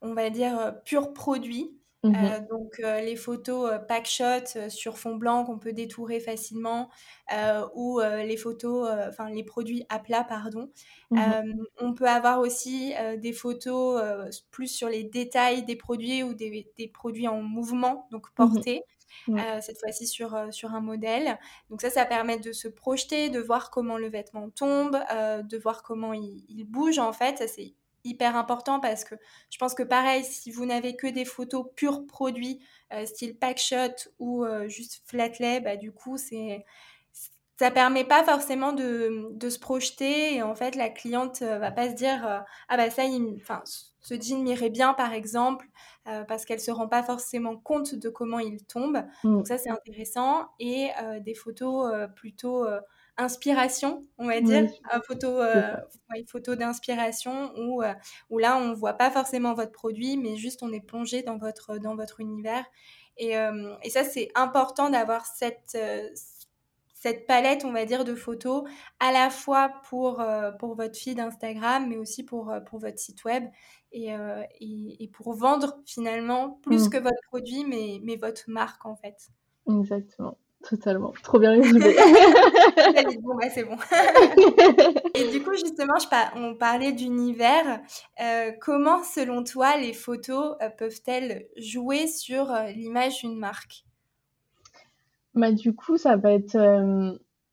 on 0.00 0.14
va 0.14 0.30
dire, 0.30 0.74
pur 0.84 1.12
produits, 1.12 1.76
Mmh 2.04 2.14
euh, 2.16 2.40
donc 2.50 2.78
les 2.78 3.16
photos 3.16 3.72
pack 3.88 4.06
shot 4.06 4.68
sur 4.68 4.98
fond 4.98 5.16
blanc 5.16 5.44
qu'on 5.44 5.58
peut 5.58 5.72
détourer 5.72 6.20
facilement 6.20 6.90
ou 7.74 8.00
les 8.00 8.36
photos, 8.36 8.88
enfin 9.08 9.30
les 9.30 9.42
produits 9.42 9.84
à 9.88 9.98
plat 9.98 10.22
pardon. 10.22 10.70
Mmh 11.10 11.20
on 11.80 11.94
peut 11.94 12.06
avoir 12.08 12.40
aussi 12.40 12.92
des 13.18 13.32
photos 13.32 14.02
plus 14.50 14.68
sur 14.68 14.88
les 14.88 15.04
détails 15.04 15.64
des 15.64 15.76
produits 15.76 16.22
ou 16.22 16.34
des, 16.34 16.70
des 16.78 16.88
produits 16.88 17.26
en 17.28 17.40
mouvement, 17.42 18.06
donc 18.10 18.26
mmh 18.26 18.34
portés. 18.34 18.82
cette 19.62 19.78
fois-ci 19.80 20.06
sur, 20.06 20.36
sur 20.52 20.74
un 20.74 20.80
modèle. 20.80 21.38
Donc 21.70 21.80
ça, 21.80 21.90
ça 21.90 22.04
permet 22.04 22.38
de 22.38 22.52
se 22.52 22.68
projeter, 22.68 23.30
de 23.30 23.40
voir 23.40 23.70
comment 23.70 23.96
le 23.96 24.08
vêtement 24.08 24.50
tombe, 24.50 24.98
de 25.12 25.58
voir 25.58 25.82
comment 25.82 26.12
il, 26.12 26.44
il 26.48 26.64
bouge 26.64 26.98
en 26.98 27.12
fait. 27.12 27.38
Ça, 27.38 27.48
c'est 27.48 27.74
hyper 28.04 28.36
important 28.36 28.80
parce 28.80 29.04
que 29.04 29.14
je 29.50 29.58
pense 29.58 29.74
que 29.74 29.82
pareil, 29.82 30.24
si 30.24 30.50
vous 30.50 30.66
n'avez 30.66 30.94
que 30.96 31.06
des 31.06 31.24
photos 31.24 31.66
purs 31.74 32.06
produits, 32.06 32.60
euh, 32.92 33.06
style 33.06 33.36
pack 33.36 33.58
shot 33.58 34.10
ou 34.18 34.44
euh, 34.44 34.68
juste 34.68 35.02
flat 35.06 35.32
lay, 35.40 35.60
bah, 35.60 35.76
du 35.76 35.92
coup, 35.92 36.16
c'est 36.16 36.64
ça 37.56 37.70
permet 37.70 38.04
pas 38.04 38.24
forcément 38.24 38.72
de, 38.72 39.28
de, 39.30 39.48
se 39.48 39.60
projeter 39.60 40.34
et 40.34 40.42
en 40.42 40.56
fait 40.56 40.74
la 40.74 40.88
cliente 40.88 41.40
euh, 41.42 41.60
va 41.60 41.70
pas 41.70 41.88
se 41.88 41.94
dire 41.94 42.44
ah 42.68 42.76
bah 42.76 42.90
ça 42.90 43.04
enfin 43.36 43.62
ce 44.00 44.14
jean 44.20 44.42
m'irait 44.42 44.70
bien 44.70 44.92
par 44.92 45.12
exemple 45.12 45.68
parce 46.26 46.44
qu'elle 46.44 46.58
se 46.58 46.72
rend 46.72 46.88
pas 46.88 47.04
forcément 47.04 47.56
compte 47.56 47.94
de 47.94 48.08
comment 48.08 48.40
il 48.40 48.64
tombe 48.64 49.04
mmh. 49.22 49.36
donc 49.36 49.46
ça 49.46 49.56
c'est 49.56 49.70
intéressant 49.70 50.48
et 50.58 50.88
des 51.20 51.36
photos 51.36 52.08
plutôt 52.16 52.66
inspiration, 53.16 54.02
on 54.18 54.26
va 54.26 54.40
dire, 54.40 54.62
une 54.62 55.02
photo, 55.02 55.40
euh, 55.40 55.76
photo 56.26 56.54
d'inspiration 56.56 57.52
où, 57.56 57.82
euh, 57.82 57.92
où 58.30 58.38
là 58.38 58.56
on 58.56 58.74
voit 58.74 58.94
pas 58.94 59.10
forcément 59.10 59.54
votre 59.54 59.72
produit, 59.72 60.16
mais 60.16 60.36
juste 60.36 60.62
on 60.62 60.72
est 60.72 60.84
plongé 60.84 61.22
dans 61.22 61.38
votre, 61.38 61.78
dans 61.78 61.94
votre 61.94 62.20
univers. 62.20 62.64
Et, 63.16 63.38
euh, 63.38 63.74
et 63.82 63.90
ça 63.90 64.02
c'est 64.04 64.28
important 64.34 64.90
d'avoir 64.90 65.26
cette, 65.26 65.78
cette 66.94 67.26
palette, 67.26 67.64
on 67.64 67.72
va 67.72 67.84
dire, 67.84 68.04
de 68.04 68.14
photos, 68.14 68.64
à 68.98 69.12
la 69.12 69.30
fois 69.30 69.72
pour, 69.88 70.22
pour 70.58 70.74
votre 70.74 70.96
feed 70.96 71.20
Instagram, 71.20 71.86
mais 71.88 71.96
aussi 71.96 72.24
pour, 72.24 72.52
pour 72.66 72.80
votre 72.80 72.98
site 72.98 73.24
web. 73.24 73.44
Et, 73.96 74.12
et, 74.60 75.08
pour 75.12 75.34
vendre 75.34 75.78
finalement 75.86 76.58
plus 76.64 76.88
mmh. 76.88 76.90
que 76.90 76.96
votre 76.96 77.20
produit, 77.28 77.64
mais, 77.64 78.00
mais 78.02 78.16
votre 78.16 78.42
marque 78.48 78.84
en 78.86 78.96
fait. 78.96 79.28
Exactement. 79.68 80.36
Totalement, 80.68 81.12
trop 81.22 81.38
bien 81.38 81.50
résumé. 81.50 81.94
bon, 83.20 83.34
bah, 83.34 83.50
c'est 83.50 83.64
bon. 83.64 83.76
et 85.14 85.30
du 85.30 85.42
coup, 85.42 85.52
justement, 85.52 85.94
je 85.98 86.06
on 86.38 86.54
parlait 86.54 86.92
d'univers. 86.92 87.82
Euh, 88.22 88.50
comment, 88.60 89.02
selon 89.02 89.44
toi, 89.44 89.76
les 89.76 89.92
photos 89.92 90.56
euh, 90.62 90.70
peuvent-elles 90.70 91.46
jouer 91.58 92.06
sur 92.06 92.50
euh, 92.50 92.68
l'image 92.68 93.20
d'une 93.20 93.38
marque? 93.38 93.84
Bah, 95.34 95.52
Du 95.52 95.74
coup, 95.74 95.98
ça 95.98 96.16
va 96.16 96.32
être 96.32 96.56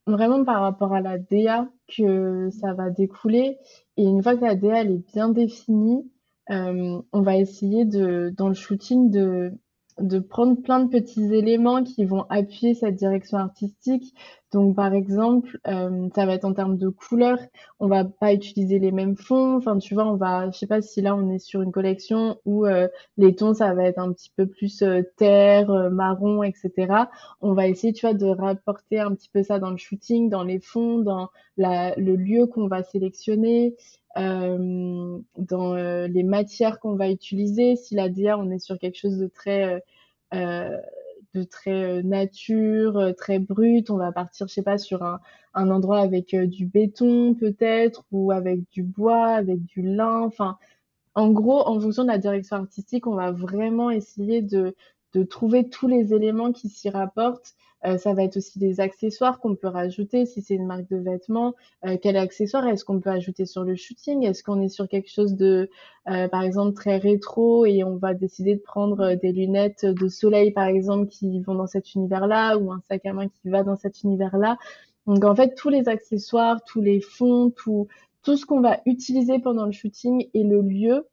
vraiment 0.08 0.46
par 0.46 0.62
rapport 0.62 0.94
à 0.94 1.02
la 1.02 1.18
DA 1.18 1.68
que 1.94 2.50
ça 2.62 2.74
va 2.74 2.90
découler. 2.90 3.58
Et 3.98 4.04
une 4.04 4.24
fois 4.24 4.38
que 4.38 4.46
la 4.46 4.56
DA 4.56 4.82
elle 4.82 4.92
est 4.92 5.14
bien 5.14 5.30
définie, 5.30 6.10
on 6.48 7.04
va 7.14 7.36
essayer 7.36 7.84
de, 7.84 8.34
dans 8.38 8.48
le 8.48 8.54
shooting 8.54 9.10
de 9.10 9.54
de 10.02 10.20
prendre 10.20 10.62
plein 10.62 10.80
de 10.82 10.90
petits 10.90 11.34
éléments 11.34 11.84
qui 11.84 12.06
vont 12.06 12.26
appuyer 12.30 12.74
cette 12.74 12.96
direction 12.96 13.38
artistique. 13.38 14.14
Donc, 14.52 14.76
par 14.76 14.94
exemple, 14.94 15.60
euh, 15.68 16.10
ça 16.14 16.26
va 16.26 16.34
être 16.34 16.44
en 16.44 16.54
termes 16.54 16.78
de 16.78 16.90
couleurs. 16.90 17.40
On 17.80 17.88
va 17.88 18.04
pas 18.04 18.34
utiliser 18.34 18.80
les 18.80 18.92
mêmes 18.92 19.16
fonds. 19.16 19.56
Enfin, 19.56 19.78
tu 19.78 19.94
vois, 19.94 20.06
on 20.06 20.18
va, 20.18 20.52
je 20.52 20.58
sais 20.58 20.68
pas 20.68 20.82
si 20.82 21.02
là 21.02 21.16
on 21.16 21.30
est 21.30 21.40
sur 21.40 21.62
une 21.62 21.72
collection 21.72 22.38
où 22.46 22.66
euh, 22.66 22.88
les 23.18 23.34
tons 23.36 23.54
ça 23.54 23.74
va 23.74 23.86
être 23.86 24.00
un 24.00 24.12
petit 24.12 24.32
peu 24.36 24.48
plus 24.48 24.82
euh, 24.82 25.04
terre, 25.18 25.90
marron, 25.92 26.44
etc. 26.44 27.06
On 27.40 27.54
va 27.54 27.68
essayer, 27.68 27.94
tu 27.94 28.06
vois, 28.06 28.14
de 28.14 28.26
rapporter 28.26 29.00
un 29.00 29.16
petit 29.16 29.30
peu 29.30 29.42
ça 29.44 29.60
dans 29.60 29.72
le 29.72 29.78
shooting, 29.78 30.30
dans 30.30 30.44
les 30.44 30.60
fonds, 30.60 31.00
dans 31.00 31.30
la, 31.56 31.96
le 31.96 32.16
lieu 32.16 32.46
qu'on 32.48 32.68
va 32.68 32.84
sélectionner. 32.84 33.76
Euh, 34.18 35.20
dans 35.38 35.76
euh, 35.76 36.08
les 36.08 36.24
matières 36.24 36.80
qu'on 36.80 36.96
va 36.96 37.10
utiliser. 37.10 37.76
Si 37.78 37.96
la 37.96 38.10
DIA, 38.10 38.38
on 38.38 38.50
est 38.52 38.60
sur 38.60 38.78
quelque 38.78 38.98
chose 38.98 39.18
de 39.18 39.28
très 39.28 39.82
euh, 40.34 40.78
de 41.34 41.44
très 41.44 42.04
nature, 42.04 43.14
très 43.18 43.40
brut. 43.40 43.90
On 43.90 43.98
va 43.98 44.12
partir, 44.12 44.48
je 44.48 44.54
sais 44.54 44.64
pas, 44.64 44.78
sur 44.78 45.04
un, 45.04 45.20
endroit 45.54 46.00
avec 46.00 46.36
du 46.36 46.66
béton 46.66 47.36
peut-être, 47.36 48.06
ou 48.12 48.32
avec 48.32 48.70
du 48.72 48.84
bois, 48.84 49.28
avec 49.28 49.64
du 49.64 49.82
lin. 49.82 50.22
Enfin, 50.22 50.58
en 51.16 51.32
gros, 51.32 51.66
en 51.68 51.80
fonction 51.80 52.04
de 52.04 52.10
la 52.10 52.18
direction 52.18 52.58
artistique, 52.58 53.08
on 53.08 53.16
va 53.16 53.32
vraiment 53.32 53.92
essayer 53.92 54.42
de 54.42 54.76
trouver 55.30 55.70
tous 55.70 55.88
les 55.88 56.14
éléments 56.14 56.52
qui 56.52 56.68
s'y 56.70 56.90
rapportent 56.90 57.56
euh, 57.86 57.98
ça 57.98 58.14
va 58.14 58.24
être 58.24 58.38
aussi 58.38 58.60
des 58.60 58.80
accessoires 58.80 59.40
qu'on 59.40 59.56
peut 59.56 59.68
rajouter 59.68 60.26
si 60.26 60.42
c'est 60.42 60.54
une 60.54 60.68
marque 60.68 60.88
de 60.90 60.98
vêtements. 60.98 61.56
Euh, 61.86 61.98
quel 62.02 62.18
accessoire 62.18 62.68
est-ce 62.68 62.86
qu'on 62.86 63.00
peut 63.00 63.10
ajouter 63.10 63.46
sur 63.46 63.64
le 63.64 63.76
shooting? 63.76 64.24
Est-ce 64.24 64.44
qu'on 64.44 64.62
est 64.62 64.70
sur 64.70 64.88
quelque 64.88 65.10
chose 65.10 65.36
de, 65.36 65.70
euh, 66.10 66.28
par 66.28 66.44
exemple, 66.44 66.74
très 66.74 66.98
rétro 66.98 67.66
et 67.66 67.84
on 67.84 67.96
va 67.98 68.14
décider 68.14 68.56
de 68.56 68.62
prendre 68.62 69.16
des 69.16 69.32
lunettes 69.32 69.86
de 69.86 70.08
soleil, 70.08 70.52
par 70.52 70.66
exemple, 70.66 71.08
qui 71.08 71.40
vont 71.42 71.56
dans 71.56 71.68
cet 71.68 71.96
univers-là 71.96 72.58
ou 72.58 72.72
un 72.72 72.82
sac 72.90 73.06
à 73.06 73.14
main 73.14 73.28
qui 73.28 73.50
va 73.50 73.64
dans 73.64 73.78
cet 73.78 74.04
univers-là? 74.04 74.58
Donc 75.08 75.24
en 75.26 75.36
fait, 75.36 75.56
tous 75.56 75.70
les 75.70 75.90
accessoires, 75.90 76.64
tous 76.64 76.82
les 76.82 77.02
fonds, 77.02 77.50
tout, 77.50 77.88
tout 78.24 78.38
ce 78.38 78.46
qu'on 78.46 78.62
va 78.62 78.80
utiliser 78.86 79.40
pendant 79.40 79.66
le 79.66 79.72
shooting 79.72 80.28
et 80.34 80.44
le 80.44 80.62
lieu, 80.62 81.08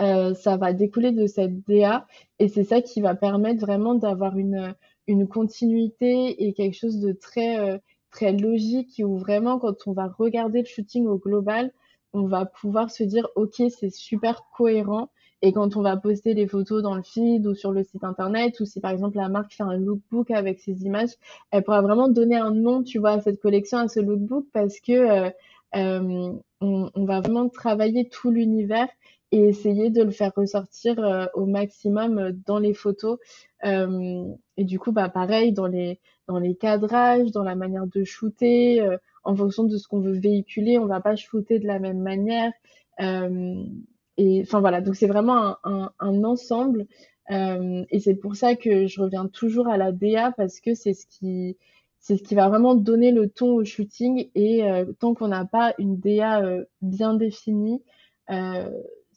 euh, 0.00 0.34
ça 0.34 0.56
va 0.56 0.72
découler 0.72 1.10
de 1.10 1.26
cette 1.26 1.66
DA 1.68 2.06
et 2.38 2.48
c'est 2.48 2.64
ça 2.64 2.80
qui 2.80 3.00
va 3.00 3.14
permettre 3.14 3.60
vraiment 3.60 3.94
d'avoir 3.94 4.38
une, 4.38 4.74
une 5.10 5.26
continuité 5.26 6.44
et 6.44 6.52
quelque 6.52 6.76
chose 6.76 7.00
de 7.00 7.12
très, 7.12 7.58
euh, 7.58 7.78
très 8.10 8.32
logique 8.32 9.00
où 9.04 9.18
vraiment, 9.18 9.58
quand 9.58 9.86
on 9.86 9.92
va 9.92 10.06
regarder 10.06 10.60
le 10.60 10.66
shooting 10.66 11.06
au 11.06 11.18
global, 11.18 11.72
on 12.12 12.26
va 12.26 12.46
pouvoir 12.46 12.90
se 12.90 13.02
dire, 13.04 13.26
OK, 13.36 13.62
c'est 13.70 13.90
super 13.90 14.44
cohérent. 14.56 15.10
Et 15.42 15.52
quand 15.52 15.76
on 15.76 15.82
va 15.82 15.96
poster 15.96 16.34
les 16.34 16.46
photos 16.46 16.82
dans 16.82 16.94
le 16.94 17.02
feed 17.02 17.46
ou 17.46 17.54
sur 17.54 17.72
le 17.72 17.82
site 17.82 18.04
internet, 18.04 18.60
ou 18.60 18.66
si 18.66 18.78
par 18.78 18.90
exemple 18.90 19.16
la 19.16 19.28
marque 19.28 19.54
fait 19.54 19.62
un 19.62 19.76
lookbook 19.76 20.30
avec 20.30 20.60
ses 20.60 20.84
images, 20.84 21.14
elle 21.50 21.64
pourra 21.64 21.80
vraiment 21.80 22.08
donner 22.08 22.36
un 22.36 22.50
nom, 22.50 22.82
tu 22.82 22.98
vois, 22.98 23.12
à 23.12 23.20
cette 23.20 23.40
collection, 23.40 23.78
à 23.78 23.88
ce 23.88 24.00
lookbook, 24.00 24.46
parce 24.52 24.80
que 24.80 24.92
euh, 24.92 25.30
euh, 25.76 26.32
on, 26.60 26.90
on, 26.94 27.04
va 27.04 27.20
vraiment 27.20 27.48
travailler 27.48 28.08
tout 28.08 28.30
l'univers 28.30 28.88
et 29.32 29.48
essayer 29.48 29.90
de 29.90 30.02
le 30.02 30.10
faire 30.10 30.32
ressortir 30.34 30.98
euh, 30.98 31.26
au 31.34 31.46
maximum 31.46 32.18
euh, 32.18 32.32
dans 32.46 32.58
les 32.58 32.74
photos. 32.74 33.18
Euh, 33.64 34.24
et 34.56 34.64
du 34.64 34.78
coup, 34.78 34.92
bah, 34.92 35.08
pareil, 35.08 35.52
dans 35.52 35.66
les, 35.66 36.00
dans 36.26 36.38
les 36.38 36.54
cadrages, 36.56 37.30
dans 37.30 37.44
la 37.44 37.54
manière 37.54 37.86
de 37.86 38.04
shooter, 38.04 38.82
en 39.24 39.36
fonction 39.36 39.64
de 39.64 39.76
ce 39.76 39.86
qu'on 39.88 40.00
veut 40.00 40.18
véhiculer, 40.18 40.78
on 40.78 40.86
va 40.86 41.00
pas 41.00 41.16
shooter 41.16 41.58
de 41.58 41.66
la 41.66 41.78
même 41.78 42.00
manière. 42.00 42.52
et 42.98 44.40
enfin 44.42 44.60
voilà, 44.60 44.80
donc 44.80 44.96
c'est 44.96 45.06
vraiment 45.06 45.36
un, 45.36 45.58
un, 45.64 45.92
un 45.98 46.24
ensemble 46.24 46.86
et 47.28 48.00
c'est 48.00 48.16
pour 48.16 48.34
ça 48.36 48.56
que 48.56 48.86
je 48.86 49.00
reviens 49.00 49.28
toujours 49.28 49.68
à 49.68 49.76
la 49.76 49.92
DA 49.92 50.32
parce 50.36 50.60
que 50.60 50.74
c'est 50.74 50.94
ce 50.94 51.06
qui 51.06 51.56
c'est 52.00 52.16
ce 52.16 52.22
qui 52.22 52.34
va 52.34 52.48
vraiment 52.48 52.74
donner 52.74 53.12
le 53.12 53.28
ton 53.28 53.54
au 53.54 53.64
shooting 53.64 54.30
et 54.34 54.62
tant 54.98 55.14
qu'on 55.14 55.28
n'a 55.28 55.44
pas 55.44 55.74
une 55.78 55.98
DA 55.98 56.42
bien 56.82 57.14
définie, 57.14 57.82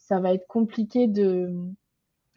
ça 0.06 0.20
va 0.20 0.34
être 0.34 0.46
compliqué 0.46 1.06
de 1.06 1.50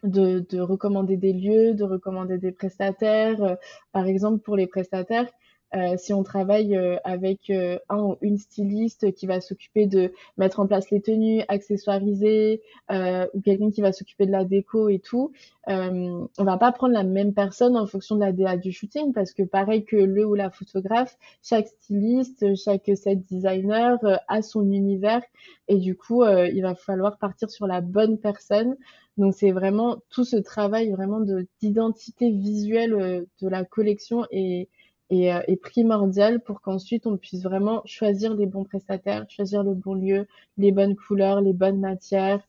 de, 0.04 0.46
de, 0.48 0.60
recommander 0.60 1.16
des 1.16 1.32
lieux, 1.32 1.74
de 1.74 1.82
recommander 1.82 2.38
des 2.38 2.52
prestataires. 2.52 3.42
Euh, 3.42 3.56
par 3.90 4.06
exemple, 4.06 4.38
pour 4.38 4.56
les 4.56 4.68
prestataires, 4.68 5.26
euh, 5.74 5.96
si 5.98 6.14
on 6.14 6.22
travaille 6.22 6.76
euh, 6.76 6.96
avec 7.04 7.50
euh, 7.50 7.78
un 7.90 7.98
ou 7.98 8.16
une 8.22 8.38
styliste 8.38 9.12
qui 9.12 9.26
va 9.26 9.40
s'occuper 9.42 9.86
de 9.86 10.12
mettre 10.38 10.60
en 10.60 10.66
place 10.66 10.90
les 10.90 11.02
tenues, 11.02 11.42
accessoiriser, 11.48 12.62
ou 12.90 13.40
quelqu'un 13.42 13.70
qui 13.70 13.82
va 13.82 13.92
s'occuper 13.92 14.26
de 14.26 14.32
la 14.32 14.44
déco 14.44 14.88
et 14.88 14.98
tout, 14.98 15.32
on 15.66 16.28
va 16.38 16.56
pas 16.56 16.72
prendre 16.72 16.94
la 16.94 17.04
même 17.04 17.34
personne 17.34 17.76
en 17.76 17.86
fonction 17.86 18.14
de 18.16 18.20
la 18.20 18.32
DA 18.32 18.56
du 18.56 18.72
shooting 18.72 19.12
parce 19.12 19.32
que 19.34 19.42
pareil 19.42 19.84
que 19.84 19.96
le 19.96 20.26
ou 20.26 20.34
la 20.34 20.50
photographe, 20.50 21.16
chaque 21.42 21.68
styliste, 21.68 22.54
chaque 22.56 22.90
set 22.94 23.26
designer 23.26 23.98
a 24.28 24.42
son 24.42 24.70
univers 24.72 25.22
et 25.68 25.76
du 25.76 25.96
coup, 25.96 26.24
il 26.24 26.62
va 26.62 26.74
falloir 26.74 27.18
partir 27.18 27.50
sur 27.50 27.66
la 27.66 27.80
bonne 27.82 28.18
personne. 28.18 28.76
Donc 29.18 29.34
c'est 29.34 29.52
vraiment 29.52 29.98
tout 30.10 30.24
ce 30.24 30.36
travail 30.36 30.90
vraiment 30.90 31.20
de 31.20 31.46
d'identité 31.60 32.30
visuelle 32.30 33.26
de 33.42 33.48
la 33.48 33.64
collection 33.64 34.24
et 34.30 34.68
est, 35.10 35.32
euh, 35.32 35.40
est 35.46 35.56
primordial 35.56 36.40
pour 36.40 36.60
qu'ensuite 36.60 37.06
on 37.06 37.16
puisse 37.16 37.42
vraiment 37.42 37.82
choisir 37.84 38.34
les 38.34 38.46
bons 38.46 38.64
prestataires, 38.64 39.26
choisir 39.28 39.62
le 39.62 39.74
bon 39.74 39.94
lieu, 39.94 40.26
les 40.56 40.72
bonnes 40.72 40.96
couleurs, 40.96 41.40
les 41.40 41.52
bonnes 41.52 41.80
matières. 41.80 42.40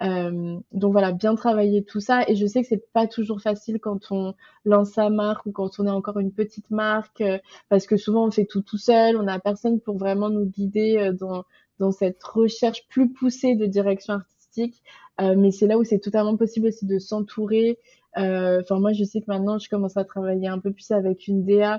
Euh, 0.00 0.58
donc 0.72 0.92
voilà, 0.92 1.12
bien 1.12 1.34
travailler 1.34 1.82
tout 1.84 2.00
ça. 2.00 2.22
Et 2.28 2.36
je 2.36 2.46
sais 2.46 2.62
que 2.62 2.68
c'est 2.68 2.92
pas 2.92 3.06
toujours 3.06 3.40
facile 3.40 3.80
quand 3.80 4.10
on 4.10 4.34
lance 4.64 4.92
sa 4.92 5.10
marque 5.10 5.46
ou 5.46 5.52
quand 5.52 5.80
on 5.80 5.86
est 5.86 5.90
encore 5.90 6.18
une 6.18 6.32
petite 6.32 6.70
marque, 6.70 7.20
euh, 7.20 7.38
parce 7.68 7.86
que 7.86 7.96
souvent 7.96 8.26
on 8.26 8.30
fait 8.30 8.44
tout 8.46 8.62
tout 8.62 8.78
seul, 8.78 9.16
on 9.16 9.24
n'a 9.24 9.38
personne 9.40 9.80
pour 9.80 9.98
vraiment 9.98 10.30
nous 10.30 10.46
guider 10.46 10.98
euh, 10.98 11.12
dans, 11.12 11.44
dans 11.78 11.92
cette 11.92 12.22
recherche 12.22 12.86
plus 12.88 13.12
poussée 13.12 13.56
de 13.56 13.66
direction 13.66 14.14
artistique. 14.14 14.82
mais 15.20 15.50
c'est 15.50 15.66
là 15.66 15.78
où 15.78 15.84
c'est 15.84 15.98
totalement 15.98 16.36
possible 16.36 16.68
aussi 16.68 16.86
de 16.86 16.98
s'entourer. 16.98 17.78
Enfin 18.16 18.80
moi 18.80 18.92
je 18.92 19.04
sais 19.04 19.20
que 19.20 19.26
maintenant 19.28 19.58
je 19.58 19.68
commence 19.68 19.96
à 19.96 20.04
travailler 20.04 20.48
un 20.48 20.58
peu 20.58 20.72
plus 20.72 20.90
avec 20.90 21.28
une 21.28 21.44
DA 21.44 21.74
euh, 21.74 21.78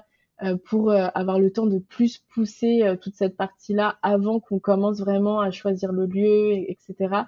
pour 0.66 0.92
euh, 0.92 1.08
avoir 1.16 1.40
le 1.40 1.52
temps 1.52 1.66
de 1.66 1.80
plus 1.80 2.20
pousser 2.34 2.84
euh, 2.84 2.96
toute 2.96 3.16
cette 3.16 3.36
partie-là 3.36 3.98
avant 4.02 4.40
qu'on 4.40 4.60
commence 4.60 5.00
vraiment 5.00 5.42
à 5.42 5.52
choisir 5.52 5.92
le 5.92 6.06
lieu, 6.06 6.54
etc. 6.70 7.24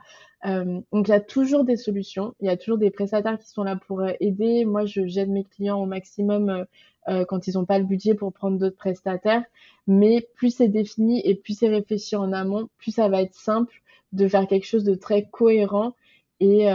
donc 0.91 1.07
il 1.07 1.09
y 1.09 1.14
a 1.14 1.20
toujours 1.20 1.66
des 1.66 1.78
solutions, 1.78 2.34
il 2.39 2.47
y 2.47 2.49
a 2.49 2.57
toujours 2.57 2.78
des 2.78 2.89
prestataires 2.89 3.38
qui 3.38 3.47
sont 3.47 3.64
là 3.64 3.76
pour 3.76 4.01
aider. 4.20 4.66
Moi, 4.66 4.86
je 4.86 5.05
j'aide 5.05 5.30
mes 5.30 5.43
clients 5.43 5.80
au 5.80 5.86
maximum 5.86 6.66
quand 7.28 7.47
ils 7.47 7.53
n'ont 7.53 7.66
pas 7.66 7.78
le 7.78 7.86
budget 7.86 8.16
pour 8.16 8.34
prendre 8.34 8.57
d'autres 8.57 8.76
prestataires. 8.76 9.43
Mais 9.86 10.28
plus 10.36 10.55
c'est 10.55 10.68
défini 10.68 11.22
et 11.24 11.36
plus 11.36 11.59
c'est 11.59 11.70
réfléchi 11.70 12.16
en 12.16 12.34
amont, 12.34 12.70
plus 12.80 12.91
ça 12.91 13.07
va 13.07 13.22
être 13.22 13.36
simple 13.36 13.84
de 14.14 14.28
faire 14.28 14.47
quelque 14.47 14.66
chose 14.66 14.84
de 14.84 14.95
très 14.95 15.28
cohérent 15.30 15.95
et, 16.39 16.66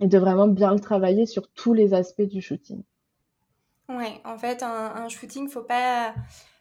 et 0.00 0.06
de 0.06 0.18
vraiment 0.18 0.46
bien 0.46 0.74
le 0.74 0.80
travailler 0.80 1.26
sur 1.26 1.48
tous 1.50 1.72
les 1.74 1.92
aspects 1.92 2.22
du 2.22 2.40
shooting. 2.40 2.84
Ouais, 3.88 4.20
en 4.24 4.38
fait, 4.38 4.62
un, 4.62 5.08
shooting, 5.08 5.48
faut 5.48 5.62
pas, 5.62 6.14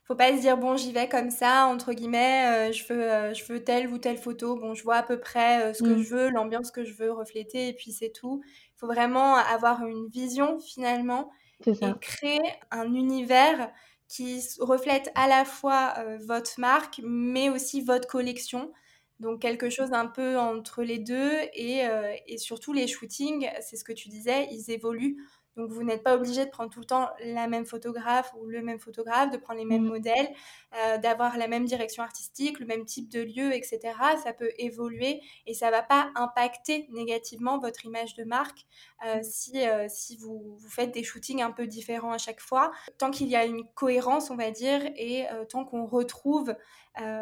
faut 0.04 0.16
pas 0.16 0.36
se 0.36 0.42
dire 0.42 0.58
bon, 0.58 0.76
j'y 0.76 0.92
vais 0.92 1.08
comme 1.08 1.30
ça, 1.30 1.68
entre 1.68 1.94
guillemets, 1.94 2.70
euh, 2.70 2.72
je 2.74 2.84
veux, 2.86 3.02
euh, 3.02 3.34
je 3.34 3.46
veux 3.46 3.64
telle 3.64 3.88
ou 3.88 3.98
telle 3.98 4.18
photo. 4.18 4.58
Bon, 4.58 4.74
je 4.74 4.84
vois 4.84 4.98
à 4.98 5.04
peu 5.04 5.20
près 5.20 5.64
euh, 5.64 5.74
ce 5.74 5.84
que 5.84 5.90
mmh. 5.90 6.04
je 6.04 6.10
veux, 6.10 6.30
l'ambiance 6.30 6.70
que 6.72 6.84
je 6.84 6.94
veux 6.94 7.12
refléter, 7.12 7.70
et 7.70 7.74
puis 7.74 7.94
c'est 7.94 8.10
tout. 8.10 8.42
Il 8.46 8.80
faut 8.80 8.88
vraiment 8.88 9.36
avoir 9.36 9.86
une 9.86 10.08
vision 10.08 10.60
finalement 10.60 11.32
et 11.66 11.74
créer 12.02 12.42
un 12.72 12.94
univers 12.94 13.72
qui 14.10 14.44
reflète 14.60 15.10
à 15.16 15.30
la 15.30 15.46
fois 15.46 15.94
votre 16.28 16.60
marque, 16.60 17.00
mais 17.06 17.50
aussi 17.50 17.80
votre 17.80 18.06
collection. 18.06 18.74
Donc 19.22 19.42
quelque 19.42 19.70
chose 19.70 19.94
un 19.94 20.08
peu 20.08 20.38
entre 20.38 20.84
les 20.84 21.00
deux 21.00 21.32
et, 21.54 21.84
et 22.28 22.38
surtout 22.38 22.74
les 22.74 22.88
shootings, 22.88 23.50
c'est 23.62 23.78
ce 23.78 23.86
que 23.86 23.94
tu 23.94 24.10
disais, 24.10 24.50
ils 24.52 24.72
évoluent 24.72 25.24
donc 25.56 25.70
vous 25.70 25.84
n'êtes 25.84 26.04
pas 26.04 26.16
obligé 26.16 26.46
de 26.46 26.50
prendre 26.50 26.72
tout 26.72 26.80
le 26.80 26.86
temps 26.86 27.10
la 27.24 27.48
même 27.48 27.66
photographe 27.66 28.34
ou 28.40 28.48
le 28.48 28.62
même 28.62 28.80
photographe, 28.80 29.32
de 29.32 29.38
prendre 29.38 29.60
les 29.60 29.66
mêmes 29.66 29.84
mmh. 29.84 29.88
modèles, 29.88 30.30
euh, 30.76 30.98
d'avoir 30.98 31.38
la 31.38 31.48
même 31.48 31.66
direction 31.66 32.02
artistique, 32.02 32.60
le 32.60 32.66
même 32.66 32.86
type 32.86 33.10
de 33.10 33.22
lieu, 33.22 33.54
etc. 33.54 33.80
Ça 34.24 34.34
peut 34.34 34.50
évoluer 34.58 35.22
et 35.46 35.54
ça 35.54 35.70
va 35.70 35.84
pas 35.84 36.10
impacter 36.16 36.88
négativement 36.92 37.60
votre 37.60 37.86
image 37.86 38.16
de 38.16 38.24
marque 38.24 38.66
euh, 39.06 39.20
mmh. 39.20 39.24
si, 39.24 39.68
euh, 39.68 39.86
si 39.90 40.18
vous, 40.18 40.58
vous, 40.58 40.70
faites 40.70 40.92
des 40.92 41.04
shootings 41.04 41.42
un 41.42 41.52
peu 41.52 41.68
différents 41.68 42.14
à 42.14 42.18
chaque 42.18 42.42
fois. 42.42 42.72
Tant 42.98 43.12
qu'il 43.12 43.28
y 43.28 43.36
a 43.36 43.46
une 43.46 43.64
cohérence, 43.76 44.32
on 44.32 44.36
va 44.36 44.50
dire, 44.50 44.82
et 44.96 45.26
tant 45.50 45.66
qu'on 45.66 45.86
retrouve 45.86 46.56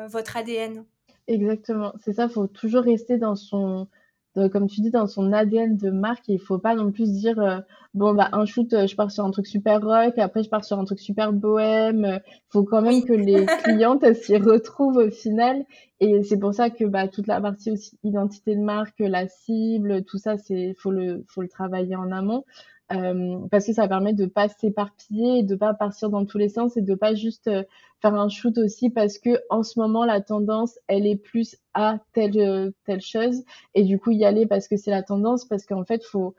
votre 0.10 0.38
ADN. 0.38 0.86
Exactement, 1.28 1.94
c'est 2.04 2.14
ça, 2.14 2.26
il 2.26 2.30
faut 2.32 2.48
toujours 2.48 2.84
rester 2.84 3.18
dans 3.18 3.36
son 3.36 3.88
comme 4.36 4.68
tu 4.68 4.82
dis, 4.82 4.92
dans 4.92 5.08
son 5.08 5.34
ADN 5.34 5.76
de 5.76 5.90
marque, 5.90 6.28
il 6.28 6.40
faut 6.40 6.58
pas 6.58 6.76
non 6.76 6.92
plus 6.92 7.12
dire 7.12 7.40
euh, 7.40 7.60
bon 7.94 8.14
bah 8.14 8.30
un 8.32 8.46
shoot, 8.46 8.72
euh, 8.74 8.88
je 8.88 8.96
pars 8.96 9.12
sur 9.12 9.26
un 9.26 9.32
truc 9.32 9.46
super 9.46 9.82
rock, 9.82 10.18
après 10.18 10.44
je 10.44 10.50
pars 10.50 10.64
sur 10.64 10.80
un 10.80 10.86
truc 10.86 11.00
super 11.00 11.34
bohème. 11.34 12.20
Il 12.26 12.52
faut 12.52 12.64
quand 12.64 12.82
même 12.82 13.04
que 13.04 13.14
les 13.14 13.46
clientes 13.64 14.14
s'y 14.14 14.38
retrouvent 14.38 14.98
au 14.98 15.10
final. 15.10 15.66
Et 16.00 16.24
c'est 16.24 16.38
pour 16.38 16.54
ça 16.54 16.70
que 16.70 16.86
bah 16.86 17.08
toute 17.08 17.28
la 17.28 17.42
partie 17.42 17.72
aussi 17.72 17.98
identité 18.04 18.56
de 18.56 18.62
marque, 18.62 19.00
la 19.00 19.28
cible, 19.28 20.04
tout 20.06 20.18
ça, 20.18 20.38
c'est 20.38 20.76
faut 20.78 20.92
le 20.92 21.26
faut 21.28 21.42
le 21.42 21.50
travailler 21.50 21.96
en 21.96 22.12
amont. 22.12 22.46
Euh, 22.94 23.38
parce 23.50 23.68
que 23.68 23.74
ça 23.74 23.88
permet 23.88 24.14
de 24.14 24.26
pas 24.26 24.50
s'éparpiller, 24.50 25.44
de 25.44 25.56
pas 25.56 25.74
partir 25.74 26.10
dans 26.10 26.26
tous 26.26 26.38
les 26.38 26.50
sens 26.50 26.76
et 26.76 26.82
de 26.82 26.96
pas 26.96 27.16
juste 27.16 27.48
euh, 27.48 27.64
faire 28.02 28.16
un 28.16 28.28
shoot 28.28 28.58
aussi 28.58 28.90
parce 28.90 29.18
que 29.18 29.40
en 29.50 29.64
ce 29.64 29.80
moment 29.80 30.04
la 30.04 30.20
tendance 30.20 30.78
elle 30.88 31.08
est 31.08 31.16
plus 31.16 31.56
à 31.74 32.00
telle 32.14 32.38
euh, 32.40 32.72
telle 32.86 33.02
chose 33.02 33.44
et 33.76 33.84
du 33.84 33.98
coup 33.98 34.12
y 34.12 34.26
aller 34.26 34.46
parce 34.46 34.68
que 34.68 34.76
c'est 34.76 34.92
la 34.92 35.04
tendance 35.04 35.46
parce 35.46 35.66
qu'en 35.66 35.86
fait 35.86 36.04
faut 36.04 36.36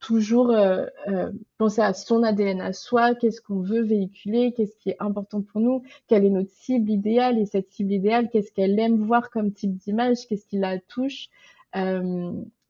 toujours 0.00 0.54
penser 1.56 1.80
à 1.80 1.94
son 1.94 2.22
ADN 2.24 2.60
à 2.60 2.74
soi, 2.74 3.14
qu'est-ce 3.14 3.40
qu'on 3.40 3.60
veut 3.60 3.80
véhiculer, 3.80 4.52
qu'est-ce 4.52 4.76
qui 4.76 4.90
est 4.90 4.96
important 4.98 5.40
pour 5.40 5.62
nous, 5.62 5.82
quelle 6.08 6.26
est 6.26 6.30
notre 6.30 6.50
cible 6.50 6.90
idéale 6.90 7.38
et 7.38 7.46
cette 7.46 7.70
cible 7.70 7.92
idéale, 7.92 8.28
qu'est-ce 8.30 8.52
qu'elle 8.52 8.78
aime 8.78 9.06
voir 9.06 9.30
comme 9.30 9.50
type 9.50 9.76
d'image, 9.76 10.26
qu'est-ce 10.28 10.46
qui 10.46 10.58
la 10.58 10.78
touche. 10.78 11.30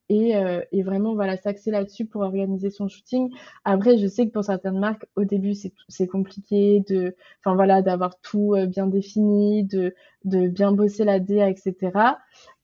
Et, 0.09 0.37
euh, 0.37 0.61
et 0.73 0.83
vraiment 0.83 1.15
voilà 1.15 1.37
s'axer 1.37 1.71
là-dessus 1.71 2.07
pour 2.07 2.23
organiser 2.23 2.71
son 2.71 2.89
shooting. 2.89 3.31
Après, 3.65 3.99
je 3.99 4.07
sais 4.07 4.27
que 4.27 4.33
pour 4.33 4.45
certaines 4.45 4.79
marques, 4.79 5.07
au 5.17 5.25
début, 5.25 5.55
c'est 5.89 6.07
compliqué 6.07 6.83
de, 6.89 7.17
enfin 7.41 7.55
voilà, 7.55 7.83
d'avoir 7.83 8.19
tout 8.21 8.55
euh, 8.55 8.67
bien 8.67 8.87
défini, 8.87 9.65
de 9.65 9.95
de 10.25 10.49
bien 10.49 10.73
bosser 10.73 11.05
la 11.05 11.21
DA, 11.21 11.49
etc. 11.51 12.19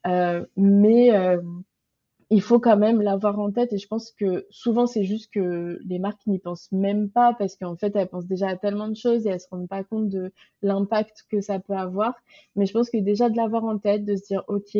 Euh, 0.06 0.44
mais 0.56 1.12
euh, 1.14 1.40
il 2.30 2.40
faut 2.40 2.60
quand 2.60 2.76
même 2.76 3.02
l'avoir 3.02 3.38
en 3.40 3.50
tête 3.50 3.72
et 3.72 3.78
je 3.78 3.88
pense 3.88 4.12
que 4.12 4.46
souvent 4.50 4.86
c'est 4.86 5.02
juste 5.02 5.32
que 5.32 5.80
les 5.84 5.98
marques 5.98 6.24
n'y 6.26 6.38
pensent 6.38 6.70
même 6.70 7.10
pas 7.10 7.34
parce 7.36 7.56
qu'en 7.56 7.76
fait 7.76 7.94
elles 7.96 8.08
pensent 8.08 8.28
déjà 8.28 8.48
à 8.48 8.56
tellement 8.56 8.88
de 8.88 8.96
choses 8.96 9.26
et 9.26 9.30
elles 9.30 9.40
se 9.40 9.48
rendent 9.50 9.68
pas 9.68 9.82
compte 9.82 10.08
de 10.08 10.32
l'impact 10.62 11.24
que 11.28 11.40
ça 11.40 11.58
peut 11.58 11.74
avoir. 11.74 12.14
Mais 12.54 12.66
je 12.66 12.72
pense 12.72 12.88
que 12.88 12.98
déjà 12.98 13.28
de 13.28 13.36
l'avoir 13.36 13.64
en 13.64 13.78
tête, 13.78 14.04
de 14.04 14.14
se 14.16 14.26
dire 14.26 14.44
ok 14.46 14.78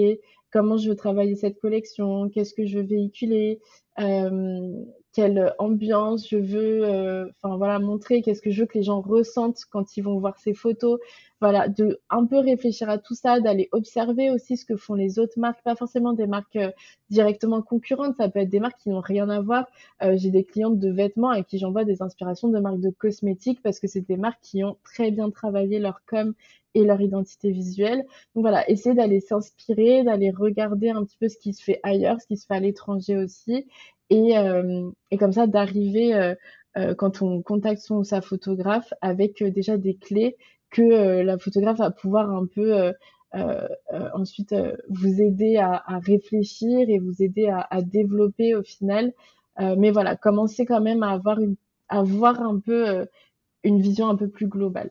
comment 0.53 0.77
je 0.77 0.91
veux 0.91 0.97
travailler 0.97 1.35
cette 1.35 1.59
collection, 1.61 2.29
qu'est-ce 2.29 2.55
que 2.55 2.67
je 2.67 2.79
veux 2.79 2.85
véhiculer, 2.85 3.61
euh, 3.99 4.85
quelle 5.13 5.55
ambiance 5.59 6.29
je 6.29 6.37
veux, 6.37 6.85
euh, 6.85 7.27
enfin 7.43 7.57
voilà, 7.57 7.79
montrer, 7.79 8.23
qu'est-ce 8.23 8.43
que 8.43 8.51
je 8.51 8.61
veux 8.61 8.67
que 8.67 8.79
les 8.79 8.85
gens 8.85 9.01
ressentent 9.01 9.65
quand 9.71 9.97
ils 9.97 10.03
vont 10.03 10.19
voir 10.19 10.39
ces 10.39 10.55
photos. 10.55 11.01
Voilà, 11.41 11.69
de 11.69 12.01
un 12.11 12.27
peu 12.27 12.39
réfléchir 12.39 12.89
à 12.91 12.99
tout 12.99 13.15
ça, 13.15 13.41
d'aller 13.41 13.69
observer 13.73 14.31
aussi 14.31 14.57
ce 14.57 14.65
que 14.65 14.77
font 14.77 14.95
les 14.95 15.19
autres 15.19 15.39
marques, 15.39 15.63
pas 15.65 15.75
forcément 15.75 16.13
des 16.13 16.27
marques 16.27 16.57
euh, 16.57 16.71
directement 17.09 17.63
concurrentes, 17.63 18.17
ça 18.17 18.29
peut 18.29 18.41
être 18.41 18.51
des 18.51 18.61
marques 18.61 18.79
qui 18.79 18.91
n'ont 18.91 19.01
rien 19.01 19.29
à 19.31 19.41
voir. 19.41 19.67
J'ai 20.15 20.31
des 20.31 20.45
clientes 20.45 20.79
de 20.79 20.91
vêtements 20.91 21.31
à 21.31 21.43
qui 21.43 21.59
j'envoie 21.59 21.85
des 21.85 22.03
inspirations 22.03 22.49
de 22.49 22.59
marques 22.61 22.81
de 22.81 22.91
cosmétiques 22.91 23.61
parce 23.63 23.81
que 23.81 23.89
c'est 23.89 24.07
des 24.07 24.17
marques 24.17 24.41
qui 24.43 24.63
ont 24.65 24.77
très 24.85 25.11
bien 25.11 25.31
travaillé 25.31 25.79
leur 25.79 26.03
com 26.07 26.35
et 26.75 26.85
leur 26.85 27.01
identité 27.01 27.51
visuelle. 27.51 28.05
Donc 28.35 28.43
voilà, 28.43 28.69
essayer 28.71 28.95
d'aller 28.95 29.21
s'inspirer, 29.21 30.05
d'aller 30.05 30.31
regarder 30.31 30.91
un 30.91 31.05
petit 31.05 31.17
peu 31.19 31.29
ce 31.29 31.39
qui 31.39 31.53
se 31.53 31.63
fait 31.63 31.81
ailleurs, 31.83 32.21
ce 32.21 32.27
qui 32.27 32.37
se 32.37 32.47
fait 32.47 32.55
à 32.55 32.61
l'étranger 32.61 33.17
aussi, 33.17 33.67
et, 34.11 34.37
euh, 34.39 34.91
et 35.11 35.19
comme 35.19 35.33
ça 35.33 35.47
d'arriver 35.47 36.15
euh, 36.15 36.35
euh, 36.77 36.95
quand 36.95 37.23
on 37.23 37.43
contacte 37.43 37.81
son 37.81 37.97
ou 37.99 38.05
sa 38.05 38.21
photographe 38.21 38.93
avec 39.01 39.43
déjà 39.43 39.77
des 39.79 39.97
clés 39.97 40.37
que 40.71 41.23
la 41.23 41.39
photographe 41.39 41.79
va 41.79 41.91
pouvoir 41.91 42.31
un 42.31 42.47
peu 42.47 42.93
ensuite 44.15 44.55
vous 44.89 45.21
aider 45.21 45.57
à, 45.57 45.83
à, 45.85 45.99
réfléchir 45.99 46.89
et 46.89 46.99
vous 47.01 47.23
aider 47.23 47.49
à, 47.49 47.67
à 47.71 47.83
développer 47.83 48.55
au 48.55 48.63
final. 48.63 49.13
mais 49.59 49.91
voilà, 49.91 50.15
commencer 50.17 50.67
quand 50.67 50.81
même 50.81 51.03
à 51.03 51.11
avoir 51.11 51.41
une, 51.41 51.57
à 51.89 52.01
avoir 52.01 52.41
un 52.41 52.61
peu 52.61 53.05
une 53.65 53.81
vision 53.81 54.09
un 54.09 54.17
peu 54.17 54.29
plus 54.29 54.47
globale. 54.47 54.91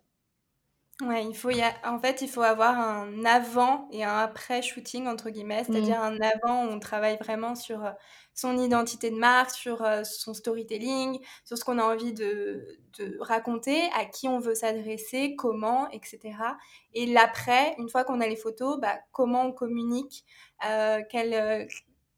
Ouais, 1.01 1.25
il 1.25 1.33
faut 1.33 1.49
y 1.49 1.61
a... 1.61 1.73
en 1.85 1.97
fait, 1.97 2.21
il 2.21 2.27
faut 2.27 2.41
avoir 2.41 2.77
un 2.77 3.23
avant 3.23 3.87
et 3.89 4.03
un 4.03 4.17
après 4.17 4.61
shooting, 4.61 5.07
entre 5.07 5.29
guillemets, 5.29 5.63
c'est-à-dire 5.63 5.97
Mmh. 5.97 6.01
un 6.01 6.17
avant 6.19 6.65
où 6.65 6.71
on 6.71 6.79
travaille 6.79 7.17
vraiment 7.17 7.55
sur 7.55 7.85
euh, 7.85 7.91
son 8.33 8.57
identité 8.57 9.09
de 9.09 9.15
marque, 9.15 9.51
sur 9.51 9.81
euh, 9.81 10.03
son 10.03 10.33
storytelling, 10.33 11.17
sur 11.45 11.57
ce 11.57 11.63
qu'on 11.63 11.77
a 11.79 11.83
envie 11.83 12.11
de, 12.13 12.67
de 12.97 13.17
raconter, 13.21 13.79
à 13.97 14.03
qui 14.03 14.27
on 14.27 14.39
veut 14.39 14.55
s'adresser, 14.55 15.35
comment, 15.37 15.89
etc. 15.91 16.57
Et 16.93 17.05
l'après, 17.05 17.75
une 17.77 17.87
fois 17.89 18.03
qu'on 18.03 18.19
a 18.19 18.27
les 18.27 18.35
photos, 18.35 18.77
bah, 18.81 18.99
comment 19.13 19.43
on 19.45 19.53
communique, 19.53 20.25
euh, 20.67 20.99
quel, 21.09 21.33
euh, 21.33 21.65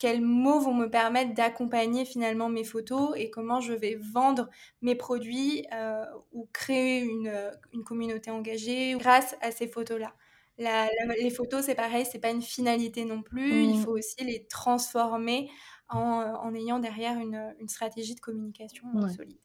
quels 0.01 0.21
mots 0.21 0.59
vont 0.59 0.73
me 0.73 0.87
permettre 0.89 1.35
d'accompagner 1.35 2.05
finalement 2.05 2.49
mes 2.49 2.63
photos 2.63 3.13
et 3.17 3.29
comment 3.29 3.61
je 3.61 3.71
vais 3.73 3.99
vendre 4.01 4.49
mes 4.81 4.95
produits 4.95 5.67
euh, 5.75 6.03
ou 6.31 6.49
créer 6.53 7.01
une, 7.03 7.31
une, 7.71 7.83
communauté 7.83 8.31
engagée 8.31 8.95
grâce 8.97 9.35
à 9.41 9.51
ces 9.51 9.67
photos-là. 9.67 10.15
La, 10.57 10.87
la, 11.05 11.13
les 11.13 11.29
photos, 11.29 11.65
c'est 11.65 11.75
pareil, 11.75 12.03
c'est 12.11 12.17
pas 12.17 12.31
une 12.31 12.41
finalité 12.41 13.05
non 13.05 13.21
plus. 13.21 13.63
Il 13.63 13.77
Mmh. 13.77 13.83
faut 13.83 13.91
aussi 13.91 14.23
les 14.23 14.47
transformer 14.47 15.51
en, 15.87 15.99
en 15.99 16.55
ayant 16.55 16.79
derrière 16.79 17.19
une, 17.19 17.53
une, 17.59 17.69
stratégie 17.69 18.15
de 18.15 18.21
communication 18.21 18.87
Ouais, 18.95 19.13
solide. 19.13 19.37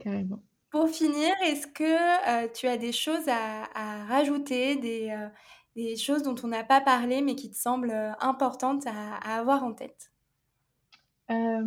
Carrément. 0.00 0.40
Pour 0.70 0.88
finir, 0.88 1.32
est-ce 1.46 1.66
que 1.66 2.44
euh, 2.44 2.48
tu 2.54 2.68
as 2.68 2.76
des 2.76 2.92
choses 2.92 3.26
à, 3.28 3.64
à 3.74 4.04
rajouter, 4.04 4.76
des, 4.76 5.10
euh, 5.10 5.28
des, 5.76 5.96
choses 5.96 6.22
dont 6.22 6.34
on 6.42 6.48
n'a 6.48 6.64
pas 6.64 6.80
parlé 6.80 7.22
mais 7.22 7.34
qui 7.34 7.50
te 7.50 7.56
semblent 7.56 7.90
euh, 7.90 8.12
importantes 8.20 8.84
à, 8.86 9.38
avoir 9.38 9.64
en 9.64 9.72
tête. 9.72 10.10
Euh, 11.30 11.64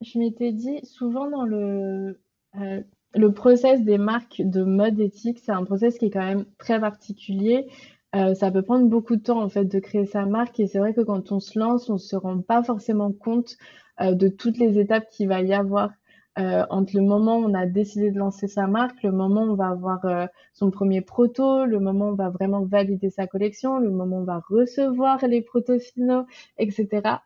Je 0.00 0.18
m'étais 0.18 0.52
dit, 0.52 0.80
souvent 0.84 1.28
dans 1.28 1.44
le, 1.44 2.20
euh, 2.56 3.30
process 3.34 3.82
des 3.82 3.98
marques 3.98 4.40
de 4.42 4.62
mode 4.62 4.98
éthique, 5.00 5.40
c'est 5.44 5.52
un 5.52 5.64
process 5.64 5.98
qui 5.98 6.06
est 6.06 6.10
quand 6.10 6.24
même 6.24 6.46
très 6.58 6.80
particulier. 6.80 7.66
Euh, 8.14 8.34
ça 8.34 8.50
peut 8.50 8.62
prendre 8.62 8.88
beaucoup 8.88 9.16
de 9.16 9.22
temps 9.22 9.42
en 9.42 9.48
fait 9.48 9.64
de 9.64 9.78
créer 9.78 10.06
sa 10.06 10.26
marque. 10.26 10.60
Et 10.60 10.66
c'est 10.66 10.78
vrai 10.78 10.94
que 10.94 11.00
quand 11.00 11.32
on 11.32 11.40
se 11.40 11.58
lance, 11.58 11.90
on 11.90 11.98
se 11.98 12.16
rend 12.16 12.40
pas 12.40 12.62
forcément 12.62 13.12
compte 13.12 13.56
de 14.00 14.26
toutes 14.26 14.56
les 14.56 14.78
étapes 14.80 15.08
qu'il 15.10 15.28
va 15.28 15.42
y 15.42 15.52
avoir 15.52 15.90
euh, 16.38 16.64
entre 16.70 16.96
le 16.96 17.02
moment 17.02 17.38
où 17.38 17.44
on 17.44 17.54
a 17.54 17.66
décidé 17.66 18.10
de 18.10 18.18
lancer 18.18 18.48
sa 18.48 18.66
marque, 18.66 19.02
le 19.02 19.12
moment 19.12 19.42
où 19.42 19.52
on 19.52 19.54
va 19.54 19.68
avoir 19.68 20.04
euh, 20.06 20.26
son 20.54 20.70
premier 20.70 21.02
proto, 21.02 21.66
le 21.66 21.78
moment 21.78 22.06
où 22.06 22.12
on 22.12 22.14
va 22.14 22.30
vraiment 22.30 22.64
valider 22.64 23.10
sa 23.10 23.26
collection, 23.26 23.78
le 23.78 23.90
moment 23.90 24.16
où 24.16 24.20
on 24.20 24.24
va 24.24 24.42
recevoir 24.48 25.26
les 25.26 25.42
protos 25.42 25.78
finaux, 25.78 26.24
etc. 26.58 27.18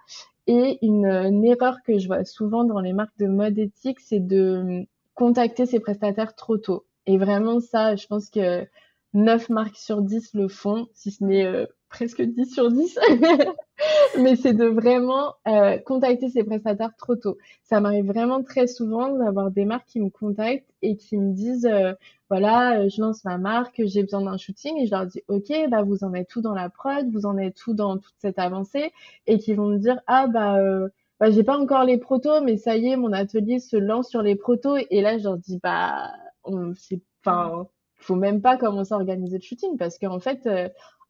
Et 0.49 0.79
une, 0.83 1.07
une 1.07 1.45
erreur 1.45 1.83
que 1.85 1.99
je 1.99 2.07
vois 2.09 2.25
souvent 2.25 2.65
dans 2.65 2.81
les 2.81 2.93
marques 2.93 3.19
de 3.19 3.27
mode 3.27 3.59
éthique, 3.59 4.01
c'est 4.01 4.21
de 4.21 4.87
contacter 5.15 5.67
ses 5.67 5.81
prestataires 5.81 6.35
trop 6.35 6.59
tôt. 6.59 6.85
Et 7.07 7.19
vraiment 7.19 7.61
ça, 7.61 7.97
je 7.97 8.07
pense 8.07 8.29
que 8.31 8.67
9 9.15 9.49
marques 9.51 9.77
sur 9.77 10.03
10 10.03 10.35
le 10.35 10.49
font, 10.49 10.89
si 10.93 11.11
ce 11.11 11.25
n'est 11.25 11.47
euh, 11.47 11.67
presque 11.89 12.23
10 12.23 12.53
sur 12.53 12.71
10. 12.71 12.99
Mais 14.19 14.37
c'est 14.37 14.55
de 14.55 14.67
vraiment 14.67 15.35
euh, 15.47 15.79
contacter 15.79 16.29
ses 16.31 16.45
prestataires 16.45 16.95
trop 16.97 17.17
tôt. 17.17 17.37
Ça 17.65 17.81
m'arrive 17.81 18.07
vraiment 18.07 18.43
très 18.43 18.67
souvent 18.67 19.11
d'avoir 19.11 19.51
des 19.51 19.65
marques 19.65 19.87
qui 19.87 20.01
me 20.01 20.11
contactent 20.11 20.71
et 20.83 20.97
qui 20.97 21.17
me 21.19 21.33
disent 21.33 21.67
euh, 21.67 21.93
voilà, 22.31 22.81
euh, 22.81 22.89
je 22.89 23.01
lance 23.01 23.25
ma 23.25 23.39
marque, 23.39 23.83
j'ai 23.85 24.03
besoin 24.03 24.23
d'un 24.23 24.37
shooting 24.37 24.79
et 24.79 24.87
je 24.87 24.91
leur 24.91 25.07
dis 25.07 25.23
ok, 25.29 25.53
bah 25.71 25.83
vous 25.83 26.05
en 26.05 26.15
êtes 26.15 26.29
tout 26.29 26.41
dans 26.41 26.55
la 26.55 26.71
prod, 26.71 27.09
vous 27.11 27.27
en 27.27 27.37
êtes 27.39 27.57
tout 27.57 27.75
dans 27.75 27.99
toute 27.99 28.15
cette 28.19 28.39
avancée? 28.39 28.93
Et 29.27 29.39
qui 29.39 29.55
vont 29.55 29.69
me 29.69 29.79
dire 29.79 30.01
ah 30.07 30.27
bah 30.27 30.59
bah, 31.21 31.31
j'ai 31.31 31.45
pas 31.45 31.59
encore 31.59 31.85
les 31.85 31.99
protos, 31.99 32.43
mais 32.43 32.59
ça 32.59 32.77
y 32.77 32.89
est, 32.89 32.97
mon 32.97 33.13
atelier 33.13 33.59
se 33.59 33.77
lance 33.77 34.11
sur 34.11 34.21
les 34.23 34.37
protos. 34.37 34.77
Et 34.91 35.01
là, 35.01 35.17
je 35.17 35.25
leur 35.25 35.39
dis, 35.39 35.59
bah, 35.63 36.11
on, 36.45 36.75
c'est, 36.75 37.01
enfin, 37.25 37.67
faut 37.97 38.17
même 38.17 38.43
pas 38.43 38.59
commencer 38.59 38.93
à 38.93 38.99
organiser 38.99 39.39
le 39.39 39.43
shooting 39.43 39.79
parce 39.79 39.99
qu'en 39.99 40.21
fait, 40.21 40.47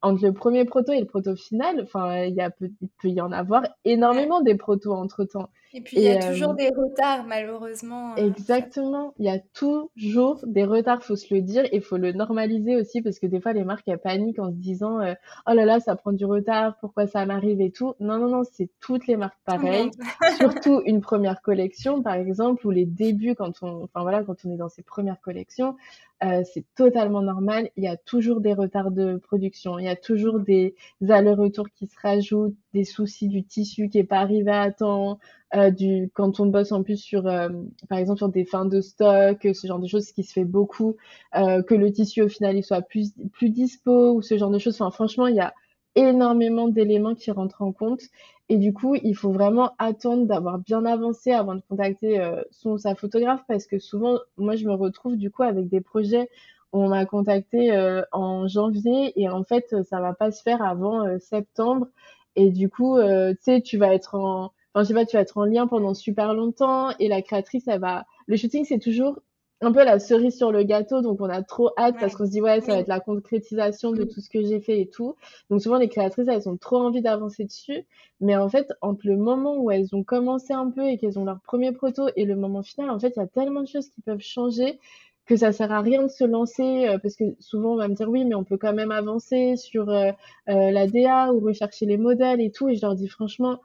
entre 0.02 0.24
le 0.24 0.32
premier 0.32 0.64
proto 0.64 0.92
et 0.92 1.00
le 1.00 1.06
proto 1.06 1.34
final, 1.34 1.80
enfin, 1.82 2.24
il 2.24 2.36
peut, 2.58 3.08
y 3.08 3.20
en 3.20 3.32
avoir 3.32 3.64
énormément 3.84 4.40
des 4.40 4.54
protos 4.54 4.92
entre 4.92 5.24
temps. 5.24 5.50
Et 5.76 5.82
puis, 5.82 5.98
il 5.98 6.04
y 6.04 6.08
a 6.08 6.24
euh, 6.24 6.32
toujours 6.32 6.54
des 6.54 6.70
retards, 6.70 7.26
malheureusement. 7.26 8.16
Exactement. 8.16 9.12
Il 9.18 9.26
y 9.26 9.28
a 9.28 9.38
toujours 9.38 10.40
des 10.46 10.64
retards, 10.64 11.02
faut 11.02 11.16
se 11.16 11.34
le 11.34 11.42
dire, 11.42 11.64
et 11.70 11.82
faut 11.82 11.98
le 11.98 12.12
normaliser 12.12 12.76
aussi, 12.76 13.02
parce 13.02 13.18
que 13.18 13.26
des 13.26 13.42
fois, 13.42 13.52
les 13.52 13.62
marques, 13.62 13.86
elles 13.86 13.98
paniquent 13.98 14.38
en 14.38 14.50
se 14.50 14.56
disant, 14.56 15.02
euh, 15.02 15.12
oh 15.46 15.52
là 15.52 15.66
là, 15.66 15.78
ça 15.78 15.94
prend 15.94 16.12
du 16.12 16.24
retard, 16.24 16.78
pourquoi 16.80 17.06
ça 17.06 17.26
m'arrive 17.26 17.60
et 17.60 17.70
tout? 17.70 17.92
Non, 18.00 18.16
non, 18.16 18.28
non, 18.28 18.42
c'est 18.50 18.70
toutes 18.80 19.06
les 19.06 19.18
marques 19.18 19.38
pareilles. 19.44 19.90
Surtout 20.40 20.80
une 20.86 21.02
première 21.02 21.42
collection, 21.42 22.02
par 22.02 22.14
exemple, 22.14 22.66
ou 22.66 22.70
les 22.70 22.86
débuts, 22.86 23.34
quand 23.34 23.52
on, 23.60 23.84
enfin 23.84 24.00
voilà, 24.00 24.24
quand 24.24 24.46
on 24.46 24.54
est 24.54 24.56
dans 24.56 24.70
ses 24.70 24.82
premières 24.82 25.20
collections, 25.20 25.76
euh, 26.24 26.42
c'est 26.54 26.64
totalement 26.74 27.20
normal. 27.20 27.70
Il 27.76 27.84
y 27.84 27.88
a 27.88 27.96
toujours 27.98 28.40
des 28.40 28.54
retards 28.54 28.90
de 28.90 29.16
production. 29.16 29.78
Il 29.78 29.84
y 29.84 29.88
a 29.88 29.96
toujours 29.96 30.40
des 30.40 30.74
allers-retours 31.06 31.68
qui 31.74 31.86
se 31.86 31.96
rajoutent, 32.00 32.56
des 32.72 32.84
soucis 32.84 33.28
du 33.28 33.44
tissu 33.44 33.90
qui 33.90 33.98
est 33.98 34.04
pas 34.04 34.20
arrivé 34.20 34.50
à 34.50 34.70
temps, 34.70 35.18
euh, 35.58 35.70
du 35.70 36.10
quand 36.14 36.40
on 36.40 36.46
bosse 36.46 36.72
en 36.72 36.82
plus 36.82 36.96
sur, 36.98 37.26
euh, 37.26 37.48
par 37.88 37.98
exemple, 37.98 38.18
sur 38.18 38.28
des 38.28 38.44
fins 38.44 38.64
de 38.66 38.80
stock, 38.80 39.38
ce 39.42 39.66
genre 39.66 39.78
de 39.78 39.86
choses 39.86 40.12
qui 40.12 40.22
se 40.24 40.32
fait 40.32 40.44
beaucoup, 40.44 40.96
euh, 41.36 41.62
que 41.62 41.74
le 41.74 41.92
tissu 41.92 42.22
au 42.22 42.28
final 42.28 42.56
il 42.56 42.62
soit 42.64 42.82
plus 42.82 43.12
plus 43.32 43.50
dispo 43.50 44.12
ou 44.14 44.22
ce 44.22 44.36
genre 44.38 44.50
de 44.50 44.58
choses. 44.58 44.74
Enfin, 44.80 44.90
franchement, 44.90 45.26
il 45.26 45.36
y 45.36 45.40
a 45.40 45.54
énormément 45.94 46.68
d'éléments 46.68 47.14
qui 47.14 47.30
rentrent 47.30 47.62
en 47.62 47.72
compte. 47.72 48.02
Et 48.48 48.58
du 48.58 48.72
coup, 48.72 48.94
il 48.94 49.16
faut 49.16 49.32
vraiment 49.32 49.72
attendre 49.78 50.26
d'avoir 50.26 50.58
bien 50.58 50.84
avancé 50.84 51.32
avant 51.32 51.54
de 51.56 51.62
contacter 51.68 52.20
euh, 52.20 52.42
son 52.50 52.78
sa 52.78 52.94
photographe 52.94 53.42
parce 53.48 53.66
que 53.66 53.78
souvent, 53.78 54.18
moi, 54.36 54.54
je 54.56 54.64
me 54.66 54.74
retrouve 54.74 55.16
du 55.16 55.30
coup 55.30 55.42
avec 55.42 55.68
des 55.68 55.80
projets 55.80 56.28
où 56.72 56.82
on 56.82 56.88
m'a 56.88 57.06
contacté 57.06 57.72
euh, 57.72 58.02
en 58.12 58.46
janvier 58.46 59.12
et 59.20 59.28
en 59.28 59.42
fait, 59.44 59.74
ça 59.84 60.00
va 60.00 60.12
pas 60.14 60.30
se 60.30 60.42
faire 60.42 60.62
avant 60.62 61.04
euh, 61.06 61.18
septembre. 61.18 61.88
Et 62.36 62.50
du 62.50 62.68
coup, 62.68 62.98
tu 63.00 63.36
sais, 63.40 63.62
tu 63.62 63.78
vas 63.78 63.94
être 63.94 64.14
en, 64.14 64.52
enfin, 64.76 64.82
je 64.82 64.88
sais 64.88 64.94
pas, 64.94 65.06
tu 65.06 65.16
vas 65.16 65.22
être 65.22 65.38
en 65.38 65.46
lien 65.46 65.66
pendant 65.66 65.94
super 65.94 66.34
longtemps 66.34 66.90
et 66.98 67.08
la 67.08 67.22
créatrice, 67.22 67.64
elle 67.66 67.80
va, 67.80 68.04
le 68.26 68.36
shooting, 68.36 68.66
c'est 68.66 68.78
toujours 68.78 69.20
un 69.62 69.72
peu 69.72 69.82
la 69.82 69.98
cerise 69.98 70.36
sur 70.36 70.52
le 70.52 70.64
gâteau, 70.64 71.00
donc 71.00 71.18
on 71.22 71.30
a 71.30 71.42
trop 71.42 71.70
hâte 71.78 71.94
ouais. 71.94 72.00
parce 72.00 72.14
qu'on 72.14 72.26
se 72.26 72.30
dit 72.30 72.42
ouais, 72.42 72.60
ça 72.60 72.72
va 72.72 72.78
être 72.80 72.88
la 72.88 73.00
concrétisation 73.00 73.92
de 73.92 74.02
oui. 74.02 74.08
tout 74.08 74.20
ce 74.20 74.28
que 74.28 74.42
j'ai 74.42 74.60
fait 74.60 74.82
et 74.82 74.90
tout. 74.90 75.16
Donc 75.48 75.62
souvent 75.62 75.78
les 75.78 75.88
créatrices 75.88 76.28
elles 76.28 76.46
ont 76.46 76.58
trop 76.58 76.76
envie 76.76 77.00
d'avancer 77.00 77.44
dessus, 77.44 77.86
mais 78.20 78.36
en 78.36 78.50
fait 78.50 78.70
entre 78.82 79.06
le 79.06 79.16
moment 79.16 79.56
où 79.56 79.70
elles 79.70 79.94
ont 79.94 80.04
commencé 80.04 80.52
un 80.52 80.70
peu 80.70 80.86
et 80.86 80.98
qu'elles 80.98 81.18
ont 81.18 81.24
leur 81.24 81.40
premier 81.40 81.72
proto 81.72 82.08
et 82.14 82.26
le 82.26 82.36
moment 82.36 82.62
final, 82.62 82.90
en 82.90 83.00
fait 83.00 83.14
il 83.16 83.20
y 83.20 83.22
a 83.22 83.26
tellement 83.26 83.62
de 83.62 83.68
choses 83.68 83.88
qui 83.88 84.02
peuvent 84.02 84.20
changer 84.20 84.78
que 85.24 85.36
ça 85.36 85.52
sert 85.52 85.72
à 85.72 85.80
rien 85.80 86.02
de 86.02 86.08
se 86.08 86.24
lancer 86.24 86.86
euh, 86.86 86.98
parce 86.98 87.16
que 87.16 87.24
souvent 87.40 87.72
on 87.72 87.76
va 87.76 87.88
me 87.88 87.94
dire 87.94 88.10
oui 88.10 88.26
mais 88.26 88.34
on 88.34 88.44
peut 88.44 88.58
quand 88.58 88.74
même 88.74 88.92
avancer 88.92 89.56
sur 89.56 89.88
euh, 89.88 90.12
euh, 90.50 90.70
la 90.70 90.86
DA 90.86 91.32
ou 91.32 91.40
rechercher 91.40 91.86
les 91.86 91.96
modèles 91.96 92.42
et 92.42 92.50
tout 92.50 92.68
et 92.68 92.76
je 92.76 92.82
leur 92.82 92.94
dis 92.94 93.08
franchement 93.08 93.58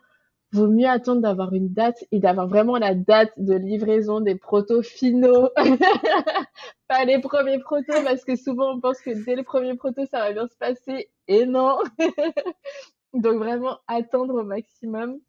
vaut 0.54 0.68
mieux 0.68 0.88
attendre 0.88 1.22
d'avoir 1.22 1.54
une 1.54 1.72
date 1.72 2.04
et 2.12 2.20
d'avoir 2.20 2.48
vraiment 2.48 2.78
la 2.78 2.94
date 2.94 3.32
de 3.38 3.54
livraison 3.54 4.20
des 4.20 4.36
protos 4.36 4.84
finaux, 4.84 5.50
pas 6.88 7.06
les 7.06 7.20
premiers 7.20 7.60
protos, 7.60 8.04
parce 8.04 8.26
que 8.26 8.36
souvent 8.36 8.76
on 8.76 8.80
pense 8.80 9.02
que 9.02 9.12
dès 9.26 9.36
le 9.36 9.44
premier 9.44 9.76
proto 9.76 10.06
ça 10.06 10.20
va 10.20 10.34
bien 10.34 10.48
se 10.48 10.58
passer, 10.58 11.10
et 11.28 11.46
non. 11.46 11.80
Donc 13.14 13.38
vraiment 13.38 13.80
attendre 13.88 14.36
au 14.36 14.44
maximum 14.44 15.20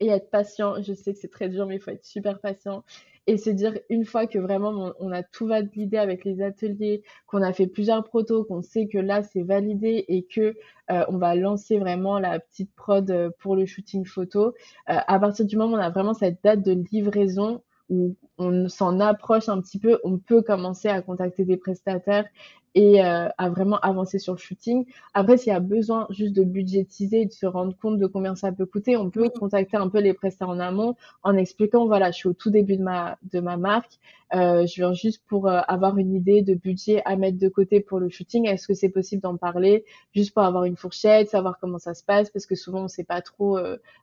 et 0.00 0.08
être 0.08 0.30
patient. 0.30 0.82
Je 0.82 0.92
sais 0.92 1.12
que 1.12 1.18
c'est 1.18 1.30
très 1.30 1.48
dur, 1.48 1.66
mais 1.66 1.76
il 1.76 1.80
faut 1.80 1.90
être 1.90 2.04
super 2.04 2.40
patient 2.40 2.84
et 3.26 3.36
se 3.36 3.50
dire 3.50 3.78
une 3.88 4.04
fois 4.04 4.26
que 4.26 4.38
vraiment 4.38 4.92
on, 4.98 5.10
a 5.10 5.22
tout 5.22 5.46
validé 5.46 5.96
avec 5.96 6.24
les 6.24 6.42
ateliers, 6.42 7.02
qu'on 7.26 7.42
a 7.42 7.52
fait 7.52 7.66
plusieurs 7.66 8.04
protos, 8.04 8.44
qu'on 8.44 8.62
sait 8.62 8.86
que 8.86 8.98
là 8.98 9.22
c'est 9.22 9.42
validé 9.42 10.04
et 10.08 10.24
que 10.24 10.54
euh, 10.90 11.04
on 11.08 11.16
va 11.16 11.34
lancer 11.34 11.78
vraiment 11.78 12.18
la 12.18 12.38
petite 12.38 12.74
prod 12.74 13.32
pour 13.38 13.56
le 13.56 13.66
shooting 13.66 14.04
photo. 14.04 14.48
Euh, 14.90 14.98
à 15.06 15.18
partir 15.18 15.46
du 15.46 15.56
moment 15.56 15.76
où 15.76 15.78
on 15.78 15.82
a 15.82 15.90
vraiment 15.90 16.14
cette 16.14 16.42
date 16.42 16.62
de 16.62 16.84
livraison 16.92 17.62
où 17.88 18.16
on 18.38 18.68
s'en 18.68 19.00
approche 19.00 19.48
un 19.48 19.60
petit 19.60 19.78
peu, 19.78 19.98
on 20.04 20.18
peut 20.18 20.42
commencer 20.42 20.88
à 20.88 21.02
contacter 21.02 21.44
des 21.44 21.56
prestataires 21.56 22.26
et 22.74 23.04
euh, 23.04 23.28
à 23.38 23.48
vraiment 23.48 23.78
avancer 23.80 24.18
sur 24.18 24.32
le 24.32 24.38
shooting. 24.38 24.84
Après, 25.14 25.36
s'il 25.36 25.52
y 25.52 25.56
a 25.56 25.60
besoin 25.60 26.06
juste 26.10 26.34
de 26.34 26.42
budgétiser 26.42 27.22
et 27.22 27.26
de 27.26 27.32
se 27.32 27.46
rendre 27.46 27.76
compte 27.80 27.98
de 27.98 28.06
combien 28.06 28.34
ça 28.34 28.50
peut 28.50 28.66
coûter, 28.66 28.96
on 28.96 29.10
peut 29.10 29.28
contacter 29.30 29.76
un 29.76 29.88
peu 29.88 30.00
les 30.00 30.12
prestataires 30.12 30.48
en 30.48 30.58
amont 30.58 30.96
en 31.22 31.36
expliquant, 31.36 31.86
voilà, 31.86 32.10
je 32.10 32.16
suis 32.16 32.28
au 32.28 32.32
tout 32.32 32.50
début 32.50 32.76
de 32.76 32.82
ma, 32.82 33.16
de 33.32 33.38
ma 33.38 33.56
marque, 33.56 33.98
euh, 34.34 34.66
je 34.66 34.74
viens 34.74 34.92
juste 34.92 35.22
pour 35.28 35.46
euh, 35.46 35.60
avoir 35.68 35.96
une 35.98 36.12
idée 36.14 36.42
de 36.42 36.54
budget 36.54 37.00
à 37.04 37.14
mettre 37.14 37.38
de 37.38 37.48
côté 37.48 37.78
pour 37.78 38.00
le 38.00 38.08
shooting. 38.08 38.48
Est-ce 38.48 38.66
que 38.66 38.74
c'est 38.74 38.88
possible 38.88 39.22
d'en 39.22 39.36
parler 39.36 39.84
juste 40.12 40.34
pour 40.34 40.42
avoir 40.42 40.64
une 40.64 40.76
fourchette, 40.76 41.28
savoir 41.28 41.58
comment 41.60 41.78
ça 41.78 41.94
se 41.94 42.02
passe? 42.02 42.30
Parce 42.30 42.46
que 42.46 42.56
souvent 42.56 42.84
on 42.84 42.88
sait 42.88 43.04
pas 43.04 43.22
trop 43.22 43.58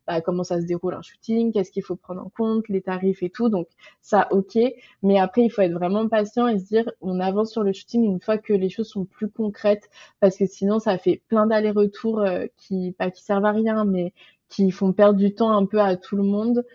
bah, 0.08 0.22
comment 0.22 0.46
ça 0.46 0.62
se 0.62 0.66
déroule 0.66 0.94
un 0.94 1.02
shooting, 1.02 1.52
qu'est-ce 1.52 1.72
qu'il 1.72 1.84
faut 1.84 1.98
prendre 1.98 2.22
en 2.22 2.30
compte, 2.30 2.70
les 2.70 2.82
tarifs 2.82 3.24
et 3.24 3.30
tout. 3.30 3.50
Donc 3.50 3.68
ça, 4.02 4.21
ok. 4.32 4.58
Mais 5.04 5.20
après, 5.20 5.44
il 5.44 5.50
faut 5.50 5.62
être 5.62 5.74
vraiment 5.74 6.08
patient 6.08 6.48
et 6.48 6.60
se 6.60 6.66
dire, 6.66 6.92
on 7.02 7.20
avance 7.20 7.52
sur 7.52 7.64
le 7.64 7.74
shooting 7.74 8.04
une 8.04 8.22
fois 8.22 8.38
que 8.38 8.54
les 8.54 8.70
choses 8.70 8.90
sont 8.90 9.06
plus 9.06 9.30
concrètes 9.30 9.90
parce 10.20 10.38
que 10.38 10.46
sinon 10.46 10.80
ça 10.80 10.98
fait 10.98 11.22
plein 11.28 11.48
d'allers-retours 11.48 12.20
euh, 12.22 12.46
qui 12.58 12.94
pas 12.98 13.12
qui 13.12 13.24
servent 13.24 13.46
à 13.46 13.52
rien 13.52 13.86
mais 13.86 14.14
qui 14.50 14.70
font 14.72 14.94
perdre 14.94 15.18
du 15.18 15.34
temps 15.34 15.52
un 15.52 15.66
peu 15.66 15.80
à 15.80 15.96
tout 15.96 16.18
le 16.18 16.24
monde 16.24 16.66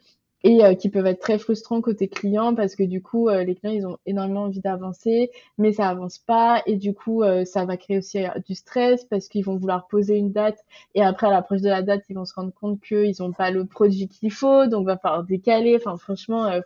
et 0.45 0.65
euh, 0.65 0.75
qui 0.75 0.91
peuvent 0.91 1.07
être 1.07 1.21
très 1.21 1.39
frustrants 1.39 1.81
côté 1.81 2.09
client 2.09 2.55
parce 2.55 2.77
que 2.77 2.83
du 2.83 3.03
coup 3.03 3.29
euh, 3.29 3.43
les 3.45 3.55
clients 3.55 3.73
ils 3.75 3.87
ont 3.87 3.99
énormément 4.07 4.45
envie 4.45 4.61
d'avancer 4.61 5.31
mais 5.59 5.73
ça 5.73 5.89
avance 5.89 6.19
pas 6.19 6.63
et 6.67 6.77
du 6.77 6.95
coup 6.95 7.23
euh, 7.23 7.45
ça 7.45 7.65
va 7.65 7.77
créer 7.77 7.99
aussi 7.99 8.19
du 8.47 8.55
stress 8.55 9.05
parce 9.05 9.29
qu'ils 9.29 9.45
vont 9.45 9.57
vouloir 9.57 9.87
poser 9.89 10.17
une 10.17 10.33
date 10.33 10.59
et 10.95 11.03
après 11.03 11.27
à 11.27 11.31
l'approche 11.31 11.63
de 11.63 11.69
la 11.69 11.83
date 11.83 12.05
ils 12.09 12.15
vont 12.17 12.25
se 12.25 12.35
rendre 12.35 12.53
compte 12.53 12.81
qu'ils 12.81 13.23
ont 13.23 13.33
pas 13.33 13.51
le 13.51 13.65
produit 13.65 14.09
qu'il 14.09 14.33
faut 14.33 14.67
donc 14.67 14.87
va 14.87 14.97
falloir 14.99 15.25
décaler. 15.25 15.77
Enfin 15.77 15.97
franchement 15.97 16.61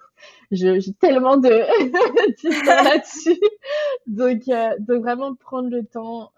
j'ai 0.50 0.80
tellement 1.00 1.36
de 1.36 1.48
là-dessus. 2.66 3.40
Donc 4.06 4.42
donc 4.80 5.02
vraiment 5.02 5.34
prendre 5.34 5.70
le 5.70 5.84
temps 5.84 6.32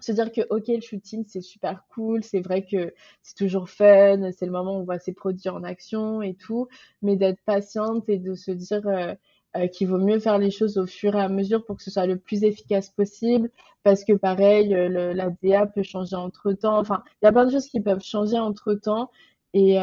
se 0.00 0.12
dire 0.12 0.30
que 0.32 0.42
ok 0.50 0.68
le 0.68 0.80
shooting 0.80 1.24
c'est 1.26 1.40
super 1.40 1.84
cool 1.88 2.22
c'est 2.22 2.40
vrai 2.40 2.64
que 2.64 2.94
c'est 3.22 3.36
toujours 3.36 3.68
fun 3.68 4.30
c'est 4.32 4.46
le 4.46 4.52
moment 4.52 4.76
où 4.76 4.80
on 4.80 4.84
voit 4.84 4.98
ses 4.98 5.12
produits 5.12 5.48
en 5.48 5.64
action 5.64 6.22
et 6.22 6.34
tout 6.34 6.68
mais 7.02 7.16
d'être 7.16 7.40
patiente 7.44 8.08
et 8.08 8.18
de 8.18 8.34
se 8.34 8.50
dire 8.50 8.86
euh, 8.86 9.14
euh, 9.56 9.66
qu'il 9.66 9.88
vaut 9.88 9.98
mieux 9.98 10.20
faire 10.20 10.38
les 10.38 10.50
choses 10.50 10.78
au 10.78 10.86
fur 10.86 11.16
et 11.16 11.20
à 11.20 11.28
mesure 11.28 11.64
pour 11.64 11.76
que 11.76 11.82
ce 11.82 11.90
soit 11.90 12.06
le 12.06 12.18
plus 12.18 12.44
efficace 12.44 12.90
possible. 12.90 13.50
Parce 13.82 14.04
que 14.04 14.12
pareil 14.12 14.74
euh, 14.74 15.14
la 15.14 15.30
DA 15.42 15.66
peut 15.66 15.82
changer 15.82 16.16
entre 16.16 16.52
temps. 16.52 16.78
Enfin 16.78 17.02
il 17.22 17.26
y 17.26 17.28
a 17.28 17.32
plein 17.32 17.46
de 17.46 17.50
choses 17.50 17.66
qui 17.66 17.80
peuvent 17.80 18.02
changer 18.02 18.38
entre 18.38 18.74
temps. 18.74 19.10
Et, 19.54 19.78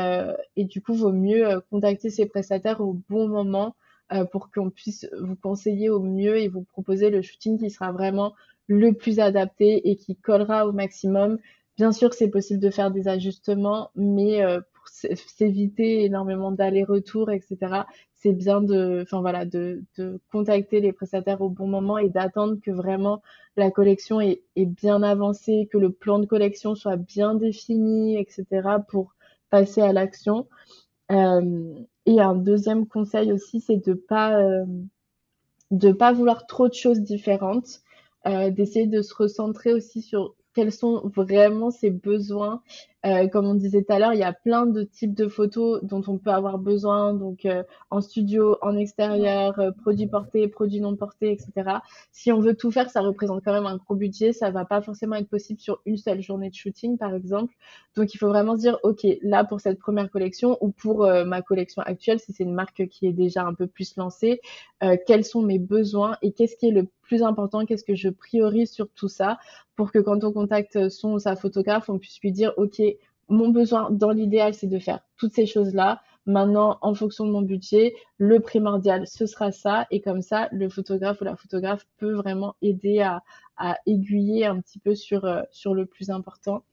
et 0.56 0.64
du 0.66 0.80
coup 0.80 0.94
vaut 0.94 1.12
mieux 1.12 1.60
contacter 1.72 2.12
ses 2.12 2.28
prestataires 2.28 2.82
au 2.82 2.94
bon 3.10 3.28
moment 3.28 3.76
pour 4.32 4.52
qu'on 4.52 4.70
puisse 4.70 5.08
vous 5.20 5.36
conseiller 5.36 5.90
au 5.90 6.00
mieux 6.00 6.38
et 6.38 6.48
vous 6.48 6.62
proposer 6.62 7.10
le 7.10 7.24
shooting 7.24 7.58
qui 7.58 7.72
sera 7.72 7.92
vraiment 7.92 8.36
le 8.68 8.94
plus 8.94 9.20
adapté 9.20 9.90
et 9.90 9.96
qui 9.96 10.16
collera 10.16 10.68
au 10.68 10.72
maximum. 10.72 11.38
Bien 11.78 11.92
sûr, 11.92 12.14
c'est 12.14 12.30
possible 12.30 12.60
de 12.60 12.70
faire 12.70 12.92
des 12.92 13.08
ajustements, 13.08 13.92
mais 13.96 14.44
euh, 14.44 14.62
pour 14.74 14.88
s'éviter 14.88 16.06
énormément 16.06 16.52
d'allers-retours, 16.52 17.32
etc., 17.32 17.84
c'est 18.14 18.34
bien 18.34 18.62
de, 18.62 19.02
enfin 19.04 19.22
voilà, 19.22 19.46
de, 19.46 19.84
de, 19.98 20.20
contacter 20.32 20.80
les 20.80 20.94
prestataires 20.94 21.42
au 21.42 21.50
bon 21.50 21.68
moment 21.68 21.98
et 21.98 22.10
d'attendre 22.10 22.58
que 22.64 22.72
vraiment 22.72 23.22
la 23.56 23.70
collection 23.70 24.20
est, 24.20 24.42
est, 24.56 24.66
bien 24.66 25.04
avancée, 25.04 25.70
que 25.72 25.78
le 25.78 25.92
plan 25.92 26.18
de 26.18 26.26
collection 26.26 26.76
soit 26.76 26.96
bien 26.96 27.36
défini, 27.36 28.18
etc., 28.18 28.46
pour 28.88 29.14
passer 29.50 29.82
à 29.82 29.94
l'action. 29.94 30.48
Euh, 31.12 31.74
et 32.06 32.20
un 32.20 32.36
deuxième 32.36 32.88
conseil 32.88 33.32
aussi, 33.32 33.60
c'est 33.62 33.86
de 33.86 33.94
pas 33.94 34.40
euh, 34.42 34.66
de 35.72 35.92
pas 35.92 36.14
vouloir 36.14 36.46
trop 36.48 36.68
de 36.68 36.74
choses 36.74 37.02
différentes. 37.02 37.82
Euh, 38.28 38.50
d'essayer 38.50 38.88
de 38.88 39.02
se 39.04 39.14
recentrer 39.14 39.72
aussi 39.74 40.02
sur 40.02 40.36
quels 40.56 40.72
sont 40.72 41.08
vraiment 41.16 41.70
ses 41.70 41.92
besoins. 41.92 42.64
Euh, 43.06 43.28
comme 43.28 43.46
on 43.46 43.54
disait 43.54 43.84
tout 43.84 43.94
à 43.94 44.00
l'heure, 44.00 44.14
il 44.14 44.20
y 44.20 44.24
a 44.24 44.34
plein 44.34 44.66
de 44.66 44.84
types 44.84 45.14
de 45.14 45.28
photos 45.28 45.84
dont 45.84 46.02
on 46.08 46.18
peut 46.18 46.32
avoir 46.32 46.58
besoin, 46.58 47.14
donc 47.14 47.46
euh, 47.46 47.62
en 47.92 48.02
studio, 48.02 48.58
en 48.64 48.76
extérieur, 48.76 49.60
euh, 49.60 49.72
produits 49.72 50.08
portés, 50.08 50.48
produits 50.48 50.82
non 50.82 50.96
portés, 50.96 51.32
etc. 51.32 51.78
Si 52.12 52.32
on 52.32 52.40
veut 52.40 52.56
tout 52.56 52.72
faire, 52.72 52.90
ça 52.90 53.02
représente 53.02 53.44
quand 53.44 53.54
même 53.54 53.68
un 53.68 53.78
gros 53.78 53.96
budget. 53.96 54.34
Ça 54.34 54.50
va 54.50 54.66
pas 54.66 54.82
forcément 54.82 55.16
être 55.18 55.30
possible 55.30 55.60
sur 55.60 55.82
une 55.86 55.98
seule 55.98 56.22
journée 56.22 56.50
de 56.50 56.56
shooting, 56.56 56.98
par 56.98 57.14
exemple. 57.14 57.54
Donc 57.96 58.14
il 58.16 58.18
faut 58.18 58.28
vraiment 58.28 58.56
se 58.56 58.62
dire, 58.62 58.80
ok, 58.82 59.06
là 59.22 59.44
pour 59.44 59.62
cette 59.62 59.78
première 59.80 60.10
collection 60.10 60.58
ou 60.62 60.72
pour 60.72 61.08
ma 61.26 61.42
collection 61.42 61.82
actuelle, 61.84 62.20
si 62.20 62.34
c'est 62.34 62.44
une 62.44 62.54
marque 62.54 62.88
qui 62.88 63.08
est 63.08 63.14
déjà 63.14 63.46
un 63.46 63.54
peu 63.54 63.68
plus 63.68 63.96
lancée, 63.96 64.42
quels 65.08 65.24
sont 65.24 65.42
mes 65.42 65.60
besoins 65.60 66.18
et 66.22 66.32
qu'est-ce 66.32 66.58
qui 66.58 66.68
est 66.68 66.72
le 66.72 66.88
plus 67.02 67.24
important, 67.24 67.66
qu'est-ce 67.66 67.84
que 67.84 67.96
je 67.96 68.10
priorise 68.10 68.72
sur 68.72 68.90
tout 68.90 69.08
ça 69.08 69.38
pour 69.76 69.92
que 69.92 70.00
quand 70.00 70.24
on 70.24 70.32
contacte 70.32 70.90
son 70.90 71.14
ou 71.14 71.20
sa 71.20 71.36
photographe, 71.36 71.90
on 71.90 72.00
puisse 72.00 72.20
lui 72.22 72.32
dire, 72.32 72.54
OK, 72.58 72.82
mon 73.28 73.50
besoin 73.50 73.90
dans 73.92 74.12
l'idéal, 74.12 74.54
c'est 74.54 74.68
de 74.68 74.80
faire 74.80 75.00
toutes 75.18 75.34
ces 75.34 75.46
choses-là. 75.46 76.02
Maintenant, 76.28 76.80
en 76.82 76.96
fonction 76.96 77.26
de 77.26 77.32
mon 77.32 77.42
budget, 77.42 77.94
le 78.18 78.40
primordial, 78.40 79.06
ce 79.08 79.26
sera 79.26 79.52
ça. 79.52 79.86
Et 79.92 80.02
comme 80.02 80.22
ça, 80.22 80.50
le 80.52 80.70
photographe 80.70 81.22
ou 81.22 81.24
la 81.24 81.36
photographe 81.36 81.86
peut 81.98 82.14
vraiment 82.14 82.56
aider 82.62 83.02
à, 83.02 83.22
à 83.58 83.78
aiguiller 83.86 84.46
un 84.46 84.60
petit 84.60 84.80
peu 84.80 84.96
sur, 84.96 85.26
euh, 85.26 85.42
sur 85.52 85.74
le 85.74 85.86
plus 85.86 86.10
important. 86.10 86.64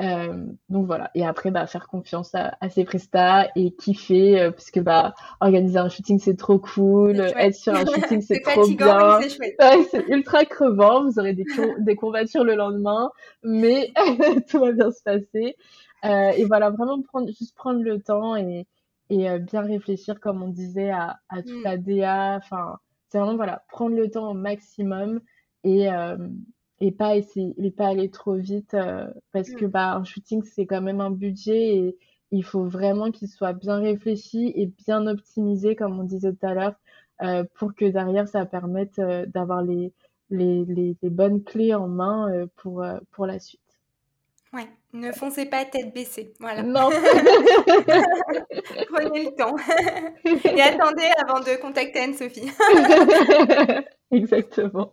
Euh, 0.00 0.46
donc 0.68 0.86
voilà. 0.86 1.10
Et 1.14 1.26
après, 1.26 1.50
bah, 1.50 1.66
faire 1.66 1.86
confiance 1.86 2.34
à, 2.34 2.56
à 2.60 2.68
ses 2.68 2.84
prestats 2.84 3.48
et 3.54 3.72
kiffer, 3.72 4.40
euh, 4.40 4.50
puisque 4.50 4.80
bah, 4.80 5.14
organiser 5.40 5.78
un 5.78 5.88
shooting, 5.88 6.18
c'est 6.18 6.36
trop 6.36 6.58
cool. 6.58 7.20
Être 7.20 7.54
sur 7.54 7.74
un 7.74 7.84
shooting, 7.84 8.20
c'est 8.26 8.40
trop 8.40 8.66
bien. 8.66 9.20
C'est 9.90 10.08
ultra 10.08 10.44
crevant. 10.44 11.04
Vous 11.04 11.18
aurez 11.18 11.34
des, 11.34 11.44
des 11.78 11.96
courbatures 11.96 12.44
le 12.44 12.54
lendemain, 12.54 13.10
mais 13.42 13.92
tout 14.48 14.60
va 14.60 14.72
bien 14.72 14.90
se 14.90 15.02
passer. 15.02 15.56
Euh, 16.04 16.30
et 16.30 16.44
voilà, 16.44 16.70
vraiment 16.70 17.00
prendre, 17.02 17.28
juste 17.28 17.54
prendre 17.56 17.82
le 17.82 18.00
temps 18.00 18.36
et, 18.36 18.66
et 19.10 19.28
euh, 19.28 19.38
bien 19.38 19.62
réfléchir, 19.62 20.20
comme 20.20 20.42
on 20.42 20.48
disait, 20.48 20.90
à, 20.90 21.20
à 21.28 21.42
toute 21.42 21.60
mm. 21.60 21.64
la 21.64 21.76
DA. 21.76 22.36
Enfin, 22.36 22.78
c'est 23.08 23.18
vraiment, 23.18 23.36
voilà, 23.36 23.64
prendre 23.68 23.96
le 23.96 24.10
temps 24.10 24.30
au 24.30 24.34
maximum 24.34 25.20
et, 25.64 25.92
euh, 25.92 26.16
et 26.80 26.92
pas 26.92 27.16
essayer, 27.16 27.54
et 27.58 27.70
pas 27.70 27.88
aller 27.88 28.10
trop 28.10 28.34
vite 28.34 28.76
parce 29.32 29.50
que, 29.50 29.66
mm. 29.66 29.70
bah, 29.70 29.94
un 29.94 30.04
shooting, 30.04 30.42
c'est 30.44 30.66
quand 30.66 30.82
même 30.82 31.00
un 31.00 31.10
budget 31.10 31.76
et 31.76 31.98
il 32.32 32.44
faut 32.44 32.64
vraiment 32.64 33.10
qu'il 33.10 33.28
soit 33.28 33.52
bien 33.52 33.78
réfléchi 33.78 34.52
et 34.54 34.66
bien 34.66 35.06
optimisé, 35.06 35.74
comme 35.74 35.98
on 35.98 36.04
disait 36.04 36.32
tout 36.32 36.46
à 36.46 36.54
l'heure, 36.54 36.74
euh, 37.22 37.44
pour 37.54 37.74
que 37.74 37.84
derrière 37.84 38.28
ça 38.28 38.46
permette 38.46 38.98
euh, 38.98 39.26
d'avoir 39.26 39.62
les, 39.62 39.92
les, 40.30 40.64
les, 40.64 40.96
les, 41.02 41.10
bonnes 41.10 41.42
clés 41.42 41.74
en 41.74 41.88
main 41.88 42.32
euh, 42.32 42.46
pour, 42.56 42.84
pour 43.10 43.26
la 43.26 43.38
suite. 43.38 43.60
Ouais, 44.52 44.68
ne 44.92 45.12
foncez 45.12 45.46
pas 45.46 45.64
tête 45.64 45.94
baissée. 45.94 46.34
Voilà. 46.40 46.62
Non. 46.62 46.90
Prenez 48.90 49.24
le 49.24 49.34
temps. 49.36 49.56
Et 50.56 50.62
attendez 50.62 51.08
avant 51.24 51.40
de 51.40 51.56
contacter 51.60 52.00
Anne-Sophie. 52.00 52.50
Exactement. 54.10 54.92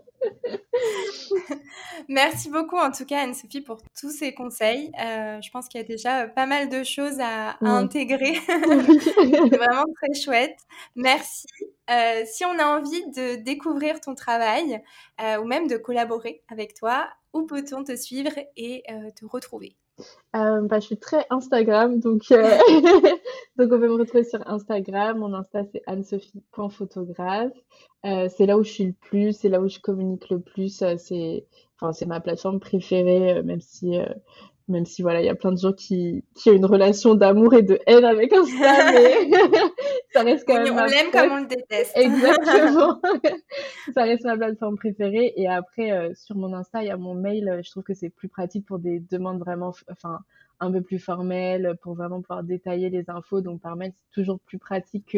Merci 2.07 2.49
beaucoup 2.49 2.77
en 2.77 2.91
tout 2.91 3.05
cas 3.05 3.21
Anne-Sophie 3.21 3.61
pour 3.61 3.81
tous 3.99 4.11
ces 4.11 4.33
conseils. 4.33 4.91
Euh, 4.99 5.41
je 5.41 5.49
pense 5.49 5.67
qu'il 5.67 5.81
y 5.81 5.83
a 5.83 5.87
déjà 5.87 6.27
pas 6.27 6.45
mal 6.45 6.69
de 6.69 6.83
choses 6.83 7.19
à, 7.19 7.51
à 7.51 7.69
intégrer. 7.69 8.35
C'est 8.47 9.55
vraiment 9.55 9.85
très 9.95 10.13
chouette. 10.13 10.57
Merci. 10.95 11.47
Euh, 11.89 12.23
si 12.25 12.45
on 12.45 12.59
a 12.59 12.65
envie 12.65 13.03
de 13.11 13.35
découvrir 13.37 13.99
ton 13.99 14.13
travail 14.13 14.81
euh, 15.21 15.37
ou 15.37 15.45
même 15.45 15.67
de 15.67 15.77
collaborer 15.77 16.43
avec 16.49 16.75
toi, 16.75 17.09
où 17.33 17.45
peut-on 17.45 17.83
te 17.83 17.95
suivre 17.95 18.33
et 18.55 18.83
te 19.15 19.25
retrouver? 19.25 19.75
Euh, 20.35 20.61
bah, 20.61 20.79
je 20.79 20.85
suis 20.85 20.97
très 20.97 21.25
Instagram, 21.29 21.99
donc, 21.99 22.23
euh, 22.31 22.57
donc 23.57 23.71
on 23.71 23.79
peut 23.79 23.87
me 23.87 23.95
retrouver 23.95 24.23
sur 24.23 24.47
Instagram. 24.47 25.17
Mon 25.19 25.33
Insta, 25.33 25.63
c'est 25.71 25.81
anne-sophie.photographe. 25.87 27.53
Euh, 28.05 28.29
c'est 28.35 28.45
là 28.45 28.57
où 28.57 28.63
je 28.63 28.71
suis 28.71 28.85
le 28.85 28.93
plus, 28.93 29.33
c'est 29.33 29.49
là 29.49 29.59
où 29.61 29.67
je 29.67 29.79
communique 29.79 30.29
le 30.29 30.39
plus. 30.39 30.81
Euh, 30.81 30.95
c'est 30.97 31.45
enfin, 31.79 31.93
c'est 31.93 32.05
ma 32.05 32.19
plateforme 32.19 32.59
préférée, 32.59 33.41
même 33.43 33.61
si 33.61 33.97
même 34.67 34.85
si 34.85 35.01
voilà, 35.01 35.21
il 35.21 35.25
y 35.25 35.29
a 35.29 35.35
plein 35.35 35.51
de 35.51 35.57
gens 35.57 35.73
qui, 35.73 36.23
qui 36.35 36.49
ont 36.49 36.53
une 36.53 36.65
relation 36.65 37.15
d'amour 37.15 37.53
et 37.53 37.63
de 37.63 37.79
haine 37.87 38.03
avec 38.03 38.33
Insta, 38.33 38.51
mais 38.91 39.29
ça 40.13 40.23
reste 40.23 40.45
quand 40.45 40.61
même. 40.61 40.73
On 40.73 40.85
l'aime 40.85 41.11
comme 41.11 41.31
on 41.31 41.41
le 41.41 41.47
déteste. 41.47 41.93
Exactement. 41.95 42.99
ça 43.93 44.03
reste 44.03 44.25
ma 44.25 44.35
plateforme 44.35 44.75
préférée. 44.75 45.33
Et 45.37 45.47
après, 45.47 45.91
euh, 45.91 46.13
sur 46.15 46.35
mon 46.35 46.53
Insta, 46.53 46.83
il 46.83 46.87
y 46.87 46.91
a 46.91 46.97
mon 46.97 47.15
mail. 47.15 47.61
Je 47.63 47.71
trouve 47.71 47.83
que 47.83 47.93
c'est 47.93 48.09
plus 48.09 48.27
pratique 48.27 48.65
pour 48.65 48.79
des 48.79 48.99
demandes 48.99 49.39
vraiment, 49.39 49.73
enfin, 49.89 50.19
un 50.59 50.71
peu 50.71 50.81
plus 50.81 50.99
formel 50.99 51.77
pour 51.81 51.93
vraiment 51.93 52.21
pouvoir 52.21 52.43
détailler 52.43 52.89
les 52.89 53.09
infos. 53.09 53.41
Donc 53.41 53.61
par 53.61 53.75
mail, 53.75 53.91
c'est 53.95 54.11
toujours 54.11 54.39
plus 54.39 54.57
pratique 54.57 55.15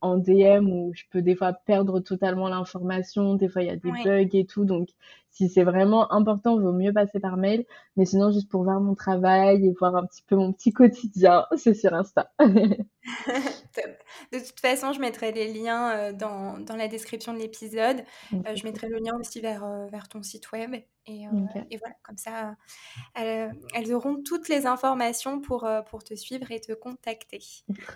qu'en 0.00 0.18
DM 0.18 0.68
où 0.68 0.92
je 0.94 1.04
peux 1.10 1.22
des 1.22 1.36
fois 1.36 1.52
perdre 1.52 2.00
totalement 2.00 2.48
l'information. 2.48 3.34
Des 3.34 3.48
fois, 3.48 3.62
il 3.62 3.68
y 3.68 3.70
a 3.70 3.76
des 3.76 3.90
bugs 4.04 4.36
et 4.36 4.44
tout. 4.44 4.64
Donc 4.64 4.88
si 5.30 5.48
c'est 5.48 5.62
vraiment 5.62 6.12
important, 6.12 6.58
il 6.58 6.62
vaut 6.62 6.72
mieux 6.72 6.92
passer 6.92 7.20
par 7.20 7.36
mail. 7.36 7.64
Mais 7.96 8.04
sinon, 8.04 8.32
juste 8.32 8.50
pour 8.50 8.64
voir 8.64 8.80
mon 8.80 8.94
travail 8.94 9.64
et 9.64 9.72
voir 9.78 9.94
un 9.96 10.04
petit 10.04 10.22
peu 10.22 10.36
mon 10.36 10.52
petit 10.52 10.72
quotidien, 10.72 11.46
c'est 11.56 11.74
sur 11.74 11.94
Insta. 11.94 12.32
de 14.32 14.38
toute 14.38 14.60
façon, 14.60 14.92
je 14.92 15.00
mettrai 15.00 15.32
les 15.32 15.52
liens 15.52 15.90
euh, 15.92 16.12
dans, 16.12 16.58
dans, 16.58 16.76
la 16.76 16.88
description 16.88 17.32
de 17.32 17.38
l'épisode. 17.38 18.02
Euh, 18.32 18.54
je 18.54 18.64
mettrai 18.64 18.88
le 18.88 18.98
lien 18.98 19.16
aussi 19.18 19.40
vers, 19.40 19.64
euh, 19.64 19.86
vers 19.86 20.08
ton 20.08 20.22
site 20.22 20.50
web. 20.52 20.74
Et, 21.06 21.22
et 21.70 21.76
voilà, 21.78 21.94
comme 22.04 22.18
ça, 22.18 22.54
elles, 23.14 23.50
elles, 23.74 23.92
auront 23.92 24.22
toutes 24.22 24.48
les 24.48 24.66
informations 24.66 25.40
pour, 25.40 25.68
pour 25.90 26.04
te 26.04 26.14
suivre 26.14 26.48
et 26.52 26.60
te 26.60 26.72
contacter. 26.72 27.40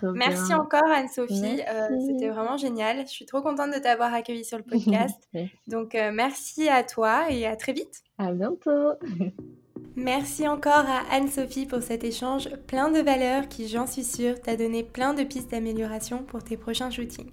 Merci 0.01 0.53
encore, 0.53 0.89
Anne-Sophie. 0.93 1.61
C'était 2.07 2.27
vraiment 2.27 2.57
génial. 2.57 3.05
Je 3.07 3.11
suis 3.11 3.25
trop 3.25 3.41
contente 3.41 3.71
de 3.71 3.79
t'avoir 3.79 4.13
accueillie 4.13 4.43
sur 4.43 4.57
le 4.57 4.63
podcast. 4.69 5.29
Donc, 5.67 5.93
merci 5.93 6.67
à 6.67 6.83
toi 6.83 7.24
et 7.29 7.45
à 7.45 7.55
très 7.55 7.73
vite. 7.73 8.03
À 8.17 8.31
bientôt. 8.31 8.93
Merci 9.95 10.47
encore 10.47 10.85
à 10.87 11.03
Anne-Sophie 11.11 11.65
pour 11.65 11.81
cet 11.81 12.03
échange 12.03 12.49
plein 12.67 12.91
de 12.91 12.99
valeurs 12.99 13.47
qui, 13.47 13.67
j'en 13.67 13.87
suis 13.87 14.03
sûre, 14.03 14.41
t'a 14.41 14.57
donné 14.57 14.83
plein 14.83 15.13
de 15.13 15.23
pistes 15.23 15.51
d'amélioration 15.51 16.23
pour 16.23 16.43
tes 16.43 16.57
prochains 16.57 16.91
shootings. 16.91 17.31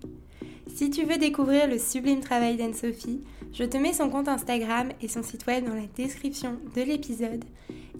Si 0.69 0.90
tu 0.90 1.05
veux 1.05 1.19
découvrir 1.19 1.66
le 1.69 1.78
sublime 1.78 2.20
travail 2.20 2.56
d'Anne-Sophie, 2.56 3.20
je 3.52 3.64
te 3.64 3.77
mets 3.77 3.93
son 3.93 4.09
compte 4.09 4.28
Instagram 4.28 4.90
et 5.02 5.09
son 5.09 5.23
site 5.23 5.47
web 5.47 5.64
dans 5.66 5.74
la 5.74 5.86
description 5.97 6.59
de 6.77 6.82
l'épisode. 6.82 7.44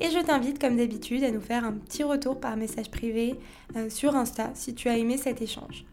Et 0.01 0.11
je 0.11 0.25
t'invite 0.25 0.61
comme 0.61 0.77
d'habitude 0.77 1.25
à 1.25 1.31
nous 1.31 1.41
faire 1.41 1.65
un 1.65 1.73
petit 1.73 2.03
retour 2.03 2.41
par 2.41 2.57
message 2.57 2.91
privé 2.91 3.35
euh, 3.77 3.91
sur 3.91 4.17
Insta 4.17 4.51
si 4.55 4.75
tu 4.75 4.89
as 4.89 4.97
aimé 4.97 5.17
cet 5.17 5.43
échange. 5.43 5.85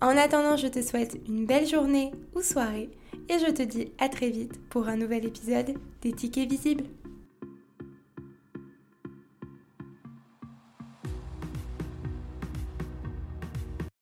En 0.00 0.16
attendant, 0.16 0.56
je 0.56 0.66
te 0.66 0.82
souhaite 0.82 1.18
une 1.26 1.46
belle 1.46 1.66
journée 1.66 2.12
ou 2.34 2.42
soirée 2.42 2.90
et 3.28 3.38
je 3.38 3.50
te 3.50 3.62
dis 3.62 3.92
à 3.98 4.08
très 4.08 4.30
vite 4.30 4.60
pour 4.70 4.88
un 4.88 4.96
nouvel 4.96 5.26
épisode 5.26 5.74
des 6.02 6.12
tickets 6.12 6.50
visibles. 6.50 6.84